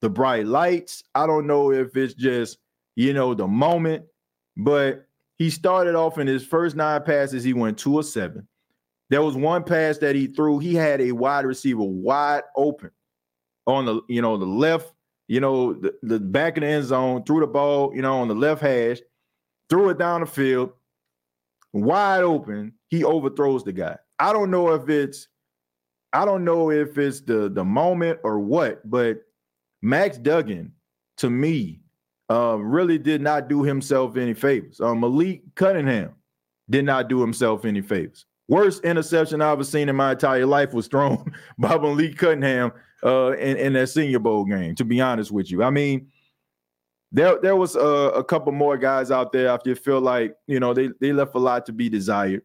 the 0.01 0.09
bright 0.09 0.45
lights. 0.45 1.03
I 1.15 1.25
don't 1.25 1.47
know 1.47 1.71
if 1.71 1.97
it's 1.97 2.13
just, 2.13 2.59
you 2.95 3.13
know, 3.13 3.33
the 3.33 3.47
moment. 3.47 4.05
But 4.55 5.07
he 5.37 5.49
started 5.49 5.95
off 5.95 6.19
in 6.19 6.27
his 6.27 6.45
first 6.45 6.75
nine 6.75 7.03
passes, 7.03 7.43
he 7.43 7.53
went 7.53 7.77
two 7.77 7.95
or 7.95 8.03
seven. 8.03 8.47
There 9.09 9.21
was 9.21 9.35
one 9.35 9.63
pass 9.63 9.97
that 9.99 10.15
he 10.15 10.27
threw. 10.27 10.59
He 10.59 10.75
had 10.75 11.01
a 11.01 11.11
wide 11.13 11.45
receiver 11.45 11.83
wide 11.83 12.43
open 12.55 12.91
on 13.65 13.85
the, 13.85 14.01
you 14.09 14.21
know, 14.21 14.37
the 14.37 14.45
left, 14.45 14.93
you 15.27 15.39
know, 15.39 15.73
the, 15.73 15.93
the 16.03 16.19
back 16.19 16.57
of 16.57 16.61
the 16.61 16.67
end 16.67 16.85
zone, 16.85 17.23
threw 17.23 17.39
the 17.39 17.47
ball, 17.47 17.95
you 17.95 18.01
know, 18.01 18.19
on 18.19 18.27
the 18.27 18.35
left 18.35 18.61
hash, 18.61 18.99
threw 19.69 19.89
it 19.89 19.97
down 19.97 20.21
the 20.21 20.27
field, 20.27 20.71
wide 21.73 22.23
open. 22.23 22.73
He 22.89 23.03
overthrows 23.03 23.63
the 23.63 23.73
guy. 23.73 23.97
I 24.19 24.33
don't 24.33 24.51
know 24.51 24.73
if 24.73 24.89
it's, 24.89 25.27
I 26.13 26.25
don't 26.25 26.45
know 26.45 26.71
if 26.71 26.97
it's 26.97 27.21
the 27.21 27.49
the 27.49 27.65
moment 27.65 28.19
or 28.23 28.39
what, 28.39 28.89
but 28.89 29.21
Max 29.81 30.17
Duggan, 30.17 30.71
to 31.17 31.29
me, 31.29 31.81
uh, 32.29 32.57
really 32.59 32.97
did 32.97 33.21
not 33.21 33.47
do 33.47 33.63
himself 33.63 34.17
any 34.17 34.33
favors. 34.33 34.79
Uh, 34.79 34.95
Malik 34.95 35.43
Cunningham 35.55 36.13
did 36.69 36.85
not 36.85 37.09
do 37.09 37.21
himself 37.21 37.65
any 37.65 37.81
favors. 37.81 38.25
Worst 38.47 38.83
interception 38.83 39.41
I've 39.41 39.53
ever 39.53 39.63
seen 39.63 39.89
in 39.89 39.95
my 39.95 40.11
entire 40.11 40.45
life 40.45 40.73
was 40.73 40.87
thrown 40.87 41.33
by 41.57 41.77
Malik 41.77 42.17
Cunningham 42.17 42.71
uh, 43.03 43.31
in, 43.33 43.57
in 43.57 43.73
that 43.73 43.87
Senior 43.87 44.19
Bowl 44.19 44.45
game. 44.45 44.75
To 44.75 44.85
be 44.85 45.01
honest 45.01 45.31
with 45.31 45.51
you, 45.51 45.63
I 45.63 45.69
mean, 45.69 46.07
there 47.11 47.39
there 47.41 47.55
was 47.55 47.75
uh, 47.75 48.11
a 48.15 48.23
couple 48.23 48.51
more 48.51 48.77
guys 48.77 49.11
out 49.11 49.31
there. 49.31 49.51
I 49.51 49.57
just 49.65 49.83
feel 49.83 50.01
like 50.01 50.35
you 50.47 50.59
know 50.59 50.73
they 50.73 50.89
they 50.99 51.13
left 51.13 51.35
a 51.35 51.39
lot 51.39 51.65
to 51.67 51.73
be 51.73 51.89
desired, 51.89 52.41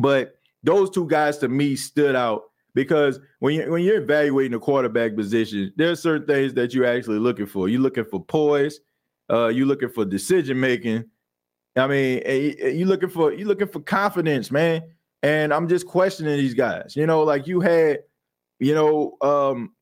but 0.00 0.36
those 0.62 0.90
two 0.90 1.06
guys 1.06 1.38
to 1.38 1.48
me 1.48 1.76
stood 1.76 2.16
out 2.16 2.44
because 2.74 3.20
when 3.38 3.54
you 3.54 3.70
when 3.70 3.82
you're 3.82 4.02
evaluating 4.02 4.52
the 4.52 4.58
quarterback 4.58 5.14
position, 5.14 5.72
there's 5.76 6.00
certain 6.00 6.26
things 6.26 6.54
that 6.54 6.74
you're 6.74 6.86
actually 6.86 7.18
looking 7.18 7.46
for. 7.46 7.68
You're 7.68 7.80
looking 7.80 8.04
for 8.04 8.24
poise, 8.24 8.80
uh, 9.30 9.48
you're 9.48 9.66
looking 9.66 9.88
for 9.88 10.04
decision 10.04 10.58
making. 10.58 11.04
I 11.76 11.86
mean, 11.86 12.22
you're 12.76 12.86
looking 12.86 13.08
for 13.08 13.32
you're 13.32 13.48
looking 13.48 13.68
for 13.68 13.80
confidence, 13.80 14.50
man. 14.50 14.82
And 15.22 15.54
I'm 15.54 15.68
just 15.68 15.86
questioning 15.86 16.36
these 16.36 16.54
guys. 16.54 16.94
You 16.94 17.06
know, 17.06 17.22
like 17.22 17.46
you 17.46 17.60
had, 17.60 18.00
you 18.58 18.74
know, 18.74 19.16
um, 19.22 19.72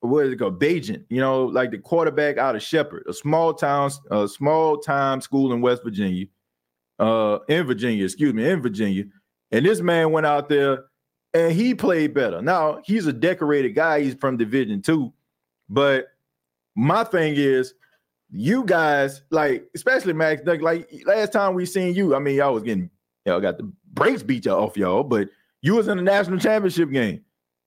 what 0.00 0.26
is 0.26 0.32
it 0.32 0.36
called? 0.36 0.60
Bagent, 0.60 1.04
you 1.08 1.20
know, 1.20 1.44
like 1.44 1.70
the 1.70 1.78
quarterback 1.78 2.38
out 2.38 2.56
of 2.56 2.62
Shepherd, 2.62 3.04
a 3.08 3.12
small 3.12 3.52
town, 3.52 3.90
a 4.10 4.28
small 4.28 4.78
time 4.78 5.20
school 5.20 5.52
in 5.52 5.60
West 5.60 5.82
Virginia, 5.84 6.26
uh, 6.98 7.38
in 7.48 7.66
Virginia, 7.66 8.04
excuse 8.04 8.32
me, 8.32 8.48
in 8.48 8.62
Virginia. 8.62 9.04
And 9.50 9.66
this 9.66 9.80
man 9.80 10.12
went 10.12 10.26
out 10.26 10.48
there 10.48 10.84
and 11.34 11.52
he 11.52 11.74
played 11.74 12.14
better. 12.14 12.40
Now 12.40 12.80
he's 12.84 13.06
a 13.06 13.12
decorated 13.12 13.70
guy. 13.70 14.02
He's 14.02 14.14
from 14.14 14.36
Division 14.36 14.82
Two, 14.82 15.12
but 15.68 16.06
my 16.74 17.04
thing 17.04 17.34
is, 17.36 17.74
you 18.32 18.64
guys 18.64 19.22
like, 19.30 19.68
especially 19.74 20.12
Max 20.12 20.42
Duck. 20.42 20.60
Like 20.60 20.90
last 21.06 21.32
time 21.32 21.54
we 21.54 21.66
seen 21.66 21.94
you, 21.94 22.14
I 22.14 22.18
mean, 22.18 22.36
y'all 22.36 22.54
was 22.54 22.62
getting 22.62 22.90
y'all 23.24 23.40
got 23.40 23.58
the 23.58 23.70
brakes 23.92 24.22
beat 24.22 24.46
y'all 24.46 24.64
off 24.64 24.76
y'all, 24.76 25.04
but 25.04 25.28
you 25.60 25.74
was 25.74 25.88
in 25.88 25.96
the 25.96 26.02
national 26.02 26.38
championship 26.38 26.90
game. 26.90 27.20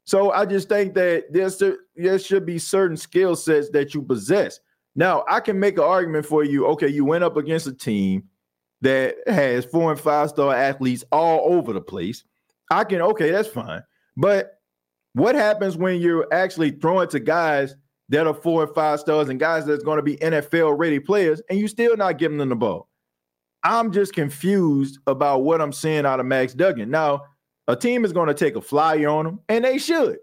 So 0.06 0.32
I 0.32 0.46
just 0.46 0.68
think 0.70 0.94
that 0.96 1.32
there's 1.32 1.62
there 1.96 2.20
should 2.20 2.46
be 2.46 2.60
certain 2.60 2.98
skill 2.98 3.36
sets 3.36 3.70
that 3.70 3.94
you 3.94 4.02
possess. 4.02 4.60
Now 4.96 5.24
I 5.30 5.40
can 5.40 5.60
make 5.60 5.78
an 5.78 5.84
argument 5.84 6.26
for 6.26 6.44
you. 6.44 6.66
Okay, 6.68 6.88
you 6.88 7.06
went 7.06 7.24
up 7.24 7.38
against 7.38 7.68
a 7.68 7.74
team 7.74 8.24
that 8.82 9.16
has 9.28 9.66
four 9.66 9.92
and 9.92 10.00
five 10.00 10.30
star 10.30 10.54
athletes 10.54 11.04
all 11.12 11.54
over 11.54 11.74
the 11.74 11.82
place 11.82 12.24
I 12.72 12.84
can 12.84 13.02
okay, 13.02 13.32
that's 13.32 13.48
fine. 13.48 13.84
But 14.18 14.60
what 15.14 15.36
happens 15.36 15.78
when 15.78 16.02
you're 16.02 16.32
actually 16.34 16.72
throwing 16.72 17.10
to 17.10 17.20
guys 17.20 17.76
that 18.10 18.28
are 18.28 18.34
four 18.34 18.64
and 18.64 18.74
five 18.76 19.00
stars 19.00 19.30
and 19.30 19.40
guys 19.40 19.66
that's 19.66 19.84
going 19.84 19.98
to 19.98 20.04
be 20.04 20.18
NFL 20.18 20.78
ready 20.78 21.00
players, 21.00 21.42
and 21.50 21.60
you 21.60 21.68
still 21.68 21.98
not 21.98 22.18
giving 22.18 22.38
them 22.38 22.50
the 22.50 22.56
ball? 22.56 22.90
I'm 23.64 23.92
just 23.92 24.14
confused 24.14 25.00
about 25.08 25.44
what 25.44 25.60
I'm 25.60 25.74
seeing 25.74 26.06
out 26.06 26.20
of 26.20 26.26
Max 26.26 26.54
Duggan. 26.54 26.92
Now, 26.92 27.24
a 27.68 27.76
team 27.76 28.06
is 28.06 28.14
going 28.14 28.28
to 28.28 28.34
take 28.34 28.56
a 28.56 28.62
flyer 28.62 29.10
on 29.10 29.26
him, 29.26 29.40
and 29.50 29.66
they 29.66 29.80
should. 29.80 30.18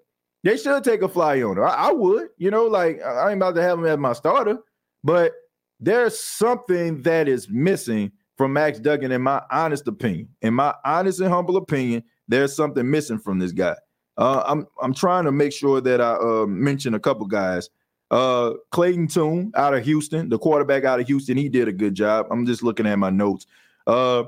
They 0.44 0.56
should 0.56 0.84
take 0.84 1.02
a 1.02 1.08
flyer 1.08 1.48
on 1.48 1.58
him. 1.58 1.64
I, 1.64 1.68
I 1.68 1.92
would, 1.92 2.28
you 2.36 2.50
know, 2.50 2.66
like 2.66 3.02
I 3.02 3.30
ain't 3.30 3.38
about 3.38 3.56
to 3.56 3.62
have 3.62 3.78
him 3.78 3.86
as 3.86 3.98
my 3.98 4.12
starter, 4.12 4.58
but 5.02 5.32
there's 5.80 6.18
something 6.18 7.02
that 7.02 7.28
is 7.28 7.48
missing 7.48 8.12
from 8.36 8.52
Max 8.52 8.78
Duggan, 8.78 9.10
in 9.10 9.22
my 9.22 9.42
honest 9.50 9.86
opinion. 9.88 10.28
In 10.40 10.54
my 10.54 10.74
honest 10.84 11.20
and 11.20 11.28
humble 11.28 11.56
opinion, 11.56 12.04
there's 12.28 12.54
something 12.54 12.88
missing 12.88 13.18
from 13.18 13.38
this 13.38 13.52
guy. 13.52 13.76
Uh, 14.16 14.42
I'm 14.46 14.66
I'm 14.80 14.94
trying 14.94 15.24
to 15.24 15.32
make 15.32 15.52
sure 15.52 15.80
that 15.80 16.00
I 16.00 16.14
uh, 16.14 16.46
mention 16.46 16.94
a 16.94 17.00
couple 17.00 17.26
guys. 17.26 17.70
Uh, 18.10 18.52
Clayton 18.70 19.08
Tune 19.08 19.52
out 19.56 19.72
of 19.72 19.84
Houston, 19.84 20.28
the 20.28 20.38
quarterback 20.38 20.84
out 20.84 21.00
of 21.00 21.06
Houston, 21.06 21.36
he 21.36 21.48
did 21.48 21.66
a 21.66 21.72
good 21.72 21.94
job. 21.94 22.26
I'm 22.30 22.44
just 22.44 22.62
looking 22.62 22.86
at 22.86 22.98
my 22.98 23.08
notes. 23.08 23.46
Uh, 23.86 24.24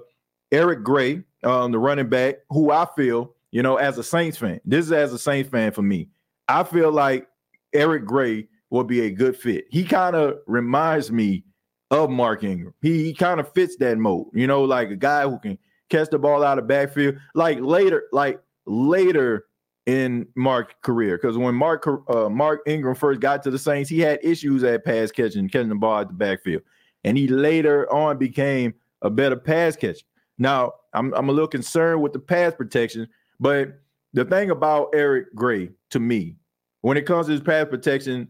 Eric 0.53 0.83
Gray, 0.83 1.23
um, 1.43 1.71
the 1.71 1.79
running 1.79 2.09
back, 2.09 2.37
who 2.49 2.71
I 2.71 2.87
feel, 2.97 3.35
you 3.51 3.63
know, 3.63 3.77
as 3.77 3.99
a 3.99 4.03
Saints 4.03 4.39
fan, 4.39 4.59
this 4.65 4.87
is 4.87 4.93
as 4.93 5.13
a 5.13 5.19
Saints 5.19 5.51
fan 5.51 5.71
for 5.73 5.83
me. 5.83 6.09
I 6.49 6.63
feel 6.65 6.93
like 6.93 7.29
Eric 7.75 8.07
Gray 8.07 8.49
will 8.71 8.85
be 8.85 9.03
a 9.03 9.11
good 9.11 9.37
fit. 9.37 9.67
He 9.71 9.85
kind 9.85 10.17
of 10.17 10.39
reminds 10.47 11.13
me 11.13 11.45
of 11.91 12.09
Mark 12.09 12.43
Ingram. 12.43 12.73
He, 12.81 13.05
he 13.05 13.15
kind 13.15 13.39
of 13.39 13.53
fits 13.53 13.77
that 13.77 13.99
mold, 13.99 14.31
you 14.33 14.47
know, 14.47 14.65
like 14.65 14.91
a 14.91 14.97
guy 14.97 15.29
who 15.29 15.39
can 15.39 15.59
catch 15.91 16.09
the 16.09 16.19
ball 16.19 16.43
out 16.43 16.59
of 16.59 16.67
backfield. 16.67 17.17
Like 17.35 17.61
later, 17.61 18.05
like 18.13 18.41
later 18.67 19.45
in 19.87 20.27
Mark's 20.35 20.75
career 20.83 21.19
because 21.19 21.37
when 21.37 21.55
Mark 21.55 21.87
uh, 22.09 22.29
Mark 22.29 22.61
Ingram 22.67 22.95
first 22.95 23.21
got 23.21 23.43
to 23.43 23.51
the 23.51 23.59
Saints, 23.59 23.91
he 23.91 24.01
had 24.01 24.19
issues 24.23 24.65
at 24.65 24.85
pass 24.85 25.11
catching, 25.11 25.49
catching 25.49 25.69
the 25.69 25.75
ball 25.75 26.01
at 26.01 26.09
the 26.09 26.15
backfield, 26.15 26.63
and 27.05 27.19
he 27.19 27.29
later 27.29 27.93
on 27.93 28.17
became 28.19 28.75
a 29.03 29.11
better 29.11 29.37
pass 29.37 29.77
catcher. 29.77 30.07
Now 30.39 30.73
I'm 30.95 31.13
I'm 31.15 31.29
a 31.29 31.33
little 31.33 31.49
concerned 31.49 32.01
with 32.03 32.13
the 32.13 32.19
pass 32.19 32.55
protection, 32.55 33.09
but 33.39 33.81
the 34.15 34.25
thing 34.25 34.51
about 34.51 34.91
Eric 34.95 35.35
Gray 35.35 35.71
to 35.91 36.01
me, 36.01 36.37
when 36.81 36.97
it 36.97 37.03
comes 37.03 37.27
to 37.27 37.33
his 37.33 37.41
pass 37.43 37.67
protection, 37.69 38.29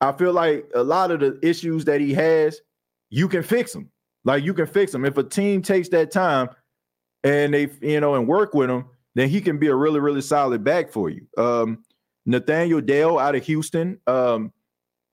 I 0.00 0.12
feel 0.12 0.32
like 0.32 0.68
a 0.74 0.82
lot 0.82 1.10
of 1.10 1.20
the 1.20 1.38
issues 1.42 1.84
that 1.84 2.00
he 2.00 2.12
has, 2.14 2.60
you 3.10 3.28
can 3.28 3.42
fix 3.42 3.72
them. 3.72 3.90
Like 4.24 4.42
you 4.42 4.54
can 4.54 4.66
fix 4.66 4.90
them 4.90 5.04
if 5.04 5.18
a 5.18 5.22
team 5.22 5.62
takes 5.62 5.88
that 5.90 6.10
time 6.10 6.48
and 7.22 7.54
they 7.54 7.68
you 7.80 8.00
know 8.00 8.14
and 8.14 8.26
work 8.26 8.54
with 8.54 8.70
him 8.70 8.86
then 9.14 9.28
he 9.28 9.40
can 9.40 9.58
be 9.58 9.68
a 9.68 9.74
really, 9.74 10.00
really 10.00 10.20
solid 10.20 10.64
back 10.64 10.90
for 10.90 11.08
you. 11.10 11.26
Um, 11.38 11.84
Nathaniel 12.26 12.80
Dell 12.80 13.18
out 13.18 13.34
of 13.34 13.44
Houston, 13.44 13.98
um, 14.06 14.52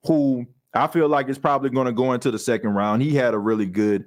who 0.03 0.45
I 0.73 0.87
feel 0.87 1.07
like 1.07 1.29
is 1.29 1.37
probably 1.37 1.69
going 1.69 1.87
to 1.87 1.93
go 1.93 2.13
into 2.13 2.31
the 2.31 2.39
second 2.39 2.71
round. 2.71 3.01
He 3.01 3.13
had 3.13 3.33
a 3.33 3.39
really 3.39 3.65
good, 3.65 4.05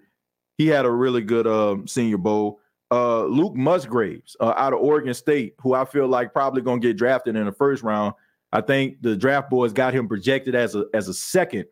he 0.59 0.67
had 0.67 0.87
a 0.87 0.91
really 0.91 1.23
good 1.23 1.47
um, 1.47 1.87
Senior 1.87 2.19
Bowl. 2.19 2.61
Uh, 2.91 3.25
Luke 3.25 3.55
Musgraves 3.55 4.37
uh, 4.41 4.55
out 4.57 4.73
of 4.73 4.81
Oregon 4.81 5.15
State, 5.15 5.55
who 5.61 5.75
I 5.75 5.85
feel 5.85 6.07
like 6.07 6.33
probably 6.33 6.63
going 6.63 6.81
to 6.81 6.89
get 6.89 6.97
drafted 6.97 7.37
in 7.37 7.45
the 7.45 7.53
first 7.53 7.83
round. 7.83 8.15
I 8.53 8.61
think 8.61 9.03
the 9.03 9.17
draft 9.17 9.51
boys 9.51 9.73
got 9.73 9.95
him 9.95 10.07
projected 10.07 10.55
as 10.55 10.77
a 10.77 10.85
as 10.95 11.09
a 11.09 11.15
second, 11.15 11.65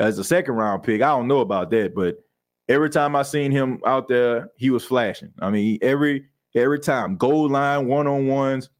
as 0.00 0.18
a 0.18 0.24
second 0.24 0.54
round 0.54 0.82
pick. 0.82 1.00
I 1.00 1.08
don't 1.08 1.28
know 1.28 1.40
about 1.40 1.70
that, 1.70 1.94
but 1.94 2.16
every 2.68 2.90
time 2.90 3.14
I 3.14 3.22
seen 3.22 3.52
him 3.52 3.80
out 3.86 4.08
there, 4.08 4.50
he 4.56 4.70
was 4.70 4.84
flashing. 4.84 5.32
I 5.38 5.50
mean, 5.50 5.78
every 5.80 6.26
every 6.54 6.78
time. 6.78 7.16
Goal 7.16 7.48
line, 7.48 7.86
one 7.86 8.06
on 8.06 8.26
ones, 8.26 8.70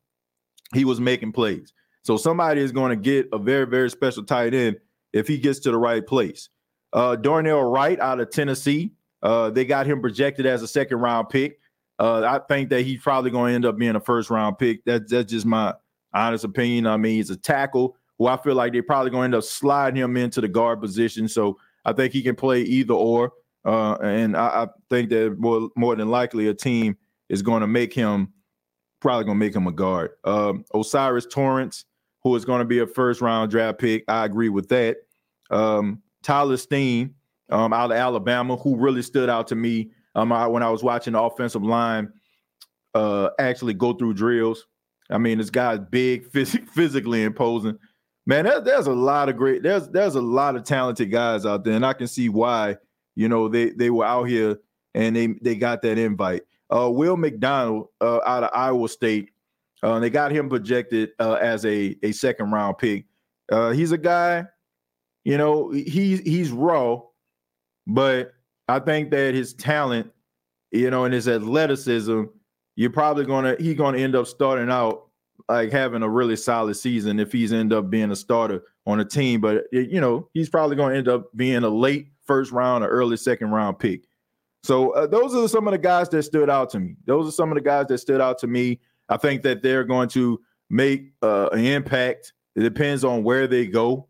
he 0.75 0.85
was 0.85 1.01
making 1.01 1.33
plays. 1.33 1.73
So 2.03 2.17
somebody 2.17 2.61
is 2.61 2.73
going 2.73 2.91
to 2.91 2.97
get 2.97 3.29
a 3.33 3.39
very, 3.39 3.67
very 3.67 3.91
special 3.91 4.25
tight 4.25 4.55
end 4.55 4.77
if 5.13 5.29
he 5.29 5.39
gets 5.39 5.59
to 5.61 5.71
the 5.71 5.79
right 5.79 6.07
place. 6.07 6.49
Uh, 6.93 7.17
Darnell 7.17 7.65
Wright 7.65 8.01
out 8.01 8.21
of 8.21 8.31
Tennessee, 8.31 8.93
uh, 9.23 9.51
they 9.51 9.65
got 9.65 9.87
him 9.87 10.01
projected 10.01 10.47
as 10.47 10.63
a 10.63 10.69
second 10.69 10.99
round 10.99 11.29
pick. 11.29 11.61
Uh, 11.99 12.23
I 12.25 12.39
think 12.47 12.71
that 12.71 12.83
he's 12.83 13.03
probably 13.03 13.31
going 13.31 13.51
to 13.51 13.55
end 13.57 13.67
up 13.67 13.77
being 13.77 13.97
a 13.97 14.01
first 14.01 14.31
round 14.31 14.59
pick. 14.59 14.85
That's 14.85 15.11
that's 15.11 15.31
just 15.31 15.45
my 15.45 15.75
honest 16.15 16.45
opinion. 16.45 16.87
I 16.87 16.97
mean, 16.97 17.17
he's 17.17 17.31
a 17.31 17.37
tackle 17.37 17.97
who 18.19 18.27
I 18.27 18.37
feel 18.37 18.55
like 18.55 18.73
they're 18.73 18.83
probably 18.83 19.11
going 19.11 19.33
to 19.33 19.37
end 19.37 19.43
up 19.43 19.45
sliding 19.45 20.01
him 20.01 20.17
into 20.17 20.41
the 20.41 20.49
guard 20.49 20.81
position. 20.81 21.29
So 21.29 21.59
I 21.85 21.93
think 21.93 22.13
he 22.13 22.23
can 22.23 22.37
play 22.37 22.63
either 22.63 22.95
or. 22.95 23.33
Uh, 23.65 23.95
and 23.97 24.37
I, 24.37 24.47
I, 24.47 24.67
think 24.89 25.11
that 25.11 25.37
more, 25.39 25.69
more 25.77 25.95
than 25.95 26.09
likely 26.09 26.49
a 26.49 26.55
team 26.55 26.97
is 27.29 27.43
going 27.43 27.61
to 27.61 27.67
make 27.67 27.93
him 27.93 28.33
probably 29.01 29.25
going 29.25 29.39
to 29.39 29.45
make 29.45 29.55
him 29.55 29.67
a 29.67 29.73
guard. 29.73 30.11
Um, 30.25 30.65
O'Cyrus 30.75 31.27
Torrence, 31.27 31.85
who 32.23 32.35
is 32.35 32.45
going 32.45 32.61
to 32.61 32.65
be 32.65 32.81
a 32.81 32.87
first 32.87 33.21
round 33.21 33.51
draft 33.51 33.79
pick, 33.79 34.05
I 34.09 34.25
agree 34.25 34.49
with 34.49 34.69
that. 34.69 34.99
Um, 35.51 36.03
Tyler 36.23 36.57
Steen 36.57 37.15
um, 37.51 37.73
out 37.73 37.91
of 37.91 37.97
Alabama, 37.97 38.57
who 38.57 38.77
really 38.77 39.03
stood 39.03 39.31
out 39.31 39.47
to 39.49 39.55
me 39.55 39.91
um, 40.15 40.33
I, 40.33 40.47
when 40.47 40.63
I 40.63 40.71
was 40.71 40.83
watching 40.83 41.13
the 41.13 41.23
offensive 41.23 41.63
line 41.63 42.13
uh, 42.95 43.31
actually 43.39 43.75
go 43.75 43.93
through 43.93 44.15
drills. 44.15 44.67
I 45.11 45.19
mean, 45.19 45.39
this 45.39 45.51
guy's 45.51 45.79
big, 45.79 46.29
phys- 46.33 46.69
physically 46.71 47.23
imposing. 47.23 47.79
Man, 48.27 48.45
there, 48.45 48.61
there's 48.61 48.87
a 48.87 48.93
lot 48.93 49.29
of 49.29 49.37
great, 49.37 49.63
there's 49.63 49.89
there's 49.89 50.15
a 50.15 50.21
lot 50.21 50.55
of 50.55 50.65
talented 50.65 51.11
guys 51.11 51.47
out 51.47 51.65
there, 51.65 51.75
and 51.75 51.87
I 51.87 51.95
can 51.95 52.07
see 52.07 52.29
why 52.29 52.77
you 53.15 53.29
know 53.29 53.49
they 53.49 53.71
they 53.71 53.89
were 53.89 54.05
out 54.05 54.25
here 54.25 54.59
and 54.95 55.17
they 55.17 55.29
they 55.41 55.57
got 55.57 55.81
that 55.83 55.97
invite. 55.97 56.43
Uh, 56.71 56.91
Will 56.91 57.17
McDonald 57.17 57.89
uh, 58.01 58.21
out 58.27 58.45
of 58.45 58.51
Iowa 58.53 58.89
State. 58.89 59.31
Uh, 59.83 59.99
they 60.01 60.11
got 60.11 60.33
him 60.33 60.49
projected 60.49 61.11
uh, 61.21 61.35
as 61.35 61.65
a, 61.65 61.97
a 62.03 62.13
second 62.13 62.51
round 62.51 62.79
pick. 62.79 63.07
Uh, 63.51 63.71
he's 63.71 63.93
a 63.93 63.99
guy, 63.99 64.45
you 65.25 65.39
know, 65.39 65.71
he's 65.71 66.21
he's 66.21 66.51
raw, 66.51 67.01
but 67.87 68.33
I 68.69 68.79
think 68.81 69.11
that 69.11 69.35
his 69.35 69.55
talent, 69.55 70.11
you 70.71 70.91
know, 70.91 71.05
and 71.05 71.15
his 71.15 71.29
athleticism, 71.29 72.25
you're 72.77 72.91
probably 72.91 73.25
gonna 73.25 73.57
he's 73.59 73.77
gonna 73.77 73.99
end 73.99 74.15
up 74.15 74.27
starting 74.27 74.71
out 74.71 75.09
like 75.49 75.71
having 75.71 76.03
a 76.03 76.09
really 76.09 76.37
solid 76.37 76.75
season 76.75 77.19
if 77.21 77.33
he's 77.33 77.53
end 77.53 77.73
up 77.73 77.89
being 77.89 78.11
a 78.11 78.17
starter 78.17 78.63
on 78.87 79.01
a 79.01 79.05
team. 79.05 79.41
But 79.41 79.65
you 79.73 80.01
know, 80.01 80.29
he's 80.35 80.49
probably 80.49 80.77
gonna 80.77 80.97
end 80.97 81.09
up 81.09 81.35
being 81.37 81.63
a 81.63 81.71
late 81.71 82.09
first 82.27 82.53
round 82.53 82.85
or 82.85 82.89
early 82.89 83.17
second 83.17 83.51
round 83.51 83.79
pick. 83.79 84.08
So 84.69 84.91
uh, 84.91 85.07
those 85.07 85.35
are 85.35 85.49
some 85.49 85.67
of 85.67 85.73
the 85.73 85.79
guys 85.79 86.11
that 86.11 86.23
stood 86.25 86.51
out 86.51 86.69
to 86.73 86.79
me. 86.79 86.95
Those 87.07 87.27
are 87.27 87.33
some 87.33 87.51
of 87.51 87.55
the 87.55 87.63
guys 87.63 87.87
that 87.87 87.97
stood 87.97 88.21
out 88.21 88.37
to 88.41 88.47
me. 88.47 88.81
I 89.09 89.17
think 89.17 89.41
that 89.45 89.63
they're 89.63 89.83
going 89.83 90.11
to 90.11 90.43
make 90.69 91.15
uh, 91.23 91.49
an 91.53 91.65
impact. 91.65 92.35
It 92.55 92.61
depends 92.61 93.03
on 93.03 93.25
where 93.25 93.47
they 93.47 93.67
go. 93.67 94.09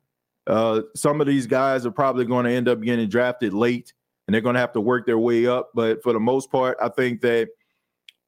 Uh, 0.48 0.80
some 0.96 1.20
of 1.20 1.28
these 1.28 1.46
guys 1.46 1.86
are 1.86 1.92
probably 1.92 2.24
going 2.24 2.44
to 2.44 2.50
end 2.50 2.68
up 2.68 2.80
getting 2.80 3.08
drafted 3.08 3.54
late, 3.54 3.92
and 4.26 4.34
they're 4.34 4.40
going 4.40 4.54
to 4.54 4.60
have 4.60 4.72
to 4.72 4.80
work 4.80 5.06
their 5.06 5.20
way 5.20 5.46
up. 5.46 5.70
But 5.76 6.02
for 6.02 6.12
the 6.12 6.18
most 6.18 6.50
part, 6.50 6.76
I 6.82 6.88
think 6.88 7.20
that 7.20 7.50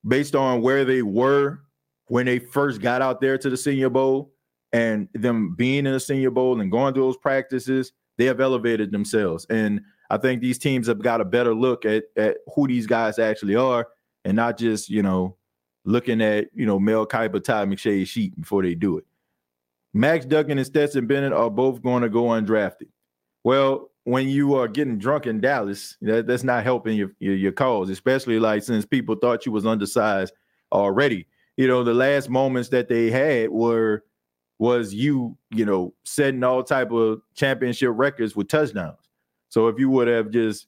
based 0.06 0.36
on 0.36 0.62
where 0.62 0.84
they 0.84 1.02
were 1.02 1.62
when 2.06 2.26
they 2.26 2.38
first 2.38 2.80
got 2.80 3.02
out 3.02 3.20
there 3.20 3.38
to 3.38 3.50
the 3.50 3.56
Senior 3.56 3.90
Bowl 3.90 4.30
and 4.72 5.08
them 5.14 5.56
being 5.56 5.84
in 5.84 5.92
the 5.94 5.98
Senior 5.98 6.30
Bowl 6.30 6.60
and 6.60 6.70
going 6.70 6.94
through 6.94 7.06
those 7.06 7.16
practices, 7.16 7.90
they 8.18 8.26
have 8.26 8.40
elevated 8.40 8.92
themselves. 8.92 9.48
And 9.50 9.80
I 10.10 10.16
think 10.16 10.42
these 10.42 10.58
teams 10.58 10.88
have 10.88 11.02
got 11.02 11.20
a 11.20 11.24
better 11.24 11.54
look 11.54 11.84
at 11.84 12.04
at 12.16 12.38
who 12.54 12.66
these 12.66 12.86
guys 12.86 13.18
actually 13.18 13.56
are, 13.56 13.88
and 14.24 14.36
not 14.36 14.58
just 14.58 14.88
you 14.88 15.02
know 15.02 15.36
looking 15.84 16.20
at 16.20 16.48
you 16.54 16.66
know 16.66 16.78
Mel 16.78 17.06
Kiper, 17.06 17.42
Todd 17.42 17.68
McShay 17.68 18.06
sheet 18.06 18.38
before 18.38 18.62
they 18.62 18.74
do 18.74 18.98
it. 18.98 19.04
Max 19.92 20.24
Duggan 20.24 20.58
and 20.58 20.66
Stetson 20.66 21.06
Bennett 21.06 21.32
are 21.32 21.50
both 21.50 21.82
going 21.82 22.02
to 22.02 22.08
go 22.08 22.24
undrafted. 22.24 22.88
Well, 23.42 23.90
when 24.04 24.28
you 24.28 24.54
are 24.54 24.68
getting 24.68 24.98
drunk 24.98 25.26
in 25.26 25.40
Dallas, 25.40 25.96
that, 26.02 26.26
that's 26.26 26.44
not 26.44 26.64
helping 26.64 26.96
your, 26.96 27.12
your, 27.18 27.34
your 27.34 27.52
cause, 27.52 27.90
especially 27.90 28.38
like 28.38 28.62
since 28.62 28.86
people 28.86 29.14
thought 29.16 29.46
you 29.46 29.52
was 29.52 29.66
undersized 29.66 30.32
already. 30.72 31.26
You 31.56 31.66
know, 31.66 31.82
the 31.82 31.94
last 31.94 32.30
moments 32.30 32.68
that 32.70 32.88
they 32.88 33.10
had 33.10 33.50
were 33.50 34.04
was 34.58 34.94
you, 34.94 35.36
you 35.50 35.64
know, 35.64 35.94
setting 36.04 36.44
all 36.44 36.62
type 36.62 36.92
of 36.92 37.20
championship 37.34 37.90
records 37.94 38.36
with 38.36 38.48
touchdowns. 38.48 39.09
So 39.50 39.68
if 39.68 39.78
you 39.78 39.90
would 39.90 40.08
have 40.08 40.30
just 40.30 40.66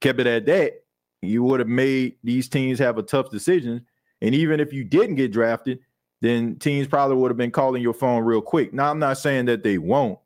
kept 0.00 0.20
it 0.20 0.26
at 0.26 0.44
that, 0.46 0.84
you 1.22 1.42
would 1.44 1.60
have 1.60 1.68
made 1.68 2.16
these 2.22 2.48
teams 2.48 2.78
have 2.78 2.98
a 2.98 3.02
tough 3.02 3.30
decision. 3.30 3.86
And 4.20 4.34
even 4.34 4.60
if 4.60 4.72
you 4.72 4.84
didn't 4.84 5.14
get 5.14 5.32
drafted, 5.32 5.78
then 6.20 6.56
teams 6.56 6.86
probably 6.86 7.16
would 7.16 7.30
have 7.30 7.36
been 7.36 7.50
calling 7.50 7.82
your 7.82 7.94
phone 7.94 8.24
real 8.24 8.42
quick. 8.42 8.72
Now, 8.72 8.90
I'm 8.90 8.98
not 8.98 9.18
saying 9.18 9.46
that 9.46 9.62
they 9.62 9.78
won't. 9.78 10.18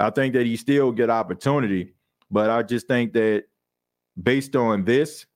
I 0.00 0.10
think 0.10 0.34
that 0.34 0.46
he 0.46 0.56
still 0.56 0.92
get 0.92 1.10
opportunity, 1.10 1.92
but 2.30 2.50
I 2.50 2.62
just 2.62 2.88
think 2.88 3.12
that 3.12 3.44
based 4.20 4.56
on 4.56 4.84
this, 4.84 5.26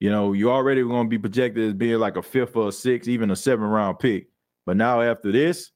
you 0.00 0.10
know, 0.10 0.32
you 0.32 0.50
already 0.50 0.82
going 0.82 1.06
to 1.06 1.10
be 1.10 1.18
projected 1.18 1.68
as 1.68 1.74
being 1.74 1.98
like 1.98 2.16
a 2.16 2.22
fifth 2.22 2.56
or 2.56 2.68
a 2.68 2.72
sixth, 2.72 3.08
even 3.08 3.30
a 3.30 3.36
seven 3.36 3.66
round 3.66 3.98
pick. 3.98 4.28
But 4.66 4.76
now 4.76 5.00
after 5.00 5.32
this, 5.32 5.70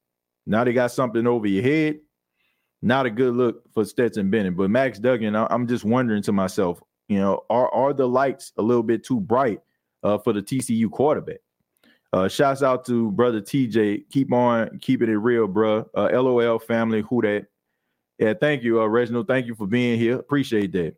now 0.46 0.64
they 0.64 0.72
got 0.72 0.92
something 0.92 1.26
over 1.26 1.46
your 1.46 1.62
head 1.62 2.00
not 2.82 3.06
a 3.06 3.10
good 3.10 3.34
look 3.34 3.62
for 3.72 3.84
Stetson 3.84 4.30
Bennett. 4.30 4.56
But 4.56 4.70
Max 4.70 4.98
Duggan, 4.98 5.34
I'm 5.34 5.66
just 5.66 5.84
wondering 5.84 6.22
to 6.22 6.32
myself, 6.32 6.80
you 7.09 7.18
know, 7.18 7.44
are 7.50 7.72
are 7.72 7.92
the 7.92 8.06
lights 8.06 8.52
a 8.59 8.62
little 8.62 8.82
bit 8.82 9.05
too 9.05 9.20
bright 9.20 9.60
uh, 10.02 10.18
for 10.18 10.32
the 10.32 10.42
TCU 10.42 10.90
quarterback? 10.90 11.38
Uh, 12.12 12.28
shouts 12.28 12.62
out 12.62 12.86
to 12.86 13.10
brother 13.12 13.40
TJ. 13.40 14.09
Keep 14.10 14.32
on 14.32 14.78
keeping 14.80 15.10
it 15.10 15.16
real, 15.16 15.46
bro. 15.46 15.88
Uh, 15.94 16.09
LOL 16.12 16.59
family, 16.59 17.02
who 17.02 17.20
that? 17.22 17.46
Yeah, 18.18 18.34
thank 18.34 18.62
you, 18.62 18.80
uh, 18.80 18.86
Reginald. 18.86 19.28
Thank 19.28 19.46
you 19.46 19.55
for 19.55 19.66
being 19.66 19.98
here. 19.98 20.16
Appreciate 20.16 20.72
that. 20.72 20.96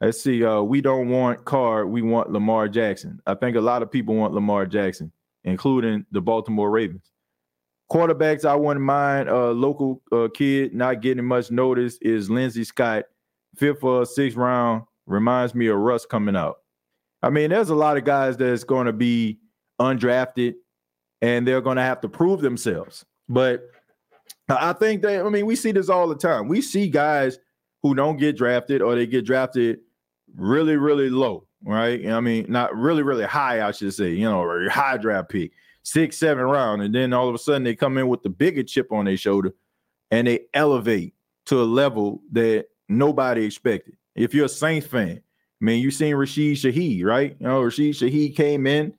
Let's 0.00 0.20
see. 0.20 0.44
Uh, 0.44 0.62
we 0.62 0.80
don't 0.80 1.08
want 1.08 1.44
Carr. 1.44 1.86
We 1.86 2.02
want 2.02 2.30
Lamar 2.30 2.68
Jackson. 2.68 3.20
I 3.26 3.34
think 3.34 3.56
a 3.56 3.60
lot 3.60 3.82
of 3.82 3.90
people 3.90 4.14
want 4.14 4.34
Lamar 4.34 4.66
Jackson, 4.66 5.12
including 5.44 6.04
the 6.10 6.20
Baltimore 6.20 6.70
Ravens. 6.70 7.11
Quarterbacks, 7.92 8.46
I 8.46 8.54
wouldn't 8.54 8.86
mind. 8.86 9.28
A 9.28 9.36
uh, 9.36 9.50
local 9.50 10.00
uh, 10.10 10.28
kid 10.32 10.74
not 10.74 11.02
getting 11.02 11.26
much 11.26 11.50
notice 11.50 11.98
is 12.00 12.30
Lindsey 12.30 12.64
Scott, 12.64 13.04
fifth 13.54 13.84
or 13.84 14.06
sixth 14.06 14.34
round. 14.34 14.84
Reminds 15.04 15.54
me 15.54 15.66
of 15.66 15.76
Russ 15.76 16.06
coming 16.06 16.34
out. 16.34 16.56
I 17.22 17.28
mean, 17.28 17.50
there's 17.50 17.68
a 17.68 17.74
lot 17.74 17.98
of 17.98 18.04
guys 18.04 18.38
that's 18.38 18.64
going 18.64 18.86
to 18.86 18.94
be 18.94 19.40
undrafted, 19.78 20.54
and 21.20 21.46
they're 21.46 21.60
going 21.60 21.76
to 21.76 21.82
have 21.82 22.00
to 22.00 22.08
prove 22.08 22.40
themselves. 22.40 23.04
But 23.28 23.68
I 24.48 24.72
think 24.72 25.02
that 25.02 25.26
I 25.26 25.28
mean 25.28 25.44
we 25.44 25.54
see 25.54 25.72
this 25.72 25.90
all 25.90 26.08
the 26.08 26.16
time. 26.16 26.48
We 26.48 26.62
see 26.62 26.88
guys 26.88 27.38
who 27.82 27.94
don't 27.94 28.16
get 28.16 28.38
drafted 28.38 28.80
or 28.80 28.94
they 28.94 29.06
get 29.06 29.26
drafted 29.26 29.80
really, 30.34 30.78
really 30.78 31.10
low, 31.10 31.46
right? 31.62 32.06
I 32.06 32.20
mean, 32.20 32.46
not 32.48 32.74
really, 32.74 33.02
really 33.02 33.24
high, 33.24 33.66
I 33.66 33.70
should 33.72 33.92
say, 33.92 34.12
you 34.12 34.24
know, 34.24 34.40
or 34.40 34.70
high 34.70 34.96
draft 34.96 35.28
pick 35.28 35.52
six, 35.82 36.16
seven 36.18 36.44
round, 36.44 36.82
and 36.82 36.94
then 36.94 37.12
all 37.12 37.28
of 37.28 37.34
a 37.34 37.38
sudden 37.38 37.64
they 37.64 37.74
come 37.74 37.98
in 37.98 38.08
with 38.08 38.22
the 38.22 38.28
bigger 38.30 38.62
chip 38.62 38.92
on 38.92 39.04
their 39.04 39.16
shoulder 39.16 39.52
and 40.10 40.26
they 40.26 40.40
elevate 40.54 41.14
to 41.46 41.60
a 41.60 41.64
level 41.64 42.22
that 42.32 42.66
nobody 42.88 43.44
expected. 43.44 43.96
If 44.14 44.34
you're 44.34 44.46
a 44.46 44.48
Saints 44.48 44.86
fan, 44.86 45.18
I 45.18 45.64
mean, 45.64 45.82
you 45.82 45.90
seen 45.90 46.14
Rashid 46.14 46.56
Shaheed, 46.56 47.04
right? 47.04 47.36
You 47.38 47.46
know, 47.46 47.62
Rashid 47.62 47.94
Shaheed 47.94 48.36
came 48.36 48.66
in 48.66 48.94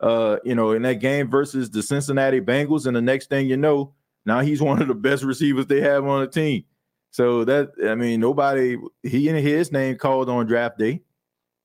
uh, 0.00 0.36
you 0.44 0.54
know, 0.54 0.72
in 0.72 0.82
that 0.82 0.94
game 0.94 1.28
versus 1.28 1.70
the 1.70 1.82
Cincinnati 1.82 2.40
Bengals, 2.40 2.86
and 2.86 2.96
the 2.96 3.02
next 3.02 3.28
thing 3.28 3.48
you 3.48 3.56
know, 3.56 3.94
now 4.26 4.40
he's 4.40 4.62
one 4.62 4.80
of 4.80 4.88
the 4.88 4.94
best 4.94 5.24
receivers 5.24 5.66
they 5.66 5.80
have 5.80 6.04
on 6.04 6.20
the 6.20 6.28
team. 6.28 6.64
So 7.10 7.44
that 7.44 7.70
I 7.86 7.94
mean, 7.94 8.20
nobody 8.20 8.76
he 9.02 9.28
and 9.28 9.38
his 9.38 9.72
name 9.72 9.96
called 9.96 10.28
on 10.28 10.46
draft 10.46 10.78
day, 10.78 11.02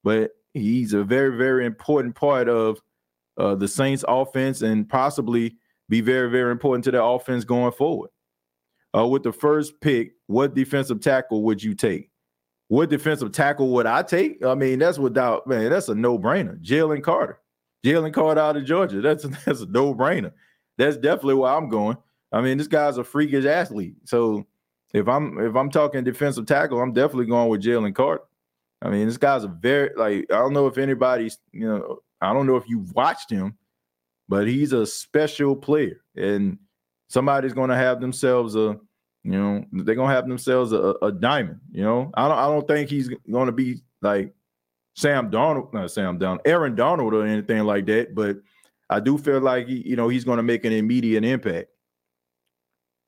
but 0.04 0.32
he's 0.54 0.94
a 0.94 1.04
very, 1.04 1.38
very 1.38 1.66
important 1.66 2.16
part 2.16 2.48
of 2.48 2.80
uh, 3.38 3.56
the 3.56 3.68
Saints 3.68 4.04
offense 4.08 4.62
and 4.62 4.88
possibly 4.88 5.58
be 5.90 6.02
very, 6.02 6.30
very 6.30 6.52
important 6.52 6.84
to 6.86 6.92
their 6.92 7.02
offense 7.02 7.44
going 7.44 7.72
forward. 7.72 8.10
Uh, 8.96 9.08
with 9.08 9.24
the 9.24 9.34
first 9.34 9.80
pick, 9.82 10.14
what 10.28 10.54
defensive 10.54 11.02
tackle 11.02 11.44
would 11.44 11.62
you 11.62 11.74
take? 11.74 12.12
What 12.68 12.90
defensive 12.90 13.32
tackle 13.32 13.70
would 13.70 13.86
I 13.86 14.04
take? 14.04 14.44
I 14.46 14.56
mean, 14.56 14.80
that's 14.80 15.00
without 15.00 15.48
man, 15.48 15.70
that's 15.70 15.90
a 15.90 15.96
no-brainer. 15.96 16.64
Jalen 16.64 17.04
Carter. 17.04 17.40
Jalen 17.86 18.14
Carter 18.14 18.40
out 18.40 18.58
of 18.58 18.66
Georgia. 18.66 19.02
That's 19.02 19.24
that's 19.24 19.62
a 19.62 19.66
no-brainer. 19.66 20.32
That's 20.78 20.96
definitely 20.96 21.36
where 21.36 21.52
I'm 21.52 21.68
going. 21.68 21.98
I 22.32 22.42
mean, 22.42 22.58
this 22.58 22.68
guy's 22.68 22.98
a 22.98 23.04
freakish 23.04 23.46
athlete. 23.46 23.96
So 24.06 24.48
if 24.94 25.08
I'm 25.08 25.38
if 25.40 25.56
I'm 25.56 25.70
talking 25.70 26.04
defensive 26.04 26.46
tackle, 26.46 26.82
I'm 26.82 26.94
definitely 26.94 27.26
going 27.26 27.50
with 27.50 27.62
Jalen 27.62 27.94
Carter. 27.94 28.24
I 28.82 28.90
mean, 28.90 29.08
this 29.08 29.18
guy's 29.18 29.44
a 29.44 29.50
very 29.50 29.92
like 29.96 30.26
I 30.32 30.38
don't 30.38 30.54
know 30.54 30.68
if 30.68 30.78
anybody's 30.78 31.40
you 31.52 31.68
know 31.68 32.00
I 32.24 32.34
don't 32.34 32.48
know 32.48 32.56
if 32.56 32.68
you've 32.68 32.94
watched 32.94 33.30
him, 33.30 33.58
but 34.30 34.48
he's 34.48 34.74
a 34.74 34.86
special 34.86 35.56
player, 35.56 36.02
and 36.16 36.58
somebody's 37.08 37.54
going 37.54 37.70
to 37.70 37.76
have 37.76 38.02
themselves 38.02 38.56
a 38.56 38.80
you 39.24 39.32
know 39.32 39.64
they're 39.72 39.96
going 39.96 40.10
to 40.10 40.16
have 40.16 40.28
themselves 40.28 40.72
a, 40.74 40.96
a 41.02 41.12
diamond. 41.12 41.60
You 41.72 41.84
know, 41.84 42.12
I 42.14 42.28
don't 42.28 42.38
I 42.38 42.46
don't 42.48 42.68
think 42.68 42.90
he's 42.90 43.10
going 43.10 43.46
to 43.48 43.52
be 43.52 43.82
like 44.02 44.34
Sam 44.96 45.30
Donald, 45.30 45.74
not 45.74 45.92
Sam 45.92 46.18
Donald, 46.18 46.42
Aaron 46.46 46.76
Donald 46.76 47.14
or 47.14 47.26
anything 47.26 47.64
like 47.64 47.86
that, 47.88 48.16
but 48.16 48.38
I 48.90 49.00
do 49.00 49.18
feel 49.18 49.40
like 49.40 49.68
he, 49.68 49.88
you 49.88 49.96
know 49.96 50.10
he's 50.10 50.26
going 50.26 50.38
to 50.38 50.44
make 50.44 50.66
an 50.66 50.74
immediate 50.74 51.24
impact. 51.24 51.70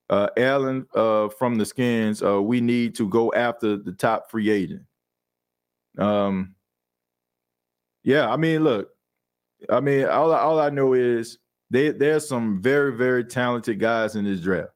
Uh, 0.09 0.27
Allen 0.37 0.85
uh, 0.95 1.29
from 1.29 1.55
the 1.57 1.65
Skins, 1.65 2.21
uh, 2.21 2.41
we 2.41 2.61
need 2.61 2.95
to 2.95 3.09
go 3.09 3.33
after 3.33 3.75
the 3.75 3.91
top 3.91 4.29
free 4.29 4.51
agent. 4.51 4.83
Um, 5.97 6.53
yeah, 8.03 8.29
I 8.31 8.37
mean, 8.37 8.63
look, 8.63 8.94
I 9.69 9.79
mean, 9.79 10.05
all 10.05 10.31
all 10.31 10.59
I 10.59 10.69
know 10.69 10.93
is 10.93 11.37
they, 11.69 11.91
there's 11.91 12.27
some 12.27 12.61
very 12.61 12.95
very 12.95 13.23
talented 13.23 13.79
guys 13.79 14.15
in 14.15 14.25
this 14.25 14.41
draft. 14.41 14.71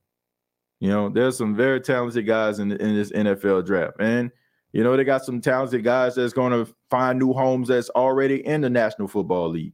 You 0.80 0.89
know, 0.89 1.10
there's 1.10 1.38
some 1.38 1.56
very 1.56 1.81
talented 1.81 2.26
guys 2.26 2.60
in 2.60 2.72
in 2.72 2.95
this 2.95 3.11
NFL 3.11 3.65
draft, 3.65 3.97
and 3.99 4.31
you 4.72 4.84
know 4.84 4.95
they 4.95 5.03
got 5.03 5.26
some 5.26 5.41
talented 5.41 5.84
guys 5.84 6.15
that's 6.15 6.34
going 6.34 6.51
to 6.53 6.73
find 6.89 7.19
new 7.19 7.34
homes 7.34 7.68
that's 7.68 7.89
already 7.91 8.45
in 8.45 8.61
the 8.61 8.69
National 8.69 9.07
Football 9.07 9.49
League. 9.49 9.73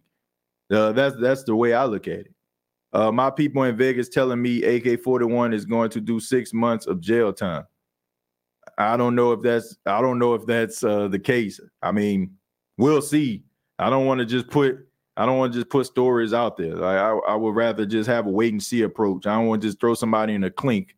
Uh, 0.71 0.91
that's 0.91 1.15
that's 1.17 1.43
the 1.43 1.55
way 1.55 1.73
I 1.73 1.85
look 1.85 2.07
at 2.07 2.19
it. 2.19 2.33
Uh, 2.93 3.11
my 3.11 3.29
people 3.29 3.63
in 3.63 3.75
Vegas 3.75 4.07
telling 4.07 4.41
me 4.41 4.63
AK-41 4.63 5.53
is 5.53 5.65
going 5.65 5.89
to 5.89 5.99
do 5.99 6.17
six 6.19 6.53
months 6.53 6.87
of 6.87 7.01
jail 7.01 7.33
time. 7.33 7.65
I 8.77 8.97
don't 8.97 9.15
know 9.15 9.31
if 9.33 9.41
that's 9.41 9.77
I 9.85 10.01
don't 10.01 10.17
know 10.17 10.33
if 10.33 10.45
that's 10.45 10.83
uh, 10.83 11.07
the 11.07 11.19
case. 11.19 11.59
I 11.81 11.91
mean, 11.91 12.35
we'll 12.77 13.01
see. 13.01 13.43
I 13.77 13.89
don't 13.89 14.05
want 14.05 14.19
to 14.19 14.25
just 14.25 14.47
put 14.47 14.77
I 15.17 15.25
don't 15.25 15.37
want 15.37 15.53
to 15.53 15.59
just 15.59 15.69
put 15.69 15.85
stories 15.85 16.33
out 16.33 16.57
there. 16.57 16.83
I 16.83 17.17
I 17.27 17.35
would 17.35 17.55
rather 17.55 17.85
just 17.85 18.09
have 18.09 18.27
a 18.27 18.29
wait 18.29 18.53
and 18.53 18.61
see 18.61 18.81
approach. 18.81 19.25
I 19.25 19.35
don't 19.35 19.47
want 19.47 19.61
to 19.61 19.67
just 19.67 19.79
throw 19.79 19.93
somebody 19.93 20.33
in 20.33 20.43
a 20.43 20.51
clink, 20.51 20.95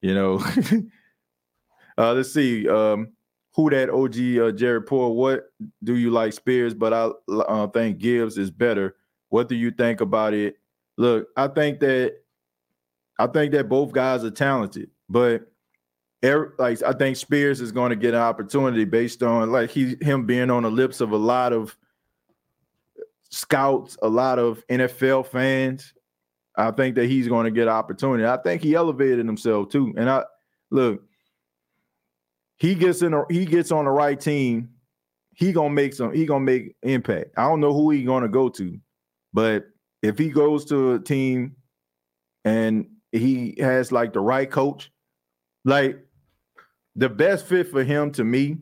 you 0.00 0.14
know. 0.14 0.38
uh, 1.98 2.12
let's 2.14 2.32
see. 2.32 2.68
Um, 2.68 3.12
who 3.54 3.70
that 3.70 3.90
OG 3.90 4.38
uh, 4.40 4.56
Jared 4.56 4.86
Poor? 4.86 5.10
What 5.10 5.52
do 5.82 5.96
you 5.96 6.10
like 6.10 6.32
Spears? 6.32 6.72
But 6.72 6.92
I 6.94 7.10
uh, 7.32 7.66
think 7.68 7.98
Gibbs 7.98 8.38
is 8.38 8.50
better. 8.50 8.96
What 9.28 9.48
do 9.48 9.56
you 9.56 9.70
think 9.70 10.00
about 10.00 10.32
it? 10.32 10.56
Look, 10.96 11.28
I 11.36 11.48
think 11.48 11.80
that 11.80 12.14
I 13.18 13.26
think 13.26 13.52
that 13.52 13.68
both 13.68 13.92
guys 13.92 14.24
are 14.24 14.30
talented, 14.30 14.90
but 15.08 15.42
like 16.22 16.82
I 16.82 16.92
think 16.92 17.16
Spears 17.16 17.60
is 17.60 17.72
going 17.72 17.90
to 17.90 17.96
get 17.96 18.14
an 18.14 18.20
opportunity 18.20 18.84
based 18.84 19.22
on 19.22 19.52
like 19.52 19.70
he 19.70 19.96
him 20.00 20.24
being 20.24 20.50
on 20.50 20.62
the 20.62 20.70
lips 20.70 21.00
of 21.00 21.12
a 21.12 21.16
lot 21.16 21.52
of 21.52 21.76
scouts, 23.30 23.96
a 24.02 24.08
lot 24.08 24.38
of 24.38 24.66
NFL 24.68 25.26
fans. 25.26 25.92
I 26.56 26.70
think 26.72 26.96
that 26.96 27.06
he's 27.06 27.28
going 27.28 27.44
to 27.44 27.50
get 27.50 27.68
opportunity. 27.68 28.26
I 28.26 28.36
think 28.38 28.62
he 28.62 28.74
elevated 28.74 29.24
himself 29.26 29.68
too. 29.68 29.94
And 29.96 30.10
I 30.10 30.24
look, 30.70 31.02
he 32.56 32.74
gets 32.74 33.02
in 33.02 33.14
a, 33.14 33.24
he 33.30 33.44
gets 33.44 33.70
on 33.70 33.84
the 33.84 33.90
right 33.90 34.18
team, 34.18 34.70
he 35.38 35.52
gonna 35.52 35.70
make 35.70 35.94
some 35.94 36.12
he 36.12 36.26
gonna 36.26 36.44
make 36.44 36.74
impact. 36.82 37.30
I 37.36 37.44
don't 37.44 37.60
know 37.60 37.72
who 37.72 37.90
he 37.90 38.02
gonna 38.02 38.28
go 38.28 38.48
to, 38.48 38.76
but 39.32 39.66
if 40.02 40.18
he 40.18 40.30
goes 40.30 40.64
to 40.66 40.94
a 40.94 40.98
team 40.98 41.54
and 42.44 42.88
he 43.12 43.54
has 43.60 43.92
like 43.92 44.12
the 44.12 44.20
right 44.20 44.50
coach, 44.50 44.90
like 45.64 46.04
the 46.96 47.08
best 47.08 47.46
fit 47.46 47.68
for 47.68 47.84
him 47.84 48.10
to 48.12 48.24
me, 48.24 48.58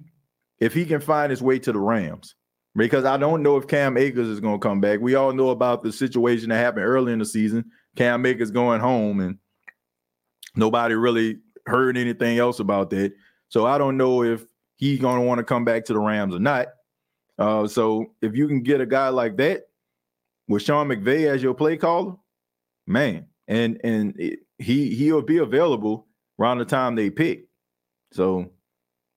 if 0.58 0.74
he 0.74 0.84
can 0.84 1.00
find 1.00 1.30
his 1.30 1.40
way 1.40 1.58
to 1.60 1.72
the 1.72 1.78
Rams, 1.78 2.34
because 2.76 3.04
I 3.04 3.16
don't 3.16 3.42
know 3.42 3.56
if 3.56 3.66
Cam 3.66 3.96
Akers 3.96 4.28
is 4.28 4.40
going 4.40 4.60
to 4.60 4.68
come 4.68 4.80
back. 4.80 5.00
We 5.00 5.14
all 5.14 5.32
know 5.32 5.48
about 5.50 5.82
the 5.82 5.92
situation 5.92 6.50
that 6.50 6.56
happened 6.56 6.84
early 6.84 7.12
in 7.12 7.18
the 7.18 7.24
season. 7.24 7.70
Cam 7.96 8.24
Akers 8.26 8.50
going 8.50 8.80
home, 8.80 9.20
and 9.20 9.38
nobody 10.54 10.94
really 10.94 11.38
heard 11.66 11.96
anything 11.96 12.38
else 12.38 12.60
about 12.60 12.90
that. 12.90 13.12
So 13.48 13.66
I 13.66 13.78
don't 13.78 13.96
know 13.96 14.22
if 14.22 14.44
he's 14.76 15.00
going 15.00 15.20
to 15.20 15.26
want 15.26 15.38
to 15.38 15.44
come 15.44 15.64
back 15.64 15.84
to 15.86 15.94
the 15.94 15.98
Rams 15.98 16.34
or 16.34 16.38
not. 16.38 16.68
Uh, 17.38 17.66
so 17.66 18.12
if 18.20 18.36
you 18.36 18.46
can 18.46 18.62
get 18.62 18.80
a 18.80 18.86
guy 18.86 19.08
like 19.08 19.36
that 19.38 19.62
with 20.48 20.62
Sean 20.62 20.88
McVay 20.88 21.26
as 21.26 21.42
your 21.42 21.54
play 21.54 21.76
caller, 21.76 22.14
man, 22.86 23.26
and 23.48 23.80
and 23.84 24.14
it, 24.18 24.40
he 24.58 24.94
he'll 24.94 25.22
be 25.22 25.38
available 25.38 26.06
around 26.38 26.58
the 26.58 26.64
time 26.64 26.94
they 26.94 27.10
pick. 27.10 27.46
So 28.12 28.50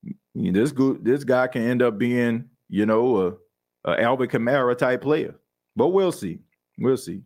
you 0.04 0.52
know, 0.52 0.60
this 0.60 0.72
good 0.72 1.04
this 1.04 1.24
guy 1.24 1.48
can 1.48 1.62
end 1.64 1.82
up 1.82 1.98
being, 1.98 2.46
you 2.70 2.86
know, 2.86 3.28
a, 3.28 3.34
a 3.94 4.02
Alvin 4.02 4.30
Kamara 4.30 4.78
type 4.78 5.02
player. 5.02 5.36
But 5.76 5.90
we'll 5.90 6.12
see. 6.12 6.40
We'll 6.78 6.98
see. 6.98 7.22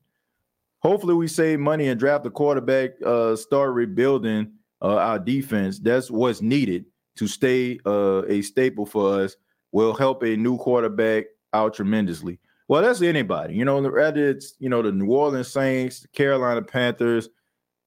Hopefully, 0.80 1.14
we 1.14 1.28
save 1.28 1.60
money 1.60 1.88
and 1.88 2.00
draft 2.00 2.26
a 2.26 2.30
quarterback. 2.30 2.92
Uh, 3.06 3.36
start 3.36 3.74
rebuilding 3.74 4.52
uh, 4.82 4.98
our 4.98 5.20
defense. 5.20 5.80
That's 5.80 6.12
what's 6.12 6.42
needed 6.42 6.86
to 7.16 7.28
stay 7.28 7.80
uh, 7.86 8.24
a 8.26 8.42
staple 8.42 8.86
for 8.86 9.22
us. 9.22 9.36
Will 9.72 9.94
help 9.94 10.24
a 10.24 10.36
new 10.36 10.58
quarterback 10.58 11.26
out 11.54 11.74
tremendously. 11.74 12.40
Well, 12.68 12.82
that's 12.82 13.02
anybody. 13.02 13.56
You 13.56 13.66
know, 13.66 13.82
whether 13.82 14.30
it's 14.30 14.56
you 14.60 14.70
know 14.70 14.82
the 14.82 14.92
New 14.92 15.12
Orleans 15.12 15.48
Saints, 15.48 16.02
the 16.02 16.08
Carolina 16.10 16.62
Panthers, 16.62 17.30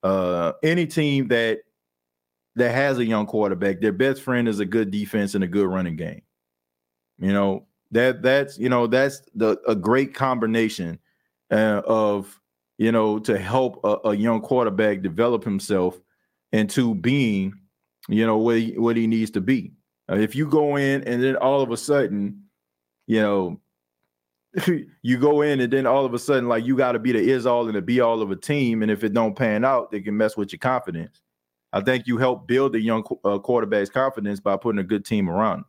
uh, 0.03 0.53
any 0.63 0.87
team 0.87 1.27
that 1.27 1.59
that 2.55 2.73
has 2.73 2.97
a 2.97 3.05
young 3.05 3.27
quarterback, 3.27 3.79
their 3.79 3.91
best 3.91 4.21
friend 4.21 4.47
is 4.47 4.59
a 4.59 4.65
good 4.65 4.89
defense 4.89 5.35
and 5.35 5.43
a 5.43 5.47
good 5.47 5.67
running 5.67 5.95
game. 5.95 6.23
You 7.19 7.31
know, 7.31 7.66
that 7.91 8.21
that's 8.21 8.57
you 8.57 8.69
know 8.69 8.87
that's 8.87 9.21
the 9.35 9.57
a 9.67 9.75
great 9.75 10.13
combination 10.13 10.99
uh, 11.51 11.81
of 11.85 12.39
you 12.77 12.91
know 12.91 13.19
to 13.19 13.37
help 13.37 13.79
a, 13.83 14.09
a, 14.09 14.15
young 14.15 14.41
quarterback 14.41 15.01
develop 15.01 15.43
himself 15.43 15.99
into 16.51 16.95
being 16.95 17.53
you 18.07 18.25
know 18.25 18.37
what 18.37 18.57
he, 18.57 18.77
what 18.77 18.97
he 18.97 19.07
needs 19.07 19.31
to 19.31 19.41
be. 19.41 19.73
Uh, 20.09 20.15
if 20.15 20.35
you 20.35 20.47
go 20.47 20.75
in 20.75 21.03
and 21.03 21.21
then 21.21 21.35
all 21.37 21.61
of 21.61 21.71
a 21.71 21.77
sudden, 21.77 22.43
you 23.07 23.21
know, 23.21 23.59
you 25.01 25.17
go 25.17 25.41
in 25.41 25.59
and 25.59 25.71
then 25.71 25.85
all 25.85 26.05
of 26.05 26.13
a 26.13 26.19
sudden 26.19 26.47
like 26.47 26.65
you 26.65 26.77
got 26.77 26.93
to 26.93 26.99
be 26.99 27.11
the 27.11 27.19
is 27.19 27.45
all 27.45 27.67
and 27.67 27.75
the 27.75 27.81
be 27.81 27.99
all 27.99 28.21
of 28.21 28.31
a 28.31 28.35
team, 28.35 28.81
and 28.81 28.91
if 28.91 29.03
it 29.03 29.13
don't 29.13 29.35
pan 29.35 29.63
out, 29.65 29.91
they 29.91 30.01
can 30.01 30.15
mess 30.15 30.35
with 30.37 30.51
your 30.51 30.59
confidence. 30.59 31.21
I 31.73 31.81
think 31.81 32.07
you 32.07 32.17
help 32.17 32.47
build 32.47 32.73
the 32.73 32.79
young 32.79 33.03
uh, 33.25 33.39
quarterback's 33.39 33.89
confidence 33.89 34.39
by 34.39 34.55
putting 34.55 34.79
a 34.79 34.83
good 34.83 35.05
team 35.05 35.29
around. 35.29 35.65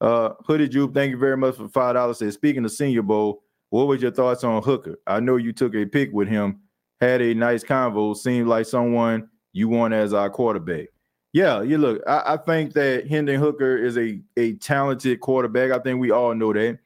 Uh, 0.00 0.30
Hoodie 0.46 0.68
Jupe, 0.68 0.94
thank 0.94 1.10
you 1.10 1.18
very 1.18 1.36
much 1.36 1.56
for 1.56 1.68
five 1.68 1.94
dollars. 1.94 2.18
Says 2.18 2.34
speaking 2.34 2.64
of 2.64 2.72
Senior 2.72 3.02
Bowl, 3.02 3.42
what 3.70 3.86
was 3.86 4.02
your 4.02 4.10
thoughts 4.10 4.44
on 4.44 4.62
Hooker? 4.62 4.98
I 5.06 5.20
know 5.20 5.36
you 5.36 5.52
took 5.52 5.74
a 5.74 5.84
pick 5.84 6.12
with 6.12 6.28
him, 6.28 6.60
had 7.00 7.20
a 7.20 7.34
nice 7.34 7.62
convo. 7.62 8.16
Seemed 8.16 8.48
like 8.48 8.66
someone 8.66 9.28
you 9.52 9.68
want 9.68 9.94
as 9.94 10.12
our 10.12 10.30
quarterback. 10.30 10.88
Yeah, 11.32 11.62
you 11.62 11.78
look. 11.78 12.02
I, 12.06 12.34
I 12.34 12.36
think 12.38 12.72
that 12.74 13.08
Hendon 13.08 13.40
Hooker 13.40 13.76
is 13.76 13.96
a 13.98 14.20
a 14.36 14.54
talented 14.54 15.20
quarterback. 15.20 15.70
I 15.70 15.78
think 15.78 16.00
we 16.00 16.10
all 16.10 16.34
know 16.34 16.52
that, 16.52 16.78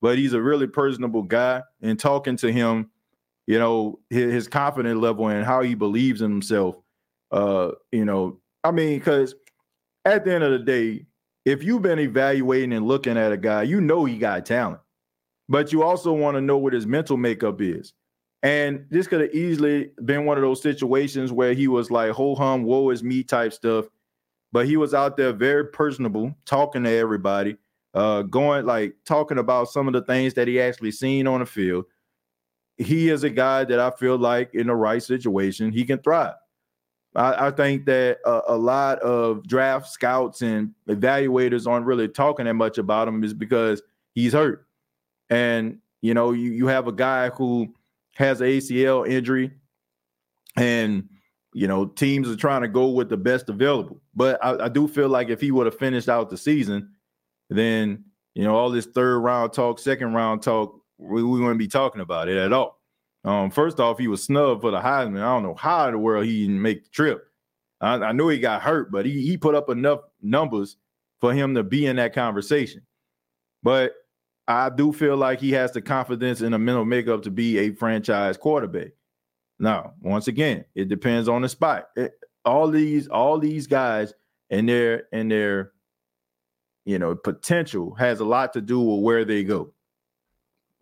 but 0.00 0.18
he's 0.18 0.32
a 0.32 0.40
really 0.40 0.66
personable 0.66 1.22
guy. 1.22 1.62
And 1.82 1.98
talking 1.98 2.36
to 2.36 2.52
him, 2.52 2.90
you 3.46 3.58
know, 3.58 3.98
his, 4.08 4.32
his 4.32 4.48
confidence 4.48 5.00
level 5.00 5.28
and 5.28 5.44
how 5.44 5.62
he 5.62 5.74
believes 5.74 6.22
in 6.22 6.30
himself 6.30 6.76
uh, 7.32 7.72
you 7.90 8.04
know, 8.04 8.38
I 8.62 8.70
mean, 8.70 8.98
because 8.98 9.34
at 10.04 10.24
the 10.24 10.34
end 10.34 10.44
of 10.44 10.52
the 10.52 10.58
day, 10.58 11.06
if 11.44 11.62
you've 11.62 11.82
been 11.82 11.98
evaluating 11.98 12.72
and 12.72 12.86
looking 12.86 13.16
at 13.16 13.32
a 13.32 13.36
guy, 13.36 13.62
you 13.62 13.80
know 13.80 14.04
he 14.04 14.18
got 14.18 14.46
talent, 14.46 14.80
but 15.48 15.72
you 15.72 15.82
also 15.82 16.12
want 16.12 16.36
to 16.36 16.40
know 16.40 16.58
what 16.58 16.72
his 16.72 16.86
mental 16.86 17.16
makeup 17.16 17.60
is. 17.60 17.94
And 18.42 18.86
this 18.90 19.06
could 19.06 19.20
have 19.20 19.34
easily 19.34 19.90
been 20.04 20.24
one 20.24 20.36
of 20.36 20.42
those 20.42 20.62
situations 20.62 21.32
where 21.32 21.54
he 21.54 21.68
was 21.68 21.90
like, 21.90 22.10
ho 22.12 22.34
hum, 22.34 22.64
woe 22.64 22.90
is 22.90 23.02
me 23.02 23.22
type 23.22 23.52
stuff. 23.52 23.86
But 24.52 24.66
he 24.66 24.76
was 24.76 24.94
out 24.94 25.16
there 25.16 25.32
very 25.32 25.66
personable, 25.66 26.34
talking 26.44 26.84
to 26.84 26.90
everybody, 26.90 27.56
uh, 27.94 28.22
going 28.22 28.66
like 28.66 28.96
talking 29.04 29.38
about 29.38 29.68
some 29.68 29.86
of 29.86 29.94
the 29.94 30.02
things 30.02 30.34
that 30.34 30.48
he 30.48 30.60
actually 30.60 30.92
seen 30.92 31.26
on 31.26 31.40
the 31.40 31.46
field. 31.46 31.84
he 32.78 33.10
is 33.10 33.24
a 33.24 33.30
guy 33.30 33.64
that 33.64 33.78
I 33.80 33.90
feel 33.92 34.18
like 34.18 34.54
in 34.54 34.66
the 34.68 34.74
right 34.74 35.02
situation 35.02 35.72
he 35.72 35.84
can 35.84 35.98
thrive. 35.98 36.34
I, 37.14 37.48
I 37.48 37.50
think 37.50 37.84
that 37.86 38.18
a, 38.24 38.40
a, 38.48 38.56
lot 38.56 38.98
of 39.00 39.46
draft 39.46 39.88
scouts 39.88 40.40
and 40.42 40.72
evaluators 40.88 41.66
aren't 41.66 41.86
really 41.86 42.08
talking 42.08 42.46
that 42.46 42.54
much 42.54 42.78
about 42.78 43.08
him 43.08 43.22
is 43.22 43.34
because 43.34 43.82
he's 44.14 44.32
hurt, 44.32 44.66
and 45.28 45.78
you 46.00 46.14
know 46.14 46.32
you 46.32 46.50
you 46.52 46.66
have 46.68 46.88
a 46.88 46.92
guy 46.92 47.28
who 47.30 47.74
has 48.14 48.40
an 48.40 48.46
ACL 48.48 49.06
injury, 49.06 49.52
and 50.56 51.08
you 51.52 51.66
know 51.66 51.86
teams 51.86 52.28
are 52.28 52.36
trying 52.36 52.62
to 52.62 52.68
go 52.68 52.88
with 52.88 53.10
the 53.10 53.16
best 53.16 53.48
available. 53.50 54.00
But 54.14 54.42
I, 54.42 54.64
I 54.64 54.68
do 54.68 54.88
feel 54.88 55.08
like 55.08 55.28
if 55.28 55.40
he 55.40 55.50
would 55.50 55.66
have 55.66 55.78
finished 55.78 56.08
out 56.08 56.30
the 56.30 56.38
season, 56.38 56.92
then 57.50 58.04
you 58.34 58.44
know 58.44 58.56
all 58.56 58.70
this 58.70 58.86
third 58.86 59.18
round 59.18 59.52
talk, 59.52 59.78
second 59.78 60.14
round 60.14 60.42
talk, 60.42 60.80
we, 60.96 61.22
we 61.22 61.40
wouldn't 61.40 61.58
be 61.58 61.68
talking 61.68 62.00
about 62.00 62.28
it 62.28 62.38
at 62.38 62.54
all. 62.54 62.81
Um, 63.24 63.50
first 63.50 63.78
off, 63.78 63.98
he 63.98 64.08
was 64.08 64.24
snubbed 64.24 64.62
for 64.62 64.70
the 64.70 64.80
Heisman. 64.80 65.20
I 65.20 65.34
don't 65.34 65.44
know 65.44 65.54
how 65.54 65.86
in 65.86 65.92
the 65.92 65.98
world 65.98 66.26
he 66.26 66.42
didn't 66.42 66.62
make 66.62 66.84
the 66.84 66.90
trip. 66.90 67.24
I, 67.80 67.94
I 67.94 68.12
knew 68.12 68.28
he 68.28 68.38
got 68.38 68.62
hurt, 68.62 68.90
but 68.90 69.06
he 69.06 69.22
he 69.22 69.36
put 69.36 69.54
up 69.54 69.70
enough 69.70 70.00
numbers 70.20 70.76
for 71.20 71.32
him 71.32 71.54
to 71.54 71.62
be 71.62 71.86
in 71.86 71.96
that 71.96 72.14
conversation. 72.14 72.82
But 73.62 73.92
I 74.48 74.70
do 74.70 74.92
feel 74.92 75.16
like 75.16 75.40
he 75.40 75.52
has 75.52 75.72
the 75.72 75.80
confidence 75.80 76.40
and 76.40 76.52
the 76.52 76.58
mental 76.58 76.84
makeup 76.84 77.22
to 77.22 77.30
be 77.30 77.58
a 77.58 77.74
franchise 77.74 78.36
quarterback. 78.36 78.88
Now, 79.58 79.94
once 80.00 80.26
again, 80.26 80.64
it 80.74 80.88
depends 80.88 81.28
on 81.28 81.42
the 81.42 81.48
spot. 81.48 81.88
It, 81.94 82.12
all 82.44 82.68
these 82.68 83.06
all 83.06 83.38
these 83.38 83.68
guys 83.68 84.12
and 84.50 84.68
their 84.68 85.04
and 85.12 85.30
their 85.30 85.72
you 86.84 86.98
know 86.98 87.14
potential 87.14 87.94
has 87.94 88.18
a 88.18 88.24
lot 88.24 88.52
to 88.54 88.60
do 88.60 88.80
with 88.80 89.04
where 89.04 89.24
they 89.24 89.44
go. 89.44 89.72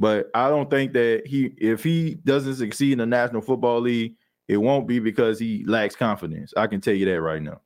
But 0.01 0.31
I 0.35 0.49
don't 0.49 0.71
think 0.71 0.95
that 0.95 1.27
he, 1.27 1.53
if 1.59 1.85
he 1.85 2.15
doesn't 2.25 2.57
succeed 2.57 2.93
in 2.93 2.99
the 2.99 3.07
National 3.07 3.43
Football 3.43 3.83
League, 3.83 4.15
it 4.49 4.57
won't 4.57 4.89
be 4.89 4.99
because 4.99 5.39
he 5.39 5.63
lacks 5.67 5.95
confidence. 5.95 6.55
I 6.57 6.67
can 6.67 6.81
tell 6.81 6.95
you 6.95 7.05
that 7.05 7.21
right 7.21 7.43
now. 7.43 7.61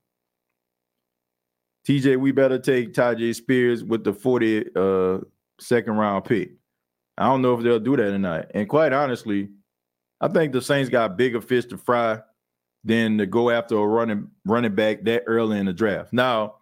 TJ, 1.86 2.18
we 2.18 2.32
better 2.32 2.58
take 2.58 2.92
Tyjae 2.92 3.34
Spears 3.36 3.84
with 3.84 4.02
the 4.02 4.12
40 4.12 4.66
uh, 4.74 5.18
second 5.60 5.94
round 5.94 6.24
pick. 6.24 6.50
I 7.16 7.26
don't 7.26 7.40
know 7.40 7.54
if 7.54 7.62
they'll 7.62 7.78
do 7.78 7.96
that 7.96 8.12
or 8.12 8.18
not. 8.18 8.50
And 8.52 8.68
quite 8.68 8.92
honestly, 8.92 9.50
I 10.20 10.26
think 10.26 10.52
the 10.52 10.60
Saints 10.60 10.90
got 10.90 11.16
bigger 11.16 11.40
fish 11.40 11.66
to 11.66 11.78
fry 11.78 12.18
than 12.82 13.16
to 13.18 13.26
go 13.26 13.50
after 13.50 13.76
a 13.76 13.86
running 13.86 14.28
running 14.44 14.74
back 14.74 15.04
that 15.04 15.22
early 15.26 15.58
in 15.58 15.66
the 15.66 15.72
draft. 15.72 16.12
Now, 16.12 16.56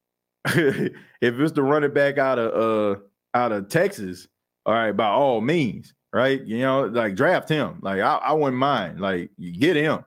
if 0.44 0.92
it's 1.22 1.52
the 1.52 1.62
running 1.62 1.94
back 1.94 2.18
out 2.18 2.38
of 2.38 2.96
uh 2.96 3.00
out 3.34 3.52
of 3.52 3.68
Texas, 3.68 4.28
all 4.66 4.74
right, 4.74 4.92
by 4.92 5.08
all 5.08 5.40
means, 5.40 5.94
right? 6.12 6.42
You 6.42 6.60
know, 6.60 6.84
like 6.86 7.14
draft 7.14 7.48
him. 7.48 7.78
Like 7.82 8.00
I, 8.00 8.16
I 8.16 8.32
wouldn't 8.32 8.56
mind. 8.58 9.00
Like 9.00 9.30
you 9.38 9.52
get 9.52 9.76
him, 9.76 10.04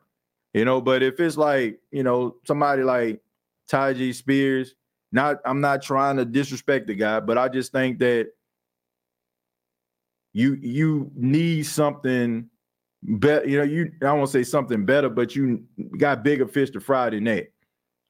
you 0.53 0.65
know. 0.65 0.81
But 0.81 1.03
if 1.03 1.19
it's 1.19 1.37
like 1.37 1.79
you 1.91 2.03
know 2.03 2.35
somebody 2.45 2.83
like 2.83 3.21
Tyjae 3.71 4.13
Spears, 4.13 4.75
not 5.11 5.37
I'm 5.45 5.61
not 5.61 5.81
trying 5.81 6.17
to 6.17 6.25
disrespect 6.25 6.87
the 6.87 6.95
guy, 6.95 7.19
but 7.19 7.37
I 7.37 7.47
just 7.47 7.71
think 7.71 7.99
that 7.99 8.29
you 10.33 10.57
you 10.61 11.11
need 11.15 11.65
something 11.65 12.49
better. 13.01 13.47
You 13.47 13.57
know, 13.59 13.63
you 13.63 13.91
I 14.01 14.11
won't 14.13 14.29
say 14.29 14.43
something 14.43 14.85
better, 14.85 15.09
but 15.09 15.35
you 15.35 15.63
got 15.97 16.23
bigger 16.23 16.47
fish 16.47 16.71
to 16.71 16.79
fry 16.79 17.09
than 17.09 17.23
that. 17.25 17.47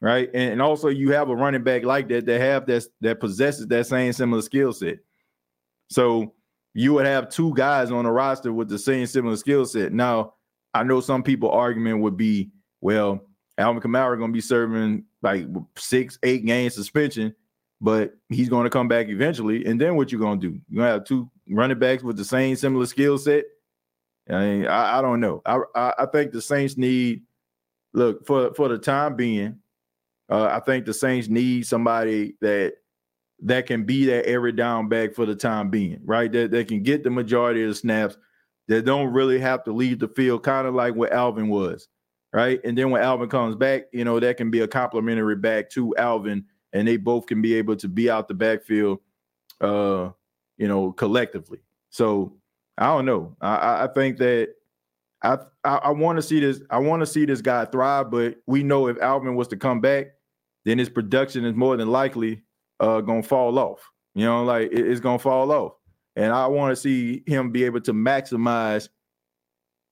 Right. 0.02 0.30
And, 0.34 0.54
and 0.54 0.62
also 0.62 0.90
you 0.90 1.14
have 1.14 1.30
a 1.30 1.36
running 1.36 1.64
back 1.64 1.84
like 1.84 2.10
that 2.10 2.26
that 2.26 2.42
have 2.42 2.66
that 2.66 2.86
that 3.02 3.22
possesses 3.22 3.68
that 3.68 3.88
same 3.88 4.12
similar 4.12 4.42
skill 4.42 4.74
set. 4.74 5.00
So 5.90 6.34
you 6.74 6.94
would 6.94 7.06
have 7.06 7.30
two 7.30 7.54
guys 7.54 7.92
on 7.92 8.06
the 8.06 8.12
roster 8.12 8.52
with 8.52 8.70
the 8.70 8.80
same 8.80 9.06
similar 9.06 9.36
skill 9.36 9.66
set. 9.66 9.94
Now, 9.94 10.34
I 10.74 10.84
know 10.84 11.02
some 11.02 11.24
people 11.24 11.52
argument 11.52 12.02
would 12.02 12.18
be, 12.18 12.50
well, 12.82 13.22
Alvin 13.58 13.82
Kamara 13.82 14.18
going 14.18 14.32
to 14.32 14.34
be 14.34 14.42
serving 14.42 15.06
like 15.22 15.46
six, 15.78 16.18
eight 16.24 16.46
game 16.46 16.70
suspension, 16.70 17.36
but 17.80 18.14
he's 18.30 18.50
going 18.50 18.64
to 18.64 18.70
come 18.70 18.88
back 18.88 19.10
eventually. 19.10 19.66
And 19.66 19.80
then 19.80 19.96
what 19.96 20.12
you 20.12 20.18
going 20.18 20.40
to 20.40 20.50
do? 20.50 20.60
You're 20.70 20.80
going 20.80 20.88
to 20.88 20.94
have 20.94 21.06
two 21.06 21.30
running 21.50 21.78
backs 21.78 22.02
with 22.02 22.18
the 22.18 22.26
same 22.26 22.56
similar 22.56 22.88
skill 22.88 23.18
set? 23.18 23.46
I 24.30 24.40
mean, 24.46 24.68
I, 24.68 25.00
I 25.00 25.02
don't 25.02 25.20
know. 25.20 25.42
I, 25.46 25.60
I, 25.76 25.94
I 26.00 26.06
think 26.08 26.32
the 26.32 26.42
Saints 26.42 26.78
need 26.78 27.24
look 27.94 28.26
for 28.26 28.54
for 28.54 28.70
the 28.70 28.78
time 28.78 29.16
being. 29.16 29.58
Uh, 30.30 30.46
I 30.46 30.62
think 30.62 30.86
the 30.86 30.94
Saints 30.94 31.28
need 31.28 31.68
somebody 31.68 32.36
that 32.42 32.76
that 33.44 33.66
can 33.66 33.84
be 33.84 34.06
that 34.06 34.26
every 34.26 34.52
down 34.52 34.88
back 34.88 35.14
for 35.14 35.26
the 35.26 35.36
time 35.36 35.70
being, 35.70 36.00
right? 36.06 36.32
That 36.32 36.52
that 36.52 36.68
can 36.68 36.82
get 36.82 37.04
the 37.04 37.10
majority 37.10 37.62
of 37.64 37.70
the 37.70 37.76
snaps, 37.76 38.18
that 38.68 38.86
don't 38.86 39.14
really 39.14 39.40
have 39.40 39.64
to 39.66 39.74
leave 39.74 40.00
the 40.00 40.08
field, 40.08 40.44
kind 40.44 40.66
of 40.66 40.74
like 40.74 40.96
what 40.96 41.12
Alvin 41.12 41.50
was, 41.50 41.90
right? 42.32 42.60
And 42.64 42.78
then 42.78 42.90
when 42.90 43.02
Alvin 43.02 43.30
comes 43.30 43.56
back, 43.56 43.84
you 43.92 44.06
know, 44.06 44.20
that 44.20 44.38
can 44.38 44.50
be 44.50 44.62
a 44.62 44.68
complimentary 44.68 45.36
back 45.36 45.70
to 45.72 45.96
Alvin, 45.98 46.46
and 46.72 46.88
they 46.88 46.98
both 46.98 47.26
can 47.26 47.42
be 47.42 47.54
able 47.56 47.76
to 47.76 47.88
be 47.88 48.10
out 48.10 48.28
the 48.28 48.34
backfield, 48.34 49.00
uh, 49.60 50.10
you 50.58 50.68
know, 50.68 50.94
collectively. 50.94 51.60
So 51.90 52.34
I 52.78 52.88
don't 52.88 53.06
know. 53.06 53.36
I, 53.42 53.84
I 53.84 53.88
think 53.94 54.18
that 54.20 54.54
I 55.22 55.38
I, 55.66 55.76
I 55.76 55.90
want 55.92 56.18
to 56.18 56.22
see 56.22 56.40
this. 56.40 56.62
I 56.70 56.80
want 56.80 57.02
to 57.02 57.06
see 57.06 57.26
this 57.26 57.42
guy 57.42 57.66
thrive, 57.66 58.10
but 58.10 58.38
we 58.48 58.64
know 58.64 58.88
if 58.88 59.02
Alvin 59.02 59.36
was 59.36 59.50
to 59.50 59.58
come 59.58 59.82
back, 59.82 60.08
then 60.64 60.78
his 60.78 60.90
production 60.90 61.44
is 61.44 61.56
more 61.56 61.76
than 61.76 61.90
likely 61.90 62.42
uh, 62.80 63.02
gonna 63.02 63.24
fall 63.24 63.58
off. 63.60 63.90
You 64.16 64.26
know, 64.26 64.44
like 64.44 64.72
it, 64.72 64.88
it's 64.88 65.00
gonna 65.00 65.20
fall 65.20 65.52
off. 65.52 65.74
And 66.16 66.32
I 66.32 66.48
want 66.48 66.72
to 66.72 66.76
see 66.76 67.24
him 67.26 67.52
be 67.52 67.64
able 67.64 67.82
to 67.82 67.94
maximize 67.94 68.90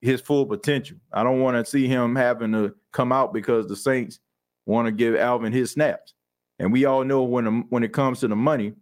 his 0.00 0.20
full 0.20 0.46
potential. 0.46 0.98
I 1.12 1.22
don't 1.22 1.40
want 1.40 1.56
to 1.56 1.68
see 1.68 1.86
him 1.86 2.14
having 2.14 2.52
to 2.52 2.74
come 2.92 3.12
out 3.12 3.32
because 3.32 3.66
the 3.66 3.76
Saints 3.76 4.20
want 4.66 4.86
to 4.86 4.92
give 4.92 5.16
Alvin 5.16 5.52
his 5.52 5.72
snaps. 5.72 6.14
And 6.58 6.72
we 6.72 6.84
all 6.84 7.04
know 7.04 7.22
when 7.22 7.44
the, 7.44 7.50
when 7.70 7.82
it 7.82 7.92
comes 7.92 8.20
to 8.20 8.28
the 8.28 8.36
money, 8.36 8.74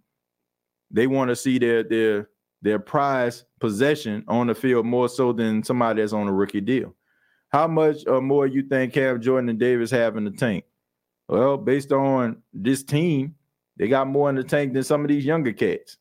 they 0.91 1.07
want 1.07 1.29
to 1.29 1.37
see 1.37 1.59
their 1.59 1.83
their 1.83 2.29
their 2.63 2.79
prize 2.79 3.45
possession 3.59 4.25
on 4.29 4.47
the 4.47 4.55
field 4.55 4.85
more 4.85 5.09
so 5.09 5.33
than 5.33 5.63
somebody 5.63 6.01
that's 6.03 6.13
on 6.13 6.29
a 6.29 6.33
rookie 6.33 6.61
deal. 6.61 6.95
How 7.51 7.67
much 7.67 8.07
uh, 8.07 8.21
more 8.21 8.47
you 8.47 8.63
think 8.63 8.93
Cam 8.93 9.21
Jordan 9.21 9.49
and 9.49 9.59
Davis 9.59 9.91
have 9.91 10.17
in 10.17 10.25
the 10.25 10.31
tank? 10.31 10.65
Well, 11.29 11.57
based 11.57 11.93
on 11.93 12.43
this 12.53 12.83
team, 12.83 13.35
they 13.81 13.89
got 13.89 14.07
more 14.07 14.29
in 14.29 14.37
the 14.37 14.45
tank 14.45 14.75
than 14.75 14.85
some 14.85 15.01
of 15.01 15.09
these 15.09 15.25
younger 15.25 15.55
cats. 15.55 15.97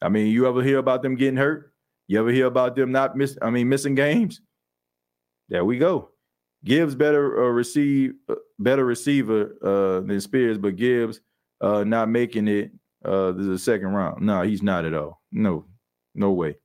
I 0.00 0.08
mean, 0.08 0.28
you 0.28 0.48
ever 0.48 0.62
hear 0.62 0.78
about 0.78 1.02
them 1.02 1.16
getting 1.16 1.36
hurt? 1.36 1.74
You 2.08 2.18
ever 2.18 2.30
hear 2.30 2.46
about 2.46 2.74
them 2.74 2.92
not 2.92 3.14
miss? 3.14 3.36
I 3.42 3.50
mean, 3.50 3.68
missing 3.68 3.94
games? 3.94 4.40
There 5.50 5.66
we 5.66 5.76
go. 5.76 6.12
Gibbs 6.64 6.94
better 6.94 7.44
uh, 7.44 7.48
receive 7.48 8.14
uh, 8.30 8.36
better 8.58 8.86
receiver 8.86 9.54
uh, 9.62 10.00
than 10.00 10.18
Spears, 10.22 10.56
but 10.56 10.76
Gibbs 10.76 11.20
uh, 11.60 11.84
not 11.84 12.08
making 12.08 12.48
it 12.48 12.70
uh, 13.04 13.32
the 13.32 13.58
second 13.58 13.88
round. 13.88 14.22
No, 14.22 14.40
he's 14.40 14.62
not 14.62 14.86
at 14.86 14.94
all. 14.94 15.20
No, 15.30 15.66
no 16.14 16.30
way. 16.30 16.56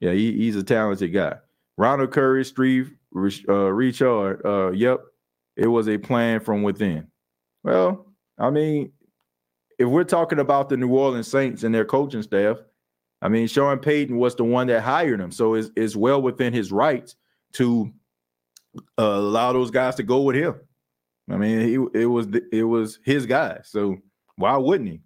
Yeah, 0.00 0.10
he, 0.10 0.32
he's 0.32 0.56
a 0.56 0.64
talented 0.64 1.12
guy. 1.12 1.36
Ronald 1.78 2.10
Curry, 2.10 2.44
Steve 2.44 2.96
uh, 3.14 3.54
Richard. 3.54 4.44
Uh, 4.44 4.72
yep, 4.72 5.02
it 5.56 5.68
was 5.68 5.88
a 5.88 5.98
plan 5.98 6.40
from 6.40 6.64
within. 6.64 7.06
Well, 7.62 8.06
I 8.36 8.50
mean, 8.50 8.90
if 9.80 9.88
we're 9.88 10.04
talking 10.04 10.38
about 10.38 10.68
the 10.68 10.76
New 10.76 10.90
Orleans 10.90 11.26
Saints 11.26 11.64
and 11.64 11.74
their 11.74 11.86
coaching 11.86 12.22
staff, 12.22 12.58
I 13.22 13.30
mean, 13.30 13.48
Sean 13.48 13.78
Payton 13.78 14.18
was 14.18 14.36
the 14.36 14.44
one 14.44 14.66
that 14.66 14.82
hired 14.82 15.18
him, 15.18 15.32
so 15.32 15.54
it's, 15.54 15.70
it's 15.74 15.96
well 15.96 16.20
within 16.20 16.52
his 16.52 16.70
rights 16.70 17.16
to 17.54 17.90
uh, 18.76 19.02
allow 19.02 19.54
those 19.54 19.70
guys 19.70 19.94
to 19.94 20.02
go 20.02 20.20
with 20.20 20.36
him. 20.36 20.60
I 21.30 21.36
mean, 21.36 21.60
he, 21.60 21.74
it 21.98 22.04
was 22.04 22.26
it 22.52 22.64
was 22.64 22.98
his 23.04 23.24
guy, 23.24 23.60
so 23.64 23.96
why 24.36 24.54
wouldn't 24.58 24.90
he? 24.90 25.00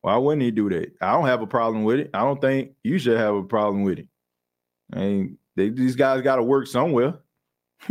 Why 0.00 0.16
wouldn't 0.16 0.42
he 0.42 0.50
do 0.50 0.70
that? 0.70 0.92
I 1.02 1.12
don't 1.12 1.26
have 1.26 1.42
a 1.42 1.46
problem 1.46 1.84
with 1.84 2.00
it. 2.00 2.10
I 2.14 2.20
don't 2.20 2.40
think 2.40 2.72
you 2.82 2.98
should 2.98 3.18
have 3.18 3.34
a 3.34 3.42
problem 3.42 3.82
with 3.82 3.98
it. 3.98 4.08
I 4.94 4.98
mean, 4.98 5.38
they, 5.56 5.68
these 5.68 5.94
guys 5.94 6.22
got 6.22 6.36
to 6.36 6.42
work 6.42 6.66
somewhere. 6.66 7.18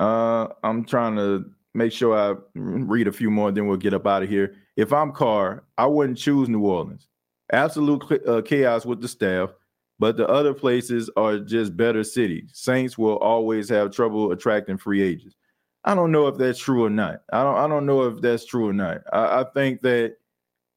uh, 0.00 0.48
I'm 0.64 0.84
trying 0.84 1.14
to 1.16 1.52
make 1.76 1.92
sure 1.92 2.16
I 2.16 2.34
read 2.54 3.08
a 3.08 3.12
few 3.12 3.30
more, 3.30 3.52
then 3.52 3.66
we'll 3.66 3.76
get 3.76 3.94
up 3.94 4.06
out 4.06 4.22
of 4.22 4.28
here. 4.28 4.54
If 4.76 4.92
I'm 4.92 5.12
Carr, 5.12 5.64
I 5.78 5.86
wouldn't 5.86 6.18
choose 6.18 6.48
New 6.48 6.64
Orleans. 6.66 7.08
Absolute 7.52 8.02
uh, 8.26 8.42
chaos 8.42 8.84
with 8.84 9.00
the 9.00 9.08
staff, 9.08 9.50
but 9.98 10.16
the 10.16 10.26
other 10.28 10.52
places 10.52 11.08
are 11.16 11.38
just 11.38 11.76
better 11.76 12.02
cities. 12.02 12.50
Saints 12.54 12.98
will 12.98 13.18
always 13.18 13.68
have 13.68 13.92
trouble 13.92 14.32
attracting 14.32 14.78
free 14.78 15.02
agents. 15.02 15.36
I 15.84 15.94
don't 15.94 16.10
know 16.10 16.26
if 16.26 16.36
that's 16.36 16.58
true 16.58 16.84
or 16.84 16.90
not. 16.90 17.22
I 17.32 17.44
don't. 17.44 17.56
I 17.56 17.68
don't 17.68 17.86
know 17.86 18.02
if 18.02 18.20
that's 18.20 18.44
true 18.44 18.68
or 18.68 18.72
not. 18.72 19.02
I, 19.12 19.40
I 19.40 19.44
think 19.54 19.82
that. 19.82 20.16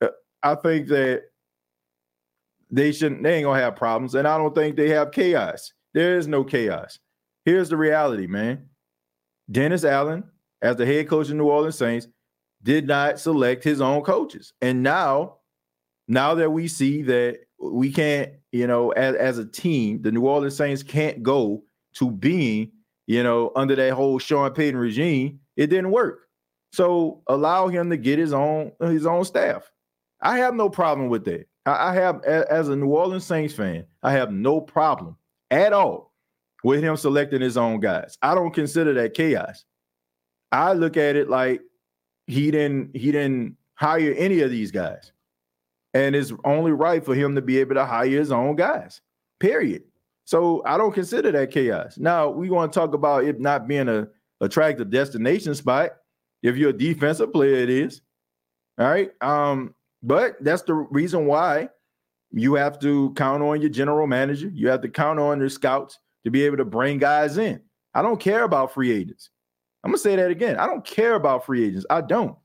Uh, 0.02 0.10
I 0.44 0.54
think 0.54 0.88
that 0.90 1.24
they 2.70 2.92
shouldn't. 2.92 3.24
They 3.24 3.38
ain't 3.38 3.46
gonna 3.46 3.60
have 3.60 3.76
problems, 3.76 4.14
and 4.14 4.28
I 4.28 4.38
don't 4.38 4.54
think 4.54 4.76
they 4.76 4.90
have 4.90 5.12
chaos. 5.12 5.74
There 5.96 6.18
is 6.18 6.28
no 6.28 6.44
chaos. 6.44 7.00
Here's 7.46 7.70
the 7.70 7.78
reality, 7.78 8.28
man. 8.28 8.70
Dennis 9.52 9.84
Allen 9.84 10.24
as 10.62 10.76
the 10.76 10.86
head 10.86 11.08
coach 11.08 11.30
of 11.30 11.36
New 11.36 11.46
Orleans 11.46 11.78
Saints, 11.78 12.08
did 12.64 12.88
not 12.88 13.20
select 13.20 13.64
his 13.64 13.82
own 13.82 14.02
coaches. 14.02 14.54
And 14.62 14.84
now, 14.84 15.38
now 16.08 16.36
that 16.36 16.52
we 16.52 16.68
see 16.68 17.02
that 17.04 17.40
we 17.60 17.92
can't 17.92 18.34
you 18.52 18.68
know, 18.68 18.92
as, 18.92 19.16
as 19.16 19.38
a 19.38 19.46
team, 19.46 20.02
the 20.02 20.12
New 20.12 20.26
Orleans 20.26 20.56
Saints 20.56 20.84
can't 20.84 21.22
go 21.22 21.64
to 21.96 22.12
being, 22.12 22.72
you 23.08 23.24
know, 23.24 23.52
under 23.56 23.76
that 23.76 23.94
whole 23.94 24.20
Sean 24.20 24.52
Payton 24.52 24.80
regime. 24.80 25.40
It 25.56 25.68
didn't 25.68 25.92
work. 25.92 26.22
So 26.72 27.22
allow 27.28 27.68
him 27.68 27.90
to 27.90 27.98
get 27.98 28.20
his 28.20 28.34
own 28.34 28.72
his 28.80 29.06
own 29.06 29.26
staff. 29.26 29.72
I 30.22 30.38
have 30.38 30.54
no 30.54 30.70
problem 30.70 31.10
with 31.10 31.26
that. 31.26 31.48
I, 31.66 31.90
I 31.90 31.94
have, 31.96 32.24
as 32.24 32.70
a 32.70 32.76
New 32.76 32.90
Orleans 32.90 33.26
Saints 33.26 33.54
fan, 33.54 33.86
I 34.04 34.12
have 34.12 34.32
no 34.32 34.62
problem 34.62 35.16
at 35.50 35.74
all 35.74 36.14
with 36.64 36.84
him 36.84 36.96
selecting 36.98 37.42
his 37.42 37.58
own 37.58 37.80
guys. 37.80 38.18
I 38.22 38.36
don't 38.36 38.54
consider 38.54 38.94
that 38.96 39.14
chaos. 39.14 39.66
I 40.52 40.74
look 40.74 40.98
at 40.98 41.16
it 41.16 41.30
like 41.30 41.62
he 42.28 42.52
didn't 42.52 42.96
he 42.96 43.12
didn't 43.12 43.58
hire 43.76 44.14
any 44.18 44.42
of 44.42 44.52
these 44.52 44.72
guys. 44.72 45.12
And 45.94 46.16
it's 46.16 46.32
only 46.46 46.72
right 46.72 47.04
for 47.04 47.16
him 47.16 47.36
to 47.36 47.42
be 47.42 47.58
able 47.58 47.76
to 47.76 47.86
hire 47.86 48.08
his 48.08 48.32
own 48.32 48.56
guys. 48.56 49.02
Period. 49.40 49.84
So 50.26 50.62
I 50.66 50.78
don't 50.78 50.92
consider 50.94 51.32
that 51.32 51.50
chaos. 51.50 51.98
Now 51.98 52.30
we 52.30 52.52
want 52.52 52.72
to 52.72 52.80
talk 52.80 52.94
about 52.94 53.24
it 53.24 53.40
not 53.40 53.68
being 53.68 53.90
a 53.90 54.08
attractive 54.42 54.92
destination 54.92 55.56
spot. 55.56 55.92
If 56.44 56.56
you're 56.56 56.70
a 56.70 56.78
defensive 56.78 57.34
player, 57.34 57.56
it 57.56 57.70
is. 57.70 58.02
All 58.78 58.88
right. 58.88 59.12
Um, 59.22 59.74
but 60.04 60.38
that's 60.42 60.62
the 60.62 60.74
reason 60.74 61.26
why 61.26 61.70
you 62.32 62.54
have 62.54 62.80
to 62.80 63.12
count 63.16 63.42
on 63.42 63.60
your 63.60 63.70
general 63.70 64.08
manager. 64.08 64.50
You 64.54 64.70
have 64.70 64.82
to 64.82 64.90
count 64.90 65.20
on 65.20 65.40
your 65.40 65.50
scouts 65.50 66.00
to 66.24 66.32
be 66.32 66.44
able 66.44 66.58
to 66.58 66.66
bring 66.66 67.00
guys 67.00 67.38
in. 67.38 67.62
I 67.94 68.02
don't 68.02 68.20
care 68.20 68.44
about 68.44 68.74
free 68.74 68.92
agents. 68.92 69.32
I'm 69.84 69.92
gonna 69.92 69.98
say 69.98 70.16
that 70.16 70.32
again. 70.32 70.58
I 70.58 70.66
don't 70.66 70.86
care 70.86 71.16
about 71.16 71.46
free 71.46 71.66
agents. 71.66 71.86
I 71.90 72.02
don't. 72.02 72.36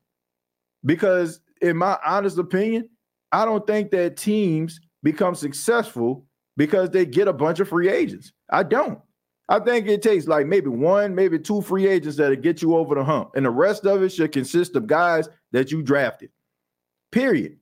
Because 0.85 1.41
in 1.61 1.77
my 1.77 1.99
honest 2.05 2.39
opinion, 2.39 2.89
I 3.33 3.45
don't 3.45 3.67
think 3.67 3.91
that 3.91 4.17
teams 4.17 4.81
become 5.03 5.35
successful 5.35 6.27
because 6.57 6.91
they 6.91 7.05
get 7.05 7.29
a 7.29 7.33
bunch 7.33 7.61
of 7.61 7.69
free 7.69 7.89
agents. 7.89 8.33
I 8.51 8.63
don't. 8.63 9.01
I 9.49 9.59
think 9.59 9.89
it 9.89 10.03
takes 10.03 10.27
like 10.27 10.47
maybe 10.47 10.69
one, 10.69 11.15
maybe 11.15 11.39
two 11.39 11.61
free 11.61 11.87
agents 11.87 12.17
that'll 12.17 12.37
get 12.37 12.63
you 12.63 12.77
over 12.77 12.95
the 12.95 13.05
hump. 13.05 13.33
And 13.35 13.45
the 13.45 13.51
rest 13.51 13.85
of 13.85 14.03
it 14.03 14.11
should 14.11 14.33
consist 14.33 14.75
of 14.77 14.87
guys 14.87 15.29
that 15.53 15.71
you 15.71 15.83
drafted. 15.83 16.31
Period. 17.13 17.59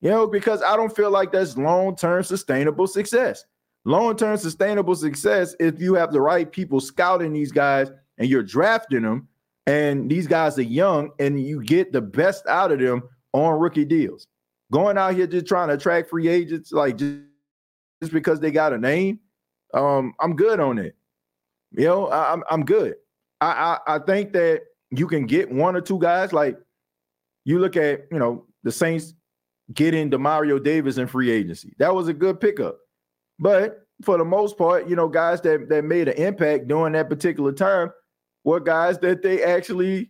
You 0.00 0.10
know, 0.10 0.26
because 0.26 0.62
I 0.62 0.76
don't 0.76 0.94
feel 0.94 1.10
like 1.10 1.32
that's 1.32 1.58
long-term 1.58 2.22
sustainable 2.22 2.86
success. 2.86 3.44
Long-term 3.84 4.36
sustainable 4.36 4.94
success 4.94 5.54
if 5.58 5.80
you 5.80 5.94
have 5.94 6.12
the 6.12 6.20
right 6.20 6.50
people 6.50 6.80
scouting 6.80 7.32
these 7.32 7.52
guys 7.52 7.90
and 8.18 8.28
you're 8.28 8.42
drafting 8.42 9.02
them, 9.02 9.28
and 9.66 10.10
these 10.10 10.26
guys 10.26 10.58
are 10.58 10.62
young, 10.62 11.10
and 11.18 11.40
you 11.40 11.62
get 11.62 11.92
the 11.92 12.00
best 12.00 12.46
out 12.46 12.72
of 12.72 12.78
them 12.78 13.02
on 13.32 13.58
rookie 13.58 13.84
deals. 13.84 14.26
Going 14.72 14.98
out 14.98 15.14
here 15.14 15.26
just 15.26 15.46
trying 15.46 15.68
to 15.68 15.74
attract 15.74 16.10
free 16.10 16.28
agents, 16.28 16.72
like 16.72 16.98
just, 16.98 17.20
just 18.02 18.12
because 18.12 18.40
they 18.40 18.50
got 18.50 18.72
a 18.72 18.78
name, 18.78 19.20
um, 19.74 20.14
I'm 20.20 20.36
good 20.36 20.60
on 20.60 20.78
it. 20.78 20.94
You 21.72 21.86
know, 21.86 22.08
I, 22.08 22.32
am 22.32 22.42
I'm 22.50 22.64
good. 22.64 22.94
I, 23.40 23.78
I 23.86 23.96
I 23.96 23.98
think 24.00 24.32
that 24.32 24.62
you 24.90 25.06
can 25.06 25.26
get 25.26 25.50
one 25.50 25.76
or 25.76 25.80
two 25.80 25.98
guys. 25.98 26.32
Like 26.32 26.58
you 27.44 27.58
look 27.58 27.76
at, 27.76 28.04
you 28.10 28.18
know, 28.18 28.46
the 28.62 28.72
Saints 28.72 29.14
getting 29.72 30.10
Demario 30.10 30.62
Davis 30.62 30.96
in 30.96 31.06
free 31.06 31.30
agency. 31.30 31.74
That 31.78 31.94
was 31.94 32.08
a 32.08 32.14
good 32.14 32.40
pickup. 32.40 32.78
But 33.38 33.86
for 34.02 34.16
the 34.16 34.24
most 34.24 34.56
part, 34.56 34.88
you 34.88 34.96
know, 34.96 35.08
guys 35.08 35.40
that 35.42 35.68
that 35.68 35.84
made 35.84 36.08
an 36.08 36.16
impact 36.16 36.68
during 36.68 36.94
that 36.94 37.08
particular 37.08 37.52
time 37.52 37.90
were 38.48 38.60
guys 38.60 38.98
that 39.00 39.20
they 39.20 39.44
actually 39.44 40.08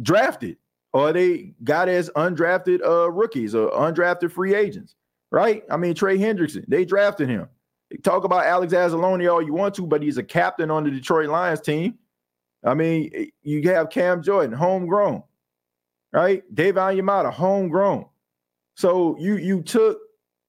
drafted 0.00 0.56
or 0.92 1.12
they 1.12 1.52
got 1.64 1.88
as 1.88 2.08
undrafted 2.10 2.80
uh, 2.86 3.10
rookies 3.10 3.52
or 3.52 3.68
undrafted 3.72 4.30
free 4.30 4.54
agents, 4.54 4.94
right? 5.32 5.64
I 5.68 5.76
mean, 5.76 5.94
Trey 5.94 6.18
Hendrickson, 6.18 6.64
they 6.68 6.84
drafted 6.84 7.28
him. 7.28 7.48
Talk 8.04 8.22
about 8.22 8.46
Alex 8.46 8.72
Anzalone 8.72 9.30
all 9.30 9.42
you 9.42 9.52
want 9.52 9.74
to, 9.74 9.86
but 9.88 10.02
he's 10.02 10.18
a 10.18 10.22
captain 10.22 10.70
on 10.70 10.84
the 10.84 10.90
Detroit 10.92 11.30
Lions 11.30 11.60
team. 11.60 11.98
I 12.64 12.74
mean, 12.74 13.10
you 13.42 13.68
have 13.70 13.90
Cam 13.90 14.22
Jordan, 14.22 14.52
homegrown, 14.52 15.24
right? 16.12 16.42
Dave 16.54 16.76
Onyemata, 16.76 17.32
homegrown. 17.32 18.06
So 18.76 19.16
you 19.18 19.36
you 19.36 19.62
took 19.62 19.98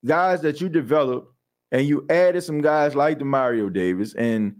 guys 0.05 0.41
that 0.41 0.61
you 0.61 0.69
developed 0.69 1.33
and 1.71 1.87
you 1.87 2.05
added 2.11 2.43
some 2.43 2.61
guys 2.61 2.95
like 2.95 3.17
Demario 3.17 3.73
Davis 3.73 4.13
and 4.13 4.55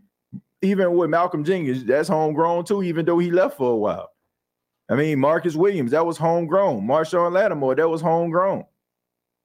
even 0.64 0.95
with 0.95 1.10
Malcolm 1.10 1.44
Jenkins, 1.44 1.84
that's 1.84 2.07
homegrown 2.07 2.65
too, 2.65 2.81
even 2.84 3.06
though 3.06 3.19
he 3.19 3.30
left 3.30 3.57
for 3.57 3.72
a 3.72 3.76
while. 3.76 4.10
I 4.90 4.95
mean, 4.95 5.19
Marcus 5.19 5.56
Williams, 5.56 5.91
that 5.91 6.06
was 6.06 6.18
homegrown. 6.18 6.88
Marshon 6.88 7.31
Lattimore, 7.31 7.76
that 7.76 7.90
was 7.90 8.02
homegrown. 8.02 8.65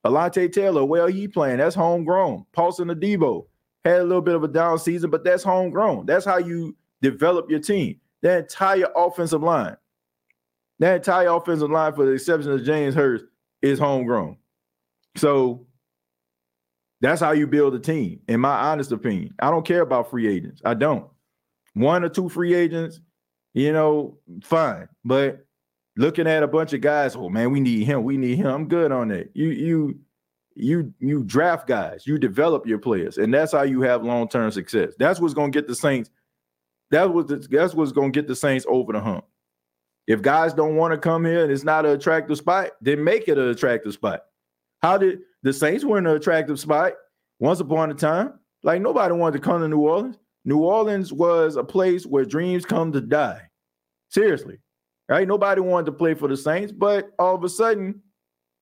Alontae 0.04 0.52
Taylor, 0.52 0.84
well, 0.84 1.06
he 1.06 1.28
playing. 1.28 1.58
That's 1.58 1.74
homegrown. 1.74 2.46
Paulson 2.52 2.88
Adebo 2.88 3.46
had 3.84 4.00
a 4.00 4.04
little 4.04 4.22
bit 4.22 4.34
of 4.34 4.44
a 4.44 4.48
down 4.48 4.78
season, 4.78 5.10
but 5.10 5.24
that's 5.24 5.42
homegrown. 5.42 6.06
That's 6.06 6.24
how 6.24 6.38
you 6.38 6.76
develop 7.02 7.50
your 7.50 7.60
team. 7.60 8.00
That 8.22 8.38
entire 8.38 8.88
offensive 8.96 9.42
line, 9.42 9.76
that 10.78 10.96
entire 10.96 11.28
offensive 11.28 11.70
line, 11.70 11.94
for 11.94 12.06
the 12.06 12.12
exception 12.12 12.52
of 12.52 12.64
James 12.64 12.94
Hurst, 12.94 13.24
is 13.62 13.78
homegrown. 13.78 14.36
So 15.16 15.66
that's 17.00 17.20
how 17.20 17.32
you 17.32 17.46
build 17.46 17.74
a 17.74 17.78
team, 17.78 18.20
in 18.28 18.40
my 18.40 18.54
honest 18.70 18.92
opinion. 18.92 19.34
I 19.38 19.50
don't 19.50 19.66
care 19.66 19.82
about 19.82 20.10
free 20.10 20.26
agents. 20.26 20.60
I 20.64 20.74
don't. 20.74 21.06
One 21.74 22.04
or 22.04 22.08
two 22.08 22.28
free 22.28 22.54
agents, 22.54 23.00
you 23.54 23.72
know, 23.72 24.18
fine. 24.42 24.88
But 25.04 25.46
looking 25.96 26.26
at 26.26 26.42
a 26.42 26.48
bunch 26.48 26.72
of 26.72 26.80
guys, 26.80 27.14
oh 27.14 27.28
man, 27.28 27.52
we 27.52 27.60
need 27.60 27.84
him, 27.84 28.02
we 28.04 28.16
need 28.16 28.36
him. 28.36 28.46
I'm 28.46 28.68
good 28.68 28.90
on 28.90 29.08
that. 29.08 29.30
You 29.34 29.48
you 29.48 29.98
you 30.54 30.92
you 30.98 31.22
draft 31.22 31.68
guys, 31.68 32.06
you 32.06 32.18
develop 32.18 32.66
your 32.66 32.78
players, 32.78 33.16
and 33.16 33.32
that's 33.32 33.52
how 33.52 33.62
you 33.62 33.82
have 33.82 34.02
long-term 34.04 34.50
success. 34.50 34.94
That's 34.98 35.20
what's 35.20 35.34
gonna 35.34 35.50
get 35.50 35.68
the 35.68 35.76
Saints. 35.76 36.10
That 36.90 37.12
was 37.12 37.26
that's 37.48 37.74
what's 37.74 37.92
gonna 37.92 38.10
get 38.10 38.26
the 38.26 38.34
Saints 38.34 38.66
over 38.68 38.92
the 38.92 39.00
hump. 39.00 39.24
If 40.08 40.22
guys 40.22 40.54
don't 40.54 40.76
want 40.76 40.92
to 40.92 40.98
come 40.98 41.24
here 41.26 41.44
and 41.44 41.52
it's 41.52 41.64
not 41.64 41.84
an 41.84 41.92
attractive 41.92 42.38
spot, 42.38 42.70
then 42.80 43.04
make 43.04 43.28
it 43.28 43.38
an 43.38 43.48
attractive 43.48 43.92
spot. 43.92 44.22
How 44.80 44.96
did 44.96 45.20
the 45.42 45.52
Saints 45.52 45.84
were 45.84 45.98
in 45.98 46.06
an 46.06 46.16
attractive 46.16 46.58
spot 46.60 46.94
once 47.38 47.60
upon 47.60 47.90
a 47.90 47.94
time? 47.94 48.34
Like 48.62 48.82
nobody 48.82 49.14
wanted 49.14 49.38
to 49.38 49.44
come 49.44 49.60
to 49.60 49.68
New 49.68 49.80
Orleans. 49.80 50.18
New 50.44 50.58
Orleans 50.58 51.12
was 51.12 51.56
a 51.56 51.64
place 51.64 52.06
where 52.06 52.24
dreams 52.24 52.64
come 52.64 52.92
to 52.92 53.00
die. 53.00 53.42
Seriously 54.08 54.58
right? 55.08 55.26
Nobody 55.26 55.60
wanted 55.60 55.86
to 55.86 55.92
play 55.92 56.14
for 56.14 56.28
the 56.28 56.36
Saints, 56.36 56.72
but 56.72 57.10
all 57.18 57.34
of 57.34 57.44
a 57.44 57.48
sudden, 57.48 58.00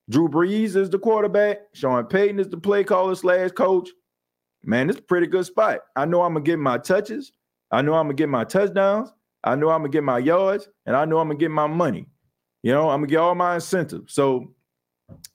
Drew 0.08 0.28
Brees 0.28 0.76
is 0.76 0.88
the 0.88 0.98
quarterback. 0.98 1.58
Sean 1.74 2.04
Payton 2.06 2.38
is 2.38 2.48
the 2.48 2.56
play 2.56 2.84
caller 2.84 3.14
slash 3.14 3.50
coach. 3.50 3.90
Man, 4.62 4.88
it's 4.88 4.98
a 4.98 5.02
pretty 5.02 5.26
good 5.26 5.44
spot. 5.44 5.80
I 5.96 6.04
know 6.04 6.22
I'm 6.22 6.34
gonna 6.34 6.44
get 6.44 6.58
my 6.58 6.78
touches. 6.78 7.32
I 7.70 7.82
know 7.82 7.94
I'm 7.94 8.06
gonna 8.06 8.14
get 8.14 8.28
my 8.28 8.44
touchdowns. 8.44 9.12
I 9.42 9.54
know 9.56 9.70
I'm 9.70 9.80
gonna 9.80 9.90
get 9.90 10.04
my 10.04 10.18
yards, 10.18 10.68
and 10.86 10.96
I 10.96 11.04
know 11.04 11.18
I'm 11.18 11.28
gonna 11.28 11.38
get 11.38 11.50
my 11.50 11.66
money. 11.66 12.08
You 12.62 12.72
know, 12.72 12.88
I'm 12.88 13.00
gonna 13.00 13.08
get 13.08 13.18
all 13.18 13.34
my 13.34 13.56
incentives. 13.56 14.14
So 14.14 14.52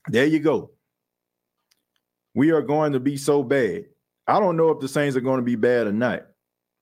there 0.08 0.26
you 0.26 0.38
go. 0.38 0.70
We 2.34 2.50
are 2.50 2.62
going 2.62 2.92
to 2.92 3.00
be 3.00 3.16
so 3.16 3.42
bad. 3.42 3.84
I 4.26 4.40
don't 4.40 4.56
know 4.56 4.70
if 4.70 4.80
the 4.80 4.88
Saints 4.88 5.16
are 5.16 5.20
going 5.20 5.38
to 5.38 5.44
be 5.44 5.56
bad 5.56 5.86
or 5.86 5.92
not. 5.92 6.26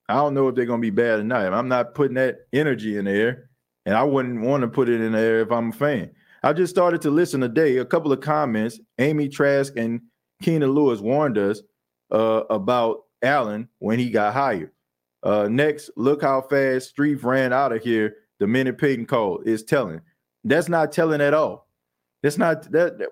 I 0.07 0.15
don't 0.15 0.33
know 0.33 0.47
if 0.47 0.55
they're 0.55 0.65
going 0.65 0.81
to 0.81 0.85
be 0.85 0.89
bad 0.89 1.19
or 1.19 1.23
not. 1.23 1.53
I'm 1.53 1.67
not 1.67 1.95
putting 1.95 2.15
that 2.15 2.39
energy 2.53 2.97
in 2.97 3.05
there. 3.05 3.49
And 3.85 3.95
I 3.95 4.03
wouldn't 4.03 4.41
want 4.41 4.61
to 4.61 4.67
put 4.67 4.89
it 4.89 5.01
in 5.01 5.11
there 5.11 5.41
if 5.41 5.51
I'm 5.51 5.69
a 5.69 5.73
fan. 5.73 6.11
I 6.43 6.53
just 6.53 6.73
started 6.73 7.01
to 7.01 7.11
listen 7.11 7.41
today. 7.41 7.77
A 7.77 7.85
couple 7.85 8.11
of 8.11 8.21
comments. 8.21 8.79
Amy 8.99 9.27
Trask 9.27 9.75
and 9.75 10.01
Keenan 10.41 10.71
Lewis 10.71 10.99
warned 10.99 11.37
us 11.37 11.61
uh, 12.11 12.43
about 12.49 13.01
Allen 13.21 13.69
when 13.79 13.99
he 13.99 14.09
got 14.09 14.33
hired. 14.33 14.71
Uh, 15.23 15.47
next, 15.49 15.91
look 15.95 16.21
how 16.21 16.41
fast 16.41 16.95
Strief 16.95 17.23
ran 17.23 17.53
out 17.53 17.71
of 17.71 17.83
here 17.83 18.15
the 18.39 18.47
minute 18.47 18.77
Payton 18.77 19.05
called. 19.05 19.47
Is 19.47 19.63
telling. 19.63 20.01
That's 20.43 20.69
not 20.69 20.91
telling 20.91 21.21
at 21.21 21.33
all. 21.33 21.67
That's 22.23 22.37
not 22.37 22.71
that, 22.71 22.97
that 22.99 23.09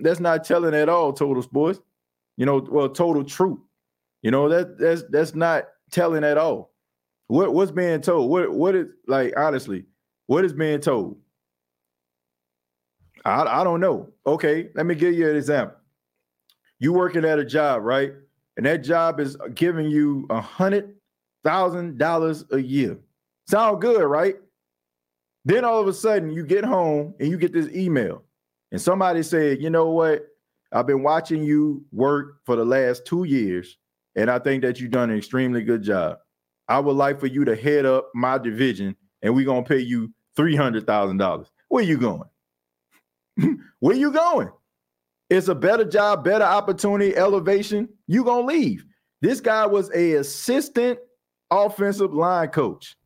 that's 0.00 0.20
not 0.20 0.44
telling 0.44 0.74
at 0.74 0.88
all, 0.88 1.12
total 1.12 1.42
sports. 1.42 1.80
You 2.36 2.46
know, 2.46 2.66
well, 2.70 2.88
total 2.88 3.24
truth. 3.24 3.58
You 4.22 4.30
know, 4.30 4.48
that 4.48 4.78
that's 4.78 5.02
that's 5.10 5.34
not 5.34 5.64
telling 5.90 6.24
at 6.24 6.38
all. 6.38 6.72
What 7.26 7.52
what's 7.52 7.70
being 7.70 8.00
told? 8.00 8.30
What 8.30 8.52
what 8.52 8.74
is 8.74 8.86
like 9.06 9.34
honestly, 9.36 9.84
what 10.26 10.44
is 10.44 10.52
being 10.52 10.80
told? 10.80 11.18
I, 13.24 13.60
I 13.60 13.64
don't 13.64 13.80
know. 13.80 14.08
Okay, 14.26 14.70
let 14.74 14.86
me 14.86 14.94
give 14.94 15.14
you 15.14 15.28
an 15.28 15.36
example. 15.36 15.76
You 16.78 16.92
working 16.92 17.24
at 17.24 17.38
a 17.38 17.44
job, 17.44 17.82
right? 17.82 18.12
And 18.56 18.64
that 18.66 18.78
job 18.78 19.20
is 19.20 19.36
giving 19.54 19.86
you 19.90 20.26
a 20.30 20.40
hundred 20.40 20.94
thousand 21.44 21.98
dollars 21.98 22.44
a 22.52 22.58
year. 22.58 22.98
Sound 23.46 23.80
good, 23.80 24.02
right? 24.02 24.36
Then 25.44 25.64
all 25.64 25.80
of 25.80 25.88
a 25.88 25.92
sudden 25.92 26.30
you 26.30 26.44
get 26.44 26.64
home 26.64 27.14
and 27.20 27.30
you 27.30 27.38
get 27.38 27.52
this 27.52 27.68
email, 27.68 28.22
and 28.72 28.80
somebody 28.80 29.22
said, 29.22 29.62
you 29.62 29.70
know 29.70 29.90
what? 29.90 30.26
I've 30.72 30.86
been 30.86 31.02
watching 31.02 31.42
you 31.42 31.84
work 31.92 32.44
for 32.44 32.56
the 32.56 32.64
last 32.64 33.06
two 33.06 33.24
years, 33.24 33.78
and 34.16 34.30
I 34.30 34.38
think 34.38 34.62
that 34.62 34.80
you've 34.80 34.90
done 34.90 35.10
an 35.10 35.16
extremely 35.16 35.62
good 35.62 35.82
job. 35.82 36.18
I 36.68 36.78
would 36.78 36.96
like 36.96 37.18
for 37.18 37.26
you 37.26 37.44
to 37.46 37.56
head 37.56 37.86
up 37.86 38.10
my 38.14 38.36
division, 38.36 38.94
and 39.22 39.34
we're 39.34 39.46
gonna 39.46 39.62
pay 39.62 39.78
you 39.78 40.12
three 40.36 40.54
hundred 40.54 40.86
thousand 40.86 41.16
dollars. 41.16 41.50
Where 41.68 41.82
you 41.82 41.96
going? 41.96 42.28
Where 43.80 43.96
you 43.96 44.12
going? 44.12 44.50
it's 45.30 45.48
a 45.48 45.54
better 45.54 45.84
job, 45.84 46.24
better 46.24 46.44
opportunity, 46.44 47.14
elevation, 47.16 47.88
you 48.06 48.24
gonna 48.24 48.46
leave. 48.46 48.84
This 49.20 49.40
guy 49.40 49.66
was 49.66 49.90
a 49.94 50.14
assistant 50.14 50.98
offensive 51.50 52.14
line 52.14 52.48
coach. 52.48 52.96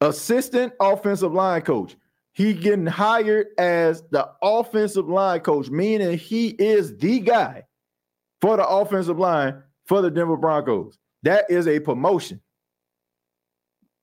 Assistant 0.00 0.72
offensive 0.80 1.32
line 1.32 1.62
coach. 1.62 1.96
He 2.32 2.54
getting 2.54 2.86
hired 2.86 3.48
as 3.58 4.02
the 4.10 4.28
offensive 4.42 5.08
line 5.08 5.40
coach, 5.40 5.68
meaning 5.68 6.16
he 6.16 6.48
is 6.48 6.96
the 6.96 7.20
guy 7.20 7.64
for 8.40 8.56
the 8.56 8.66
offensive 8.66 9.18
line 9.18 9.62
for 9.84 10.00
the 10.00 10.10
Denver 10.10 10.36
Broncos. 10.36 10.98
That 11.22 11.50
is 11.50 11.68
a 11.68 11.78
promotion. 11.78 12.40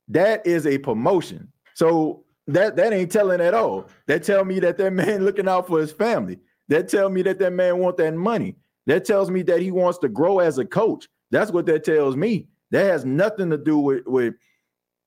That 0.08 0.46
is 0.46 0.68
a 0.68 0.78
promotion. 0.78 1.52
So 1.74 2.24
that 2.48 2.76
that 2.76 2.94
ain't 2.94 3.12
telling 3.12 3.42
at 3.42 3.54
all. 3.54 3.88
That 4.08 4.24
tell 4.24 4.46
me 4.46 4.60
that 4.60 4.78
that 4.78 4.94
man 4.94 5.26
looking 5.26 5.48
out 5.48 5.68
for 5.68 5.80
his 5.80 5.92
family. 5.92 6.40
That 6.68 6.88
tell 6.88 7.10
me 7.10 7.22
that 7.24 7.40
that 7.40 7.54
man 7.54 7.80
want 7.80 7.98
that 7.98 8.14
money. 8.14 8.56
That 8.86 9.06
tells 9.06 9.30
me 9.30 9.44
that 9.44 9.62
he 9.62 9.72
wants 9.72 10.00
to 10.00 10.10
grow 10.10 10.40
as 10.40 10.58
a 10.58 10.66
coach. 10.66 11.08
That's 11.32 11.52
what 11.52 11.66
that 11.68 11.84
tells 11.84 12.16
me. 12.16 12.48
That 12.72 12.86
has 12.86 13.06
nothing 13.06 13.50
to 13.50 13.58
do 13.58 13.78
with 13.78 14.06
with 14.06 14.36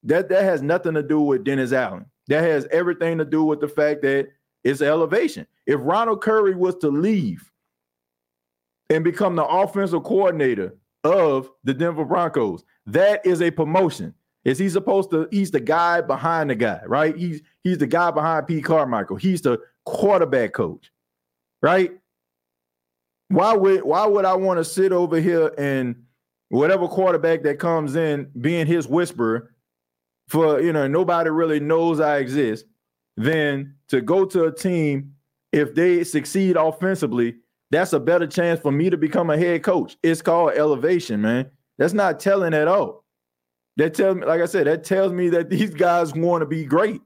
that. 0.04 0.28
That 0.28 0.44
has 0.44 0.62
nothing 0.62 0.94
to 0.94 1.02
do 1.02 1.20
with 1.20 1.44
Dennis 1.44 1.72
Allen. 1.72 2.06
That 2.28 2.42
has 2.42 2.66
everything 2.70 3.18
to 3.18 3.24
do 3.24 3.44
with 3.44 3.60
the 3.60 3.68
fact 3.68 4.02
that 4.02 4.28
it's 4.64 4.80
elevation. 4.80 5.46
If 5.66 5.80
Ronald 5.82 6.22
Curry 6.22 6.54
was 6.54 6.76
to 6.76 6.88
leave 6.88 7.50
and 8.90 9.02
become 9.02 9.36
the 9.36 9.44
offensive 9.44 10.04
coordinator 10.04 10.76
of 11.04 11.50
the 11.64 11.74
Denver 11.74 12.04
Broncos, 12.04 12.64
that 12.86 13.24
is 13.26 13.42
a 13.42 13.50
promotion. 13.50 14.14
Is 14.44 14.58
he 14.58 14.68
supposed 14.68 15.10
to? 15.10 15.28
He's 15.30 15.50
the 15.50 15.60
guy 15.60 16.00
behind 16.00 16.50
the 16.50 16.54
guy, 16.54 16.80
right? 16.86 17.16
He's 17.16 17.42
he's 17.62 17.78
the 17.78 17.86
guy 17.86 18.10
behind 18.10 18.46
Pete 18.48 18.64
Carmichael. 18.64 19.16
He's 19.16 19.40
the 19.40 19.60
quarterback 19.84 20.52
coach, 20.52 20.90
right? 21.60 21.92
Why 23.28 23.54
would 23.54 23.84
why 23.84 24.04
would 24.04 24.24
I 24.24 24.34
want 24.34 24.58
to 24.58 24.64
sit 24.64 24.90
over 24.92 25.20
here 25.20 25.52
and 25.58 25.94
whatever 26.48 26.88
quarterback 26.88 27.42
that 27.44 27.60
comes 27.60 27.94
in 27.94 28.30
being 28.40 28.66
his 28.66 28.88
whisperer 28.88 29.51
for 30.28 30.60
you 30.60 30.72
know 30.72 30.86
nobody 30.86 31.30
really 31.30 31.60
knows 31.60 32.00
I 32.00 32.18
exist, 32.18 32.66
then 33.16 33.74
to 33.88 34.00
go 34.00 34.24
to 34.26 34.44
a 34.44 34.52
team 34.52 35.14
if 35.52 35.74
they 35.74 36.02
succeed 36.02 36.56
offensively, 36.56 37.36
that's 37.70 37.92
a 37.92 38.00
better 38.00 38.26
chance 38.26 38.60
for 38.60 38.72
me 38.72 38.90
to 38.90 38.96
become 38.96 39.30
a 39.30 39.36
head 39.36 39.62
coach. 39.62 39.96
It's 40.02 40.22
called 40.22 40.52
elevation, 40.52 41.20
man. 41.20 41.50
That's 41.78 41.92
not 41.92 42.20
telling 42.20 42.54
at 42.54 42.68
all. 42.68 43.04
That 43.76 43.94
tells 43.94 44.16
me, 44.16 44.26
like 44.26 44.40
I 44.40 44.46
said, 44.46 44.66
that 44.66 44.84
tells 44.84 45.12
me 45.12 45.28
that 45.30 45.50
these 45.50 45.74
guys 45.74 46.14
want 46.14 46.42
to 46.42 46.46
be 46.46 46.64
great. 46.64 47.00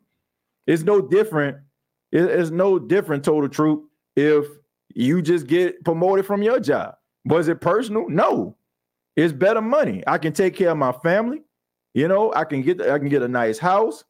It's 0.66 0.82
no 0.82 1.00
different. 1.00 1.58
It's 2.12 2.50
no 2.50 2.78
different, 2.78 3.24
total 3.24 3.48
truth, 3.48 3.84
if 4.14 4.46
you 4.94 5.20
just 5.20 5.46
get 5.46 5.84
promoted 5.84 6.24
from 6.24 6.42
your 6.42 6.60
job. 6.60 6.94
Was 7.26 7.48
it 7.48 7.60
personal? 7.60 8.08
No. 8.08 8.56
It's 9.16 9.32
better 9.32 9.60
money. 9.60 10.02
I 10.06 10.18
can 10.18 10.32
take 10.32 10.54
care 10.54 10.70
of 10.70 10.78
my 10.78 10.92
family. 10.92 11.42
You 11.96 12.08
know, 12.08 12.30
I 12.34 12.44
can 12.44 12.60
get 12.60 12.82
I 12.82 12.98
can 12.98 13.08
get 13.08 13.22
a 13.22 13.28
nice 13.28 13.58
house. 13.58 14.04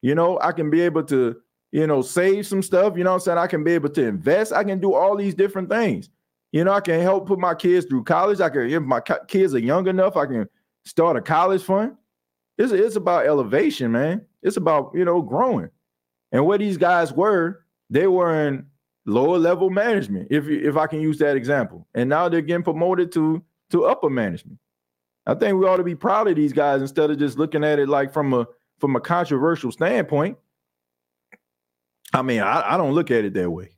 You 0.00 0.14
know, 0.14 0.38
I 0.40 0.52
can 0.52 0.70
be 0.70 0.80
able 0.80 1.04
to, 1.04 1.36
you 1.70 1.86
know, 1.86 2.00
save 2.00 2.46
some 2.46 2.62
stuff. 2.62 2.96
You 2.96 3.04
know 3.04 3.10
what 3.10 3.16
I'm 3.16 3.20
saying? 3.20 3.38
I 3.38 3.46
can 3.46 3.62
be 3.62 3.72
able 3.72 3.90
to 3.90 4.06
invest. 4.06 4.54
I 4.54 4.64
can 4.64 4.80
do 4.80 4.94
all 4.94 5.18
these 5.18 5.34
different 5.34 5.68
things. 5.68 6.08
You 6.52 6.64
know, 6.64 6.72
I 6.72 6.80
can 6.80 6.98
help 7.02 7.26
put 7.26 7.38
my 7.38 7.54
kids 7.54 7.84
through 7.84 8.04
college. 8.04 8.40
I 8.40 8.48
can, 8.48 8.70
if 8.70 8.82
my 8.82 9.00
kids 9.28 9.54
are 9.54 9.58
young 9.58 9.86
enough, 9.86 10.16
I 10.16 10.24
can 10.24 10.48
start 10.86 11.18
a 11.18 11.20
college 11.20 11.62
fund. 11.62 11.96
It's, 12.56 12.72
it's 12.72 12.96
about 12.96 13.26
elevation, 13.26 13.92
man. 13.92 14.24
It's 14.42 14.56
about, 14.56 14.92
you 14.94 15.04
know, 15.04 15.20
growing. 15.20 15.68
And 16.32 16.46
where 16.46 16.56
these 16.56 16.78
guys 16.78 17.12
were, 17.12 17.66
they 17.90 18.06
were 18.06 18.46
in 18.46 18.64
lower 19.04 19.36
level 19.36 19.68
management, 19.68 20.28
if 20.30 20.48
if 20.48 20.78
I 20.78 20.86
can 20.86 21.02
use 21.02 21.18
that 21.18 21.36
example. 21.36 21.86
And 21.94 22.08
now 22.08 22.30
they're 22.30 22.40
getting 22.40 22.64
promoted 22.64 23.12
to 23.12 23.42
to 23.72 23.84
upper 23.84 24.08
management. 24.08 24.58
I 25.26 25.34
think 25.34 25.58
we 25.58 25.66
ought 25.66 25.78
to 25.78 25.84
be 25.84 25.94
proud 25.94 26.28
of 26.28 26.36
these 26.36 26.52
guys 26.52 26.80
instead 26.80 27.10
of 27.10 27.18
just 27.18 27.38
looking 27.38 27.64
at 27.64 27.78
it 27.78 27.88
like 27.88 28.12
from 28.12 28.32
a 28.32 28.46
from 28.78 28.94
a 28.94 29.00
controversial 29.00 29.72
standpoint. 29.72 30.38
I 32.12 32.22
mean, 32.22 32.40
I, 32.40 32.74
I 32.74 32.76
don't 32.76 32.92
look 32.92 33.10
at 33.10 33.24
it 33.24 33.34
that 33.34 33.50
way. 33.50 33.70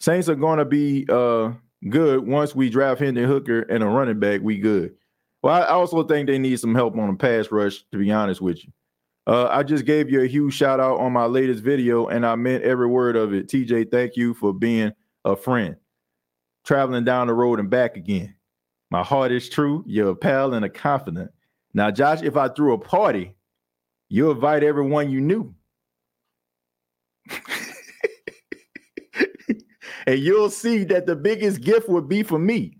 Saints 0.00 0.28
are 0.28 0.34
going 0.34 0.58
to 0.58 0.64
be 0.64 1.06
uh, 1.08 1.52
good 1.88 2.26
once 2.26 2.54
we 2.54 2.70
draft 2.70 3.00
Hendon 3.00 3.28
Hooker 3.28 3.62
and 3.62 3.82
a 3.82 3.86
running 3.86 4.20
back. 4.20 4.40
We 4.42 4.58
good. 4.58 4.94
Well, 5.42 5.54
I 5.54 5.66
also 5.66 6.04
think 6.04 6.28
they 6.28 6.38
need 6.38 6.60
some 6.60 6.74
help 6.74 6.96
on 6.96 7.08
the 7.08 7.16
pass 7.16 7.50
rush, 7.50 7.84
to 7.90 7.98
be 7.98 8.10
honest 8.12 8.40
with 8.40 8.64
you. 8.64 8.72
Uh, 9.26 9.48
I 9.48 9.62
just 9.62 9.84
gave 9.84 10.10
you 10.10 10.22
a 10.22 10.26
huge 10.26 10.54
shout 10.54 10.80
out 10.80 10.98
on 10.98 11.12
my 11.12 11.26
latest 11.26 11.62
video, 11.62 12.08
and 12.08 12.24
I 12.26 12.34
meant 12.36 12.64
every 12.64 12.86
word 12.86 13.16
of 13.16 13.32
it. 13.32 13.48
TJ, 13.48 13.90
thank 13.90 14.16
you 14.16 14.34
for 14.34 14.52
being 14.52 14.92
a 15.24 15.36
friend. 15.36 15.76
Traveling 16.64 17.04
down 17.04 17.26
the 17.26 17.34
road 17.34 17.58
and 17.58 17.70
back 17.70 17.96
again. 17.96 18.34
My 18.92 19.02
heart 19.02 19.32
is 19.32 19.48
true. 19.48 19.82
You're 19.86 20.10
a 20.10 20.14
pal 20.14 20.52
and 20.52 20.66
a 20.66 20.68
confidant. 20.68 21.30
Now, 21.72 21.90
Josh, 21.90 22.20
if 22.20 22.36
I 22.36 22.48
threw 22.48 22.74
a 22.74 22.78
party, 22.78 23.34
you 24.10 24.30
invite 24.30 24.62
everyone 24.62 25.10
you 25.10 25.18
knew. 25.22 25.54
and 30.06 30.18
you'll 30.18 30.50
see 30.50 30.84
that 30.84 31.06
the 31.06 31.16
biggest 31.16 31.62
gift 31.62 31.88
would 31.88 32.06
be 32.06 32.22
for 32.22 32.38
me. 32.38 32.76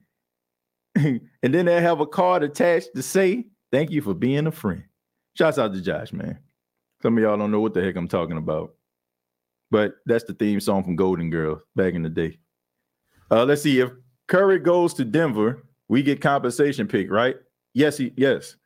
and 0.94 1.22
then 1.42 1.64
they 1.64 1.80
have 1.80 2.00
a 2.00 2.06
card 2.06 2.42
attached 2.42 2.90
to 2.94 3.02
say, 3.02 3.46
Thank 3.70 3.90
you 3.90 4.02
for 4.02 4.12
being 4.12 4.46
a 4.46 4.52
friend. 4.52 4.84
Shouts 5.38 5.56
out 5.58 5.72
to 5.72 5.80
Josh, 5.80 6.12
man. 6.12 6.38
Some 7.00 7.16
of 7.16 7.22
y'all 7.24 7.38
don't 7.38 7.50
know 7.50 7.62
what 7.62 7.72
the 7.72 7.82
heck 7.82 7.96
I'm 7.96 8.06
talking 8.06 8.36
about. 8.36 8.74
But 9.70 9.94
that's 10.04 10.24
the 10.24 10.34
theme 10.34 10.60
song 10.60 10.84
from 10.84 10.96
Golden 10.96 11.30
Girls 11.30 11.62
back 11.74 11.94
in 11.94 12.02
the 12.02 12.10
day. 12.10 12.38
Uh, 13.30 13.46
let's 13.46 13.62
see. 13.62 13.80
If 13.80 13.92
Curry 14.28 14.58
goes 14.58 14.92
to 14.94 15.06
Denver, 15.06 15.62
we 15.92 16.02
get 16.02 16.22
compensation 16.22 16.88
pick, 16.88 17.10
right? 17.10 17.36
Yes, 17.74 18.00
yes, 18.16 18.56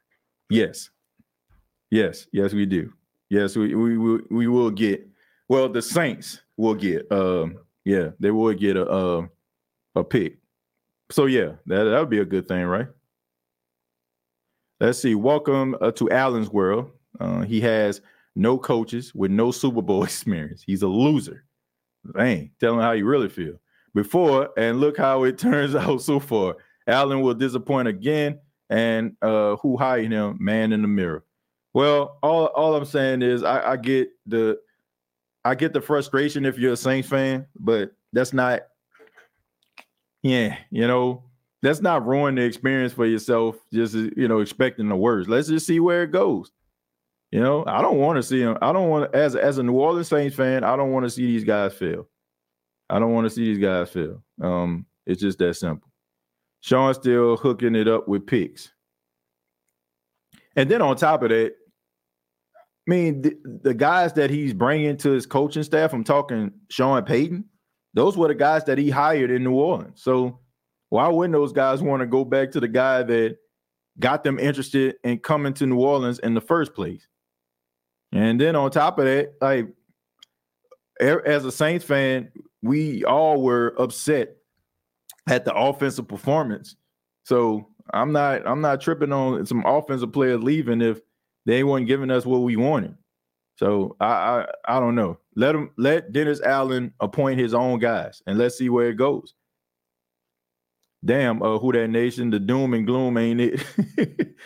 yes, 0.48 0.90
yes, 1.90 2.28
yes, 2.32 2.52
we 2.52 2.66
do. 2.66 2.92
Yes, 3.28 3.56
we 3.56 3.74
we 3.74 3.98
we, 3.98 4.18
we 4.30 4.46
will 4.46 4.70
get. 4.70 5.04
Well, 5.48 5.68
the 5.68 5.82
Saints 5.82 6.40
will 6.56 6.76
get. 6.76 7.10
Um, 7.10 7.58
yeah, 7.84 8.10
they 8.20 8.30
will 8.30 8.54
get 8.54 8.76
a 8.76 8.88
a, 8.88 9.28
a 9.96 10.04
pick. 10.04 10.38
So 11.10 11.26
yeah, 11.26 11.54
that 11.66 11.82
that 11.82 11.98
would 11.98 12.10
be 12.10 12.20
a 12.20 12.24
good 12.24 12.46
thing, 12.46 12.64
right? 12.64 12.86
Let's 14.78 15.00
see. 15.00 15.16
Welcome 15.16 15.74
uh, 15.80 15.90
to 15.92 16.08
Allen's 16.10 16.50
world. 16.50 16.92
Uh, 17.18 17.40
he 17.40 17.60
has 17.62 18.02
no 18.36 18.56
coaches 18.56 19.12
with 19.16 19.32
no 19.32 19.50
Super 19.50 19.82
Bowl 19.82 20.04
experience. 20.04 20.62
He's 20.64 20.82
a 20.82 20.88
loser. 20.88 21.44
Dang, 22.16 22.52
tell 22.60 22.74
him 22.74 22.80
how 22.82 22.92
you 22.92 23.04
really 23.04 23.28
feel. 23.28 23.54
Before 23.96 24.50
and 24.56 24.78
look 24.78 24.96
how 24.96 25.24
it 25.24 25.38
turns 25.38 25.74
out 25.74 26.02
so 26.02 26.20
far. 26.20 26.54
Allen 26.86 27.20
will 27.20 27.34
disappoint 27.34 27.88
again, 27.88 28.38
and 28.70 29.16
uh, 29.22 29.56
who 29.56 29.76
hired 29.76 30.10
him? 30.10 30.36
Man 30.40 30.72
in 30.72 30.82
the 30.82 30.88
mirror. 30.88 31.24
Well, 31.74 32.18
all 32.22 32.46
all 32.46 32.74
I'm 32.74 32.84
saying 32.84 33.22
is 33.22 33.42
I, 33.42 33.72
I 33.72 33.76
get 33.76 34.08
the 34.26 34.58
I 35.44 35.54
get 35.54 35.72
the 35.72 35.80
frustration 35.80 36.44
if 36.44 36.58
you're 36.58 36.72
a 36.72 36.76
Saints 36.76 37.08
fan, 37.08 37.46
but 37.58 37.92
that's 38.12 38.32
not 38.32 38.62
yeah, 40.22 40.56
you 40.70 40.86
know, 40.88 41.22
let's 41.62 41.80
not 41.80 42.06
ruin 42.06 42.34
the 42.34 42.42
experience 42.42 42.92
for 42.92 43.06
yourself. 43.06 43.56
Just 43.72 43.94
you 43.94 44.26
know, 44.28 44.40
expecting 44.40 44.88
the 44.88 44.96
worst. 44.96 45.28
Let's 45.28 45.48
just 45.48 45.66
see 45.66 45.80
where 45.80 46.02
it 46.02 46.10
goes. 46.12 46.50
You 47.30 47.40
know, 47.40 47.64
I 47.66 47.82
don't 47.82 47.98
want 47.98 48.16
to 48.16 48.22
see 48.22 48.42
them. 48.42 48.56
I 48.62 48.72
don't 48.72 48.88
want 48.88 49.14
as 49.14 49.36
as 49.36 49.58
a 49.58 49.62
New 49.62 49.74
Orleans 49.74 50.08
Saints 50.08 50.34
fan. 50.34 50.64
I 50.64 50.76
don't 50.76 50.92
want 50.92 51.04
to 51.04 51.10
see 51.10 51.26
these 51.26 51.44
guys 51.44 51.74
fail. 51.74 52.08
I 52.88 52.98
don't 52.98 53.12
want 53.12 53.26
to 53.26 53.30
see 53.30 53.44
these 53.44 53.58
guys 53.58 53.90
fail. 53.90 54.22
Um, 54.40 54.86
it's 55.06 55.20
just 55.20 55.38
that 55.38 55.54
simple. 55.54 55.85
Sean 56.60 56.94
still 56.94 57.36
hooking 57.36 57.74
it 57.74 57.88
up 57.88 58.08
with 58.08 58.26
picks. 58.26 58.72
And 60.56 60.70
then 60.70 60.82
on 60.82 60.96
top 60.96 61.22
of 61.22 61.30
that, 61.30 61.52
I 62.88 62.90
mean, 62.90 63.22
the, 63.22 63.36
the, 63.62 63.74
guys 63.74 64.12
that 64.14 64.30
he's 64.30 64.54
bringing 64.54 64.96
to 64.98 65.10
his 65.10 65.26
coaching 65.26 65.64
staff, 65.64 65.92
I'm 65.92 66.04
talking 66.04 66.52
Sean 66.70 67.02
Payton, 67.04 67.44
those 67.94 68.16
were 68.16 68.28
the 68.28 68.34
guys 68.34 68.64
that 68.64 68.78
he 68.78 68.90
hired 68.90 69.30
in 69.30 69.42
New 69.42 69.54
Orleans. 69.54 70.02
So 70.02 70.38
why 70.88 71.08
wouldn't 71.08 71.32
those 71.32 71.52
guys 71.52 71.82
want 71.82 72.00
to 72.00 72.06
go 72.06 72.24
back 72.24 72.52
to 72.52 72.60
the 72.60 72.68
guy 72.68 73.02
that 73.02 73.36
got 73.98 74.22
them 74.22 74.38
interested 74.38 74.96
in 75.02 75.18
coming 75.18 75.52
to 75.54 75.66
New 75.66 75.80
Orleans 75.80 76.20
in 76.20 76.34
the 76.34 76.40
first 76.40 76.74
place? 76.74 77.06
And 78.12 78.40
then 78.40 78.54
on 78.54 78.70
top 78.70 78.98
of 78.98 79.04
that, 79.06 79.34
like 79.40 79.66
as 81.00 81.44
a 81.44 81.52
Saints 81.52 81.84
fan, 81.84 82.30
we 82.62 83.04
all 83.04 83.42
were 83.42 83.74
upset 83.78 84.35
at 85.26 85.44
the 85.44 85.54
offensive 85.54 86.08
performance. 86.08 86.76
So 87.24 87.68
I'm 87.92 88.12
not 88.12 88.46
I'm 88.46 88.60
not 88.60 88.80
tripping 88.80 89.12
on 89.12 89.46
some 89.46 89.64
offensive 89.66 90.12
players 90.12 90.42
leaving 90.42 90.80
if 90.80 91.00
they 91.44 91.64
weren't 91.64 91.86
giving 91.86 92.10
us 92.10 92.26
what 92.26 92.42
we 92.42 92.56
wanted. 92.56 92.96
So 93.58 93.96
I, 94.00 94.06
I 94.06 94.46
I 94.76 94.80
don't 94.80 94.94
know. 94.94 95.18
Let 95.34 95.54
him 95.54 95.70
let 95.76 96.12
Dennis 96.12 96.40
Allen 96.42 96.92
appoint 97.00 97.40
his 97.40 97.54
own 97.54 97.78
guys 97.78 98.22
and 98.26 98.38
let's 98.38 98.58
see 98.58 98.68
where 98.68 98.88
it 98.88 98.96
goes. 98.96 99.34
Damn, 101.04 101.42
uh, 101.42 101.58
who 101.58 101.72
that 101.72 101.88
nation? 101.88 102.30
The 102.30 102.40
doom 102.40 102.74
and 102.74 102.86
gloom 102.86 103.16
ain't 103.16 103.40
it? 103.40 103.64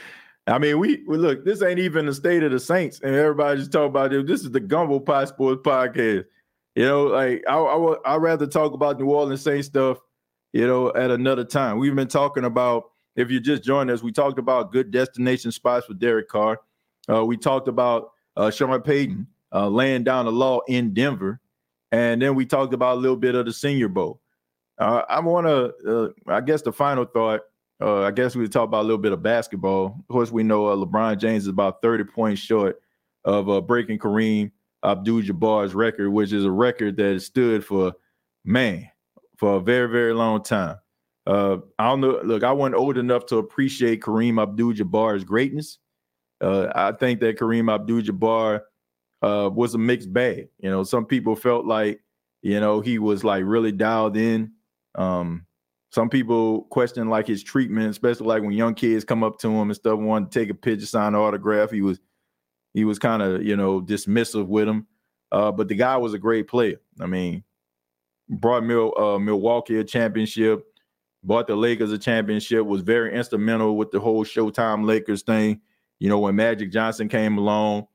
I 0.47 0.59
mean, 0.59 0.78
we, 0.78 1.02
we, 1.07 1.16
look. 1.16 1.44
This 1.44 1.62
ain't 1.62 1.78
even 1.78 2.07
the 2.07 2.15
state 2.15 2.43
of 2.43 2.51
the 2.51 2.61
Saints, 2.61 3.01
and 3.01 3.15
everybody 3.15 3.61
just 3.61 3.73
talk 3.73 3.89
about 3.89 4.12
it. 4.12 4.27
This 4.27 4.43
is 4.43 4.51
the 4.51 4.61
Gumbo 4.61 5.01
Pot 5.01 5.28
Sports 5.28 5.62
podcast. 5.62 6.24
You 6.74 6.85
know, 6.85 7.05
like 7.05 7.43
I, 7.48 7.57
I 7.57 8.15
I'd 8.15 8.23
rather 8.23 8.47
talk 8.47 8.73
about 8.73 8.98
New 8.98 9.11
Orleans 9.11 9.43
Saints 9.43 9.69
stuff, 9.69 9.98
you 10.52 10.66
know, 10.66 10.93
at 10.94 11.10
another 11.10 11.44
time. 11.44 11.78
We've 11.78 11.94
been 11.94 12.09
talking 12.09 12.44
about 12.44 12.90
if 13.16 13.31
you 13.31 13.40
just 13.40 13.62
joined 13.62 13.90
us, 13.90 14.02
we 14.02 14.12
talked 14.12 14.39
about 14.39 14.72
good 14.72 14.90
destination 14.90 15.52
spots 15.52 15.86
for 15.86 15.94
Derek 15.94 16.28
Carr. 16.28 16.60
Uh, 17.09 17.24
we 17.24 17.36
talked 17.36 17.68
about 17.68 18.12
uh, 18.36 18.51
Sean 18.51 18.81
Payton 18.81 19.27
uh, 19.52 19.68
laying 19.68 20.05
down 20.05 20.27
the 20.27 20.32
law 20.32 20.60
in 20.68 20.94
Denver, 20.94 21.40
and 21.93 22.22
then 22.22 22.35
we 22.35 22.47
talked 22.47 22.72
about 22.72 22.97
a 22.97 23.01
little 23.01 23.16
bit 23.16 23.35
of 23.35 23.47
the 23.47 23.52
Senior 23.52 23.89
Bowl. 23.89 24.20
Uh, 24.78 25.02
I 25.09 25.20
want 25.20 25.47
to, 25.47 25.74
uh, 25.86 26.09
I 26.28 26.40
guess, 26.40 26.62
the 26.62 26.72
final 26.72 27.05
thought. 27.05 27.40
Uh, 27.82 28.02
I 28.02 28.10
guess 28.10 28.36
we 28.36 28.47
talk 28.48 28.68
about 28.68 28.82
a 28.82 28.89
little 28.89 28.98
bit 28.98 29.12
of 29.12 29.22
basketball. 29.22 29.97
Of 29.98 30.09
course, 30.09 30.31
we 30.31 30.43
know 30.43 30.66
uh, 30.66 30.77
LeBron 30.77 31.18
James 31.18 31.44
is 31.44 31.48
about 31.48 31.82
30 31.82 32.05
points 32.05 32.40
short 32.40 32.81
of 33.24 33.66
breaking 33.66 33.98
Kareem 33.98 34.51
Abdul-Jabbar's 34.82 35.74
record, 35.74 36.10
which 36.10 36.32
is 36.32 36.44
a 36.44 36.51
record 36.51 36.97
that 36.97 37.20
stood 37.20 37.64
for 37.64 37.93
man 38.44 38.89
for 39.40 39.56
a 39.56 39.60
very, 39.60 39.88
very 39.88 40.12
long 40.12 40.42
time. 40.42 40.76
Uh, 41.26 41.56
I 41.78 41.88
don't 41.88 42.02
know. 42.02 42.20
Look, 42.22 42.44
I 42.44 42.52
wasn't 42.52 42.76
old 42.76 42.98
enough 42.98 43.24
to 43.26 43.38
appreciate 43.38 44.02
Kareem 44.02 44.40
Abdul-Jabbar's 44.40 45.24
greatness. 45.24 45.78
Uh, 46.42 46.70
I 46.74 46.92
think 46.92 47.20
that 47.20 47.38
Kareem 47.38 47.72
Abdul-Jabbar 47.72 48.60
uh, 49.22 49.50
was 49.50 49.74
a 49.74 49.78
mixed 49.78 50.12
bag. 50.12 50.48
You 50.58 50.68
know, 50.68 50.84
some 50.84 51.06
people 51.06 51.36
felt 51.36 51.64
like, 51.64 52.02
you 52.42 52.60
know, 52.60 52.82
he 52.82 52.98
was 52.98 53.24
like 53.24 53.42
really 53.46 53.72
dialed 53.72 54.18
in. 54.18 54.52
Um, 54.94 55.46
some 55.90 56.10
people 56.10 56.64
question 56.64 57.08
like 57.08 57.26
his 57.26 57.42
treatment, 57.42 57.90
especially 57.90 58.26
like 58.26 58.42
when 58.42 58.52
young 58.52 58.74
kids 58.74 59.04
come 59.04 59.24
up 59.24 59.38
to 59.38 59.48
him 59.48 59.70
and 59.70 59.76
stuff, 59.76 59.98
want 59.98 60.30
to 60.30 60.38
take 60.38 60.50
a 60.50 60.54
picture, 60.54 60.84
sign 60.84 61.14
an 61.14 61.20
autograph. 61.20 61.70
He 61.70 61.80
was 61.80 61.98
he 62.74 62.84
was 62.84 62.98
kind 62.98 63.22
of 63.22 63.42
you 63.42 63.56
know 63.56 63.80
dismissive 63.80 64.46
with 64.46 64.68
him, 64.68 64.86
uh, 65.32 65.50
but 65.50 65.68
the 65.68 65.74
guy 65.74 65.96
was 65.96 66.14
a 66.14 66.18
great 66.18 66.46
player. 66.46 66.76
I 67.00 67.06
mean, 67.06 67.42
brought 68.31 68.65
Mil, 68.65 68.97
uh, 68.97 69.19
Milwaukee 69.19 69.78
a 69.78 69.85
championship, 69.85 70.65
brought 71.24 71.47
the 71.47 71.57
Lakers 71.57 71.93
a 71.93 71.98
championship, 71.98 72.65
was 72.65 72.82
very 72.82 73.15
instrumental 73.15 73.77
with 73.77 73.90
the 73.90 74.01
whole 74.01 74.24
Showtime 74.24 74.86
Lakers 74.86 75.23
thing. 75.23 75.61
You 75.98 76.09
know, 76.09 76.19
when 76.19 76.36
Magic 76.36 76.73
Johnson 76.73 77.09
came 77.09 77.36
along, 77.36 77.86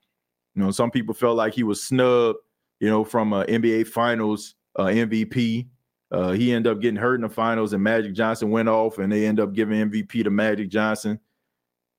you 0.54 0.62
know, 0.62 0.70
some 0.70 0.90
people 0.90 1.14
felt 1.14 1.36
like 1.36 1.54
he 1.54 1.64
was 1.64 1.82
snubbed, 1.82 2.38
you 2.78 2.88
know, 2.88 3.04
from 3.04 3.32
a 3.32 3.44
NBA 3.44 3.88
Finals 3.88 4.54
uh, 4.76 4.84
MVP. 4.84 5.66
Uh, 6.12 6.30
he 6.32 6.52
ended 6.52 6.70
up 6.70 6.80
getting 6.80 7.00
hurt 7.00 7.16
in 7.16 7.22
the 7.22 7.28
finals, 7.28 7.72
and 7.72 7.82
Magic 7.82 8.14
Johnson 8.14 8.50
went 8.50 8.68
off, 8.68 8.98
and 8.98 9.10
they 9.12 9.26
end 9.26 9.40
up 9.40 9.52
giving 9.52 9.90
MVP 9.90 10.22
to 10.22 10.30
Magic 10.30 10.68
Johnson. 10.68 11.18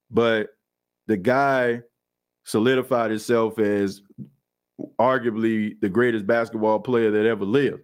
But 0.09 0.49
the 1.07 1.17
guy 1.17 1.81
solidified 2.45 3.11
himself 3.11 3.59
as 3.59 4.01
arguably 4.99 5.79
the 5.81 5.89
greatest 5.89 6.25
basketball 6.25 6.79
player 6.79 7.11
that 7.11 7.25
ever 7.25 7.43
lived. 7.43 7.81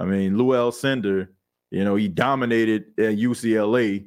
I 0.00 0.04
mean, 0.04 0.38
Lou 0.38 0.56
Alcindor, 0.56 1.28
you 1.70 1.84
know, 1.84 1.94
he 1.94 2.08
dominated 2.08 2.86
at 2.98 3.16
UCLA, 3.16 4.06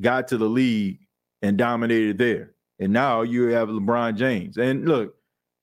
got 0.00 0.28
to 0.28 0.36
the 0.36 0.48
league 0.48 0.98
and 1.42 1.56
dominated 1.56 2.18
there. 2.18 2.54
And 2.80 2.92
now 2.92 3.22
you 3.22 3.44
have 3.48 3.68
LeBron 3.68 4.16
James. 4.16 4.56
And 4.58 4.86
look, 4.86 5.14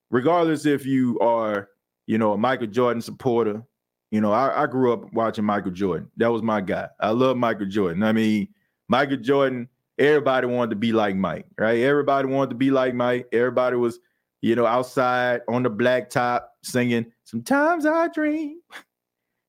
regardless 0.10 0.66
if 0.66 0.86
you 0.86 1.20
are, 1.20 1.70
you 2.08 2.18
know, 2.18 2.34
a 2.34 2.38
Michael 2.38 2.68
Jordan 2.68 3.02
supporter, 3.02 3.64
you 4.12 4.22
know, 4.22 4.32
I, 4.32 4.64
I 4.64 4.66
grew 4.66 4.94
up 4.94 5.12
watching 5.14 5.44
Michael 5.44 5.72
Jordan. 5.72 6.10
That 6.18 6.32
was 6.32 6.42
my 6.42 6.62
guy. 6.62 6.88
I 7.02 7.10
love 7.10 7.36
Michael 7.36 7.66
Jordan. 7.66 8.04
I 8.04 8.14
mean, 8.14 8.48
Michael 8.88 9.18
Jordan, 9.18 9.68
everybody 9.98 10.48
wanted 10.48 10.70
to 10.70 10.76
be 10.78 10.94
like 10.94 11.16
Mike, 11.16 11.48
right? 11.60 11.82
Everybody 11.82 12.28
wanted 12.28 12.52
to 12.52 12.56
be 12.56 12.72
like 12.72 12.94
Mike. 12.94 13.28
Everybody 13.34 13.76
was, 13.76 14.00
you 14.42 14.56
know, 14.56 14.66
outside 14.66 15.42
on 15.50 15.64
the 15.64 15.70
blacktop 15.70 16.44
singing, 16.64 17.12
Sometimes 17.26 17.88
I 17.88 18.08
dream 18.10 18.60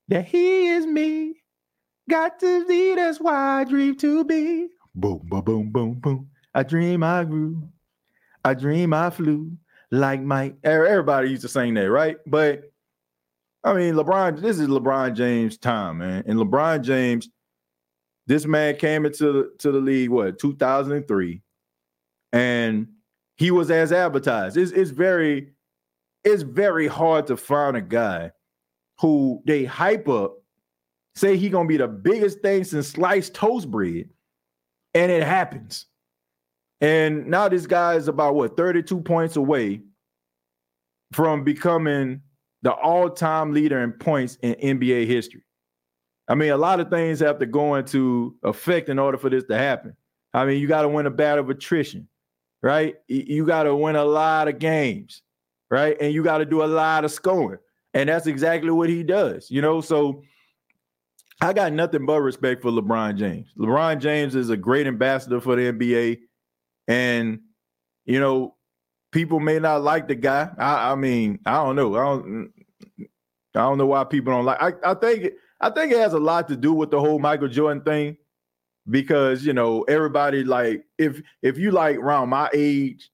that 0.09 0.27
he 0.27 0.69
is 0.69 0.87
me. 0.87 1.35
Got 2.09 2.39
to 2.41 2.67
be, 2.67 2.95
that's 2.95 3.19
why 3.19 3.61
I 3.61 3.65
dream 3.65 3.97
to 3.97 4.25
be. 4.25 4.69
Boom, 4.95 5.23
boom, 5.25 5.43
boom, 5.43 5.71
boom, 5.71 5.95
boom. 5.95 6.31
I 6.55 6.63
dream 6.63 7.03
I 7.03 7.25
grew. 7.25 7.69
I 8.45 8.55
dream 8.55 8.95
I 8.95 9.11
flew 9.11 9.53
like 9.91 10.23
Mike. 10.23 10.57
Er, 10.65 10.87
everybody 10.87 11.31
used 11.31 11.43
to 11.43 11.49
sing 11.49 11.75
that, 11.75 11.91
right? 11.91 12.17
But 12.27 12.71
I 13.65 13.75
mean, 13.75 13.95
LeBron, 13.95 14.41
this 14.41 14.61
is 14.61 14.69
LeBron 14.69 15.15
James' 15.15 15.59
time, 15.59 15.99
man. 15.99 16.23
And 16.27 16.39
LeBron 16.39 16.83
James, 16.83 17.29
this 18.27 18.47
man 18.47 18.77
came 18.77 19.05
into 19.05 19.33
the, 19.33 19.53
to 19.59 19.73
the 19.73 19.81
league, 19.81 20.11
what, 20.11 20.39
2003, 20.39 21.43
and 22.33 22.87
he 23.37 23.51
was 23.51 23.71
as 23.71 23.93
advertised. 23.93 24.57
It's, 24.57 24.71
it's 24.71 24.91
very, 24.91 25.51
it's 26.25 26.43
very 26.43 26.87
hard 26.87 27.27
to 27.27 27.37
find 27.37 27.77
a 27.77 27.81
guy 27.81 28.31
who 28.99 29.43
they 29.47 29.65
hype 29.65 30.09
up, 30.09 30.39
say 31.15 31.37
he 31.37 31.49
gonna 31.49 31.69
be 31.69 31.77
the 31.77 31.89
biggest 31.89 32.41
thing 32.41 32.65
since 32.65 32.89
sliced 32.89 33.35
toast 33.35 33.71
bread, 33.71 34.09
and 34.95 35.13
it 35.13 35.23
happens. 35.23 35.87
And 36.81 37.27
now 37.27 37.49
this 37.49 37.67
guy 37.67 37.95
is 37.95 38.09
about 38.09 38.35
what 38.35 38.57
32 38.57 39.01
points 39.01 39.37
away 39.37 39.83
from 41.13 41.45
becoming 41.45 42.21
the 42.63 42.73
all-time 42.73 43.53
leader 43.53 43.81
in 43.81 43.93
points 43.93 44.39
in 44.43 44.55
NBA 44.55 45.07
history. 45.07 45.43
I 46.29 46.35
mean, 46.35 46.51
a 46.51 46.57
lot 46.57 46.81
of 46.81 46.91
things 46.91 47.21
have 47.21 47.39
to 47.39 47.47
go 47.47 47.77
into 47.77 48.35
effect 48.43 48.89
in 48.89 48.99
order 48.99 49.17
for 49.17 49.31
this 49.31 49.45
to 49.45 49.57
happen. 49.57 49.97
I 50.35 50.45
mean, 50.45 50.61
you 50.61 50.67
got 50.67 50.83
to 50.83 50.89
win 50.89 51.07
a 51.07 51.11
battle 51.11 51.45
of 51.45 51.51
attrition, 51.51 52.09
right? 52.63 52.97
You 53.07 53.47
got 53.47 53.63
to 53.63 53.77
win 53.77 53.97
a 53.97 54.05
lot 54.05 54.49
of 54.49 54.59
games, 54.59 55.23
right? 55.71 55.97
And 56.01 56.13
you 56.13 56.25
got 56.25 56.39
to 56.39 56.45
do 56.45 56.63
a 56.63 56.67
lot 56.67 57.05
of 57.05 57.13
scoring. 57.13 57.61
And 57.97 58.11
that's 58.11 58.27
exactly 58.27 58.71
what 58.71 58.91
he 58.91 59.03
does, 59.03 59.51
you 59.51 59.63
know? 59.63 59.81
So 59.81 60.23
I 61.41 61.55
got 61.55 61.73
nothing 61.73 62.05
but 62.05 62.21
respect 62.21 62.61
for 62.61 62.71
LeBron 62.71 63.17
James. 63.17 63.49
LeBron 63.59 64.01
James 64.01 64.35
is 64.35 64.51
a 64.51 64.57
great 64.57 64.87
ambassador 64.87 65.41
for 65.41 65.57
the 65.57 65.73
NBA. 65.73 66.19
And, 66.89 67.41
you 68.05 68.21
know, 68.21 68.55
people 69.13 69.41
may 69.41 69.59
not 69.59 69.83
like 69.83 70.09
the 70.09 70.15
guy. 70.15 70.51
I, 70.59 70.93
I 70.93 70.95
mean, 70.95 71.39
I 71.47 71.55
don't 71.55 71.75
know. 71.75 71.97
I 71.97 72.01
don't 72.01 72.53
I 73.55 73.61
don't 73.61 73.79
know 73.79 73.87
why 73.87 74.05
people 74.05 74.31
don't 74.31 74.45
like 74.45 74.61
I, 74.61 74.73
I 74.85 74.93
think 74.93 75.33
I 75.63 75.71
think 75.71 75.91
it 75.91 75.99
has 75.99 76.13
a 76.13 76.19
lot 76.19 76.49
to 76.49 76.57
do 76.57 76.75
with 76.75 76.91
the 76.91 77.01
whole 77.01 77.19
Michael 77.19 77.49
Jordan 77.49 77.83
thing. 77.83 78.19
Because, 78.91 79.45
you 79.47 79.55
know, 79.55 79.85
everybody 79.85 80.45
like 80.45 80.85
if 80.99 81.23
if 81.41 81.57
you 81.57 81.71
like 81.71 81.97
around 81.97 82.29
my 82.29 82.51
age, 82.53 83.11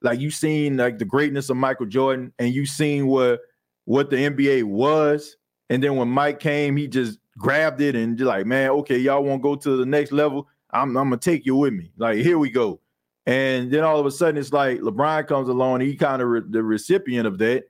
like 0.00 0.20
you 0.20 0.30
seen 0.30 0.78
like 0.78 0.98
the 0.98 1.04
greatness 1.04 1.50
of 1.50 1.58
Michael 1.58 1.84
Jordan 1.84 2.32
and 2.38 2.54
you 2.54 2.64
seen 2.64 3.08
what 3.08 3.40
what 3.86 4.10
the 4.10 4.16
NBA 4.16 4.64
was, 4.64 5.36
and 5.70 5.82
then 5.82 5.96
when 5.96 6.08
Mike 6.08 6.38
came, 6.38 6.76
he 6.76 6.86
just 6.86 7.18
grabbed 7.38 7.80
it 7.80 7.96
and 7.96 8.16
just 8.16 8.28
like, 8.28 8.46
man, 8.46 8.70
okay, 8.70 8.98
y'all 8.98 9.22
want 9.22 9.40
to 9.40 9.42
go 9.42 9.56
to 9.56 9.76
the 9.76 9.86
next 9.86 10.12
level? 10.12 10.48
I'm, 10.70 10.96
I'm 10.96 11.08
gonna 11.08 11.16
take 11.16 11.46
you 11.46 11.56
with 11.56 11.72
me. 11.72 11.90
Like, 11.96 12.18
here 12.18 12.38
we 12.38 12.50
go. 12.50 12.80
And 13.24 13.70
then 13.70 13.82
all 13.82 13.98
of 13.98 14.06
a 14.06 14.10
sudden, 14.10 14.36
it's 14.36 14.52
like 14.52 14.80
LeBron 14.80 15.26
comes 15.26 15.48
along. 15.48 15.80
He 15.80 15.96
kind 15.96 16.22
of 16.22 16.28
re- 16.28 16.42
the 16.48 16.62
recipient 16.62 17.26
of 17.26 17.38
that, 17.38 17.64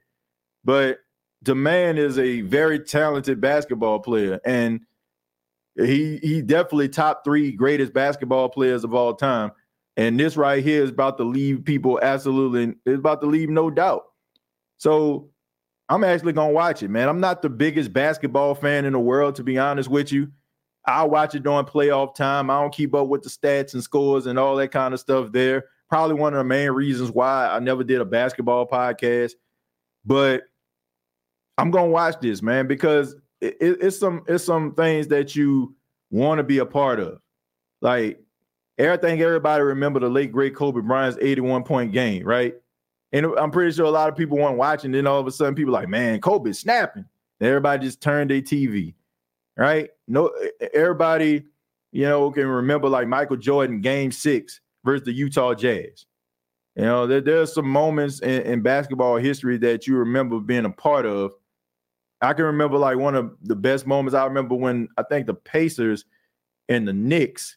but 0.64 0.98
the 1.42 1.54
man 1.54 1.96
is 1.96 2.18
a 2.18 2.42
very 2.42 2.80
talented 2.80 3.40
basketball 3.40 4.00
player, 4.00 4.40
and 4.44 4.80
he 5.76 6.18
he 6.18 6.42
definitely 6.42 6.88
top 6.88 7.24
three 7.24 7.52
greatest 7.52 7.92
basketball 7.92 8.48
players 8.48 8.84
of 8.84 8.94
all 8.94 9.14
time. 9.14 9.52
And 9.96 10.20
this 10.20 10.36
right 10.36 10.62
here 10.62 10.82
is 10.82 10.90
about 10.90 11.16
to 11.18 11.24
leave 11.24 11.64
people 11.64 11.98
absolutely. 12.02 12.74
It's 12.84 12.98
about 12.98 13.22
to 13.22 13.26
leave 13.26 13.48
no 13.48 13.70
doubt. 13.70 14.04
So 14.76 15.30
I'm 15.88 16.02
actually 16.04 16.32
gonna 16.32 16.52
watch 16.52 16.82
it, 16.82 16.88
man. 16.88 17.08
I'm 17.08 17.20
not 17.20 17.42
the 17.42 17.48
biggest 17.48 17.92
basketball 17.92 18.54
fan 18.54 18.84
in 18.84 18.92
the 18.92 18.98
world, 18.98 19.36
to 19.36 19.44
be 19.44 19.58
honest 19.58 19.88
with 19.88 20.10
you. 20.10 20.30
I 20.84 21.04
watch 21.04 21.34
it 21.34 21.42
during 21.42 21.64
playoff 21.64 22.14
time. 22.14 22.50
I 22.50 22.60
don't 22.60 22.74
keep 22.74 22.94
up 22.94 23.08
with 23.08 23.22
the 23.22 23.28
stats 23.28 23.74
and 23.74 23.82
scores 23.82 24.26
and 24.26 24.38
all 24.38 24.56
that 24.56 24.70
kind 24.70 24.94
of 24.94 25.00
stuff 25.00 25.32
there. 25.32 25.64
Probably 25.88 26.14
one 26.14 26.32
of 26.32 26.38
the 26.38 26.44
main 26.44 26.70
reasons 26.70 27.10
why 27.10 27.48
I 27.48 27.58
never 27.60 27.84
did 27.84 28.00
a 28.00 28.04
basketball 28.04 28.66
podcast. 28.66 29.32
But 30.04 30.44
I'm 31.58 31.70
gonna 31.70 31.88
watch 31.88 32.16
this, 32.20 32.42
man, 32.42 32.66
because 32.66 33.14
it, 33.40 33.56
it, 33.60 33.78
it's 33.80 33.98
some 33.98 34.22
it's 34.26 34.44
some 34.44 34.74
things 34.74 35.08
that 35.08 35.36
you 35.36 35.74
want 36.10 36.38
to 36.38 36.44
be 36.44 36.58
a 36.58 36.66
part 36.66 36.98
of. 36.98 37.20
Like 37.80 38.20
everything 38.78 39.20
everybody 39.20 39.62
remember 39.62 40.00
the 40.00 40.08
late 40.08 40.32
great 40.32 40.54
Kobe 40.54 40.80
Bryant's 40.80 41.18
81 41.20 41.62
point 41.64 41.92
game, 41.92 42.24
right? 42.24 42.54
And 43.16 43.26
I'm 43.38 43.50
pretty 43.50 43.72
sure 43.72 43.86
a 43.86 43.90
lot 43.90 44.08
of 44.08 44.16
people 44.16 44.36
weren't 44.36 44.58
watching. 44.58 44.92
Then 44.92 45.06
all 45.06 45.20
of 45.20 45.26
a 45.26 45.30
sudden, 45.30 45.54
people 45.54 45.72
like, 45.72 45.88
man, 45.88 46.20
Kobe's 46.20 46.58
snapping. 46.58 47.04
Everybody 47.40 47.86
just 47.86 48.00
turned 48.00 48.30
their 48.30 48.42
TV 48.42 48.94
right? 49.56 49.90
No, 50.06 50.30
everybody, 50.74 51.44
you 51.92 52.04
know, 52.04 52.30
can 52.30 52.46
remember 52.46 52.88
like 52.88 53.08
Michael 53.08 53.36
Jordan 53.36 53.80
game 53.80 54.12
six 54.12 54.60
versus 54.84 55.04
the 55.04 55.12
Utah 55.12 55.54
Jazz. 55.54 56.06
You 56.76 56.84
know, 56.84 57.06
there, 57.06 57.22
there 57.22 57.40
are 57.40 57.46
some 57.46 57.68
moments 57.68 58.20
in, 58.20 58.42
in 58.42 58.62
basketball 58.62 59.16
history 59.16 59.56
that 59.58 59.86
you 59.86 59.96
remember 59.96 60.38
being 60.40 60.66
a 60.66 60.70
part 60.70 61.06
of. 61.06 61.32
I 62.20 62.32
can 62.34 62.44
remember 62.44 62.78
like 62.78 62.98
one 62.98 63.14
of 63.14 63.34
the 63.42 63.56
best 63.56 63.86
moments. 63.86 64.14
I 64.14 64.24
remember 64.24 64.54
when 64.54 64.88
I 64.96 65.02
think 65.02 65.26
the 65.26 65.34
Pacers 65.34 66.04
and 66.68 66.86
the 66.86 66.92
Knicks, 66.92 67.56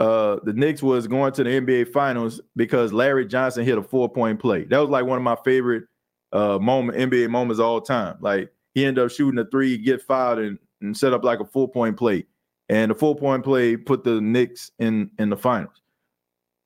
uh, 0.00 0.38
the 0.42 0.52
Knicks 0.52 0.82
was 0.82 1.06
going 1.06 1.32
to 1.32 1.44
the 1.44 1.50
NBA 1.50 1.92
Finals 1.92 2.40
because 2.56 2.92
Larry 2.92 3.26
Johnson 3.26 3.64
hit 3.64 3.78
a 3.78 3.82
four 3.82 4.08
point 4.08 4.40
play. 4.40 4.64
That 4.64 4.78
was 4.78 4.90
like 4.90 5.04
one 5.04 5.18
of 5.18 5.24
my 5.24 5.36
favorite 5.44 5.84
uh 6.32 6.58
moment 6.58 6.98
NBA 6.98 7.30
moments 7.30 7.60
all 7.60 7.80
time. 7.80 8.16
Like 8.20 8.52
he 8.74 8.84
ended 8.84 9.04
up 9.04 9.10
shooting 9.10 9.38
a 9.38 9.44
three, 9.44 9.78
get 9.78 10.02
fouled, 10.02 10.40
and, 10.40 10.58
and 10.80 10.96
set 10.96 11.12
up 11.12 11.24
like 11.24 11.40
a 11.40 11.44
four 11.44 11.68
point 11.68 11.96
play. 11.96 12.26
And 12.68 12.90
the 12.90 12.94
four 12.94 13.14
point 13.14 13.44
play 13.44 13.76
put 13.76 14.04
the 14.04 14.20
Knicks 14.20 14.72
in 14.78 15.10
in 15.18 15.30
the 15.30 15.36
finals. 15.36 15.80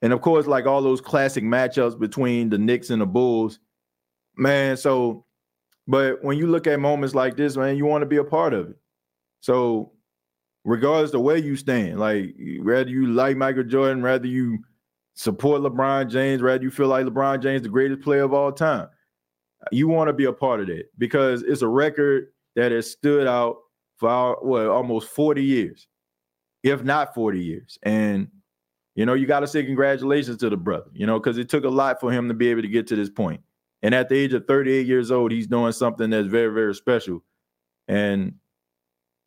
And 0.00 0.12
of 0.12 0.20
course, 0.20 0.46
like 0.46 0.66
all 0.66 0.80
those 0.80 1.00
classic 1.00 1.44
matchups 1.44 1.98
between 1.98 2.48
the 2.48 2.58
Knicks 2.58 2.90
and 2.90 3.02
the 3.02 3.06
Bulls, 3.06 3.58
man. 4.36 4.76
So, 4.76 5.24
but 5.86 6.22
when 6.22 6.38
you 6.38 6.46
look 6.46 6.66
at 6.66 6.80
moments 6.80 7.14
like 7.14 7.36
this, 7.36 7.56
man, 7.56 7.76
you 7.76 7.84
want 7.84 8.02
to 8.02 8.06
be 8.06 8.16
a 8.16 8.24
part 8.24 8.54
of 8.54 8.70
it. 8.70 8.76
So, 9.40 9.92
regardless 10.68 11.14
of 11.14 11.22
where 11.22 11.38
you 11.38 11.56
stand, 11.56 11.98
like 11.98 12.34
whether 12.62 12.90
you 12.90 13.06
like 13.06 13.36
Michael 13.36 13.64
Jordan, 13.64 14.02
rather 14.02 14.26
you 14.26 14.58
support 15.14 15.62
LeBron 15.62 16.10
James, 16.10 16.42
rather 16.42 16.62
you 16.62 16.70
feel 16.70 16.88
like 16.88 17.06
LeBron 17.06 17.42
James 17.42 17.62
the 17.62 17.70
greatest 17.70 18.02
player 18.02 18.22
of 18.22 18.34
all 18.34 18.52
time, 18.52 18.86
you 19.72 19.88
want 19.88 20.08
to 20.08 20.12
be 20.12 20.26
a 20.26 20.32
part 20.32 20.60
of 20.60 20.66
that 20.66 20.84
because 20.98 21.42
it's 21.42 21.62
a 21.62 21.68
record 21.68 22.26
that 22.54 22.70
has 22.70 22.90
stood 22.90 23.26
out 23.26 23.56
for 23.96 24.10
our, 24.10 24.70
almost 24.70 25.08
40 25.08 25.42
years, 25.42 25.88
if 26.62 26.84
not 26.84 27.14
40 27.14 27.42
years. 27.42 27.78
And 27.82 28.28
you 28.94 29.06
know, 29.06 29.14
you 29.14 29.26
got 29.26 29.40
to 29.40 29.46
say 29.46 29.64
congratulations 29.64 30.36
to 30.38 30.50
the 30.50 30.56
brother, 30.56 30.90
you 30.92 31.06
know, 31.06 31.18
because 31.18 31.38
it 31.38 31.48
took 31.48 31.64
a 31.64 31.68
lot 31.68 32.00
for 32.00 32.12
him 32.12 32.28
to 32.28 32.34
be 32.34 32.48
able 32.48 32.62
to 32.62 32.68
get 32.68 32.86
to 32.88 32.96
this 32.96 33.08
point. 33.08 33.40
And 33.80 33.94
at 33.94 34.08
the 34.08 34.16
age 34.16 34.34
of 34.34 34.44
38 34.46 34.86
years 34.86 35.10
old, 35.12 35.30
he's 35.30 35.46
doing 35.46 35.72
something 35.72 36.10
that's 36.10 36.26
very, 36.26 36.52
very 36.52 36.74
special. 36.74 37.22
And, 37.86 38.34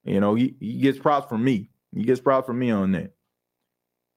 you 0.03 0.19
know, 0.19 0.35
he, 0.35 0.55
he 0.59 0.77
gets 0.77 0.99
props 0.99 1.27
from 1.29 1.43
me. 1.43 1.69
He 1.95 2.03
gets 2.03 2.21
props 2.21 2.45
from 2.45 2.59
me 2.59 2.71
on 2.71 2.91
that. 2.93 3.13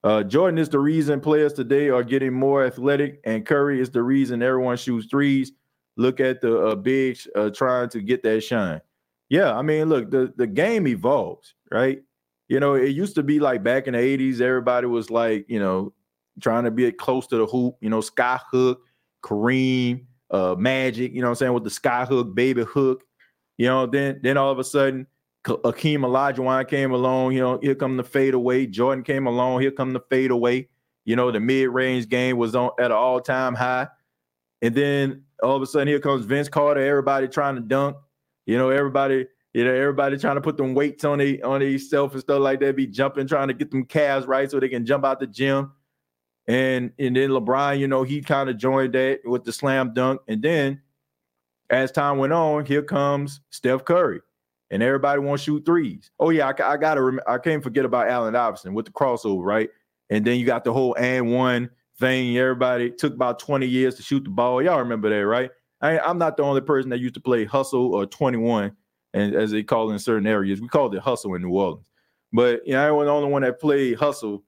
Uh, 0.02 0.23
Jordan 0.23 0.59
is 0.59 0.69
the 0.69 0.78
reason 0.78 1.20
players 1.20 1.55
today 1.55 1.89
are 1.89 2.05
getting 2.05 2.32
more 2.32 2.65
athletic, 2.65 3.20
and 3.24 3.47
Curry 3.47 3.81
is 3.81 3.90
the 3.90 4.02
reason 4.02 4.43
everyone 4.43 4.77
shoots 4.77 5.06
threes. 5.06 5.52
Look 5.97 6.20
at 6.20 6.40
the 6.40 6.59
uh, 6.59 6.74
bigs 6.74 7.27
uh, 7.35 7.51
trying 7.51 7.89
to 7.90 8.01
get 8.01 8.23
that 8.24 8.43
shine. 8.43 8.81
Yeah, 9.31 9.56
I 9.56 9.62
mean, 9.62 9.89
look, 9.89 10.11
the, 10.11 10.32
the 10.36 10.47
game 10.47 10.86
evolves, 10.86 11.55
right? 11.70 12.02
You 12.48 12.61
know, 12.61 12.74
it 12.74 12.90
used 12.90 13.15
to 13.15 13.23
be 13.23 13.40
like 13.40 13.62
back 13.62 13.86
in 13.86 13.94
the 13.94 13.98
80s, 13.98 14.40
everybody 14.40 14.86
was 14.86 15.11
like, 15.11 15.47
you 15.48 15.59
know, 15.59 15.94
trying 16.40 16.65
to 16.65 16.70
be 16.70 16.90
close 16.93 17.27
to 17.28 17.39
the 17.39 17.47
hoop, 17.47 17.77
you 17.81 17.89
know, 17.89 18.02
sky 18.02 18.39
hook, 18.51 18.82
Kareem, 19.23 20.05
uh, 20.31 20.55
Magic, 20.59 21.12
you 21.12 21.23
know 21.23 21.28
what 21.28 21.32
I'm 21.32 21.36
saying, 21.36 21.52
with 21.55 21.65
the 21.65 21.70
sky 21.70 22.05
hook, 22.05 22.35
baby 22.35 22.65
hook. 22.65 23.05
You 23.56 23.66
know, 23.66 23.86
then 23.86 24.20
then 24.23 24.36
all 24.36 24.51
of 24.51 24.59
a 24.59 24.65
sudden, 24.65 25.06
Akeem 25.45 26.01
Olajuwon 26.01 26.66
came 26.69 26.93
along, 26.93 27.33
you 27.33 27.41
know, 27.41 27.59
here 27.62 27.75
come 27.75 27.97
the 27.97 28.05
fade 28.05 28.35
away. 28.35 28.66
Jordan 28.66 29.05
came 29.05 29.27
along, 29.27 29.61
here 29.61 29.71
come 29.71 29.93
the 29.93 30.01
fade 30.11 30.31
away. 30.31 30.69
You 31.05 31.16
know, 31.16 31.31
the 31.31 31.41
mid-range 31.41 32.09
game 32.09 32.39
was 32.39 32.55
on 32.55 32.71
at 32.79 32.87
an 32.87 32.93
all-time 32.93 33.55
high. 33.55 33.89
And 34.62 34.75
then 34.75 35.25
all 35.43 35.55
of 35.57 35.62
a 35.62 35.66
sudden, 35.66 35.89
here 35.89 36.01
comes 36.01 36.25
Vince 36.25 36.49
Carter, 36.49 36.81
everybody 36.81 37.29
trying 37.29 37.57
to 37.57 37.61
dunk. 37.61 37.97
You 38.47 38.57
know, 38.57 38.71
everybody 38.71 39.27
you 39.55 39.65
know, 39.65 39.73
everybody 39.73 40.19
trying 40.19 40.35
to 40.35 40.41
put 40.41 40.57
them 40.57 40.75
weights 40.75 41.05
on 41.05 41.19
they 41.19 41.41
on 41.41 41.61
themselves 41.61 42.12
and 42.12 42.23
stuff 42.23 42.41
like 42.41 42.59
that, 42.61 42.75
be 42.75 42.89
jumping, 42.89 43.29
trying 43.29 43.49
to 43.49 43.55
get 43.55 43.71
them 43.71 43.85
calves 43.85 44.27
right 44.27 44.51
so 44.51 44.59
they 44.59 44.69
can 44.69 44.85
jump 44.85 45.05
out 45.05 45.21
the 45.21 45.29
gym. 45.29 45.73
And 46.49 46.91
and 46.99 47.16
then 47.16 47.31
LeBron, 47.31 47.79
you 47.79 47.87
know, 47.87 48.03
he 48.03 48.21
kind 48.21 48.51
of 48.51 48.59
joined 48.59 48.95
that 48.95 49.21
with 49.25 49.45
the 49.45 49.53
slam 49.53 49.95
dunk. 49.95 50.21
And 50.27 50.43
then 50.43 50.83
as 51.71 51.93
time 51.93 52.19
went 52.19 52.33
on, 52.33 52.66
here 52.66 52.83
comes 52.83 53.41
Steph 53.51 53.85
Curry, 53.85 54.21
and 54.74 54.82
everybody 54.82 55.20
wants 55.20 55.44
to 55.44 55.52
shoot 55.52 55.64
threes. 55.64 56.10
Oh 56.18 56.30
yeah, 56.30 56.48
I, 56.48 56.72
I 56.72 56.76
gotta 56.76 57.01
rem- 57.01 57.20
I 57.28 57.38
can't 57.38 57.62
forget 57.62 57.84
about 57.84 58.09
Allen 58.09 58.34
Iverson 58.34 58.74
with 58.74 58.86
the 58.86 58.90
crossover, 58.92 59.44
right? 59.44 59.70
And 60.10 60.24
then 60.24 60.36
you 60.36 60.44
got 60.44 60.64
the 60.64 60.72
whole 60.72 60.96
and 60.98 61.32
one 61.32 61.70
thing. 62.01 62.36
Everybody 62.36 62.90
took 62.90 63.14
about 63.14 63.38
20 63.38 63.66
years 63.66 63.94
to 63.94 64.02
shoot 64.02 64.24
the 64.24 64.30
ball. 64.30 64.60
Y'all 64.60 64.80
remember 64.80 65.09
that, 65.10 65.26
right? 65.26 65.51
I, 65.80 66.01
I'm 66.01 66.18
not 66.18 66.36
the 66.36 66.42
only 66.42 66.60
person 66.60 66.90
that 66.90 66.98
used 66.98 67.14
to 67.14 67.20
play 67.20 67.44
hustle 67.44 67.94
or 67.94 68.05
21 68.05 68.72
and 69.12 69.34
as 69.36 69.52
they 69.52 69.62
call 69.62 69.90
it 69.90 69.92
in 69.92 70.01
certain 70.01 70.26
areas. 70.26 70.60
We 70.60 70.66
called 70.66 70.92
it 70.96 71.02
hustle 71.02 71.34
in 71.34 71.42
New 71.42 71.51
Orleans. 71.51 71.86
But 72.32 72.66
you 72.66 72.72
know, 72.72 72.84
I 72.84 72.90
was 72.90 73.06
the 73.06 73.12
only 73.12 73.30
one 73.30 73.42
that 73.42 73.60
played 73.60 73.96
hustle 73.96 74.42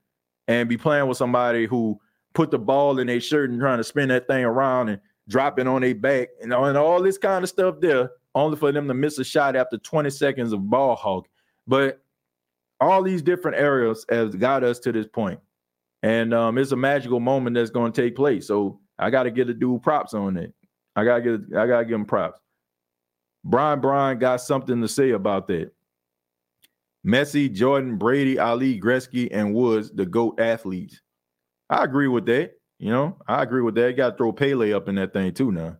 and 0.49 0.69
be 0.69 0.77
playing 0.77 1.07
with 1.07 1.19
somebody 1.19 1.67
who 1.67 2.01
put 2.35 2.51
the 2.51 2.59
ball 2.59 2.99
in 2.99 3.07
their 3.07 3.21
shirt 3.21 3.51
and 3.51 3.61
trying 3.61 3.79
to 3.79 3.85
spin 3.85 4.09
that 4.09 4.27
thing 4.27 4.45
around 4.45 4.89
and 4.89 5.01
drop 5.29 5.61
it 5.61 5.69
on 5.69 5.83
their 5.83 5.95
back 5.95 6.31
and, 6.43 6.53
and 6.53 6.77
all 6.77 7.01
this 7.01 7.17
kind 7.17 7.45
of 7.45 7.49
stuff 7.49 7.77
there, 7.81 8.11
only 8.37 8.57
for 8.57 8.71
them 8.71 8.87
to 8.87 8.95
miss 8.95 9.19
a 9.19 9.25
shot 9.25 9.57
after 9.57 9.79
20 9.79 10.11
seconds 10.11 10.53
of 10.53 10.71
ball 10.71 10.95
hog. 10.95 11.27
But 11.67 12.01
all 12.81 13.03
these 13.03 13.23
different 13.23 13.57
areas 13.57 14.05
has 14.09 14.37
got 14.37 14.63
us 14.63 14.79
to 14.81 14.93
this 14.93 15.07
point. 15.09 15.41
And 16.03 16.33
um, 16.33 16.59
it's 16.59 16.71
a 16.71 16.77
magical 16.77 17.19
moment 17.19 17.55
that's 17.55 17.71
going 17.71 17.91
to 17.93 18.03
take 18.03 18.15
place. 18.15 18.47
So 18.47 18.79
I 18.99 19.11
got 19.11 19.25
to 19.25 19.31
get 19.31 19.51
a 19.51 19.55
dude 19.55 19.83
props 19.83 20.15
on 20.15 20.37
it. 20.37 20.53
I 20.95 21.05
gotta 21.05 21.21
get 21.21 21.57
I 21.57 21.67
gotta 21.67 21.85
give 21.85 21.95
him 21.95 22.07
props. 22.07 22.41
Brian 23.45 23.81
Brian 23.81 24.19
got 24.19 24.41
something 24.41 24.81
to 24.81 24.89
say 24.89 25.11
about 25.11 25.47
that. 25.49 25.71
Messi, 27.07 27.53
Jordan, 27.53 27.99
Brady, 27.99 28.39
Ali, 28.39 28.81
Gretzky, 28.81 29.29
and 29.31 29.55
Woods, 29.55 29.93
the 29.93 30.07
GOAT 30.07 30.41
athletes. 30.41 31.01
I 31.71 31.85
agree 31.85 32.09
with 32.09 32.27
that. 32.27 32.53
You 32.79 32.91
know, 32.91 33.19
I 33.29 33.43
agree 33.43 33.63
with 33.63 33.75
that. 33.77 33.91
You 33.91 33.97
got 33.97 34.11
to 34.11 34.17
throw 34.17 34.33
Pele 34.33 34.73
up 34.73 34.89
in 34.89 34.97
that 34.97 35.13
thing 35.13 35.33
too 35.33 35.53
now. 35.53 35.77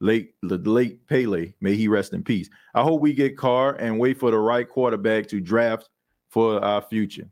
Late, 0.00 0.34
the 0.42 0.58
late 0.58 1.06
Pele, 1.08 1.52
may 1.60 1.74
he 1.74 1.88
rest 1.88 2.12
in 2.12 2.22
peace. 2.22 2.48
I 2.74 2.82
hope 2.82 3.00
we 3.00 3.12
get 3.12 3.36
Carr 3.36 3.74
and 3.74 3.98
wait 3.98 4.18
for 4.18 4.30
the 4.30 4.38
right 4.38 4.68
quarterback 4.68 5.26
to 5.28 5.40
draft 5.40 5.88
for 6.30 6.62
our 6.64 6.82
future. 6.82 7.28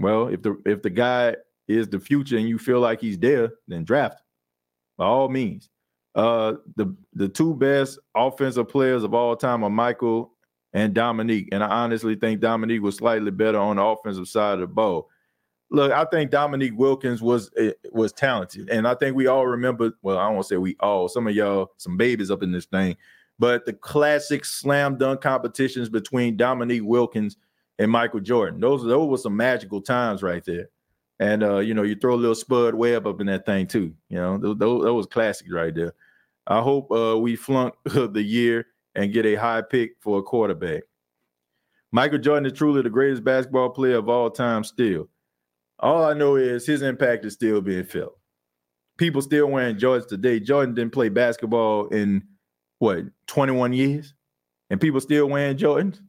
Well, 0.00 0.28
if 0.28 0.42
the 0.42 0.60
if 0.66 0.82
the 0.82 0.90
guy 0.90 1.36
is 1.68 1.88
the 1.88 2.00
future 2.00 2.36
and 2.36 2.48
you 2.48 2.58
feel 2.58 2.80
like 2.80 3.00
he's 3.00 3.18
there, 3.18 3.52
then 3.68 3.84
draft 3.84 4.20
by 4.96 5.06
all 5.06 5.28
means. 5.28 5.68
Uh, 6.14 6.54
the 6.76 6.94
the 7.14 7.28
two 7.28 7.54
best 7.54 7.98
offensive 8.16 8.68
players 8.68 9.04
of 9.04 9.14
all 9.14 9.36
time 9.36 9.62
are 9.62 9.70
Michael 9.70 10.32
and 10.72 10.94
Dominique, 10.94 11.48
and 11.52 11.62
I 11.62 11.68
honestly 11.68 12.16
think 12.16 12.40
Dominique 12.40 12.82
was 12.82 12.96
slightly 12.96 13.30
better 13.30 13.58
on 13.58 13.76
the 13.76 13.84
offensive 13.84 14.28
side 14.28 14.54
of 14.54 14.60
the 14.60 14.66
ball. 14.66 15.08
Look, 15.70 15.92
I 15.92 16.04
think 16.06 16.30
Dominique 16.30 16.76
Wilkins 16.76 17.20
was 17.20 17.50
eh, 17.58 17.72
was 17.92 18.12
talented, 18.12 18.70
and 18.70 18.88
I 18.88 18.94
think 18.94 19.14
we 19.14 19.26
all 19.26 19.46
remember. 19.46 19.92
Well, 20.02 20.18
I 20.18 20.34
to 20.34 20.42
say 20.42 20.56
we 20.56 20.76
all. 20.80 21.08
Some 21.08 21.26
of 21.26 21.34
y'all, 21.34 21.72
some 21.76 21.96
babies 21.96 22.30
up 22.30 22.42
in 22.42 22.52
this 22.52 22.64
thing, 22.64 22.96
but 23.38 23.66
the 23.66 23.74
classic 23.74 24.44
slam 24.44 24.96
dunk 24.96 25.20
competitions 25.20 25.88
between 25.88 26.36
Dominique 26.36 26.84
Wilkins 26.84 27.36
and 27.78 27.90
Michael 27.90 28.20
Jordan. 28.20 28.60
Those 28.60 28.82
those 28.82 29.08
were 29.08 29.18
some 29.18 29.36
magical 29.36 29.80
times 29.80 30.22
right 30.22 30.44
there. 30.44 30.68
And 31.20 31.42
uh, 31.42 31.58
you 31.58 31.74
know, 31.74 31.82
you 31.82 31.96
throw 31.96 32.14
a 32.14 32.16
little 32.16 32.34
Spud 32.34 32.74
Webb 32.74 33.06
up 33.06 33.20
in 33.20 33.26
that 33.26 33.44
thing 33.44 33.66
too. 33.66 33.94
You 34.08 34.18
know, 34.18 34.38
those, 34.38 34.56
those 34.58 34.94
was 34.94 35.06
classics 35.06 35.50
right 35.50 35.74
there. 35.74 35.94
I 36.46 36.60
hope 36.60 36.90
uh, 36.90 37.18
we 37.18 37.36
flunk 37.36 37.74
the 37.84 38.22
year 38.22 38.66
and 38.94 39.12
get 39.12 39.26
a 39.26 39.34
high 39.34 39.62
pick 39.62 39.92
for 40.00 40.18
a 40.18 40.22
quarterback. 40.22 40.84
Michael 41.90 42.18
Jordan 42.18 42.46
is 42.46 42.52
truly 42.52 42.82
the 42.82 42.90
greatest 42.90 43.24
basketball 43.24 43.70
player 43.70 43.96
of 43.96 44.08
all 44.08 44.30
time, 44.30 44.62
still. 44.62 45.08
All 45.80 46.04
I 46.04 46.14
know 46.14 46.36
is 46.36 46.66
his 46.66 46.82
impact 46.82 47.24
is 47.24 47.34
still 47.34 47.60
being 47.60 47.84
felt. 47.84 48.16
People 48.96 49.22
still 49.22 49.46
wearing 49.46 49.76
Jordans 49.76 50.08
today. 50.08 50.40
Jordan 50.40 50.74
didn't 50.74 50.92
play 50.92 51.08
basketball 51.08 51.88
in 51.88 52.22
what, 52.80 53.04
21 53.28 53.72
years? 53.72 54.14
And 54.70 54.80
people 54.80 55.00
still 55.00 55.28
wearing 55.28 55.56
Jordans? 55.56 56.00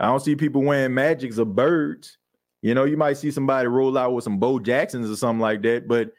I 0.00 0.06
don't 0.06 0.20
see 0.20 0.34
people 0.34 0.62
wearing 0.62 0.94
magics 0.94 1.38
or 1.38 1.46
birds. 1.46 2.18
You 2.62 2.74
know, 2.74 2.84
you 2.84 2.96
might 2.96 3.16
see 3.16 3.30
somebody 3.30 3.68
roll 3.68 3.96
out 3.96 4.12
with 4.12 4.24
some 4.24 4.38
Bo 4.38 4.58
Jacksons 4.58 5.10
or 5.10 5.16
something 5.16 5.40
like 5.40 5.62
that, 5.62 5.88
but 5.88 6.10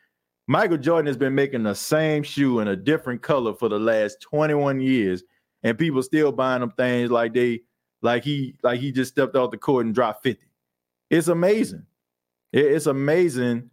Michael 0.48 0.78
Jordan 0.78 1.08
has 1.08 1.18
been 1.18 1.36
making 1.36 1.64
the 1.64 1.74
same 1.74 2.22
shoe 2.22 2.60
in 2.60 2.68
a 2.68 2.76
different 2.76 3.22
color 3.22 3.54
for 3.54 3.70
the 3.70 3.80
last 3.80 4.20
21 4.22 4.82
years, 4.82 5.24
and 5.64 5.78
people 5.78 6.04
still 6.04 6.34
buying 6.34 6.60
them 6.60 6.72
things 6.72 7.10
like 7.12 7.34
they 7.34 7.62
like 8.02 8.26
he 8.26 8.56
like 8.62 8.82
he 8.82 8.92
just 8.92 9.12
stepped 9.12 9.38
off 9.38 9.52
the 9.52 9.58
court 9.58 9.86
and 9.86 9.96
dropped 9.96 10.24
50. 10.24 10.46
It's 11.10 11.30
amazing. 11.30 11.86
It's 12.54 12.86
amazing 12.86 13.72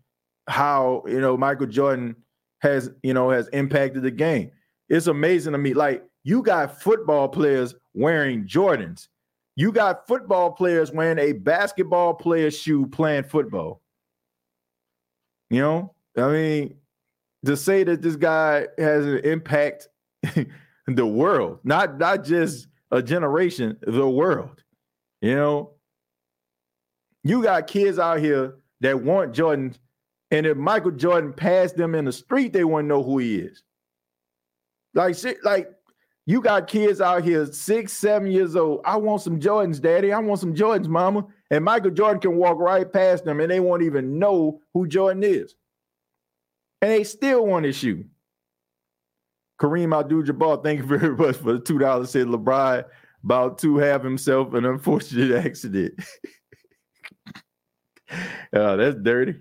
how 0.49 1.05
you 1.07 1.21
know 1.21 1.37
Michael 1.37 1.67
Jordan 1.67 2.17
has 2.61 2.91
you 3.03 3.13
know 3.13 3.31
has 3.31 3.49
impacted 3.49 4.03
the 4.03 4.11
game. 4.11 4.51
It's 4.89 5.07
amazing 5.07 5.53
to 5.53 5.59
me. 5.59 5.75
Like 5.75 6.03
you 6.25 6.43
got 6.43 6.81
football 6.81 7.29
players 7.29 7.75
wearing 7.93 8.47
Jordans. 8.47 9.09
You 9.55 9.71
got 9.71 10.07
football 10.07 10.53
players 10.53 10.91
wearing 10.91 11.19
a 11.19 11.33
basketball 11.33 12.15
player's 12.15 12.59
shoe 12.59 12.87
playing 12.87 13.25
football. 13.25 13.83
You 15.51 15.61
know, 15.61 15.95
I 16.17 16.29
mean, 16.29 16.75
to 17.45 17.57
say 17.57 17.85
that 17.85 18.01
this 18.01 18.17
guy 18.17 18.67
has 18.79 19.05
an 19.05 19.19
impact 19.19 19.89
the 20.87 21.07
world, 21.07 21.59
not 21.65 21.99
not 21.99 22.25
just 22.25 22.69
a 22.91 23.03
generation, 23.03 23.77
the 23.83 24.09
world. 24.09 24.65
You 25.21 25.35
know, 25.35 25.73
you 27.23 27.43
got 27.43 27.67
kids 27.67 27.99
out 27.99 28.21
here 28.21 28.55
that 28.81 29.03
want 29.03 29.35
Jordan, 29.35 29.75
and 30.31 30.47
if 30.47 30.57
Michael 30.57 30.93
Jordan 30.93 31.33
passed 31.33 31.77
them 31.77 31.95
in 31.95 32.05
the 32.05 32.13
street, 32.13 32.53
they 32.53 32.65
wouldn't 32.65 32.89
know 32.89 33.03
who 33.03 33.19
he 33.19 33.37
is. 33.37 33.63
Like, 34.95 35.17
like 35.45 35.71
you 36.27 36.41
got 36.41 36.67
kids 36.67 37.01
out 37.01 37.25
here, 37.25 37.47
six, 37.47 37.93
seven 37.93 38.31
years 38.31 38.57
old. 38.57 38.81
I 38.85 38.97
want 38.97 39.23
some 39.23 39.41
Jordans, 39.41 39.81
daddy. 39.81 40.13
I 40.13 40.19
want 40.19 40.41
some 40.41 40.55
Jordans, 40.55 40.89
mama. 40.89 41.27
And 41.51 41.65
Michael 41.65 41.91
Jordan 41.91 42.21
can 42.21 42.37
walk 42.37 42.59
right 42.59 42.91
past 42.91 43.25
them 43.25 43.41
and 43.41 43.51
they 43.51 43.61
won't 43.61 43.83
even 43.83 44.19
know 44.19 44.61
who 44.73 44.87
Jordan 44.87 45.23
is 45.25 45.55
and 46.81 46.91
they 46.91 47.05
still 47.05 47.47
want 47.47 47.65
to 47.65 47.73
shoot. 47.73 48.07
Kareem 49.61 49.99
Abdul-Jabbar, 49.99 50.63
thank 50.63 50.81
you 50.81 50.87
very 50.99 51.15
much 51.15 51.37
for 51.37 51.53
the 51.53 51.61
two 51.61 51.79
dollars. 51.79 52.11
Said 52.11 52.27
LeBron 52.27 52.85
about 53.23 53.59
to 53.59 53.77
have 53.77 54.03
himself 54.03 54.55
an 54.55 54.65
unfortunate 54.65 55.33
accident. 55.45 55.95
Uh, 58.53 58.77
that's 58.77 58.97
dirty. 58.97 59.37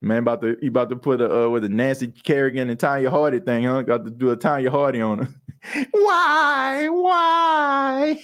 Man, 0.00 0.18
about 0.18 0.42
to 0.42 0.56
he 0.60 0.68
about 0.68 0.90
to 0.90 0.96
put 0.96 1.20
a 1.20 1.46
uh, 1.46 1.48
with 1.48 1.64
a 1.64 1.68
Nancy 1.68 2.06
Kerrigan 2.08 2.70
and 2.70 2.78
Tonya 2.78 3.10
Hardy 3.10 3.40
thing, 3.40 3.64
huh? 3.64 3.82
Got 3.82 4.04
to 4.04 4.10
do 4.10 4.30
a 4.30 4.36
Tonya 4.36 4.70
Hardy 4.70 5.00
on 5.00 5.18
her. 5.18 5.86
why? 5.90 6.88
Why? 6.88 8.22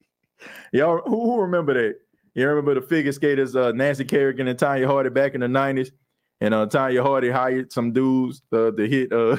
Y'all 0.72 1.00
who, 1.06 1.32
who 1.32 1.40
remember 1.40 1.74
that? 1.74 1.96
You 2.34 2.46
remember 2.46 2.74
the 2.74 2.82
figure 2.82 3.12
skaters, 3.12 3.56
uh, 3.56 3.72
Nancy 3.72 4.04
Kerrigan 4.04 4.48
and 4.48 4.58
Tonya 4.58 4.86
Hardy 4.86 5.10
back 5.10 5.34
in 5.34 5.40
the 5.40 5.46
90s? 5.46 5.90
And 6.40 6.54
uh, 6.54 6.66
Tonya 6.66 7.02
Harding 7.02 7.32
hired 7.32 7.72
some 7.72 7.92
dudes 7.92 8.42
uh, 8.52 8.70
to 8.70 8.86
hit 8.86 9.12
uh, 9.12 9.38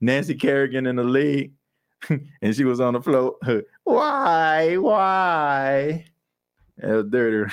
Nancy 0.00 0.34
Kerrigan 0.34 0.86
in 0.86 0.96
the 0.96 1.04
leg. 1.04 1.52
and 2.08 2.54
she 2.54 2.64
was 2.64 2.80
on 2.80 2.94
the 2.94 3.02
floor. 3.02 3.34
why? 3.82 4.76
Why? 4.76 6.06
That 6.78 6.88
was 6.88 7.06
dirty. 7.10 7.52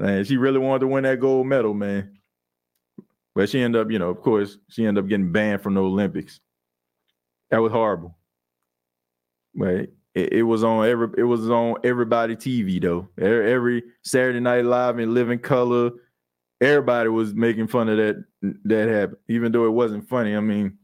Man, 0.00 0.24
she 0.24 0.36
really 0.36 0.58
wanted 0.58 0.80
to 0.80 0.86
win 0.86 1.04
that 1.04 1.20
gold 1.20 1.46
medal, 1.46 1.74
man. 1.74 2.18
But 3.34 3.48
she 3.48 3.60
ended 3.60 3.80
up, 3.80 3.90
you 3.90 3.98
know, 3.98 4.10
of 4.10 4.20
course, 4.22 4.58
she 4.68 4.84
ended 4.84 5.04
up 5.04 5.08
getting 5.08 5.30
banned 5.30 5.62
from 5.62 5.74
the 5.74 5.82
Olympics. 5.82 6.40
That 7.50 7.58
was 7.58 7.70
horrible. 7.70 8.16
But 9.54 9.88
it, 10.14 10.32
it 10.32 10.42
was 10.42 10.64
on 10.64 10.86
every 10.86 11.08
it 11.16 11.24
was 11.24 11.48
on 11.50 11.76
everybody 11.84 12.34
TV 12.34 12.80
though. 12.80 13.08
Every 13.18 13.84
Saturday 14.02 14.40
Night 14.40 14.64
Live 14.64 14.98
and 14.98 15.14
Living 15.14 15.38
Color, 15.38 15.92
everybody 16.60 17.08
was 17.08 17.34
making 17.34 17.68
fun 17.68 17.88
of 17.88 17.96
that 17.98 18.24
that 18.64 18.88
happened, 18.88 19.18
even 19.28 19.52
though 19.52 19.66
it 19.66 19.70
wasn't 19.70 20.08
funny. 20.08 20.34
I 20.34 20.40
mean, 20.40 20.76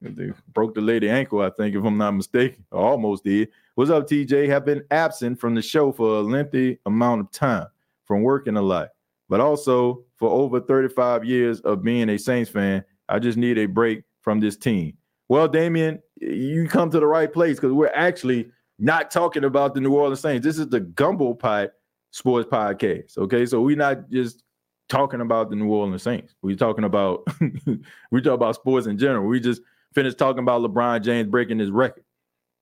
they 0.00 0.32
broke 0.52 0.74
the 0.74 0.80
lady 0.80 1.08
ankle, 1.08 1.40
I 1.40 1.50
think, 1.50 1.76
if 1.76 1.84
I'm 1.84 1.98
not 1.98 2.12
mistaken, 2.12 2.64
almost 2.72 3.24
did. 3.24 3.48
What's 3.74 3.90
up, 3.90 4.08
TJ? 4.08 4.48
Have 4.48 4.64
been 4.64 4.82
absent 4.90 5.38
from 5.38 5.54
the 5.54 5.62
show 5.62 5.92
for 5.92 6.18
a 6.18 6.20
lengthy 6.20 6.78
amount 6.86 7.20
of 7.20 7.30
time 7.30 7.66
from 8.10 8.22
working 8.24 8.56
a 8.56 8.62
lot, 8.62 8.88
but 9.28 9.38
also 9.38 10.02
for 10.16 10.28
over 10.30 10.58
35 10.58 11.24
years 11.24 11.60
of 11.60 11.84
being 11.84 12.08
a 12.08 12.18
Saints 12.18 12.50
fan. 12.50 12.84
I 13.08 13.20
just 13.20 13.38
need 13.38 13.56
a 13.56 13.66
break 13.66 14.02
from 14.20 14.40
this 14.40 14.56
team. 14.56 14.94
Well, 15.28 15.46
Damien, 15.46 16.02
you 16.16 16.66
come 16.66 16.90
to 16.90 16.98
the 16.98 17.06
right 17.06 17.32
place 17.32 17.54
because 17.54 17.72
we're 17.72 17.92
actually 17.94 18.50
not 18.80 19.12
talking 19.12 19.44
about 19.44 19.74
the 19.74 19.80
New 19.80 19.92
Orleans 19.94 20.18
Saints. 20.18 20.44
This 20.44 20.58
is 20.58 20.66
the 20.66 20.80
Gumbo 20.80 21.34
Pot 21.34 21.70
Sports 22.10 22.50
Podcast. 22.50 23.16
Okay, 23.16 23.46
so 23.46 23.60
we're 23.60 23.76
not 23.76 24.10
just 24.10 24.42
talking 24.88 25.20
about 25.20 25.48
the 25.48 25.54
New 25.54 25.70
Orleans 25.70 26.02
Saints. 26.02 26.34
We're 26.42 26.56
talking 26.56 26.82
about 26.82 27.28
we 28.10 28.20
talk 28.20 28.34
about 28.34 28.56
sports 28.56 28.88
in 28.88 28.98
general. 28.98 29.28
We 29.28 29.38
just 29.38 29.62
finished 29.94 30.18
talking 30.18 30.42
about 30.42 30.62
LeBron 30.62 31.04
James 31.04 31.28
breaking 31.28 31.60
his 31.60 31.70
record, 31.70 32.02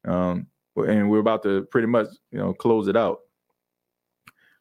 um, 0.07 0.47
and 0.77 1.09
we're 1.09 1.21
about 1.21 1.43
to 1.45 1.63
pretty 1.71 1.89
much 1.89 2.09
you 2.33 2.39
know 2.39 2.53
close 2.53 2.87
it 2.87 2.99
out 2.99 3.21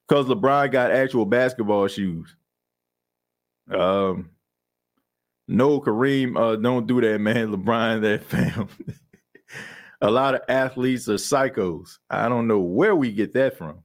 because 0.08 0.26
LeBron 0.28 0.72
got 0.72 0.92
actual 0.92 1.26
basketball 1.26 1.88
shoes. 1.88 2.36
Um, 3.70 4.30
no, 5.48 5.80
Kareem, 5.82 6.38
uh, 6.38 6.56
don't 6.56 6.88
do 6.88 7.02
that, 7.02 7.20
man. 7.20 7.52
LeBron, 7.56 8.02
that 8.02 8.24
fam. 8.24 8.68
a 10.02 10.10
lot 10.10 10.36
of 10.36 10.42
athletes 10.48 11.10
are 11.10 11.16
psychos. 11.16 11.98
I 12.10 12.30
don't 12.30 12.48
know 12.48 12.60
where 12.60 12.96
we 12.96 13.12
get 13.12 13.34
that 13.34 13.58
from. 13.58 13.84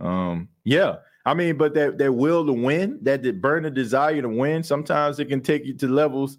Um, 0.00 0.48
yeah, 0.64 0.96
I 1.24 1.34
mean, 1.34 1.56
but 1.56 1.74
that 1.74 1.98
that 1.98 2.12
will 2.12 2.46
to 2.46 2.52
win, 2.52 2.98
that, 3.02 3.22
the 3.22 3.70
desire 3.74 4.22
to 4.22 4.28
win, 4.28 4.62
sometimes 4.62 5.18
it 5.18 5.26
can 5.26 5.40
take 5.40 5.64
you 5.64 5.74
to 5.74 5.88
levels 5.88 6.38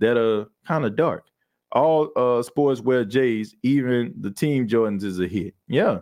that 0.00 0.16
are 0.16 0.46
kind 0.66 0.84
of 0.84 0.96
dark. 0.96 1.24
All 1.72 2.10
uh 2.16 2.42
sportswear 2.42 3.08
J's, 3.08 3.54
even 3.62 4.14
the 4.20 4.30
team 4.30 4.66
Jordans 4.66 5.04
is 5.04 5.20
a 5.20 5.26
hit. 5.26 5.54
Yeah. 5.66 6.00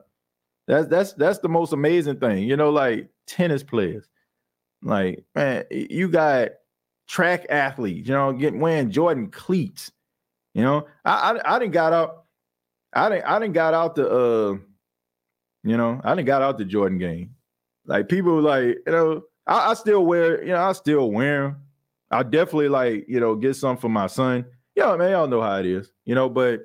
That's 0.66 0.88
that's 0.88 1.12
that's 1.12 1.38
the 1.38 1.48
most 1.48 1.72
amazing 1.72 2.18
thing. 2.18 2.44
You 2.44 2.56
know, 2.56 2.70
like 2.70 3.08
tennis 3.26 3.62
players. 3.62 4.08
Like, 4.82 5.24
man, 5.34 5.64
you 5.70 6.08
got 6.08 6.50
track 7.08 7.46
athletes, 7.50 8.08
you 8.08 8.14
know, 8.14 8.32
getting 8.32 8.60
wearing 8.60 8.90
Jordan 8.90 9.30
cleats. 9.30 9.92
You 10.54 10.62
know, 10.62 10.86
I 11.04 11.32
I, 11.32 11.56
I 11.56 11.58
didn't 11.58 11.72
got 11.72 11.92
out, 11.92 12.24
I 12.92 13.08
didn't 13.08 13.24
I 13.24 13.38
didn't 13.38 13.54
got 13.54 13.74
out 13.74 13.94
the 13.94 14.10
uh, 14.10 14.56
you 15.62 15.76
know, 15.76 16.00
I 16.04 16.14
didn't 16.14 16.26
got 16.26 16.42
out 16.42 16.58
the 16.58 16.64
Jordan 16.64 16.98
game. 16.98 17.34
Like 17.84 18.08
people 18.08 18.40
like, 18.40 18.78
you 18.86 18.92
know, 18.92 19.22
I, 19.46 19.70
I 19.70 19.74
still 19.74 20.04
wear, 20.04 20.42
you 20.42 20.52
know, 20.52 20.62
I 20.62 20.72
still 20.72 21.10
wear 21.10 21.42
them. 21.42 21.62
I 22.10 22.22
definitely 22.22 22.68
like, 22.68 23.04
you 23.08 23.20
know, 23.20 23.34
get 23.34 23.54
some 23.54 23.76
for 23.76 23.88
my 23.88 24.06
son. 24.06 24.44
Yeah, 24.74 24.96
man, 24.96 25.10
y'all 25.10 25.26
know 25.26 25.42
how 25.42 25.58
it 25.58 25.66
is, 25.66 25.92
you 26.04 26.14
know, 26.14 26.28
but 26.28 26.60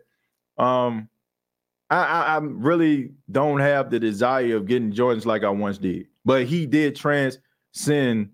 um 0.58 1.10
I, 1.92 2.04
I, 2.04 2.22
I 2.22 2.38
really 2.40 3.12
don't 3.30 3.60
have 3.60 3.92
the 3.92 4.00
desire 4.00 4.56
of 4.56 4.66
getting 4.66 4.92
Jordans 4.92 5.26
like 5.26 5.44
I 5.44 5.50
once 5.50 5.78
did. 5.78 6.08
But 6.26 6.46
he 6.46 6.66
did 6.66 6.96
transcend 6.96 8.30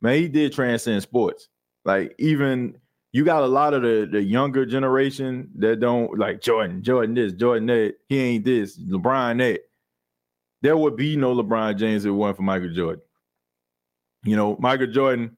man, 0.00 0.14
he 0.14 0.28
did 0.28 0.52
transcend 0.52 1.02
sports. 1.02 1.48
Like 1.84 2.14
even 2.18 2.78
you 3.12 3.24
got 3.24 3.42
a 3.42 3.46
lot 3.46 3.74
of 3.74 3.82
the, 3.82 4.08
the 4.10 4.22
younger 4.22 4.66
generation 4.66 5.48
that 5.56 5.80
don't 5.80 6.18
like 6.18 6.40
Jordan, 6.40 6.82
Jordan 6.82 7.14
this, 7.14 7.32
Jordan 7.32 7.66
that. 7.66 7.94
He 8.08 8.20
ain't 8.20 8.44
this, 8.44 8.78
LeBron 8.78 9.38
that. 9.38 9.60
There 10.62 10.76
would 10.76 10.96
be 10.96 11.16
no 11.16 11.34
LeBron 11.34 11.78
James 11.78 12.04
if 12.04 12.10
it 12.10 12.12
wasn't 12.12 12.38
for 12.38 12.42
Michael 12.42 12.72
Jordan. 12.72 13.02
You 14.24 14.36
know, 14.36 14.56
Michael 14.58 14.88
Jordan, 14.88 15.36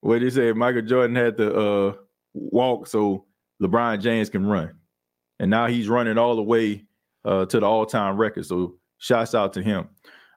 what 0.00 0.20
they 0.20 0.30
say, 0.30 0.52
Michael 0.52 0.82
Jordan 0.82 1.16
had 1.16 1.36
to 1.38 1.54
uh, 1.54 1.92
walk 2.34 2.86
so 2.86 3.26
LeBron 3.60 4.00
James 4.00 4.30
can 4.30 4.46
run. 4.46 4.79
And 5.40 5.50
now 5.50 5.66
he's 5.66 5.88
running 5.88 6.18
all 6.18 6.36
the 6.36 6.42
way 6.42 6.84
uh, 7.24 7.46
to 7.46 7.58
the 7.58 7.66
all-time 7.66 8.16
record. 8.16 8.46
So 8.46 8.76
shouts 8.98 9.34
out 9.34 9.52
to 9.54 9.62
him. 9.62 9.88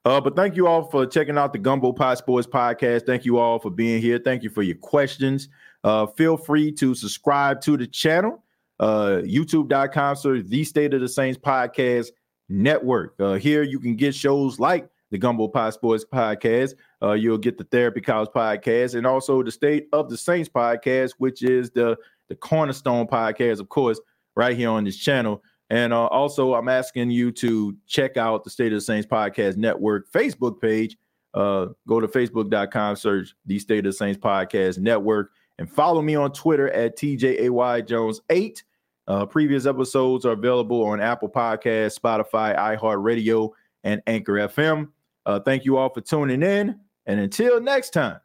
Uh, 0.06 0.20
but 0.20 0.36
thank 0.36 0.56
you 0.56 0.66
all 0.68 0.84
for 0.90 1.06
checking 1.06 1.38
out 1.38 1.54
the 1.54 1.60
Gumbo 1.60 1.94
Pot 1.94 2.18
Sports 2.18 2.48
Podcast. 2.48 3.06
Thank 3.06 3.24
you 3.24 3.38
all 3.38 3.60
for 3.60 3.70
being 3.70 4.02
here. 4.02 4.18
Thank 4.18 4.44
you 4.44 4.50
for 4.50 4.64
your 4.64 4.76
questions. 4.78 5.50
Uh, 5.84 6.08
feel 6.08 6.36
free 6.36 6.72
to 6.74 6.96
subscribe 6.96 7.62
to 7.62 7.78
the 7.78 7.88
channel, 7.88 8.44
uh, 8.80 9.22
youtube.com, 9.24 10.16
so 10.16 10.42
the 10.42 10.64
State 10.64 10.94
of 10.94 11.02
the 11.02 11.08
Saints 11.08 11.38
Podcast 11.38 12.08
Network. 12.50 13.16
Uh, 13.20 13.34
here 13.34 13.64
you 13.64 13.80
can 13.80 13.96
get 13.96 14.16
shows 14.16 14.60
like 14.60 14.90
the 15.12 15.18
Gumbo 15.18 15.48
Pot 15.48 15.74
Sports 15.74 16.06
Podcast. 16.12 16.74
Uh, 17.02 17.12
you'll 17.14 17.38
get 17.38 17.58
the 17.58 17.66
Therapy 17.66 18.02
Couch 18.02 18.30
Podcast 18.34 18.96
and 18.96 19.06
also 19.06 19.44
the 19.44 19.52
State 19.52 19.88
of 19.94 20.10
the 20.10 20.18
Saints 20.18 20.50
Podcast, 20.50 21.14
which 21.18 21.44
is 21.44 21.70
the, 21.72 21.98
the 22.30 22.36
cornerstone 22.36 23.08
podcast, 23.08 23.60
of 23.60 23.70
course, 23.70 24.00
right 24.36 24.56
here 24.56 24.70
on 24.70 24.84
this 24.84 24.98
channel. 24.98 25.44
And 25.70 25.94
uh, 25.94 26.08
also, 26.08 26.54
I'm 26.54 26.68
asking 26.68 27.12
you 27.12 27.32
to 27.34 27.76
check 27.88 28.18
out 28.18 28.44
the 28.44 28.50
State 28.50 28.74
of 28.74 28.78
the 28.78 28.82
Saints 28.82 29.08
Podcast 29.08 29.58
Network 29.58 30.12
Facebook 30.12 30.62
page. 30.62 30.98
Uh, 31.34 31.68
go 31.88 32.00
to 32.00 32.08
facebook.com, 32.08 32.96
search 32.96 33.34
the 33.46 33.58
State 33.58 33.80
of 33.80 33.86
the 33.86 33.94
Saints 33.94 34.20
Podcast 34.20 34.78
Network, 34.78 35.32
and 35.58 35.70
follow 35.70 36.02
me 36.02 36.16
on 36.16 36.32
Twitter 36.32 36.70
at 36.70 36.98
TJAY 36.98 37.88
Jones 37.88 38.22
8. 38.30 38.64
Uh, 39.08 39.26
previous 39.26 39.66
episodes 39.66 40.26
are 40.26 40.34
available 40.34 40.84
on 40.84 41.02
Apple 41.02 41.30
Podcasts, 41.30 42.00
Spotify, 42.00 42.56
iHeartRadio, 42.58 43.50
and 43.84 44.02
Anchor 44.08 44.34
FM. 44.34 44.90
Uh, 45.26 45.40
thank 45.40 45.66
you 45.66 45.78
all 45.78 45.90
for 45.90 46.02
tuning 46.02 46.44
in. 46.44 46.80
And 47.06 47.20
until 47.20 47.60
next 47.60 47.92
time, 47.92 48.20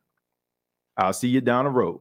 I'll 0.96 1.12
see 1.12 1.28
you 1.28 1.40
down 1.40 1.64
the 1.64 1.70
road. 1.70 2.00